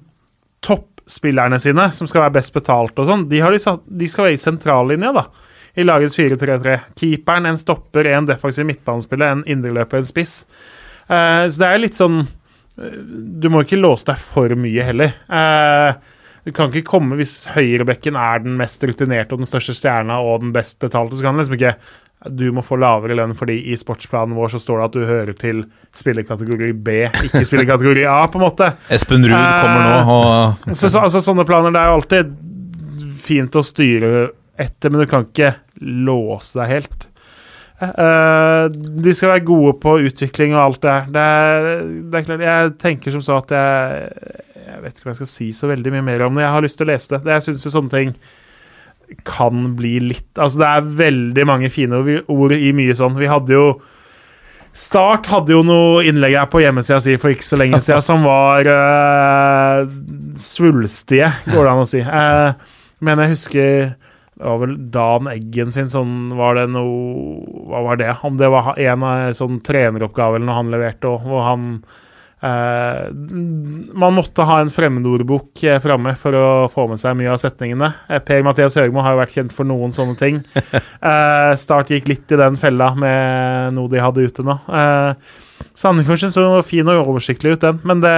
toppspillerne 0.66 1.61
sine, 1.62 1.86
som 1.95 2.11
skal 2.11 2.26
være 2.26 2.41
best 2.41 2.57
betalt 2.57 2.99
og 2.99 3.07
sånn, 3.07 3.28
de, 3.30 3.45
de, 3.47 3.76
de 4.03 4.11
skal 4.11 4.26
være 4.26 4.41
i 4.41 4.43
sentrallinja, 4.43 5.14
da 5.20 5.28
i 5.75 5.87
lagets 5.87 6.18
4-3-3. 6.18 6.77
Keeperen, 6.99 7.47
en 7.51 7.59
stopper, 7.59 8.09
en 8.11 8.29
defensiv 8.29 8.66
midtbanespiller, 8.68 9.35
en 9.37 9.45
indreløper, 9.47 10.03
en 10.03 10.09
spiss. 10.09 10.45
Uh, 11.11 11.47
så 11.51 11.62
det 11.62 11.68
er 11.68 11.81
litt 11.83 11.97
sånn 11.99 12.21
eh, 12.23 12.99
Du 13.43 13.49
må 13.51 13.64
ikke 13.64 13.81
låse 13.81 14.07
deg 14.07 14.21
for 14.23 14.55
mye 14.59 14.85
heller. 14.87 15.16
Uh, 15.27 15.97
du 16.47 16.53
kan 16.55 16.71
ikke 16.71 16.87
komme 16.87 17.18
Hvis 17.18 17.49
høyrebekken 17.51 18.14
er 18.16 18.45
den 18.45 18.55
mest 18.61 18.85
rutinerte 18.87 19.35
og 19.35 19.43
den 19.43 19.51
største 19.51 19.75
stjerna 19.77 20.21
og 20.23 20.45
den 20.45 20.55
best 20.55 20.79
betalte, 20.83 21.18
så 21.18 21.27
kan 21.27 21.35
du 21.35 21.43
liksom 21.43 21.59
ikke 21.59 21.75
du 22.29 22.51
må 22.53 22.61
få 22.61 22.77
lavere 22.77 23.14
lønn 23.16 23.31
fordi 23.33 23.55
i 23.73 23.77
sportsplanen 23.81 24.37
vår 24.37 24.51
så 24.53 24.59
står 24.61 24.77
det 24.77 24.87
at 24.87 24.97
du 24.97 25.05
hører 25.09 25.37
til 25.41 25.62
spillerkategori 25.97 26.75
B, 26.77 26.97
ikke 27.31 27.47
spillerkategori 27.49 28.05
A, 28.05 28.18
på 28.29 28.37
en 28.37 28.45
måte. 28.45 28.68
Espen 28.93 29.25
Ruud 29.25 29.33
kommer 29.62 29.87
nå 29.87 30.18
og 30.18 30.75
Så, 30.77 30.91
så, 30.91 31.07
altså, 31.07 31.23
sånne 31.25 31.47
planer 31.49 31.73
det 31.73 31.81
er 31.81 31.89
jo 31.89 31.97
alltid 31.97 32.35
fint 33.25 33.57
å 33.57 33.64
styre 33.64 34.11
etter, 34.61 34.93
men 34.93 35.03
du 35.03 35.09
kan 35.11 35.27
ikke 35.29 35.55
låse 35.81 36.59
deg 36.61 36.75
helt. 36.75 37.07
Uh, 37.81 38.69
de 38.69 39.13
skal 39.17 39.33
være 39.33 39.47
gode 39.49 39.73
på 39.81 39.95
utvikling 40.05 40.53
og 40.53 40.63
alt 40.67 40.83
det 40.85 40.97
her. 40.97 41.07
Det 41.15 41.23
er, 41.25 41.69
det 42.13 42.19
er 42.19 42.27
klart, 42.27 42.45
jeg 42.45 42.75
tenker 42.83 43.15
som 43.15 43.25
så 43.25 43.39
at 43.41 43.55
jeg 43.57 44.11
Jeg 44.71 44.83
vet 44.85 44.99
ikke 44.99 45.07
om 45.07 45.11
jeg 45.11 45.19
skal 45.19 45.29
si 45.31 45.47
så 45.57 45.69
veldig 45.71 45.93
mye 45.97 46.05
mer 46.07 46.27
om 46.27 46.37
det. 46.37 46.45
Jeg 46.45 46.55
har 46.55 46.65
lyst 46.65 46.79
til 46.79 46.87
å 46.87 46.93
lese 46.93 47.17
det. 47.17 47.33
jeg 47.33 47.47
syns 47.49 47.65
jo 47.67 47.73
sånne 47.75 47.95
ting 47.95 48.13
kan 49.27 49.73
bli 49.77 49.97
litt 50.01 50.39
Altså, 50.39 50.61
det 50.61 50.69
er 50.69 50.93
veldig 51.01 51.47
mange 51.49 51.71
fine 51.73 52.03
ord 52.31 52.55
i 52.55 52.71
mye 52.77 52.95
sånn. 52.97 53.19
Vi 53.19 53.31
hadde 53.31 53.57
jo 53.57 53.65
Start 54.71 55.27
hadde 55.27 55.51
jo 55.51 55.65
noe 55.67 56.05
innlegg 56.07 56.37
her 56.39 56.47
på 56.47 56.61
hjemmesida 56.63 57.01
si 57.03 57.17
for 57.19 57.33
ikke 57.35 57.49
så 57.49 57.57
lenge 57.59 57.81
siden 57.83 58.05
som 58.07 58.23
var 58.23 58.69
uh, 58.71 59.81
svulstige, 60.39 61.27
går 61.49 61.67
det 61.67 61.73
an 61.73 61.83
å 61.83 61.89
si. 61.91 62.03
Uh, 62.07 62.55
men 63.03 63.19
jeg 63.25 63.33
husker 63.33 63.73
det 64.41 64.49
var 64.49 64.61
vel 64.62 64.76
Dan 64.91 65.28
Eggen 65.28 65.72
sin 65.74 65.91
sånn 65.93 66.30
Var 66.32 66.57
det 66.57 66.68
noe 66.72 67.41
Hva 67.68 67.82
var 67.84 67.99
det? 68.01 68.14
Om 68.24 68.38
det 68.41 68.49
var 68.49 68.78
en 68.80 69.03
av 69.05 69.34
sånn 69.36 69.59
treneroppgave 69.64 70.38
eller 70.38 70.49
noe 70.49 70.57
han 70.57 70.72
leverte, 70.72 71.11
òg, 71.11 71.26
hvor 71.28 71.45
han 71.45 71.66
eh, 72.41 73.11
Man 74.01 74.16
måtte 74.16 74.47
ha 74.49 74.57
en 74.62 74.72
fremmedordbok 74.72 75.64
eh, 75.68 75.76
framme 75.84 76.16
for 76.20 76.38
å 76.38 76.47
få 76.72 76.88
med 76.88 77.03
seg 77.03 77.18
mye 77.20 77.34
av 77.34 77.41
setningene. 77.43 77.93
Eh, 78.09 78.22
Per-Mathias 78.24 78.80
Høgmo 78.80 79.05
har 79.05 79.14
jo 79.14 79.20
vært 79.20 79.36
kjent 79.36 79.55
for 79.57 79.68
noen 79.68 79.93
sånne 79.97 80.16
ting. 80.20 80.43
Eh, 81.01 81.53
Start 81.57 81.88
gikk 81.93 82.11
litt 82.11 82.32
i 82.32 82.36
den 82.36 82.59
fella 82.61 82.91
med 82.93 83.72
noe 83.72 83.88
de 83.88 84.03
hadde 84.03 84.24
ute 84.24 84.45
nå. 84.45 84.59
Eh, 84.68 85.38
Sandefjord 85.76 86.26
så 86.32 86.49
fin 86.66 86.88
og 86.93 87.09
oversiktlig 87.09 87.55
ut, 87.55 87.62
den, 87.62 87.78
men 87.88 88.03
det, 88.05 88.12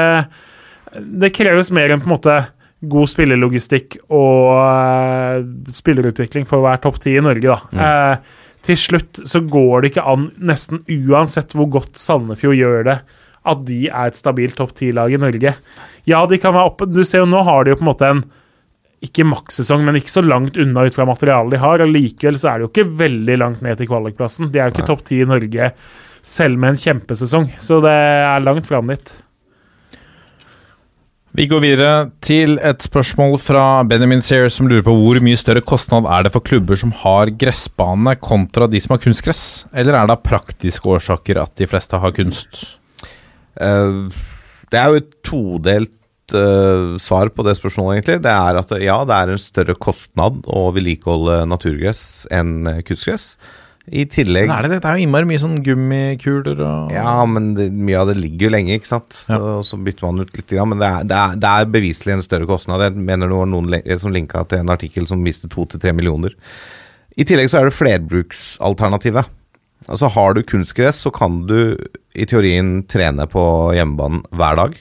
det 1.22 1.30
kreves 1.34 1.70
mer 1.74 1.94
enn 1.94 2.02
på 2.02 2.10
en 2.10 2.14
måte 2.16 2.34
god 2.82 3.10
spillerlogistikk 3.10 3.98
og 4.10 4.48
uh, 4.58 5.42
spillerutvikling 5.72 6.46
for 6.48 6.60
å 6.60 6.66
være 6.66 6.82
topp 6.86 6.98
ti 7.04 7.14
i 7.18 7.22
Norge, 7.22 7.54
da. 7.54 7.82
Eh, 7.86 8.40
til 8.62 8.78
slutt 8.78 9.22
så 9.26 9.42
går 9.42 9.82
det 9.82 9.92
ikke 9.92 10.06
an, 10.06 10.28
nesten 10.38 10.82
uansett 10.86 11.54
hvor 11.58 11.70
godt 11.70 11.98
Sandefjord 11.98 12.58
gjør 12.58 12.86
det, 12.90 12.98
at 13.42 13.64
de 13.66 13.80
er 13.88 14.10
et 14.10 14.18
stabilt 14.18 14.54
topp 14.58 14.74
ti-lag 14.78 15.14
i 15.14 15.18
Norge. 15.18 15.54
Ja, 16.06 16.20
de 16.30 16.38
kan 16.42 16.54
være 16.54 16.70
oppe 16.70 16.86
Du 16.90 17.00
ser 17.06 17.24
jo 17.24 17.30
nå 17.30 17.42
har 17.46 17.64
de 17.64 17.72
jo 17.72 17.78
på 17.80 17.84
en 17.84 17.90
måte 17.90 18.10
en 18.10 18.22
ikke 19.02 19.26
makssesong, 19.26 19.82
men 19.82 19.98
ikke 19.98 20.14
så 20.14 20.22
langt 20.22 20.58
unna 20.62 20.84
ut 20.86 20.94
fra 20.94 21.06
materialet 21.08 21.56
de 21.56 21.62
har. 21.62 21.82
og 21.82 21.90
Likevel 21.90 22.38
så 22.38 22.52
er 22.52 22.60
det 22.60 22.68
jo 22.68 22.70
ikke 22.70 22.96
veldig 23.00 23.36
langt 23.42 23.64
ned 23.66 23.80
til 23.80 23.90
kvalikplassen. 23.90 24.52
De 24.54 24.60
er 24.60 24.70
jo 24.70 24.76
ikke 24.76 24.86
topp 24.92 25.02
ti 25.08 25.18
i 25.24 25.26
Norge 25.26 25.72
selv 26.22 26.60
med 26.62 26.76
en 26.76 26.78
kjempesesong, 26.78 27.48
så 27.58 27.80
det 27.82 27.90
er 27.90 28.44
langt 28.46 28.68
fram 28.70 28.92
dit. 28.94 29.10
Vi 31.32 31.46
går 31.48 31.62
videre 31.64 31.92
til 32.20 32.58
et 32.60 32.84
spørsmål 32.84 33.38
fra 33.40 33.80
Benjamin 33.88 34.20
Sear, 34.20 34.50
som 34.52 34.66
lurer 34.68 34.84
på 34.84 34.92
hvor 34.92 35.16
mye 35.24 35.38
større 35.40 35.62
kostnad 35.64 36.04
er 36.04 36.26
det 36.26 36.32
for 36.34 36.44
klubber 36.44 36.76
som 36.76 36.92
har 37.00 37.32
gressbane, 37.40 38.12
kontra 38.20 38.68
de 38.68 38.82
som 38.84 38.92
har 38.92 39.00
kunstgress? 39.00 39.64
Eller 39.72 39.96
er 39.96 40.10
det 40.10 40.18
av 40.18 40.26
praktiske 40.26 40.92
årsaker 40.92 41.40
at 41.40 41.54
de 41.56 41.70
fleste 41.70 41.96
har 42.02 42.12
kunst? 42.18 42.60
Eh, 43.56 44.12
det 44.68 44.82
er 44.82 44.92
jo 44.92 45.00
et 45.00 45.10
todelt 45.24 46.36
eh, 46.36 47.00
svar 47.00 47.32
på 47.32 47.48
det 47.48 47.56
spørsmålet, 47.56 48.02
egentlig. 48.02 48.20
Det 48.28 48.36
er 48.36 48.60
at 48.60 48.76
ja, 48.84 49.00
det 49.08 49.16
er 49.16 49.32
en 49.32 49.40
større 49.40 49.78
kostnad 49.80 50.44
å 50.44 50.66
vedlikeholde 50.76 51.46
naturgress 51.48 52.26
enn 52.28 52.84
kunstgress. 52.84 53.38
I 53.90 54.04
tillegg 54.06 54.46
Men 54.46 54.54
er 54.54 54.68
det 54.68 54.76
det? 54.76 54.86
Er 54.86 54.98
jo 55.00 55.06
innmari 55.08 55.26
mye 55.26 55.40
sånn 55.42 55.56
gummikuler 55.66 56.60
og 56.62 56.92
Ja, 56.94 57.16
men 57.26 57.48
det, 57.56 57.66
mye 57.74 57.98
av 57.98 58.12
det 58.12 58.14
ligger 58.20 58.46
jo 58.46 58.52
lenge, 58.54 58.76
ikke 58.78 58.90
sant. 58.92 59.16
Så, 59.26 59.56
så 59.66 59.78
bytter 59.82 60.06
man 60.06 60.22
ut 60.22 60.36
litt. 60.38 60.54
Men 60.70 60.78
det 60.78 60.86
er, 60.86 61.08
det, 61.10 61.18
er, 61.18 61.40
det 61.42 61.50
er 61.50 61.72
beviselig 61.74 62.14
en 62.14 62.24
større 62.24 62.46
kostnad. 62.46 62.84
Jeg 62.86 62.94
mener 63.10 63.26
det 63.30 63.40
var 63.40 63.50
noen 63.50 63.98
som 63.98 64.14
linka 64.14 64.44
til 64.46 64.62
en 64.62 64.70
artikkel 64.74 65.08
som 65.10 65.26
viste 65.26 65.50
to 65.50 65.66
til 65.66 65.82
tre 65.82 65.94
millioner. 65.96 66.36
I 67.18 67.26
tillegg 67.28 67.50
så 67.50 67.60
er 67.60 67.68
det 67.68 67.76
flerbruksalternativet. 67.76 69.34
Altså 69.90 70.12
Har 70.14 70.38
du 70.38 70.44
kunstgress, 70.46 71.02
så 71.02 71.10
kan 71.10 71.42
du 71.50 71.74
i 72.14 72.26
teorien 72.28 72.84
trene 72.86 73.26
på 73.26 73.42
hjemmebanen 73.74 74.22
hver 74.30 74.62
dag. 74.62 74.78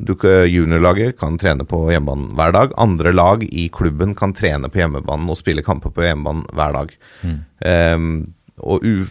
Du, 0.00 0.14
juniorlaget 0.24 1.18
kan 1.20 1.36
trene 1.40 1.66
på 1.68 1.82
hjemmebanen 1.92 2.32
hver 2.38 2.54
dag. 2.56 2.74
Andre 2.80 3.12
lag 3.12 3.42
i 3.44 3.68
klubben 3.72 4.14
kan 4.16 4.32
trene 4.36 4.70
på 4.72 4.80
hjemmebanen 4.80 5.28
og 5.28 5.38
spille 5.38 5.64
kamper 5.66 5.92
på 5.92 6.06
hjemmebanen 6.06 6.46
hver 6.56 6.76
dag. 6.76 6.94
Ehm, 7.68 8.14
og 8.60 8.84
u, 8.84 9.04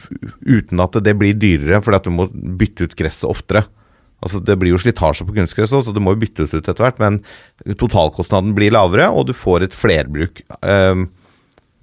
uten 0.45 0.81
at 0.81 0.97
det 1.05 1.13
blir 1.19 1.37
dyrere, 1.37 1.81
fordi 1.85 1.99
at 1.99 2.09
du 2.09 2.13
må 2.15 2.27
bytte 2.31 2.89
ut 2.89 2.97
gresset 2.97 3.29
oftere. 3.29 3.65
Altså 4.19 4.41
Det 4.43 4.57
blir 4.59 4.73
jo 4.73 4.81
slitasje 4.81 5.25
på 5.27 5.35
kunstgress, 5.37 5.71
så 5.71 5.93
det 5.95 6.03
må 6.03 6.15
jo 6.15 6.23
byttes 6.25 6.53
ut 6.55 6.65
etter 6.65 6.83
hvert. 6.83 6.99
Men 6.99 7.21
totalkostnaden 7.79 8.55
blir 8.57 8.73
lavere, 8.75 9.11
og 9.13 9.29
du 9.29 9.33
får 9.37 9.67
et 9.67 9.77
flerbruk. 9.77 10.41
Um, 10.59 11.07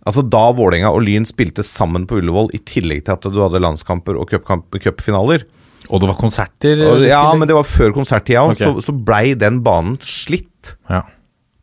altså 0.07 0.25
Da 0.27 0.45
Vålerenga 0.57 0.93
og 0.93 1.07
Lyn 1.07 1.29
spilte 1.29 1.65
sammen 1.67 2.09
på 2.09 2.21
Ullevål, 2.21 2.53
i 2.59 2.63
tillegg 2.67 3.07
til 3.07 3.17
at 3.17 3.31
du 3.31 3.41
hadde 3.41 3.63
landskamper 3.63 4.19
og 4.19 4.35
cupfinaler 4.35 5.47
Og 5.91 6.03
det 6.03 6.11
var 6.11 6.19
konserter? 6.19 6.81
og, 6.87 7.05
Ja, 7.07 7.27
men 7.35 7.49
det 7.49 7.57
var 7.57 7.69
før 7.69 7.95
konserttida, 7.97 8.45
òg. 8.47 8.57
Okay. 8.57 8.67
så, 8.67 8.89
så 8.89 8.97
blei 8.97 9.37
den 9.39 9.61
banen 9.67 9.99
slitt 10.03 10.75
ja. 10.91 11.05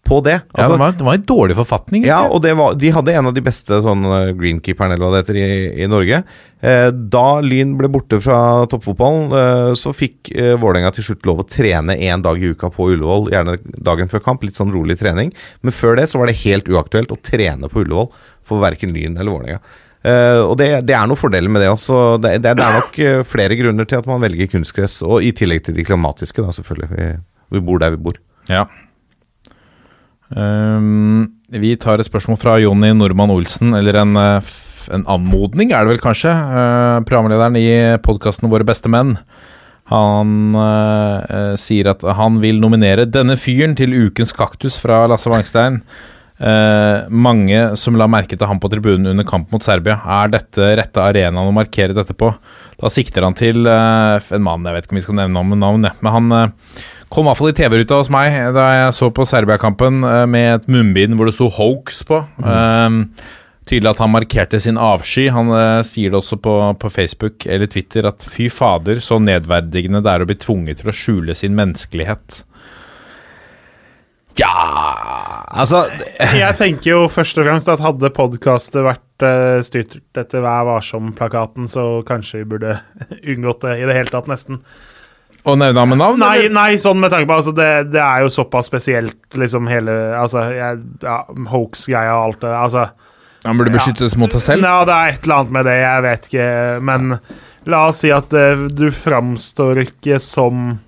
på 0.08 0.22
det. 0.24 0.38
ja, 0.40 0.54
Altså, 0.54 0.74
det, 0.74 0.80
var, 0.80 0.96
det 1.00 1.08
var 1.08 1.20
en 1.20 1.28
dårlig 1.34 1.58
forfatning. 1.60 2.08
ja, 2.08 2.22
og 2.28 2.42
det 2.46 2.56
var, 2.60 2.78
de 2.80 2.94
hadde 2.96 3.16
en 3.20 3.30
av 3.32 3.36
de 3.36 3.44
beste 3.44 3.82
sånn 3.84 4.08
eh, 4.08 4.32
greenkeeperne 4.40 4.96
eller 4.96 5.06
hva 5.06 5.14
det 5.16 5.24
heter 5.26 5.40
i, 5.42 5.48
i 5.84 5.92
Norge. 5.92 6.24
Eh, 6.64 6.90
da 7.12 7.28
Lyn 7.44 7.76
ble 7.80 7.92
borte 7.92 8.22
fra 8.24 8.40
toppfotballen, 8.72 9.38
eh, 9.40 9.72
så 9.80 9.92
fikk 9.96 10.32
eh, 10.32 10.54
Vålerenga 10.56 10.94
til 10.96 11.10
slutt 11.10 11.28
lov 11.28 11.44
å 11.44 11.50
trene 11.50 11.98
én 12.00 12.24
dag 12.24 12.40
i 12.40 12.54
uka 12.56 12.72
på 12.72 12.94
Ullevål, 12.94 13.32
gjerne 13.36 13.58
dagen 13.84 14.12
før 14.12 14.24
kamp. 14.24 14.46
Litt 14.48 14.60
sånn 14.60 14.72
rolig 14.72 15.00
trening. 15.02 15.34
Men 15.64 15.76
før 15.76 16.00
det 16.00 16.08
så 16.12 16.22
var 16.22 16.32
det 16.32 16.40
helt 16.46 16.72
uaktuelt 16.72 17.12
å 17.12 17.20
trene 17.20 17.72
på 17.72 17.84
Ullevål 17.84 18.14
for 18.48 18.64
verken 18.64 18.96
Lyn 18.96 19.18
eller 19.18 19.36
Vålerenga. 19.36 19.82
Eh, 20.04 20.40
og 20.44 20.58
det, 20.60 20.70
det 20.88 20.96
er 20.98 21.08
noen 21.08 21.20
fordeler 21.20 21.52
med 21.52 21.64
det 21.64 21.72
også. 21.72 22.18
Det, 22.24 22.36
det, 22.44 22.56
det 22.60 22.66
er 22.66 22.80
nok 22.80 23.00
eh, 23.00 23.22
flere 23.28 23.58
grunner 23.60 23.88
til 23.90 24.02
at 24.02 24.10
man 24.10 24.24
velger 24.24 24.52
kunstgress, 24.52 25.02
og 25.06 25.24
i 25.24 25.32
tillegg 25.36 25.64
til 25.68 25.78
de 25.78 25.86
klimatiske, 25.88 26.44
da 26.44 26.56
selvfølgelig. 26.56 26.90
Vi, 26.94 27.08
vi 27.56 27.64
bor 27.64 27.80
der 27.84 27.96
vi 27.96 28.04
bor. 28.10 28.20
Ja. 28.52 28.66
Um, 30.34 31.30
vi 31.54 31.76
tar 31.78 32.02
et 32.02 32.10
spørsmål 32.10 32.40
fra 32.42 32.58
Jonny 32.60 32.92
Normann 32.98 33.32
Olsen, 33.32 33.76
eller 33.78 34.02
en, 34.02 34.16
eh, 34.20 34.54
en 34.94 35.08
anmodning, 35.08 35.72
er 35.72 35.86
det 35.86 35.96
vel 35.96 36.04
kanskje. 36.04 36.34
Uh, 36.34 37.00
programlederen 37.08 37.60
i 37.60 37.68
podkasten 38.04 38.52
Våre 38.52 38.68
beste 38.68 38.92
menn. 38.92 39.18
Han 39.92 40.56
eh, 40.56 41.24
eh, 41.28 41.54
sier 41.60 41.92
at 41.92 42.04
han 42.18 42.40
vil 42.44 42.62
nominere 42.64 43.08
denne 43.10 43.36
fyren 43.40 43.76
til 43.76 43.96
Ukens 44.06 44.32
kaktus 44.36 44.78
fra 44.80 45.04
Lasse 45.12 45.32
Wangstein. 45.32 45.82
Eh, 46.42 47.10
mange 47.14 47.60
som 47.78 47.98
la 47.98 48.08
merke 48.10 48.36
til 48.36 48.50
ham 48.50 48.60
på 48.62 48.72
tribunen 48.72 49.12
under 49.12 49.28
kamp 49.28 49.52
mot 49.54 49.64
Serbia. 49.64 50.00
Er 50.02 50.32
dette 50.34 50.72
rette 50.80 51.04
arenaen 51.04 51.52
å 51.52 51.54
markere 51.56 51.96
dette 51.96 52.16
på? 52.18 52.32
Da 52.82 52.90
sikter 52.92 53.24
han 53.24 53.38
til 53.38 53.68
uh, 53.70 54.18
en 54.34 54.44
mann, 54.44 54.66
jeg 54.66 54.76
vet 54.76 54.88
ikke 54.88 54.96
om 54.96 55.00
vi 55.00 55.06
skal 55.06 55.20
nevne 55.22 55.40
ham 55.40 55.54
med 55.54 55.62
navn, 55.62 55.86
men 56.02 56.12
han 56.12 56.34
uh, 56.34 56.82
kom 57.14 57.28
i 57.28 57.30
hvert 57.30 57.40
fall 57.40 57.52
i 57.52 57.56
TV-ruta 57.56 58.00
hos 58.02 58.10
meg 58.12 58.34
da 58.56 58.66
jeg 58.74 58.98
så 58.98 59.08
på 59.14 59.28
Serbia-kampen 59.30 60.02
med 60.34 60.50
et 60.58 60.68
munnbind 60.68 61.16
hvor 61.16 61.30
det 61.30 61.36
sto 61.38 61.48
'hoax' 61.54 62.02
på. 62.10 62.24
Eh, 62.42 62.98
tydelig 63.70 63.92
at 63.94 64.02
han 64.02 64.12
markerte 64.12 64.60
sin 64.60 64.82
avsky. 64.82 65.28
Han 65.32 65.54
sier 65.86 66.10
det 66.10 66.18
også 66.18 66.42
på, 66.42 66.56
på 66.82 66.92
Facebook 66.92 67.46
eller 67.46 67.70
Twitter 67.70 68.10
at 68.10 68.26
fy 68.26 68.50
fader, 68.50 68.98
så 69.00 69.22
nedverdigende 69.22 70.02
det 70.04 70.10
er 70.10 70.26
å 70.26 70.28
bli 70.28 70.40
tvunget 70.42 70.82
til 70.82 70.90
å 70.90 70.98
skjule 70.98 71.38
sin 71.38 71.54
menneskelighet. 71.56 72.42
Ja 74.40 74.54
Altså, 75.54 75.84
Jeg 76.44 76.58
tenker 76.58 76.90
jo 76.90 77.02
først 77.12 77.38
og 77.38 77.46
fremst 77.48 77.70
at 77.70 77.84
hadde 77.84 78.10
podkastet 78.16 78.82
vært 78.86 79.26
uh, 79.26 79.60
styrt 79.66 80.00
etter 80.18 80.42
Vær 80.44 80.66
varsom-plakaten, 80.72 81.70
så 81.70 82.02
kanskje 82.08 82.42
vi 82.42 82.50
burde 82.56 82.80
unngått 83.36 83.68
det 83.68 83.78
i 83.84 83.86
det 83.88 83.98
hele 84.00 84.14
tatt, 84.14 84.30
nesten. 84.32 84.64
Og 85.44 85.58
nevne 85.60 85.82
ham 85.84 85.92
med 85.92 86.00
navn? 86.00 86.22
Nei, 86.24 86.48
nei, 86.54 86.78
sånn 86.80 87.02
med 87.04 87.12
tanke 87.12 87.28
på 87.30 87.38
altså, 87.42 87.54
det, 87.56 87.70
det 87.94 88.02
er 88.02 88.24
jo 88.24 88.32
såpass 88.32 88.72
spesielt, 88.72 89.20
liksom 89.38 89.68
hele 89.70 89.98
Altså, 90.16 90.46
ja, 90.56 90.74
hoax-greia 91.52 92.16
og 92.16 92.30
alt 92.30 92.46
det 92.46 92.54
Altså 92.56 92.86
Han 93.44 93.60
burde 93.60 93.74
beskyttes 93.76 94.16
mot 94.20 94.32
seg 94.34 94.46
selv? 94.46 94.70
Ja, 94.70 94.86
det 94.88 94.96
er 94.96 95.12
et 95.12 95.28
eller 95.28 95.42
annet 95.42 95.58
med 95.60 95.68
det, 95.68 95.78
jeg 95.84 96.06
vet 96.08 96.30
ikke, 96.30 96.48
men 96.90 97.16
la 97.70 97.86
oss 97.90 98.02
si 98.04 98.12
at 98.16 98.34
uh, 98.34 98.66
du 98.72 98.88
framstår 98.96 99.84
ikke 99.84 100.18
som 100.24 100.80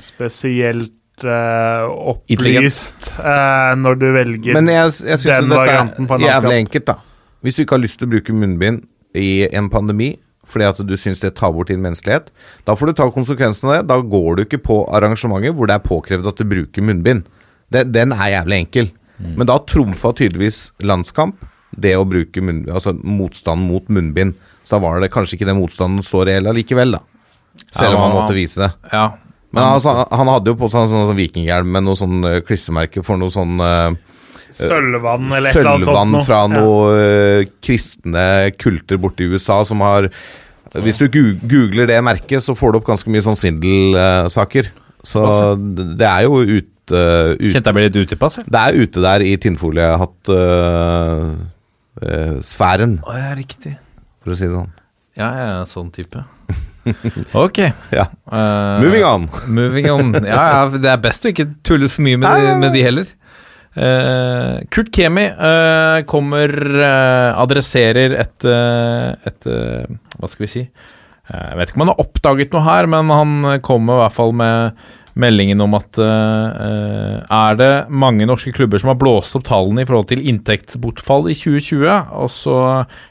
spesielt 0.00 0.99
eh, 1.26 1.84
opplyst 2.12 3.10
uh, 3.18 3.76
når 3.78 4.00
du 4.00 4.06
velger 4.14 4.56
Men 4.56 4.70
jeg, 4.72 4.94
jeg 5.06 5.22
synes 5.22 5.44
den 5.44 5.52
varianten 5.54 6.08
på 6.08 6.16
en 6.16 6.24
annen 6.24 6.32
jævlig 6.32 6.56
enkelt, 6.64 6.86
da. 6.90 6.96
Hvis 7.40 7.56
du 7.56 7.62
ikke 7.64 7.76
har 7.78 7.84
lyst 7.84 8.00
til 8.00 8.08
å 8.08 8.12
bruke 8.14 8.36
munnbind 8.36 8.84
i 9.16 9.30
en 9.50 9.70
pandemi 9.72 10.14
fordi 10.50 10.66
at 10.66 10.80
du 10.82 10.96
syns 10.98 11.20
det 11.22 11.36
tar 11.38 11.52
bort 11.54 11.68
din 11.70 11.82
menneskelighet, 11.82 12.32
da 12.66 12.74
får 12.74 12.90
du 12.90 12.98
ta 12.98 13.04
konsekvensen 13.14 13.68
av 13.68 13.74
det. 13.76 13.84
Da 13.86 14.00
går 14.02 14.34
du 14.34 14.42
ikke 14.42 14.58
på 14.64 14.80
arrangementer 14.90 15.54
hvor 15.54 15.70
det 15.70 15.76
er 15.76 15.84
påkrevd 15.84 16.26
at 16.26 16.40
du 16.40 16.48
bruker 16.50 16.82
munnbind. 16.82 17.28
Det, 17.70 17.84
den 17.94 18.10
er 18.16 18.32
jævlig 18.32 18.58
enkel. 18.64 18.90
Mm. 19.20 19.36
Men 19.38 19.46
da 19.46 19.60
trumfa 19.62 20.10
tydeligvis 20.18 20.58
landskamp 20.82 21.38
det 21.70 21.94
å 21.94 22.06
bruke 22.08 22.42
munn, 22.42 22.64
altså 22.66 22.96
motstand 22.98 23.62
mot 23.68 23.86
munnbind. 23.92 24.34
Så 24.64 24.76
da 24.76 24.82
var 24.84 24.98
det 25.02 25.12
kanskje 25.14 25.38
ikke 25.38 25.48
den 25.48 25.60
motstanden 25.60 26.04
så 26.06 26.24
reell 26.26 26.50
allikevel, 26.50 26.98
da. 26.98 27.04
Selv 27.70 27.96
om 27.96 28.04
han 28.04 28.16
måtte 28.16 28.36
vise 28.36 28.64
det. 28.64 28.70
Ja. 28.92 29.06
Men 29.52 29.64
altså, 29.66 29.92
han 30.14 30.28
hadde 30.30 30.52
jo 30.52 30.58
på 30.60 30.68
seg 30.70 30.84
en 30.84 30.90
sånn, 30.92 31.06
sånn 31.10 31.18
vikinghjelm 31.18 31.72
med 31.74 31.82
noe 31.86 31.98
sånn 31.98 32.20
klissemerke 32.46 32.46
klistremerke 32.46 33.02
for 33.06 33.18
noe 33.18 33.32
sånn 33.34 33.58
eh, 33.64 33.96
Sølvvann 34.50 35.28
eller 35.30 35.50
et 35.50 35.56
eller 35.60 35.70
annet 35.72 35.86
sånt. 35.86 35.90
Sølvvann 35.90 36.12
noe. 36.14 36.24
fra 36.26 36.40
Ja. 36.42 36.50
noen 36.52 37.00
eh, 37.00 37.50
kristne 37.62 38.26
kulter 38.58 38.98
borte 38.98 39.24
i 39.24 39.30
USA 39.30 39.60
som 39.64 39.82
har 39.86 40.10
Hvis 40.74 40.98
du 40.98 41.08
googler 41.10 41.86
det 41.90 41.98
merket, 42.06 42.42
så 42.42 42.54
får 42.54 42.72
du 42.72 42.78
opp 42.78 42.86
ganske 42.86 43.10
mye 43.10 43.22
sånn 43.26 43.38
svindelsaker. 43.38 44.70
så 45.02 45.56
det 45.98 46.06
er 46.06 46.22
jo 46.28 46.42
ute 46.46 46.66
ut, 46.90 47.50
Kjente 47.50 47.70
jeg 47.70 47.74
ble 47.74 47.82
litt 47.88 47.96
utilpass. 47.96 48.40
Det 48.46 48.60
er 48.60 48.78
ute 48.78 49.02
der 49.02 49.22
i 49.22 49.36
tinnfoliehatt 49.38 50.30
uh, 50.34 51.34
sfæren, 52.42 52.98
Å 53.06 53.14
ja, 53.18 53.34
riktig. 53.38 53.76
for 54.22 54.32
å 54.32 54.36
si 54.38 54.46
det 54.46 54.54
sånn. 54.54 54.70
Ja, 55.18 55.28
jeg 55.36 55.48
er 55.54 55.66
sånn 55.70 55.90
type. 55.94 56.22
ok. 57.44 57.58
Ja. 57.90 58.06
Uh, 58.32 58.82
Moving 58.82 59.04
on. 59.04 59.28
Moving 59.58 59.90
on. 59.92 60.14
Ja, 60.24 60.44
ja, 60.54 60.68
det 60.74 60.92
er 60.92 61.02
best 61.02 61.26
å 61.26 61.32
ikke 61.32 61.50
tulle 61.66 61.90
for 61.92 62.04
mye 62.06 62.20
med, 62.20 62.44
de, 62.44 62.54
med 62.64 62.76
de 62.76 62.84
heller. 62.84 63.10
Uh, 63.70 64.60
Kurt 64.72 64.90
Kemi 64.94 65.28
uh, 65.30 66.00
kommer 66.10 66.50
Adresserer 67.38 68.16
et, 68.18 68.46
et 68.50 69.46
Hva 69.46 70.30
skal 70.30 70.46
vi 70.46 70.54
si? 70.56 70.64
Jeg 71.30 71.58
vet 71.60 71.70
ikke 71.70 71.78
om 71.78 71.84
han 71.84 71.92
har 71.92 72.02
oppdaget 72.02 72.54
noe 72.56 72.64
her, 72.66 72.88
men 72.90 73.12
han 73.14 73.60
kommer 73.62 73.94
i 73.94 74.00
hvert 74.00 74.16
fall 74.16 74.32
med 74.34 74.80
meldingen 75.20 75.62
om 75.62 75.76
at 75.78 75.98
er 76.00 77.58
det 77.58 77.68
mange 78.02 78.26
norske 78.26 78.50
klubber 78.56 78.82
som 78.82 78.90
har 78.90 78.98
blåst 78.98 79.36
opp 79.38 79.44
tallene 79.46 79.84
i 79.84 79.86
forhold 79.86 80.08
til 80.10 80.24
inntektsbortfall 80.26 81.28
i 81.30 81.36
2020, 81.38 82.10
og 82.18 82.32
så 82.34 82.56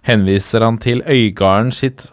henviser 0.10 0.66
han 0.68 0.82
til 0.84 1.00
Øygarden 1.08 1.72
sitt 1.76 2.10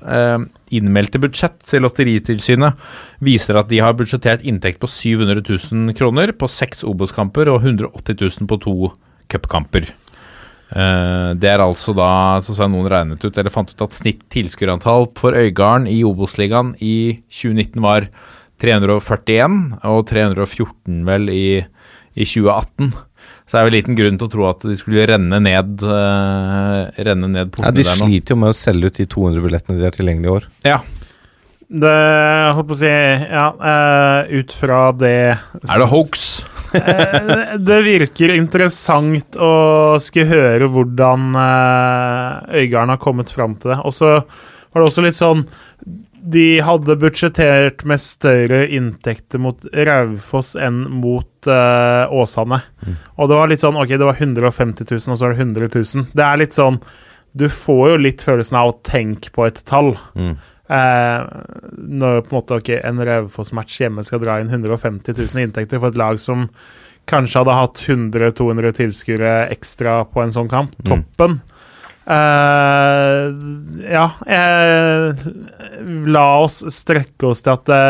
innmeldte 0.74 1.20
budsjett 1.22 1.60
til 1.64 1.84
Lotteritilsynet, 1.84 2.80
viser 3.24 3.60
at 3.60 3.70
de 3.70 3.82
har 3.84 3.96
budsjettert 3.98 4.44
inntekt 4.46 4.80
på 4.82 4.90
700 4.90 5.44
000 5.46 5.94
kroner 5.98 6.32
på 6.36 6.48
seks 6.50 6.84
Obos-kamper 6.86 7.50
og 7.52 7.62
180 7.62 8.18
000 8.18 8.50
på 8.50 8.60
to 8.64 8.76
cupkamper. 9.32 9.92
Eh, 10.66 11.30
det 11.38 11.50
er 11.52 11.62
altså 11.62 11.94
da, 11.94 12.40
så 12.42 12.56
sa 12.56 12.66
noen 12.70 12.88
regnet 12.90 13.22
ut, 13.22 13.30
eller 13.38 13.54
fant 13.54 13.70
ut 13.70 13.86
at 13.86 13.94
snitt 13.94 14.24
tilskuerantall 14.34 15.10
for 15.18 15.36
Øygarden 15.38 15.86
i 15.90 16.00
Obos-ligaen 16.06 16.74
i 16.82 17.22
2019 17.30 17.84
var 17.84 18.08
341, 18.62 19.58
og 19.86 20.06
314 20.08 21.04
vel 21.06 21.30
i, 21.30 21.48
i 22.16 22.26
2018. 22.26 22.94
Så 23.46 23.54
det 23.54 23.60
er 23.60 23.66
vel 23.68 23.76
liten 23.78 23.96
grunn 23.98 24.16
til 24.18 24.26
å 24.26 24.32
tro 24.32 24.46
at 24.50 24.64
de 24.66 24.74
skulle 24.78 25.06
renne 25.06 25.38
ned 25.38 25.82
uh, 25.86 26.88
Renne 27.06 27.28
ned 27.30 27.54
Ja, 27.62 27.70
de 27.70 27.84
der 27.86 28.00
nå. 28.00 28.08
sliter 28.08 28.34
jo 28.34 28.40
med 28.42 28.50
å 28.50 28.56
selge 28.58 28.90
ut 28.90 28.98
de 28.98 29.06
200 29.12 29.44
billettene 29.44 29.78
de 29.78 29.86
har 29.86 29.94
tilgjengelig 29.94 30.26
i 30.26 30.34
år. 30.34 30.48
Ja. 30.66 30.80
Det 31.66 31.94
holdt 32.54 32.68
på 32.68 32.76
å 32.76 32.78
si 32.78 32.90
Ja, 32.90 33.46
uh, 33.54 34.34
ut 34.34 34.52
fra 34.54 34.80
det 34.94 35.16
Er 35.38 35.80
det 35.82 35.90
hoax? 35.94 36.28
Eh, 36.76 37.54
det 37.62 37.76
virker 37.86 38.32
interessant 38.34 39.36
å 39.40 39.96
skulle 40.02 40.26
høre 40.28 40.66
hvordan 40.68 41.30
uh, 41.38 42.42
Øygarden 42.58 42.92
har 42.92 43.00
kommet 43.00 43.30
fram 43.32 43.54
til 43.62 43.70
det. 43.72 43.78
Og 43.86 43.94
så 43.96 44.10
var 44.18 44.82
det 44.82 44.88
også 44.90 45.04
litt 45.06 45.16
sånn 45.16 45.46
De 46.26 46.60
hadde 46.66 46.96
budsjettert 46.98 47.84
med 47.86 48.02
større 48.02 48.64
inntekter 48.74 49.38
mot 49.42 49.62
Raufoss 49.70 50.56
enn 50.58 50.80
mot 50.98 51.46
uh, 51.46 52.10
Åsane. 52.10 52.58
Og 53.14 53.30
det 53.30 53.38
var 53.38 53.52
litt 53.52 53.62
sånn 53.62 53.78
Ok, 53.78 53.94
det 53.94 54.08
var 54.08 54.18
150 54.18 54.88
000, 54.90 55.12
og 55.14 55.20
så 55.20 55.28
er 55.28 55.36
det 55.36 55.44
100 55.44 55.70
000. 55.70 56.08
Det 56.16 56.26
er 56.26 56.40
litt 56.42 56.56
sånn 56.56 56.80
Du 57.30 57.46
får 57.52 57.92
jo 57.92 58.02
litt 58.08 58.26
følelsen 58.26 58.58
av 58.58 58.72
å 58.72 58.78
tenke 58.86 59.30
på 59.30 59.46
et 59.46 59.62
tall. 59.70 59.94
Mm. 60.18 60.34
Eh, 60.66 61.20
når 61.78 62.24
på 62.26 62.32
en 62.32 62.38
måte 62.40 62.58
ok, 62.58 62.72
en 62.80 63.04
Raufoss-match 63.06 63.78
hjemme 63.84 64.02
skal 64.06 64.24
dra 64.24 64.40
inn 64.42 64.50
150 64.50 65.14
000 65.14 65.44
inntekter 65.44 65.78
for 65.78 65.94
et 65.94 66.00
lag 66.00 66.18
som 66.18 66.48
kanskje 67.06 67.44
hadde 67.44 67.54
hatt 67.54 67.82
100-200 67.86 68.72
tilskuere 68.80 69.34
ekstra 69.54 70.00
på 70.10 70.24
en 70.24 70.34
sånn 70.34 70.50
kamp. 70.50 70.74
Mm. 70.80 70.88
Toppen. 70.90 71.38
Eh, 72.06 73.22
ja, 73.90 74.04
eh, 74.26 75.26
la 76.06 76.26
oss 76.44 76.60
strekke 76.70 77.26
oss 77.32 77.42
til 77.42 77.56
at 77.56 77.66
det 77.66 77.82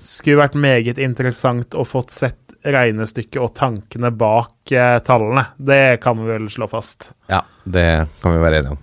skulle 0.00 0.42
vært 0.42 0.58
meget 0.60 1.00
interessant 1.00 1.72
å 1.76 1.86
fått 1.88 2.12
sett 2.12 2.36
regnestykket 2.60 3.40
og 3.40 3.54
tankene 3.56 4.10
bak 4.12 4.72
eh, 4.76 4.98
tallene. 5.06 5.46
Det 5.56 6.00
kan 6.04 6.18
vi 6.20 6.28
vel 6.34 6.50
slå 6.52 6.68
fast. 6.68 7.12
Ja, 7.32 7.40
det 7.64 7.88
kan 8.20 8.36
vi 8.36 8.42
være 8.44 8.60
enige 8.60 8.76
om. 8.76 8.82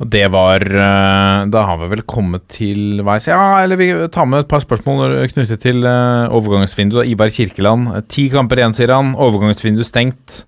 Og 0.00 0.08
det 0.08 0.22
var 0.32 0.62
eh, 0.64 1.42
Da 1.52 1.62
har 1.68 1.76
vi 1.82 1.90
vel 1.92 2.00
kommet 2.08 2.46
til 2.48 3.02
veis 3.04 3.26
Ja, 3.28 3.58
eller 3.60 3.76
vi 3.76 3.90
tar 4.08 4.24
med 4.24 4.46
et 4.46 4.48
par 4.48 4.62
spørsmål 4.64 4.96
når- 5.02 5.32
knyttet 5.34 5.60
til 5.60 5.84
uh, 5.84 6.24
overgangsvinduet. 6.32 7.10
Ivar 7.12 7.28
Kirkeland. 7.28 7.90
Ti 8.08 8.30
kamper 8.32 8.62
igjen, 8.62 8.74
sier 8.78 8.94
han. 8.96 9.12
Overgangsvindu 9.14 9.84
stengt. 9.84 10.46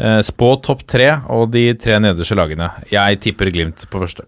Eh, 0.00 0.20
spå 0.24 0.54
topp 0.64 0.86
tre 0.88 1.08
og 1.32 1.50
de 1.52 1.66
tre 1.78 1.98
nederste 2.00 2.36
lagene. 2.38 2.70
Jeg 2.92 3.20
tipper 3.24 3.50
Glimt 3.52 3.84
på 3.92 4.00
første. 4.02 4.24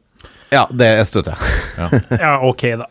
Ja, 0.53 0.67
det 0.71 0.91
støtter 1.09 1.35
jeg. 1.35 2.03
Ja, 2.25 2.37
ok, 2.45 2.67
da. 2.83 2.91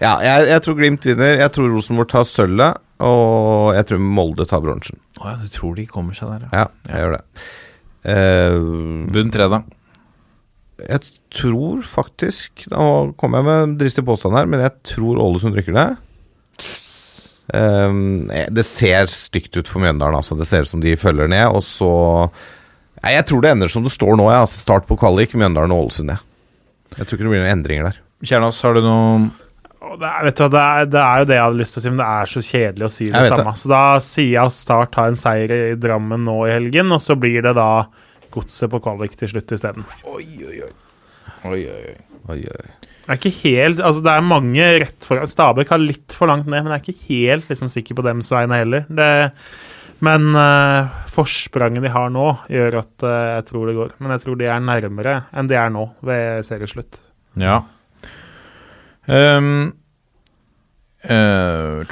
Ja, 0.00 0.14
jeg, 0.24 0.48
jeg 0.50 0.62
tror 0.64 0.78
Glimt 0.78 1.06
vinner. 1.06 1.36
Jeg 1.42 1.52
tror 1.54 1.70
Rosenborg 1.74 2.10
tar 2.14 2.26
sølvet. 2.28 2.80
Og 3.04 3.74
jeg 3.74 3.88
tror 3.88 4.00
Molde 4.00 4.46
tar 4.48 4.62
bronsen. 4.62 5.00
Å 5.18 5.32
ja, 5.32 5.36
du 5.42 5.48
tror 5.52 5.74
de 5.76 5.84
kommer 5.90 6.14
seg 6.16 6.30
der, 6.30 6.46
Ja, 6.54 6.68
jeg 6.88 7.02
gjør 7.02 7.16
det. 7.16 7.22
Uh, 8.04 9.06
Bunn 9.10 9.30
tre, 9.32 9.46
da. 9.48 9.62
jeg 10.90 11.06
tror 11.32 11.78
faktisk 11.88 12.66
Nå 12.68 13.14
kommer 13.16 13.40
jeg 13.40 13.46
med 13.46 13.62
en 13.62 13.72
dristig 13.80 14.04
påstand 14.04 14.36
her, 14.36 14.44
men 14.50 14.60
jeg 14.60 14.74
tror 14.90 15.20
Ålesund 15.24 15.56
rykker 15.56 15.72
ned. 15.72 15.94
Ehm, 17.52 18.30
eh, 18.30 18.48
det 18.48 18.64
ser 18.64 19.10
stygt 19.12 19.56
ut 19.58 19.68
for 19.68 19.82
Mjøndalen. 19.84 20.16
Altså. 20.16 20.36
Det 20.38 20.46
ser 20.48 20.64
ut 20.64 20.70
som 20.70 20.80
de 20.80 20.96
følger 20.96 21.28
ned. 21.28 21.48
Og 21.52 21.64
så 21.66 21.92
Nei, 23.04 23.18
Jeg 23.18 23.26
tror 23.28 23.42
det 23.44 23.50
ender 23.52 23.68
som 23.68 23.84
det 23.84 23.92
står 23.92 24.16
nå. 24.16 24.30
Ja. 24.32 24.40
Altså, 24.46 24.62
start 24.62 24.86
på 24.88 24.96
kvalik, 24.96 25.34
Mjøndalen 25.36 25.74
og 25.74 25.86
Ålesund. 25.86 26.14
Ja. 26.14 26.22
Jeg 26.94 27.06
tror 27.06 27.18
ikke 27.18 27.24
det 27.26 27.32
blir 27.34 27.42
noen 27.42 27.52
endringer 27.58 27.90
der. 27.90 27.98
Kjernås, 28.24 28.62
har 28.64 28.76
du 28.76 28.80
noe 28.80 29.96
Det 29.98 30.08
er, 30.08 30.22
vet 30.24 30.38
du, 30.38 30.44
det, 30.48 30.62
er, 30.62 30.86
det 30.88 31.00
er 31.02 31.18
jo 31.20 31.26
det 31.28 31.36
jeg 31.36 31.44
hadde 31.44 31.58
lyst 31.60 31.76
til 31.76 31.80
å 31.80 31.84
si, 31.84 31.90
men 31.92 32.00
det 32.00 32.06
er 32.08 32.30
så 32.32 32.42
kjedelig 32.46 32.86
å 32.86 32.92
si 32.94 33.08
det 33.10 33.24
samme. 33.28 33.44
Det. 33.50 33.60
Så 33.60 33.72
da 33.74 33.82
sier 34.06 34.30
jeg 34.30 34.40
at 34.48 34.56
Start 34.56 34.96
har 34.96 35.10
en 35.10 35.18
seier 35.20 35.52
i 35.52 35.60
Drammen 35.76 36.24
nå 36.24 36.38
i 36.46 36.54
helgen, 36.54 36.94
og 36.96 37.02
så 37.04 37.18
blir 37.20 37.44
det 37.44 37.52
da 37.58 37.68
Godset 38.34 38.72
på 38.72 38.80
kvalik 38.82 39.12
til 39.20 39.30
slutt 39.30 39.52
isteden. 39.54 39.84
Oi, 40.10 40.24
oi, 40.48 40.64
oi. 40.64 40.72
Oi, 41.44 41.60
oi, 41.68 42.40
oi. 42.48 42.83
Oi. 43.04 43.12
Er 43.12 43.20
ikke 43.20 43.34
helt 43.42 43.82
Altså, 43.84 44.00
det 44.04 44.12
er 44.14 44.24
mange 44.24 44.66
rett 44.84 45.04
foran 45.06 45.28
Stabæk 45.28 45.72
har 45.74 45.82
litt 45.82 46.16
for 46.16 46.30
langt 46.30 46.48
ned, 46.48 46.64
men 46.64 46.72
jeg 46.72 46.80
er 46.80 46.84
ikke 46.84 47.08
helt 47.12 47.52
liksom, 47.52 47.70
sikker 47.72 47.98
på 47.98 48.04
dems 48.06 48.32
vegne 48.32 48.60
heller. 48.62 48.86
Det, 48.88 49.10
men 50.04 50.32
uh, 50.36 50.90
forspranget 51.12 51.84
de 51.84 51.92
har 51.92 52.10
nå, 52.12 52.26
gjør 52.50 52.80
at 52.80 53.06
uh, 53.06 53.14
jeg 53.36 53.46
tror 53.50 53.68
det 53.68 53.76
går. 53.78 53.94
Men 54.00 54.16
jeg 54.16 54.24
tror 54.24 54.40
de 54.40 54.48
er 54.50 54.66
nærmere 54.72 55.14
enn 55.36 55.50
de 55.50 55.58
er 55.60 55.72
nå 55.72 55.86
ved 56.04 56.48
serieslutt. 56.48 57.00
Ja. 57.40 57.60
Um, 59.06 59.74
eh, 61.04 61.84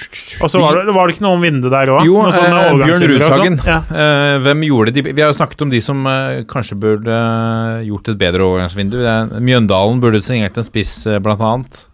Og 0.42 0.50
så 0.50 0.60
var 0.62 0.78
det, 0.80 0.94
var 0.96 1.06
det 1.08 1.14
ikke 1.16 1.24
noe 1.26 1.36
om 1.36 1.44
vindu 1.44 1.68
der 1.72 1.92
òg? 1.92 2.04
Jo, 2.08 2.22
eh, 2.28 2.80
Bjørn 2.82 3.04
Rudsagen. 3.12 3.58
Ja. 3.68 3.76
Eh, 3.92 4.38
hvem 4.46 4.64
gjorde 4.68 4.94
de 4.96 5.04
Vi 5.10 5.20
har 5.20 5.30
jo 5.32 5.36
snakket 5.38 5.62
om 5.66 5.70
de 5.72 5.80
som 5.84 6.06
eh, 6.08 6.42
kanskje 6.48 6.78
burde 6.80 7.12
eh, 7.12 7.84
gjort 7.90 8.08
et 8.14 8.18
bedre 8.20 8.46
overgangsvindu. 8.48 8.98
Er- 9.04 9.32
Mjøndalen 9.40 10.00
burde 10.02 10.22
signert 10.24 10.56
en 10.58 10.66
spiss, 10.66 10.94
eh, 11.06 11.18
blant 11.22 11.40
annet. 11.40 11.86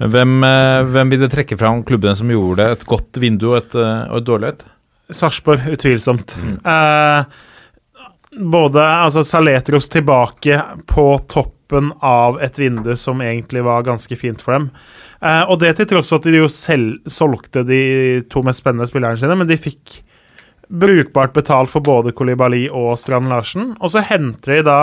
Hvem, 0.00 0.38
hvem 0.94 1.10
vil 1.12 1.20
det 1.20 1.28
trekke 1.34 1.58
fram 1.60 1.82
klubbene 1.84 2.16
som 2.16 2.30
gjorde 2.32 2.70
et 2.72 2.84
godt 2.88 3.18
vindu 3.20 3.50
og 3.50 3.58
et, 3.58 3.74
og 3.76 4.14
et 4.22 4.24
dårlig 4.30 4.54
et? 4.54 4.62
Sarpsborg, 5.12 5.66
utvilsomt. 5.74 6.36
Eh, 6.64 7.24
både 8.40 8.80
altså 9.04 9.24
Saletros 9.26 9.90
tilbake 9.92 10.56
på 10.88 11.04
toppen 11.70 11.92
av 12.00 12.40
et 12.42 12.58
vindu 12.58 12.96
som 12.96 13.20
egentlig 13.20 13.62
var 13.62 13.82
ganske 13.86 14.16
fint 14.16 14.40
for 14.40 14.52
dem. 14.52 14.70
Eh, 15.22 15.42
og 15.48 15.60
det 15.60 15.76
til 15.76 15.86
tross 15.86 16.10
for 16.10 16.18
at 16.18 16.26
de 16.26 16.42
jo 16.42 16.48
selv 16.48 16.98
solgte 17.06 17.64
de 17.64 18.22
to 18.30 18.42
mest 18.42 18.60
spennende 18.60 18.88
spillerne 18.88 19.18
sine, 19.18 19.36
men 19.36 19.48
de 19.48 19.56
fikk 19.56 20.02
brukbart 20.70 21.32
betalt 21.34 21.70
for 21.70 21.82
både 21.82 22.12
Kolibali 22.12 22.68
og 22.68 22.96
Strand 22.98 23.28
Larsen. 23.28 23.74
Og 23.80 23.90
så 23.90 24.04
henter 24.06 24.58
de 24.58 24.62
da 24.66 24.80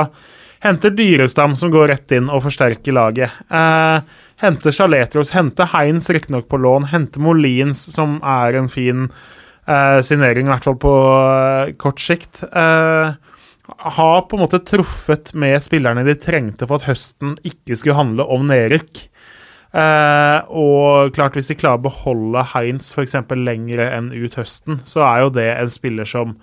Henter 0.59 0.89
Dyrestam, 0.89 1.53
som 1.55 1.69
går 1.69 1.91
rett 1.91 2.11
inn 2.17 2.31
og 2.33 2.41
forsterker 2.47 2.95
laget. 2.95 3.29
Eh, 3.53 3.99
henter 4.41 4.73
Sjaletros, 4.73 5.35
henter 5.35 5.69
Heinz 5.69 6.09
riktignok 6.09 6.47
på 6.49 6.57
lån, 6.57 6.89
henter 6.89 7.21
Molins, 7.21 7.83
som 7.93 8.17
er 8.25 8.57
en 8.57 8.69
fin 8.71 9.05
eh, 9.05 9.99
signering, 10.01 10.49
i 10.49 10.55
hvert 10.55 10.65
fall 10.65 10.79
på 10.81 10.95
eh, 11.13 11.75
kort 11.77 12.01
sikt. 12.01 12.41
Eh, 12.49 13.13
har 13.68 14.22
på 14.28 14.38
en 14.38 14.43
måte 14.45 14.61
truffet 14.63 15.34
med 15.38 15.59
spillerne 15.63 16.05
de 16.07 16.15
trengte 16.20 16.68
for 16.68 16.80
at 16.80 16.88
høsten 16.88 17.36
ikke 17.47 17.76
skulle 17.78 17.97
handle 17.99 18.26
om 18.32 18.47
nedrykk. 18.49 19.07
Eh, 19.78 20.38
og 20.47 21.11
klart, 21.15 21.36
hvis 21.36 21.51
de 21.51 21.57
klarer 21.59 21.82
å 21.82 21.88
beholde 21.89 22.45
Heinz 22.53 22.93
f.eks. 22.95 23.18
lengre 23.36 23.89
enn 23.93 24.13
ut 24.15 24.38
høsten, 24.39 24.80
så 24.88 25.03
er 25.06 25.26
jo 25.26 25.34
det 25.35 25.49
en 25.52 25.72
spiller 25.72 26.07
som 26.07 26.38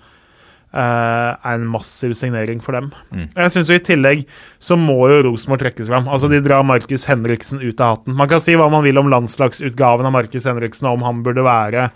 eh, 0.75 1.31
er 1.33 1.55
en 1.55 1.65
massiv 1.71 2.13
signering 2.17 2.61
for 2.63 2.77
dem. 2.77 2.91
Jeg 3.33 3.55
synes 3.55 3.71
jo 3.71 3.79
I 3.79 3.85
tillegg 3.89 4.23
så 4.61 4.77
må 4.79 4.99
jo 5.11 5.23
Rosenborg 5.25 5.65
trekkes 5.65 5.89
fram. 5.91 6.07
Altså 6.11 6.29
De 6.31 6.43
drar 6.45 6.63
Markus 6.67 7.07
Henriksen 7.09 7.63
ut 7.65 7.81
av 7.81 7.97
hatten. 7.97 8.15
Man 8.21 8.29
kan 8.31 8.43
si 8.43 8.55
hva 8.55 8.69
man 8.71 8.85
vil 8.85 9.01
om 9.01 9.09
landslagsutgaven 9.11 10.07
av 10.07 10.15
Markus 10.15 10.47
Henriksen, 10.49 10.87
og 10.91 11.01
om 11.01 11.09
han 11.09 11.25
burde 11.25 11.45
være 11.45 11.89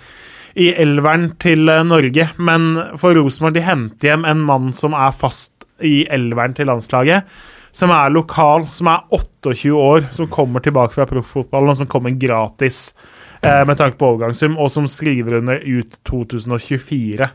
i 0.56 0.72
elveren 0.74 1.32
til 1.42 1.70
eh, 1.70 1.86
Norge, 1.88 2.30
men 2.38 2.72
for 3.00 3.18
Rosenborg 3.18 3.58
de 3.58 3.66
henter 3.66 4.14
hjem 4.14 4.28
en 4.30 4.44
mann 4.46 4.74
som 4.76 4.98
er 4.98 5.16
fast 5.16 5.54
i 5.86 6.04
elveren 6.12 6.56
til 6.58 6.70
landslaget. 6.70 7.28
Som 7.72 7.92
er 7.94 8.10
lokal, 8.10 8.66
som 8.74 8.90
er 8.90 9.04
28 9.14 9.74
år, 9.78 10.08
som 10.16 10.30
kommer 10.32 10.64
tilbake 10.66 10.96
fra 10.96 11.06
profffotballen, 11.10 11.70
og 11.70 11.78
som 11.78 11.90
kommer 11.90 12.16
gratis 12.18 12.96
eh, 13.42 13.62
med 13.68 13.78
tanke 13.78 14.00
på 14.00 14.10
overgangssum, 14.10 14.58
og 14.58 14.72
som 14.74 14.90
skriver 14.90 15.38
under 15.38 15.62
ut 15.62 16.00
2024. 16.10 17.30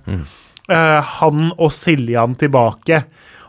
Eh, 0.68 1.14
han 1.20 1.52
og 1.54 1.72
Siljan 1.72 2.34
tilbake. 2.40 3.04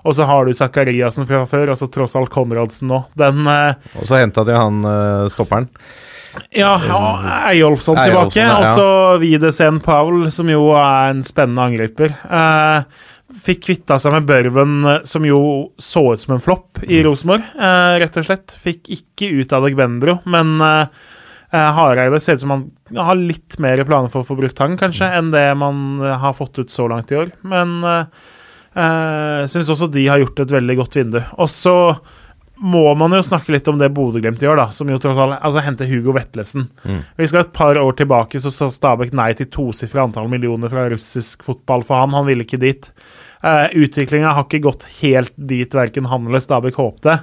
Og 0.06 0.14
så 0.16 0.28
har 0.30 0.46
du 0.46 0.54
Zakariassen 0.54 1.26
fra 1.26 1.42
før, 1.50 1.72
og 1.74 1.80
så 1.80 1.88
tross 1.90 2.14
alt 2.18 2.30
Konradsen 2.34 2.92
nå. 2.92 3.02
Den 3.18 3.48
eh, 3.50 3.74
Og 3.98 4.06
så 4.06 4.22
henta 4.22 4.46
de 4.46 4.54
han 4.54 4.86
eh, 4.86 5.26
stopperen. 5.34 5.70
Ja, 6.56 6.76
ja 6.88 7.02
Eyolfsson 7.52 7.98
tilbake. 7.98 8.40
Ja. 8.42 8.60
Og 8.60 8.70
så 8.76 8.88
Videsen 9.24 9.82
Paul, 9.84 10.30
som 10.34 10.50
jo 10.52 10.70
er 10.78 11.12
en 11.14 11.26
spennende 11.26 11.68
angriper. 11.72 12.16
Eh, 12.26 13.04
Fikk 13.26 13.64
kvitta 13.66 13.98
seg 14.00 14.14
med 14.14 14.28
Børven, 14.30 14.78
eh, 14.86 15.02
som 15.10 15.26
jo 15.26 15.40
så 15.82 16.04
ut 16.14 16.22
som 16.22 16.36
en 16.36 16.44
flopp 16.44 16.84
i 16.86 17.02
Rosenborg, 17.04 17.42
eh, 17.58 17.96
rett 18.04 18.18
og 18.22 18.28
slett. 18.28 18.54
Fikk 18.62 18.92
ikke 18.94 19.32
ut 19.42 19.56
Adegbendro, 19.58 20.20
men 20.30 20.62
eh, 20.62 20.86
eh, 21.50 21.72
Hareide 21.74 22.20
ser 22.22 22.38
ut 22.38 22.44
som 22.46 22.54
han 22.54 22.68
har 22.96 23.18
litt 23.18 23.58
mer 23.60 23.82
planer 23.84 24.14
for 24.14 24.22
å 24.22 24.28
få 24.28 24.38
brukt 24.38 24.62
han, 24.62 24.78
kanskje, 24.78 25.10
enn 25.18 25.34
det 25.34 25.48
man 25.58 25.98
eh, 26.04 26.18
har 26.22 26.38
fått 26.38 26.62
ut 26.62 26.72
så 26.72 26.86
langt 26.92 27.12
i 27.12 27.18
år. 27.24 27.34
Men 27.50 27.80
eh, 27.82 28.06
eh, 28.78 29.42
syns 29.50 29.74
også 29.74 29.90
de 29.92 30.06
har 30.06 30.22
gjort 30.22 30.46
et 30.46 30.56
veldig 30.60 30.78
godt 30.84 31.00
vindu. 31.02 31.20
Og 31.42 31.50
så 31.52 31.76
må 32.58 32.86
man 32.96 33.12
jo 33.16 33.24
snakke 33.26 33.52
litt 33.52 33.68
om 33.68 33.80
det 33.80 33.92
Bodø-Glimt 33.96 34.44
gjør, 34.44 34.60
da. 34.62 34.68
Som 34.76 34.92
jo 34.92 35.00
tross 35.02 35.20
alt 35.20 35.38
Altså 35.42 35.64
henter 35.66 35.90
Hugo 35.90 36.14
Vetlesen. 36.16 36.70
Vi 37.20 37.28
skal 37.28 37.44
et 37.44 37.54
par 37.56 37.78
år 37.80 37.98
tilbake, 38.00 38.40
så 38.40 38.52
sa 38.54 38.70
Stabæk 38.72 39.12
nei 39.18 39.34
til 39.36 39.50
tosifra 39.52 40.06
antall 40.06 40.30
millioner 40.32 40.72
fra 40.72 40.88
russisk 40.92 41.44
fotball 41.44 41.84
for 41.88 42.00
han. 42.00 42.16
Han 42.16 42.28
ville 42.30 42.48
ikke 42.48 42.62
dit. 42.62 42.92
Uh, 43.44 43.68
Utviklinga 43.76 44.32
har 44.38 44.48
ikke 44.48 44.64
gått 44.66 44.88
helt 45.02 45.36
dit 45.36 45.76
verken 45.76 46.08
han 46.10 46.30
eller 46.30 46.44
Stabæk 46.44 46.80
håpte. 46.80 47.20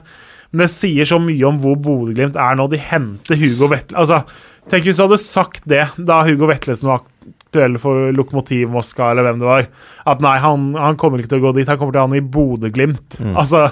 Men 0.52 0.66
det 0.66 0.72
sier 0.74 1.08
så 1.08 1.16
mye 1.22 1.48
om 1.48 1.60
hvor 1.62 1.78
Bodø-Glimt 1.80 2.36
er 2.36 2.58
nå. 2.60 2.68
De 2.68 2.80
henter 2.80 3.40
Hugo 3.40 3.70
Vetlesen 3.72 4.02
Altså, 4.02 4.20
tenk 4.68 4.84
hvis 4.84 5.00
du 5.00 5.06
hadde 5.06 5.22
sagt 5.24 5.64
det 5.64 5.86
da 5.96 6.20
Hugo 6.28 6.50
Vetlesen 6.50 6.90
var 6.90 7.00
aktuell 7.02 7.80
for 7.80 8.12
Lokomotiv 8.16 8.70
Moskva, 8.72 9.10
eller 9.12 9.26
hvem 9.26 9.40
det 9.40 9.48
var. 9.48 9.66
At 10.08 10.20
nei, 10.24 10.36
han, 10.44 10.74
han 10.76 11.00
kommer 11.00 11.20
ikke 11.20 11.34
til 11.34 11.42
å 11.42 11.48
gå 11.48 11.56
dit. 11.56 11.68
Han 11.72 11.80
kommer 11.80 11.96
til 11.96 12.02
å 12.02 12.04
ha 12.04 12.10
han 12.10 12.20
i 12.20 12.24
Bodø-Glimt. 12.36 13.18
Altså 13.32 13.70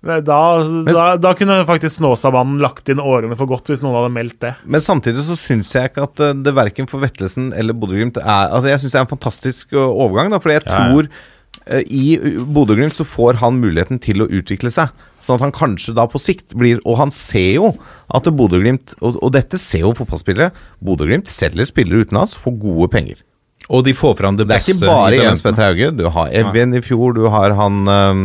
da, 0.00 0.18
da, 0.86 1.02
da 1.20 1.32
kunne 1.36 1.58
faktisk 1.68 1.98
Snåsamannen 1.98 2.60
lagt 2.62 2.88
inn 2.88 3.02
årene 3.02 3.36
for 3.36 3.50
godt, 3.50 3.68
hvis 3.68 3.82
noen 3.84 3.98
hadde 3.98 4.14
meldt 4.14 4.38
det. 4.40 4.54
Men 4.64 4.80
samtidig 4.84 5.26
så 5.26 5.36
syns 5.36 5.74
jeg 5.76 5.90
ikke 5.90 6.06
at 6.08 6.22
eh, 6.24 6.32
det 6.46 6.54
verken 6.56 6.88
for 6.88 7.02
Vettelsen 7.04 7.50
eller 7.52 7.76
Bodø-Glimt 7.76 8.16
er 8.22 8.48
Altså 8.54 8.70
Jeg 8.72 8.80
syns 8.80 8.96
det 8.96 9.02
er 9.02 9.04
en 9.04 9.12
fantastisk 9.12 9.76
overgang, 9.76 10.32
da, 10.32 10.40
fordi 10.40 10.56
jeg 10.56 10.64
Ja, 10.70 10.72
ja. 10.72 10.88
tror 10.88 11.10
eh, 11.76 11.84
i 11.84 12.04
Bodø-Glimt 12.48 12.96
så 12.96 13.04
får 13.04 13.42
han 13.44 13.60
muligheten 13.60 14.00
til 14.00 14.24
å 14.24 14.28
utvikle 14.40 14.72
seg. 14.72 14.88
Sånn 15.20 15.36
at 15.36 15.44
han 15.44 15.52
kanskje 15.52 15.92
da 15.98 16.06
på 16.08 16.16
sikt 16.22 16.54
blir 16.56 16.78
Og 16.88 16.96
han 16.96 17.10
ser 17.12 17.50
jo 17.58 17.74
at 18.08 18.24
Bodø-Glimt 18.32 18.96
og, 19.04 19.20
og 19.20 19.34
dette 19.36 19.60
ser 19.60 19.84
jo 19.84 19.92
fotballspillere. 20.00 20.54
Bodø-Glimt 20.80 21.28
selger 21.28 21.68
spillere 21.68 22.06
utenlands 22.06 22.38
for 22.40 22.56
gode 22.56 22.88
penger. 22.96 23.20
Og 23.68 23.84
de 23.86 23.92
får 23.94 24.16
fram 24.18 24.36
det 24.38 24.46
beste. 24.48 24.72
Det 24.72 24.82
er 24.82 24.86
ikke 24.86 24.90
bare 24.90 25.18
Jens. 25.20 25.42
Petter 25.44 25.62
Hauge. 25.68 25.90
Du 25.94 26.04
har 26.10 26.30
Evjen 26.40 26.72
i 26.74 26.80
fjor, 26.82 27.12
du 27.14 27.26
har 27.30 27.52
han 27.54 27.76
um, 27.86 28.22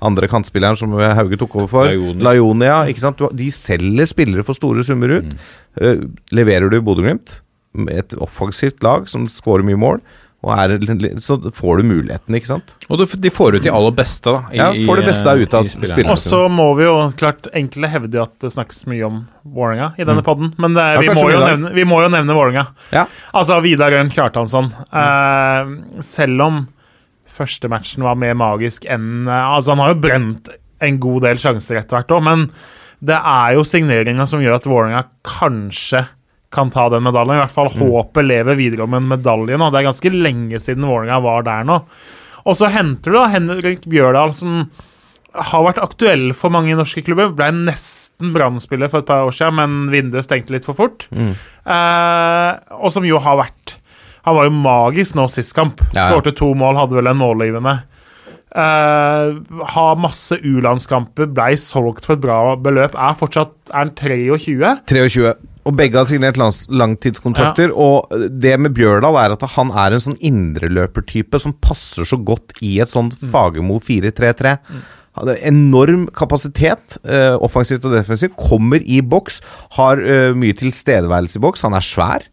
andre 0.00 0.28
kantspilleren 0.30 0.78
som 0.78 0.94
Hauge 0.96 1.36
tok 1.40 1.56
over 1.58 1.68
for. 1.68 1.90
Laioni. 1.90 2.22
Laionia. 2.24 2.78
Ikke 2.88 3.02
sant? 3.02 3.18
Du, 3.18 3.26
har- 3.26 3.34
de 3.36 3.50
selger 3.52 4.06
spillere 4.08 4.44
for 4.46 4.56
store 4.56 4.84
summer 4.86 5.18
ut. 5.18 5.34
Eh, 5.80 6.00
leverer 6.32 6.70
du 6.72 6.78
Bodø-Glimt 6.80 7.40
et 7.92 8.14
offensivt 8.24 8.80
lag 8.86 9.04
som 9.12 9.26
skårer 9.28 9.66
mye 9.68 9.76
mål, 9.76 9.98
er, 10.54 10.76
så 11.18 11.36
får 11.52 11.78
du 11.80 11.82
muligheten, 11.88 12.34
ikke 12.38 12.46
sant? 12.52 12.74
Og 12.90 12.98
du, 13.00 13.04
de 13.06 13.30
får 13.32 13.56
ut 13.56 13.62
de 13.64 13.70
aller 13.72 13.94
beste, 13.98 14.30
da. 14.30 14.42
i- 14.52 14.56
Ja, 14.60 14.68
får 14.86 14.96
det 15.00 15.06
beste 15.08 15.32
i, 15.34 15.42
ut 15.42 15.54
av 15.54 15.62
spillerne. 15.66 16.10
Og 16.12 16.18
så 16.22 16.42
må 16.52 16.68
vi 16.78 16.84
jo 16.84 16.94
klart 17.18 17.48
Enkelte 17.52 17.88
hevde 17.90 18.22
at 18.22 18.38
det 18.40 18.52
snakkes 18.54 18.84
mye 18.86 19.06
om 19.06 19.18
Vålerenga 19.44 19.92
i 19.98 20.04
denne 20.04 20.22
podden, 20.22 20.52
men 20.58 20.74
det, 20.74 20.82
Mm. 20.86 20.94
Ja, 20.94 21.00
vi, 21.00 21.08
må 21.18 21.30
jo 21.32 21.40
nevne, 21.40 21.72
vi 21.74 21.84
må 21.84 22.02
jo 22.02 22.08
nevne 22.08 22.34
Vålerenga. 22.36 22.66
Ja. 22.92 23.06
Altså 23.34 23.60
Vidar 23.62 23.90
Røen 23.90 24.10
Kjartansson. 24.10 24.72
Eh, 24.92 26.00
selv 26.00 26.40
om 26.46 26.68
første 27.36 27.68
matchen 27.68 28.02
var 28.02 28.14
mer 28.16 28.34
magisk 28.34 28.86
enn 28.88 29.26
eh, 29.28 29.32
Altså, 29.56 29.74
han 29.74 29.78
har 29.84 29.94
jo 29.94 30.00
brent 30.00 30.48
en 30.80 30.98
god 31.00 31.22
del 31.22 31.36
sjanser 31.36 31.76
etter 31.80 31.96
hvert 31.98 32.12
òg, 32.16 32.22
men 32.24 32.50
det 33.04 33.16
er 33.18 33.54
jo 33.56 33.62
signeringa 33.64 34.26
som 34.28 34.40
gjør 34.40 34.54
at 34.56 34.64
Vålerenga 34.68 35.04
kanskje 35.24 36.06
kan 36.54 36.70
ta 36.70 36.88
den 36.92 37.04
medaljen. 37.06 37.38
I 37.38 37.44
hvert 37.44 37.54
fall 37.54 37.72
håpet 37.74 38.26
lever 38.26 38.58
videre 38.58 38.86
om 38.86 38.94
en 38.96 39.08
medalje 39.10 39.58
nå. 39.58 39.70
Det 39.70 39.80
er 39.80 39.88
ganske 39.88 40.12
lenge 40.14 40.60
siden 40.62 40.86
Vålerenga 40.86 41.20
var 41.24 41.46
der 41.46 41.66
nå. 41.68 41.80
Og 42.46 42.58
så 42.58 42.70
henter 42.70 43.10
du 43.10 43.18
da 43.18 43.24
Henrik 43.32 43.88
Bjørdal, 43.90 44.34
som 44.38 44.68
har 45.36 45.64
vært 45.66 45.80
aktuell 45.82 46.30
for 46.36 46.54
mange 46.54 46.76
norske 46.78 47.02
klubber. 47.04 47.32
Ble 47.36 47.50
nesten 47.54 48.32
Brann-spiller 48.34 48.90
for 48.92 49.02
et 49.02 49.08
par 49.08 49.26
år 49.26 49.34
siden, 49.34 49.58
men 49.58 49.90
vinduet 49.92 50.26
stengte 50.26 50.54
litt 50.54 50.68
for 50.68 50.78
fort. 50.78 51.08
Eh, 51.12 52.52
og 52.78 52.94
som 52.94 53.06
jo 53.06 53.20
har 53.22 53.42
vært 53.42 53.76
Han 54.26 54.34
var 54.34 54.48
jo 54.48 54.54
magisk 54.58 55.14
nå 55.14 55.28
sist 55.30 55.54
kamp. 55.54 55.82
Ja. 55.94 56.08
Skårte 56.08 56.32
to 56.34 56.48
mål, 56.58 56.78
hadde 56.80 56.96
vel 56.98 57.06
en 57.06 57.20
målgivende. 57.20 57.76
Uh, 58.56 59.36
har 59.70 59.98
masse 60.00 60.34
U-landskamper, 60.40 61.28
blei 61.30 61.52
solgt 61.60 62.08
for 62.08 62.16
et 62.16 62.24
bra 62.24 62.56
beløp. 62.58 62.96
Er 62.98 63.14
fortsatt 63.18 63.52
Er 63.68 63.84
han 63.84 63.92
23? 63.94 64.72
23. 64.88 65.34
Og 65.66 65.74
begge 65.74 65.98
har 65.98 66.06
signert 66.06 66.38
langtidskontrakter. 66.38 67.72
Og 67.74 68.12
det 68.30 68.54
med 68.62 68.74
Bjørdal 68.76 69.18
er 69.18 69.34
at 69.34 69.42
han 69.56 69.72
er 69.74 69.96
en 69.96 70.04
sånn 70.04 70.20
indreløpertype 70.24 71.40
som 71.42 71.56
passer 71.64 72.06
så 72.06 72.18
godt 72.18 72.54
i 72.62 72.76
et 72.82 72.92
sånt 72.92 73.18
Fagermo 73.18 73.80
4-3-3. 73.82 74.56
Han 75.16 75.30
har 75.32 75.42
enorm 75.48 76.06
kapasitet, 76.12 76.98
eh, 77.02 77.34
offensivt 77.40 77.86
og 77.88 77.96
defensivt. 77.96 78.36
Kommer 78.36 78.82
i 78.84 79.00
boks, 79.00 79.40
har 79.78 79.98
eh, 79.98 80.32
mye 80.36 80.56
tilstedeværelse 80.56 81.40
i 81.40 81.44
boks. 81.44 81.64
Han 81.64 81.74
er 81.74 81.84
svær. 81.84 82.26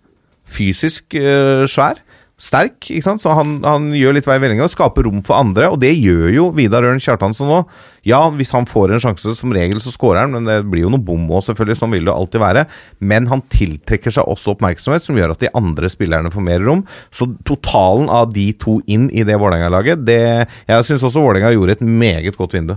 Fysisk 0.44 1.16
eh, 1.16 1.64
svær. 1.72 2.04
Sterk, 2.44 2.90
ikke 2.92 3.06
sant? 3.06 3.22
så 3.24 3.32
han, 3.38 3.56
han 3.64 3.86
gjør 3.96 4.18
litt 4.18 4.26
vei 4.28 4.36
i 4.36 4.42
vellinga 4.44 4.66
og 4.66 4.72
skaper 4.74 5.06
rom 5.08 5.22
for 5.24 5.40
andre. 5.40 5.70
Og 5.72 5.78
det 5.80 5.94
gjør 5.96 6.28
jo 6.34 6.48
Vidar 6.58 6.84
Ørn 6.84 7.00
Kjartansen 7.00 7.48
nå. 7.48 7.62
Ja, 8.04 8.20
hvis 8.36 8.52
han 8.52 8.68
får 8.68 8.92
en 8.92 9.04
sjanse, 9.06 9.32
som 9.38 9.54
regel 9.56 9.80
så 9.80 9.94
scorer 9.94 10.26
han, 10.26 10.36
men 10.36 10.50
det 10.50 10.58
blir 10.68 10.84
jo 10.84 10.92
noe 10.92 11.04
bom 11.04 11.24
òg, 11.32 11.46
selvfølgelig. 11.48 11.80
Sånn 11.80 11.96
vil 11.96 12.10
det 12.10 12.16
alltid 12.16 12.44
være. 12.44 12.66
Men 13.00 13.30
han 13.32 13.46
tiltrekker 13.54 14.12
seg 14.12 14.28
også 14.28 14.58
oppmerksomhet, 14.58 15.08
som 15.08 15.20
gjør 15.20 15.38
at 15.38 15.46
de 15.46 15.54
andre 15.56 15.92
spillerne 15.92 16.34
får 16.34 16.48
mer 16.50 16.68
rom. 16.68 16.84
Så 17.16 17.30
totalen 17.48 18.12
av 18.12 18.36
de 18.36 18.50
to 18.60 18.82
inn 18.92 19.08
i 19.16 19.24
det 19.24 19.40
Vålerenga-laget, 19.40 20.04
Jeg 20.04 20.90
syns 20.90 21.08
også 21.08 21.24
Vålerenga 21.24 21.56
gjorde 21.56 21.78
et 21.78 21.88
meget 21.88 22.36
godt 22.36 22.60
vindu. 22.60 22.76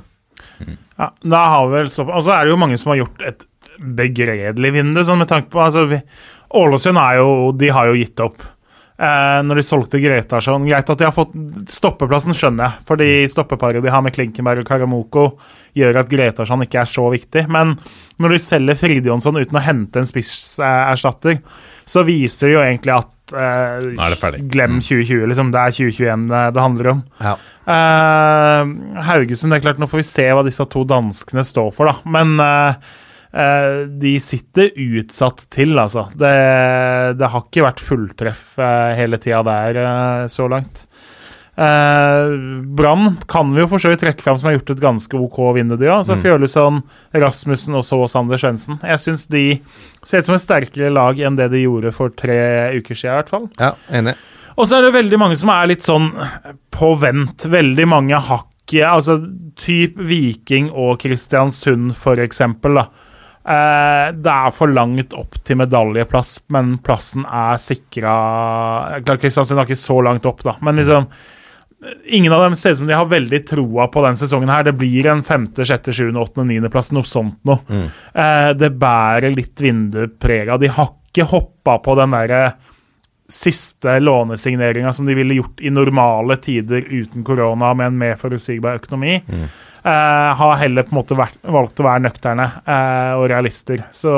Ja, 0.97 1.11
da 1.27 1.45
har 1.53 1.67
vi 1.67 1.81
vel 1.81 1.91
så, 1.93 2.07
Og 2.07 2.23
så 2.25 2.33
er 2.33 2.47
det 2.47 2.55
jo 2.55 2.61
mange 2.61 2.79
som 2.81 2.95
har 2.95 3.03
gjort 3.03 3.25
et 3.27 3.45
begredelig 3.77 4.71
vindu, 4.73 5.03
sånn 5.05 5.21
med 5.21 5.29
tanke 5.29 5.51
på 5.53 5.61
altså, 5.61 5.85
vi, 5.91 5.99
Ålesund 6.57 7.01
er 7.01 7.19
jo 7.19 7.51
De 7.59 7.69
har 7.75 7.91
jo 7.91 7.99
gitt 7.99 8.23
opp. 8.25 8.45
Eh, 8.97 9.40
når 9.44 9.60
de 9.60 9.64
solgte 9.68 9.98
Gretarsson 10.01 10.64
Greit 10.64 10.89
at 10.89 11.01
de 11.02 11.05
har 11.05 11.12
fått 11.12 11.35
Stoppeplassen 11.68 12.32
skjønner 12.32 12.64
jeg, 12.64 12.85
fordi 12.89 13.09
stoppeparet 13.28 13.85
de 13.85 13.93
har 13.93 14.01
med 14.01 14.14
Klinkenberg 14.16 14.62
og 14.62 14.70
Karamoko, 14.70 15.24
gjør 15.77 16.01
at 16.01 16.09
Gretarsson 16.09 16.64
ikke 16.64 16.81
er 16.81 16.89
så 16.89 17.05
viktig. 17.12 17.44
Men 17.52 17.74
når 18.23 18.36
de 18.36 18.40
selger 18.40 18.81
Fridjonsson 18.81 19.36
uten 19.36 19.60
å 19.60 19.64
hente 19.66 20.01
en 20.01 20.09
spisserstatter, 20.09 21.43
så 21.85 22.06
viser 22.09 22.48
det 22.48 22.56
jo 22.56 22.64
egentlig 22.64 22.97
at 22.97 23.36
eh. 23.36 24.40
Glem 24.48 24.81
2020, 24.81 25.27
liksom. 25.28 25.52
Det 25.52 25.60
er 25.60 25.77
2021 25.77 26.28
det, 26.32 26.43
det 26.56 26.64
handler 26.64 26.93
om. 26.94 27.05
Ja. 27.20 27.35
Eh, 27.66 28.74
Haugesund, 29.10 29.52
det 29.52 29.60
er 29.60 29.66
klart, 29.68 29.82
nå 29.82 29.90
får 29.90 30.02
vi 30.02 30.09
se 30.09 30.31
hva 30.31 30.47
disse 30.47 30.64
to 30.73 30.86
danskene 30.89 31.44
står 31.44 31.73
for, 31.77 31.90
da. 31.90 32.14
Men 32.16 32.39
eh, 32.40 32.70
eh, 32.70 32.94
de 34.01 34.15
sitter 34.23 34.71
utsatt 34.81 35.47
til, 35.53 35.77
altså. 35.79 36.07
Det, 36.17 36.35
det 37.21 37.31
har 37.33 37.45
ikke 37.45 37.67
vært 37.67 37.83
fulltreff 37.85 38.45
eh, 38.59 38.93
hele 38.97 39.19
tida 39.21 39.43
der 39.47 39.81
eh, 39.83 40.27
så 40.33 40.47
langt. 40.49 40.87
Eh, 41.57 42.31
Brann 42.77 43.17
kan 43.29 43.53
vi 43.55 43.63
jo 43.63 43.69
for 43.71 43.81
så 43.81 43.93
vidt 43.93 44.03
trekke 44.05 44.25
fram 44.25 44.37
som 44.37 44.51
har 44.51 44.59
gjort 44.59 44.75
et 44.75 44.83
ganske 44.83 45.21
OK 45.21 45.39
vindu, 45.57 45.77
de 45.81 45.89
òg. 45.89 46.05
Så 46.09 46.19
Fjørlusson, 46.21 46.83
Rasmussen 47.17 47.79
og 47.79 47.85
så 47.89 48.03
Sander 48.13 48.41
Svendsen. 48.41 48.81
Jeg 48.85 49.05
syns 49.05 49.27
de 49.33 49.45
ser 50.05 50.21
ut 50.25 50.31
som 50.31 50.37
et 50.37 50.45
sterkere 50.45 50.93
lag 50.93 51.21
enn 51.21 51.39
det 51.39 51.51
de 51.53 51.65
gjorde 51.65 51.95
for 51.97 52.13
tre 52.17 52.41
uker 52.77 52.93
siden, 52.97 53.15
i 53.15 53.21
hvert 53.21 53.33
fall. 53.33 53.49
ja, 53.61 53.73
enig. 54.01 54.17
Og 54.57 54.65
så 54.65 54.79
er 54.79 54.87
det 54.87 54.95
veldig 54.97 55.19
mange 55.21 55.37
som 55.37 55.51
er 55.53 55.69
litt 55.69 55.85
sånn 55.85 56.07
på 56.73 56.95
vent. 57.01 57.49
Veldig 57.53 57.89
mange 57.93 58.21
hakk 58.33 58.53
Altså 58.67 59.15
typ 59.55 59.95
Viking 60.09 60.73
og 60.75 60.97
Kristiansund, 60.99 61.93
for 61.95 62.19
eksempel, 62.19 62.81
da. 62.81 62.89
Eh, 63.47 64.09
det 64.16 64.32
er 64.32 64.55
for 64.55 64.73
langt 64.74 65.14
opp 65.14 65.39
til 65.47 65.60
medaljeplass, 65.60 66.40
men 66.55 66.77
plassen 66.82 67.27
er 67.31 67.60
sikra 67.62 68.14
Kristiansund 69.06 69.60
er 69.60 69.68
ikke 69.68 69.78
så 69.78 70.01
langt 70.02 70.27
opp, 70.27 70.43
da, 70.47 70.56
men 70.66 70.82
liksom 70.82 71.10
Ingen 72.09 72.32
av 72.32 72.40
dem 72.40 72.55
ser 72.56 72.73
ut 72.73 72.78
som 72.78 72.89
de 72.89 72.94
har 72.97 73.06
veldig 73.06 73.39
troa 73.47 73.85
på 73.93 74.01
den 74.02 74.16
sesongen. 74.16 74.48
her 74.48 74.64
Det 74.64 74.73
blir 74.81 75.06
en 75.06 75.20
femte, 75.23 75.62
sjette, 75.68 75.93
sjuende, 75.94 76.18
åttende, 76.18 76.48
niendeplass, 76.48 76.89
noe 76.97 77.06
sånt 77.06 77.36
noe. 77.47 77.60
Eh, 78.16 78.48
det 78.56 78.70
bærer 78.81 79.36
litt 79.36 79.60
vindupreg 79.60 80.48
av. 80.48 80.59
De 80.64 80.73
har 80.73 80.89
ikke 80.89 81.28
hoppa 81.31 81.77
på 81.85 81.94
den 82.01 82.16
derre 82.16 82.40
siste 83.28 83.98
lånesigneringa 84.01 84.93
som 84.97 85.06
de 85.06 85.14
ville 85.14 85.36
gjort 85.36 85.60
i 85.60 85.70
normale 85.70 86.39
tider 86.43 86.81
uten 86.89 87.23
korona, 87.27 87.74
med 87.74 87.93
en 87.93 87.98
mer 87.98 88.18
forutsigbar 88.20 88.81
økonomi. 88.81 89.20
Eh, 89.20 89.47
har 89.87 90.57
heller 90.61 90.87
på 90.87 90.95
en 90.95 90.99
måte 90.99 91.17
vært, 91.19 91.39
valgt 91.43 91.81
å 91.81 91.87
være 91.87 92.03
nøkterne 92.07 92.47
eh, 92.65 93.13
og 93.19 93.29
realister. 93.31 93.85
Så 93.95 94.13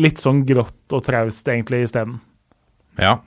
litt 0.00 0.20
sånn 0.20 0.44
grått 0.48 0.94
og 0.94 1.04
traust 1.06 1.48
egentlig 1.48 1.86
isteden. 1.86 2.18
Ja. 3.00 3.18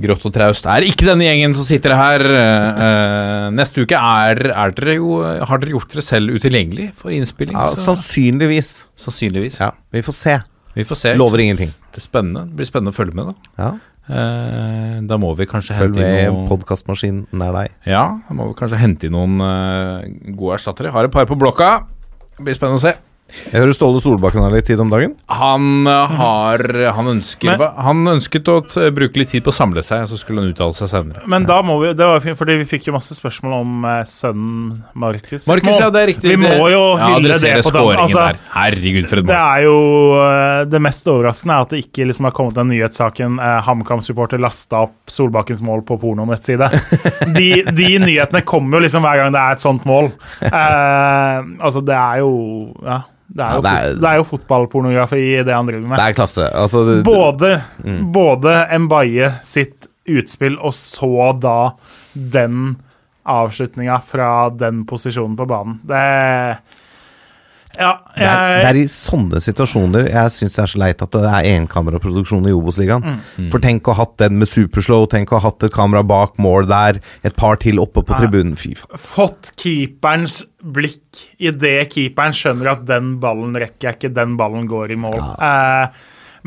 Grått 0.00 0.24
og 0.24 0.32
traust 0.32 0.68
er 0.70 0.86
ikke 0.86 1.08
denne 1.08 1.26
gjengen 1.26 1.56
som 1.56 1.66
sitter 1.68 1.96
her. 1.96 2.24
Eh, 2.24 2.84
eh, 2.86 3.48
neste 3.56 3.84
uke 3.84 3.98
er, 3.98 4.42
er 4.52 4.76
dere 4.76 4.96
jo 4.96 5.18
Har 5.20 5.60
dere 5.60 5.74
gjort 5.74 5.92
dere 5.92 6.04
selv 6.06 6.36
utilgjengelig 6.36 6.90
for 7.00 7.12
innspilling? 7.14 7.56
Ja, 7.56 7.74
så, 7.74 7.90
sannsynligvis. 7.90 8.72
sannsynligvis. 9.00 9.60
Ja, 9.64 9.72
vi 9.92 10.04
får 10.06 10.16
se. 10.16 10.40
Vi 10.76 10.86
får 10.86 11.00
se. 11.02 11.14
Lover 11.18 11.42
ingenting. 11.42 11.72
Det 11.90 12.02
er 12.02 12.06
spennende. 12.06 12.46
Det 12.48 12.60
blir 12.60 12.68
spennende 12.68 12.94
å 12.94 12.96
følge 12.96 13.16
med, 13.18 13.32
da. 13.32 13.54
Ja. 13.58 13.72
Eh, 14.10 14.96
da 15.06 15.18
må 15.22 15.30
vi 15.38 15.46
kanskje 15.46 15.76
Følg 15.78 15.94
hente 15.94 16.06
med 16.06 16.24
inn 16.24 16.34
noen 16.34 16.48
podkastmaskinen 16.50 17.20
nær 17.40 17.54
deg. 17.54 17.76
Ja, 17.88 18.04
da 18.26 18.36
må 18.36 18.48
vi 18.50 18.56
kanskje 18.58 18.80
hente 18.80 19.06
inn 19.06 19.14
noen 19.14 19.38
eh, 19.46 20.08
gode 20.34 20.58
erstattere. 20.58 20.90
Har 20.94 21.06
et 21.06 21.14
par 21.14 21.28
på 21.30 21.38
blokka. 21.38 21.70
Det 22.36 22.46
blir 22.48 22.58
spennende 22.58 22.80
å 22.80 22.84
se. 22.88 22.96
Jeg 23.50 23.60
hører 23.62 23.74
Ståle 23.76 24.00
Solbakken 24.02 24.42
har 24.44 24.52
litt 24.54 24.66
tid 24.68 24.80
om 24.82 24.90
dagen. 24.92 25.14
Han 25.30 25.86
eh, 25.90 26.14
har 26.20 26.64
Han 26.96 27.10
ønsker 27.16 27.56
Men- 27.58 27.76
Han 27.86 28.04
ønsket 28.16 28.48
å 28.50 28.58
bruke 28.94 29.20
litt 29.22 29.30
tid 29.34 29.44
på 29.46 29.52
å 29.52 29.56
samle 29.56 29.82
seg, 29.86 30.06
så 30.10 30.18
skulle 30.18 30.42
han 30.42 30.52
uttale 30.52 30.74
seg 30.76 30.90
senere. 30.92 31.22
Men 31.30 31.46
da 31.48 31.60
må 31.62 31.78
vi 31.82 31.92
Det 31.94 32.06
var 32.06 32.20
fint, 32.24 32.38
fordi 32.38 32.58
vi 32.62 32.68
fikk 32.68 32.88
jo 32.90 32.94
masse 32.96 33.14
spørsmål 33.16 33.54
om 33.60 33.84
eh, 33.84 34.02
sønnen 34.10 34.82
Markus. 34.94 35.46
Markus, 35.50 35.78
ja, 35.80 35.90
det 35.90 36.02
er 36.02 36.10
riktig. 36.12 36.30
Vi 36.30 36.38
må 36.40 36.68
jo 36.72 36.82
ja, 36.98 37.10
hylle 37.14 37.38
det 37.38 37.54
på 37.64 37.74
den. 37.74 38.00
Altså. 38.04 38.26
Herregud, 38.54 39.06
for 39.10 39.22
et 39.22 39.28
Det 39.30 39.38
er 39.40 39.64
jo 39.66 39.76
eh, 40.24 40.64
Det 40.70 40.82
mest 40.82 41.08
overraskende 41.10 41.56
er 41.56 41.66
at 41.66 41.74
det 41.74 41.82
ikke 41.86 42.06
liksom 42.10 42.28
har 42.28 42.36
kommet 42.36 42.58
den 42.58 42.70
nyhetssaken 42.72 43.38
eh, 43.40 43.60
HamKam-supporter 43.66 44.40
lasta 44.42 44.84
opp 44.86 45.10
Solbakkens 45.10 45.62
mål 45.66 45.82
på 45.88 45.98
pornonettside. 46.00 46.70
De, 47.36 47.48
de 47.76 47.88
nyhetene 48.02 48.42
kommer 48.46 48.78
jo 48.78 48.84
liksom 48.86 49.02
hver 49.04 49.20
gang 49.20 49.32
det 49.34 49.40
er 49.40 49.56
et 49.56 49.62
sånt 49.62 49.84
mål. 49.88 50.10
Eh, 50.42 51.38
altså, 51.60 51.82
det 51.84 51.96
er 51.96 52.20
jo 52.24 52.30
Ja. 52.84 53.00
Det 53.30 53.44
er, 53.44 53.48
Ja, 53.50 53.54
jo, 53.56 53.62
det 53.62 53.70
er- 53.70 53.94
det 54.00 54.08
er 54.10 54.16
jo 54.16 54.24
fotballpornografi 54.26 55.20
i 55.38 55.42
det 55.46 55.54
han 55.54 55.66
driver 55.66 55.86
med. 55.88 55.98
Det 55.98 56.06
er 56.08 56.16
klasse. 56.18 56.48
Altså, 56.52 56.84
det, 56.88 57.04
Både, 57.04 57.62
både 58.12 58.54
Mbaye 58.86 59.28
sitt 59.46 59.86
utspill 60.08 60.56
og 60.58 60.72
så 60.74 61.30
da 61.40 61.70
den 62.14 62.76
avslutninga 63.30 64.00
fra 64.02 64.48
den 64.50 64.84
posisjonen 64.84 65.36
på 65.38 65.46
banen. 65.46 65.78
Det 65.86 66.58
Ja, 67.80 67.94
det, 68.12 68.26
er, 68.26 68.54
det 68.60 68.68
er 68.68 68.78
i 68.82 68.84
sånne 68.92 69.40
situasjoner 69.40 70.10
jeg 70.10 70.34
syns 70.34 70.58
det 70.58 70.62
er 70.62 70.70
så 70.74 70.80
leit 70.82 71.04
at 71.04 71.14
det 71.16 71.22
er 71.30 71.48
enkameraproduksjon 71.54 72.48
i 72.50 72.52
Obos-ligaen. 72.52 73.06
Mm. 73.38 73.48
For 73.52 73.62
tenk 73.64 73.88
å 73.88 73.94
ha 73.96 74.04
hatt 74.04 74.18
den 74.20 74.36
med 74.42 74.50
superslow, 74.50 75.06
tenk 75.10 75.32
å 75.32 75.40
ha 75.40 75.48
hatt 75.48 75.64
et 75.64 75.74
kamera 75.74 76.04
bak 76.06 76.36
mål 76.42 76.68
der, 76.68 77.00
et 77.24 77.36
par 77.40 77.60
til 77.62 77.80
oppe 77.82 78.04
på 78.04 78.18
tribunen. 78.18 78.52
Fy 78.60 78.74
faen. 78.76 79.00
fått 79.00 79.52
keeperens 79.60 80.42
blikk 80.60 81.24
idet 81.40 81.88
keeperen 81.94 82.36
skjønner 82.36 82.74
at 82.74 82.86
den 82.88 83.14
ballen 83.22 83.56
rekker 83.56 83.90
jeg 83.90 83.98
ikke, 83.98 84.14
den 84.20 84.36
ballen 84.40 84.68
går 84.68 84.92
i 84.92 85.00
mål. 85.00 85.20
Eh, 85.40 86.02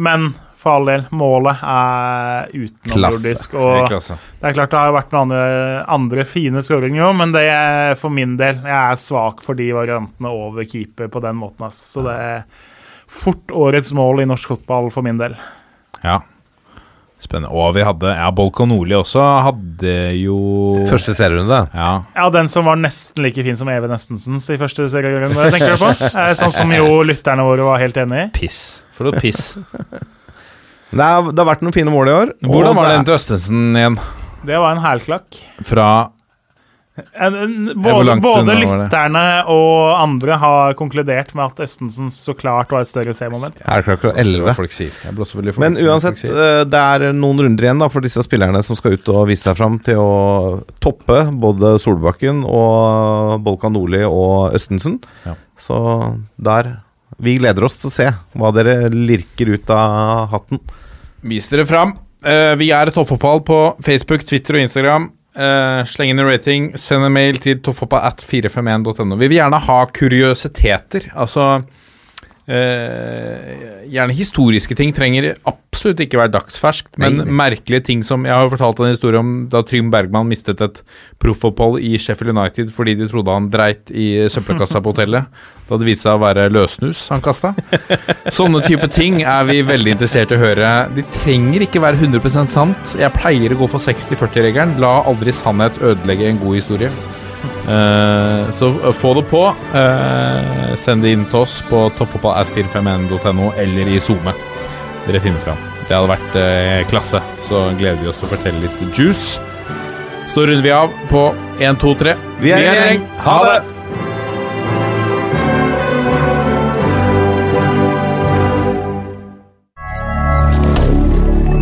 men 0.06 0.34
for 0.64 0.78
all 0.78 0.86
del, 0.88 1.02
målet 1.12 1.60
er 1.68 2.52
utenomjordisk. 2.56 3.52
Det 3.52 3.60
er 3.60 3.82
Og 3.84 3.96
det 4.40 4.50
er 4.50 4.58
klart 4.58 4.72
det 4.74 4.80
har 4.80 4.94
vært 4.96 5.12
noen 5.16 5.26
andre, 5.34 5.86
andre 5.98 6.26
fine 6.28 6.64
skåringer 6.64 7.04
òg, 7.10 7.16
men 7.20 7.34
det 7.36 7.46
er 7.52 7.96
for 8.00 8.14
min 8.16 8.38
del 8.40 8.62
Jeg 8.64 8.78
er 8.80 9.00
svak 9.00 9.44
for 9.44 9.60
de 9.60 9.70
variantene 9.76 10.32
over 10.32 10.64
keeper 10.68 11.12
på 11.12 11.22
den 11.24 11.36
måten. 11.42 11.68
Altså. 11.68 11.90
Så 11.98 12.06
det 12.08 12.16
er 12.16 12.46
fort 13.14 13.52
årets 13.52 13.92
mål 13.94 14.24
i 14.24 14.30
norsk 14.32 14.56
fotball 14.56 14.88
for 14.96 15.06
min 15.06 15.20
del. 15.20 15.36
Ja. 16.04 16.22
Spennende. 17.24 17.54
Og 17.56 17.70
vi 17.78 17.84
hadde 17.88 18.10
Ja, 18.18 18.32
Bolkan 18.36 18.68
Nordli 18.72 18.96
også 18.98 19.22
hadde 19.46 19.94
jo 20.20 20.36
Første 20.90 21.14
serierunde. 21.16 21.62
Ja. 21.72 21.92
Ja, 22.18 22.26
den 22.34 22.50
som 22.52 22.66
var 22.68 22.76
nesten 22.80 23.24
like 23.24 23.44
fin 23.46 23.56
som 23.60 23.70
Even 23.72 23.94
Estensens 23.96 24.50
i 24.52 24.58
første 24.60 24.90
serierunde, 24.92 25.46
tenker 25.54 25.76
du 25.76 25.84
på? 25.86 25.92
Eh, 26.24 26.34
Sånn 26.40 26.52
som 26.52 26.74
jo 26.76 27.00
lytterne 27.08 27.46
våre 27.48 27.64
var 27.68 27.80
helt 27.84 28.00
enig 28.04 28.26
i. 28.26 28.28
Piss. 28.42 28.60
For 28.98 29.08
noe 29.08 29.24
piss. 29.24 29.54
Det, 30.94 31.06
er, 31.06 31.30
det 31.34 31.42
har 31.42 31.50
vært 31.56 31.64
noen 31.66 31.76
fine 31.76 31.94
mål 31.94 32.10
i 32.12 32.18
år. 32.22 32.34
Hvordan 32.46 32.76
var 32.78 32.90
det 32.92 32.98
den 33.02 33.08
til 33.10 33.18
Østensen 33.20 33.64
igjen? 33.80 34.00
Det 34.46 34.60
var 34.60 34.76
en 34.76 34.84
hælklakk. 34.84 35.40
Fra 35.66 35.88
En- 37.18 37.34
en- 37.34 37.72
Både, 37.82 38.20
både 38.22 38.54
lytterne 38.54 39.22
og 39.50 39.96
andre 39.98 40.36
har 40.38 40.76
konkludert 40.78 41.32
med 41.34 41.46
at 41.48 41.64
Østensen 41.66 42.12
så 42.14 42.36
klart 42.38 42.70
var 42.70 42.82
et 42.82 42.88
større 42.92 43.16
C-moment. 43.18 43.56
det 43.58 43.86
klokka 43.88 44.12
Hva 44.12 44.20
11. 44.22 44.54
folk 44.54 44.72
sier. 44.72 44.92
Jeg 45.04 45.16
blåser 45.18 45.40
veldig 45.42 45.56
for 45.56 45.60
Men 45.66 45.78
uansett, 45.82 46.22
eh, 46.24 46.64
det 46.70 46.82
er 46.84 47.12
noen 47.18 47.40
runder 47.42 47.64
igjen 47.66 47.80
da 47.82 47.88
for 47.90 48.00
disse 48.06 48.22
spillerne 48.22 48.62
som 48.64 48.76
skal 48.78 48.94
ut 48.94 49.10
og 49.10 49.26
vise 49.28 49.42
seg 49.42 49.58
fram 49.58 49.80
til 49.82 49.96
å 49.98 50.64
toppe 50.80 51.18
både 51.34 51.80
Solbakken 51.82 52.44
og 52.46 53.42
Bolkan 53.44 53.74
Nordli 53.74 54.04
og 54.06 54.54
Østensen. 54.54 55.02
Ja. 55.26 55.34
Så 55.58 56.20
der 56.38 56.76
Vi 57.22 57.38
gleder 57.38 57.64
oss 57.64 57.78
til 57.78 57.90
å 57.90 57.94
se 57.94 58.08
hva 58.38 58.52
dere 58.54 58.90
lirker 58.90 59.54
ut 59.54 59.70
av 59.70 60.30
hatten. 60.30 60.60
Vis 61.24 61.50
dere 61.52 61.66
fram. 61.68 61.96
Uh, 62.24 62.54
vi 62.60 62.70
er 62.76 62.92
Toppfotball 62.94 63.44
på 63.48 63.60
Facebook, 63.84 64.26
Twitter 64.28 64.58
og 64.60 64.66
Instagram. 64.66 65.12
Uh, 65.34 65.82
sleng 65.90 66.12
inn 66.14 66.22
en 66.22 66.30
rating. 66.30 66.68
Send 66.80 67.08
en 67.08 67.16
mail 67.16 67.40
til 67.42 67.62
toppfotball 67.64 68.06
at 68.12 68.22
451.no. 68.22 69.18
Vi 69.18 69.30
vil 69.32 69.40
gjerne 69.40 69.62
ha 69.66 69.80
kuriøsiteter. 69.96 71.10
Altså 71.18 71.64
eh, 72.48 73.88
Gjerne 73.94 74.16
historiske 74.16 74.76
ting. 74.78 74.94
Trenger 74.96 75.34
absolutt 75.48 76.00
ikke 76.06 76.20
være 76.22 76.32
dagsferskt, 76.34 76.94
men 77.02 77.18
Nei, 77.20 77.26
nei. 77.26 77.36
merkelige 77.44 77.84
ting 77.90 78.04
som 78.06 78.24
Jeg 78.26 78.34
har 78.34 78.46
jo 78.46 78.52
fortalt 78.54 78.80
en 78.84 78.94
historie 78.94 79.20
om 79.20 79.32
da 79.52 79.62
Trym 79.68 79.90
Bergman 79.94 80.30
mistet 80.30 80.62
et 80.64 80.82
proffopphold 81.22 81.82
i 81.84 81.96
Sheffield 82.02 82.34
United 82.36 82.72
fordi 82.74 82.96
de 83.00 83.08
trodde 83.12 83.34
han 83.36 83.50
dreit 83.54 83.92
i 83.92 84.28
søppelkassa 84.32 84.82
på 84.82 84.94
hotellet. 84.94 85.28
Da 85.70 85.80
det 85.80 85.88
viste 85.88 86.08
seg 86.08 86.18
å 86.18 86.24
være 86.24 86.48
løssnus 86.54 87.06
han 87.14 87.24
kasta. 87.24 87.54
Sånne 88.34 88.64
type 88.66 88.88
ting 88.94 89.22
er 89.24 89.44
vi 89.50 89.62
veldig 89.66 89.96
interessert 89.96 90.34
i 90.34 90.38
å 90.38 90.44
høre. 90.44 90.72
De 90.96 91.06
trenger 91.22 91.68
ikke 91.68 91.82
være 91.84 92.02
100% 92.04 92.52
sant. 92.52 92.96
Jeg 93.00 93.14
pleier 93.20 93.54
å 93.56 93.62
gå 93.64 93.70
for 93.72 93.84
60-40-regelen. 93.84 94.78
La 94.84 94.98
aldri 95.10 95.34
sannhet 95.36 95.80
ødelegge 95.84 96.30
en 96.32 96.42
god 96.44 96.60
historie. 96.60 96.92
Eh, 97.44 98.52
så 98.52 98.94
få 98.94 99.14
det 99.14 99.26
på. 99.32 99.44
Eh, 99.76 100.76
send 100.80 101.04
det 101.04 101.14
inn 101.16 101.26
til 101.32 101.44
oss 101.44 101.62
på 101.70 101.86
toppfotballat451.no 102.00 103.52
eller 103.58 103.94
i 103.94 104.00
SoMe. 104.04 104.36
Dere 105.08 105.24
finner 105.24 105.44
fram. 105.44 105.60
Det 105.88 105.96
hadde 105.96 106.12
vært 106.14 106.38
eh, 106.40 106.82
klasse. 106.92 107.22
Så 107.48 107.66
gleder 107.80 108.00
vi 108.02 108.12
oss 108.12 108.20
til 108.22 108.30
å 108.30 108.34
fortelle 108.36 108.64
litt 108.64 108.98
juice. 108.98 109.40
Så 110.32 110.48
runder 110.48 110.64
vi 110.64 110.72
av 110.74 110.92
på 111.12 111.28
1, 111.60 111.80
2, 111.80 111.96
3. 112.00 112.18
Vi 112.42 112.52
er 112.56 112.68
en 112.68 112.78
gjeng. 112.80 113.08
Ha 113.28 113.38
det! 113.48 113.62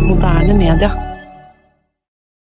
Moderne 0.06 0.54
media. 0.54 1.11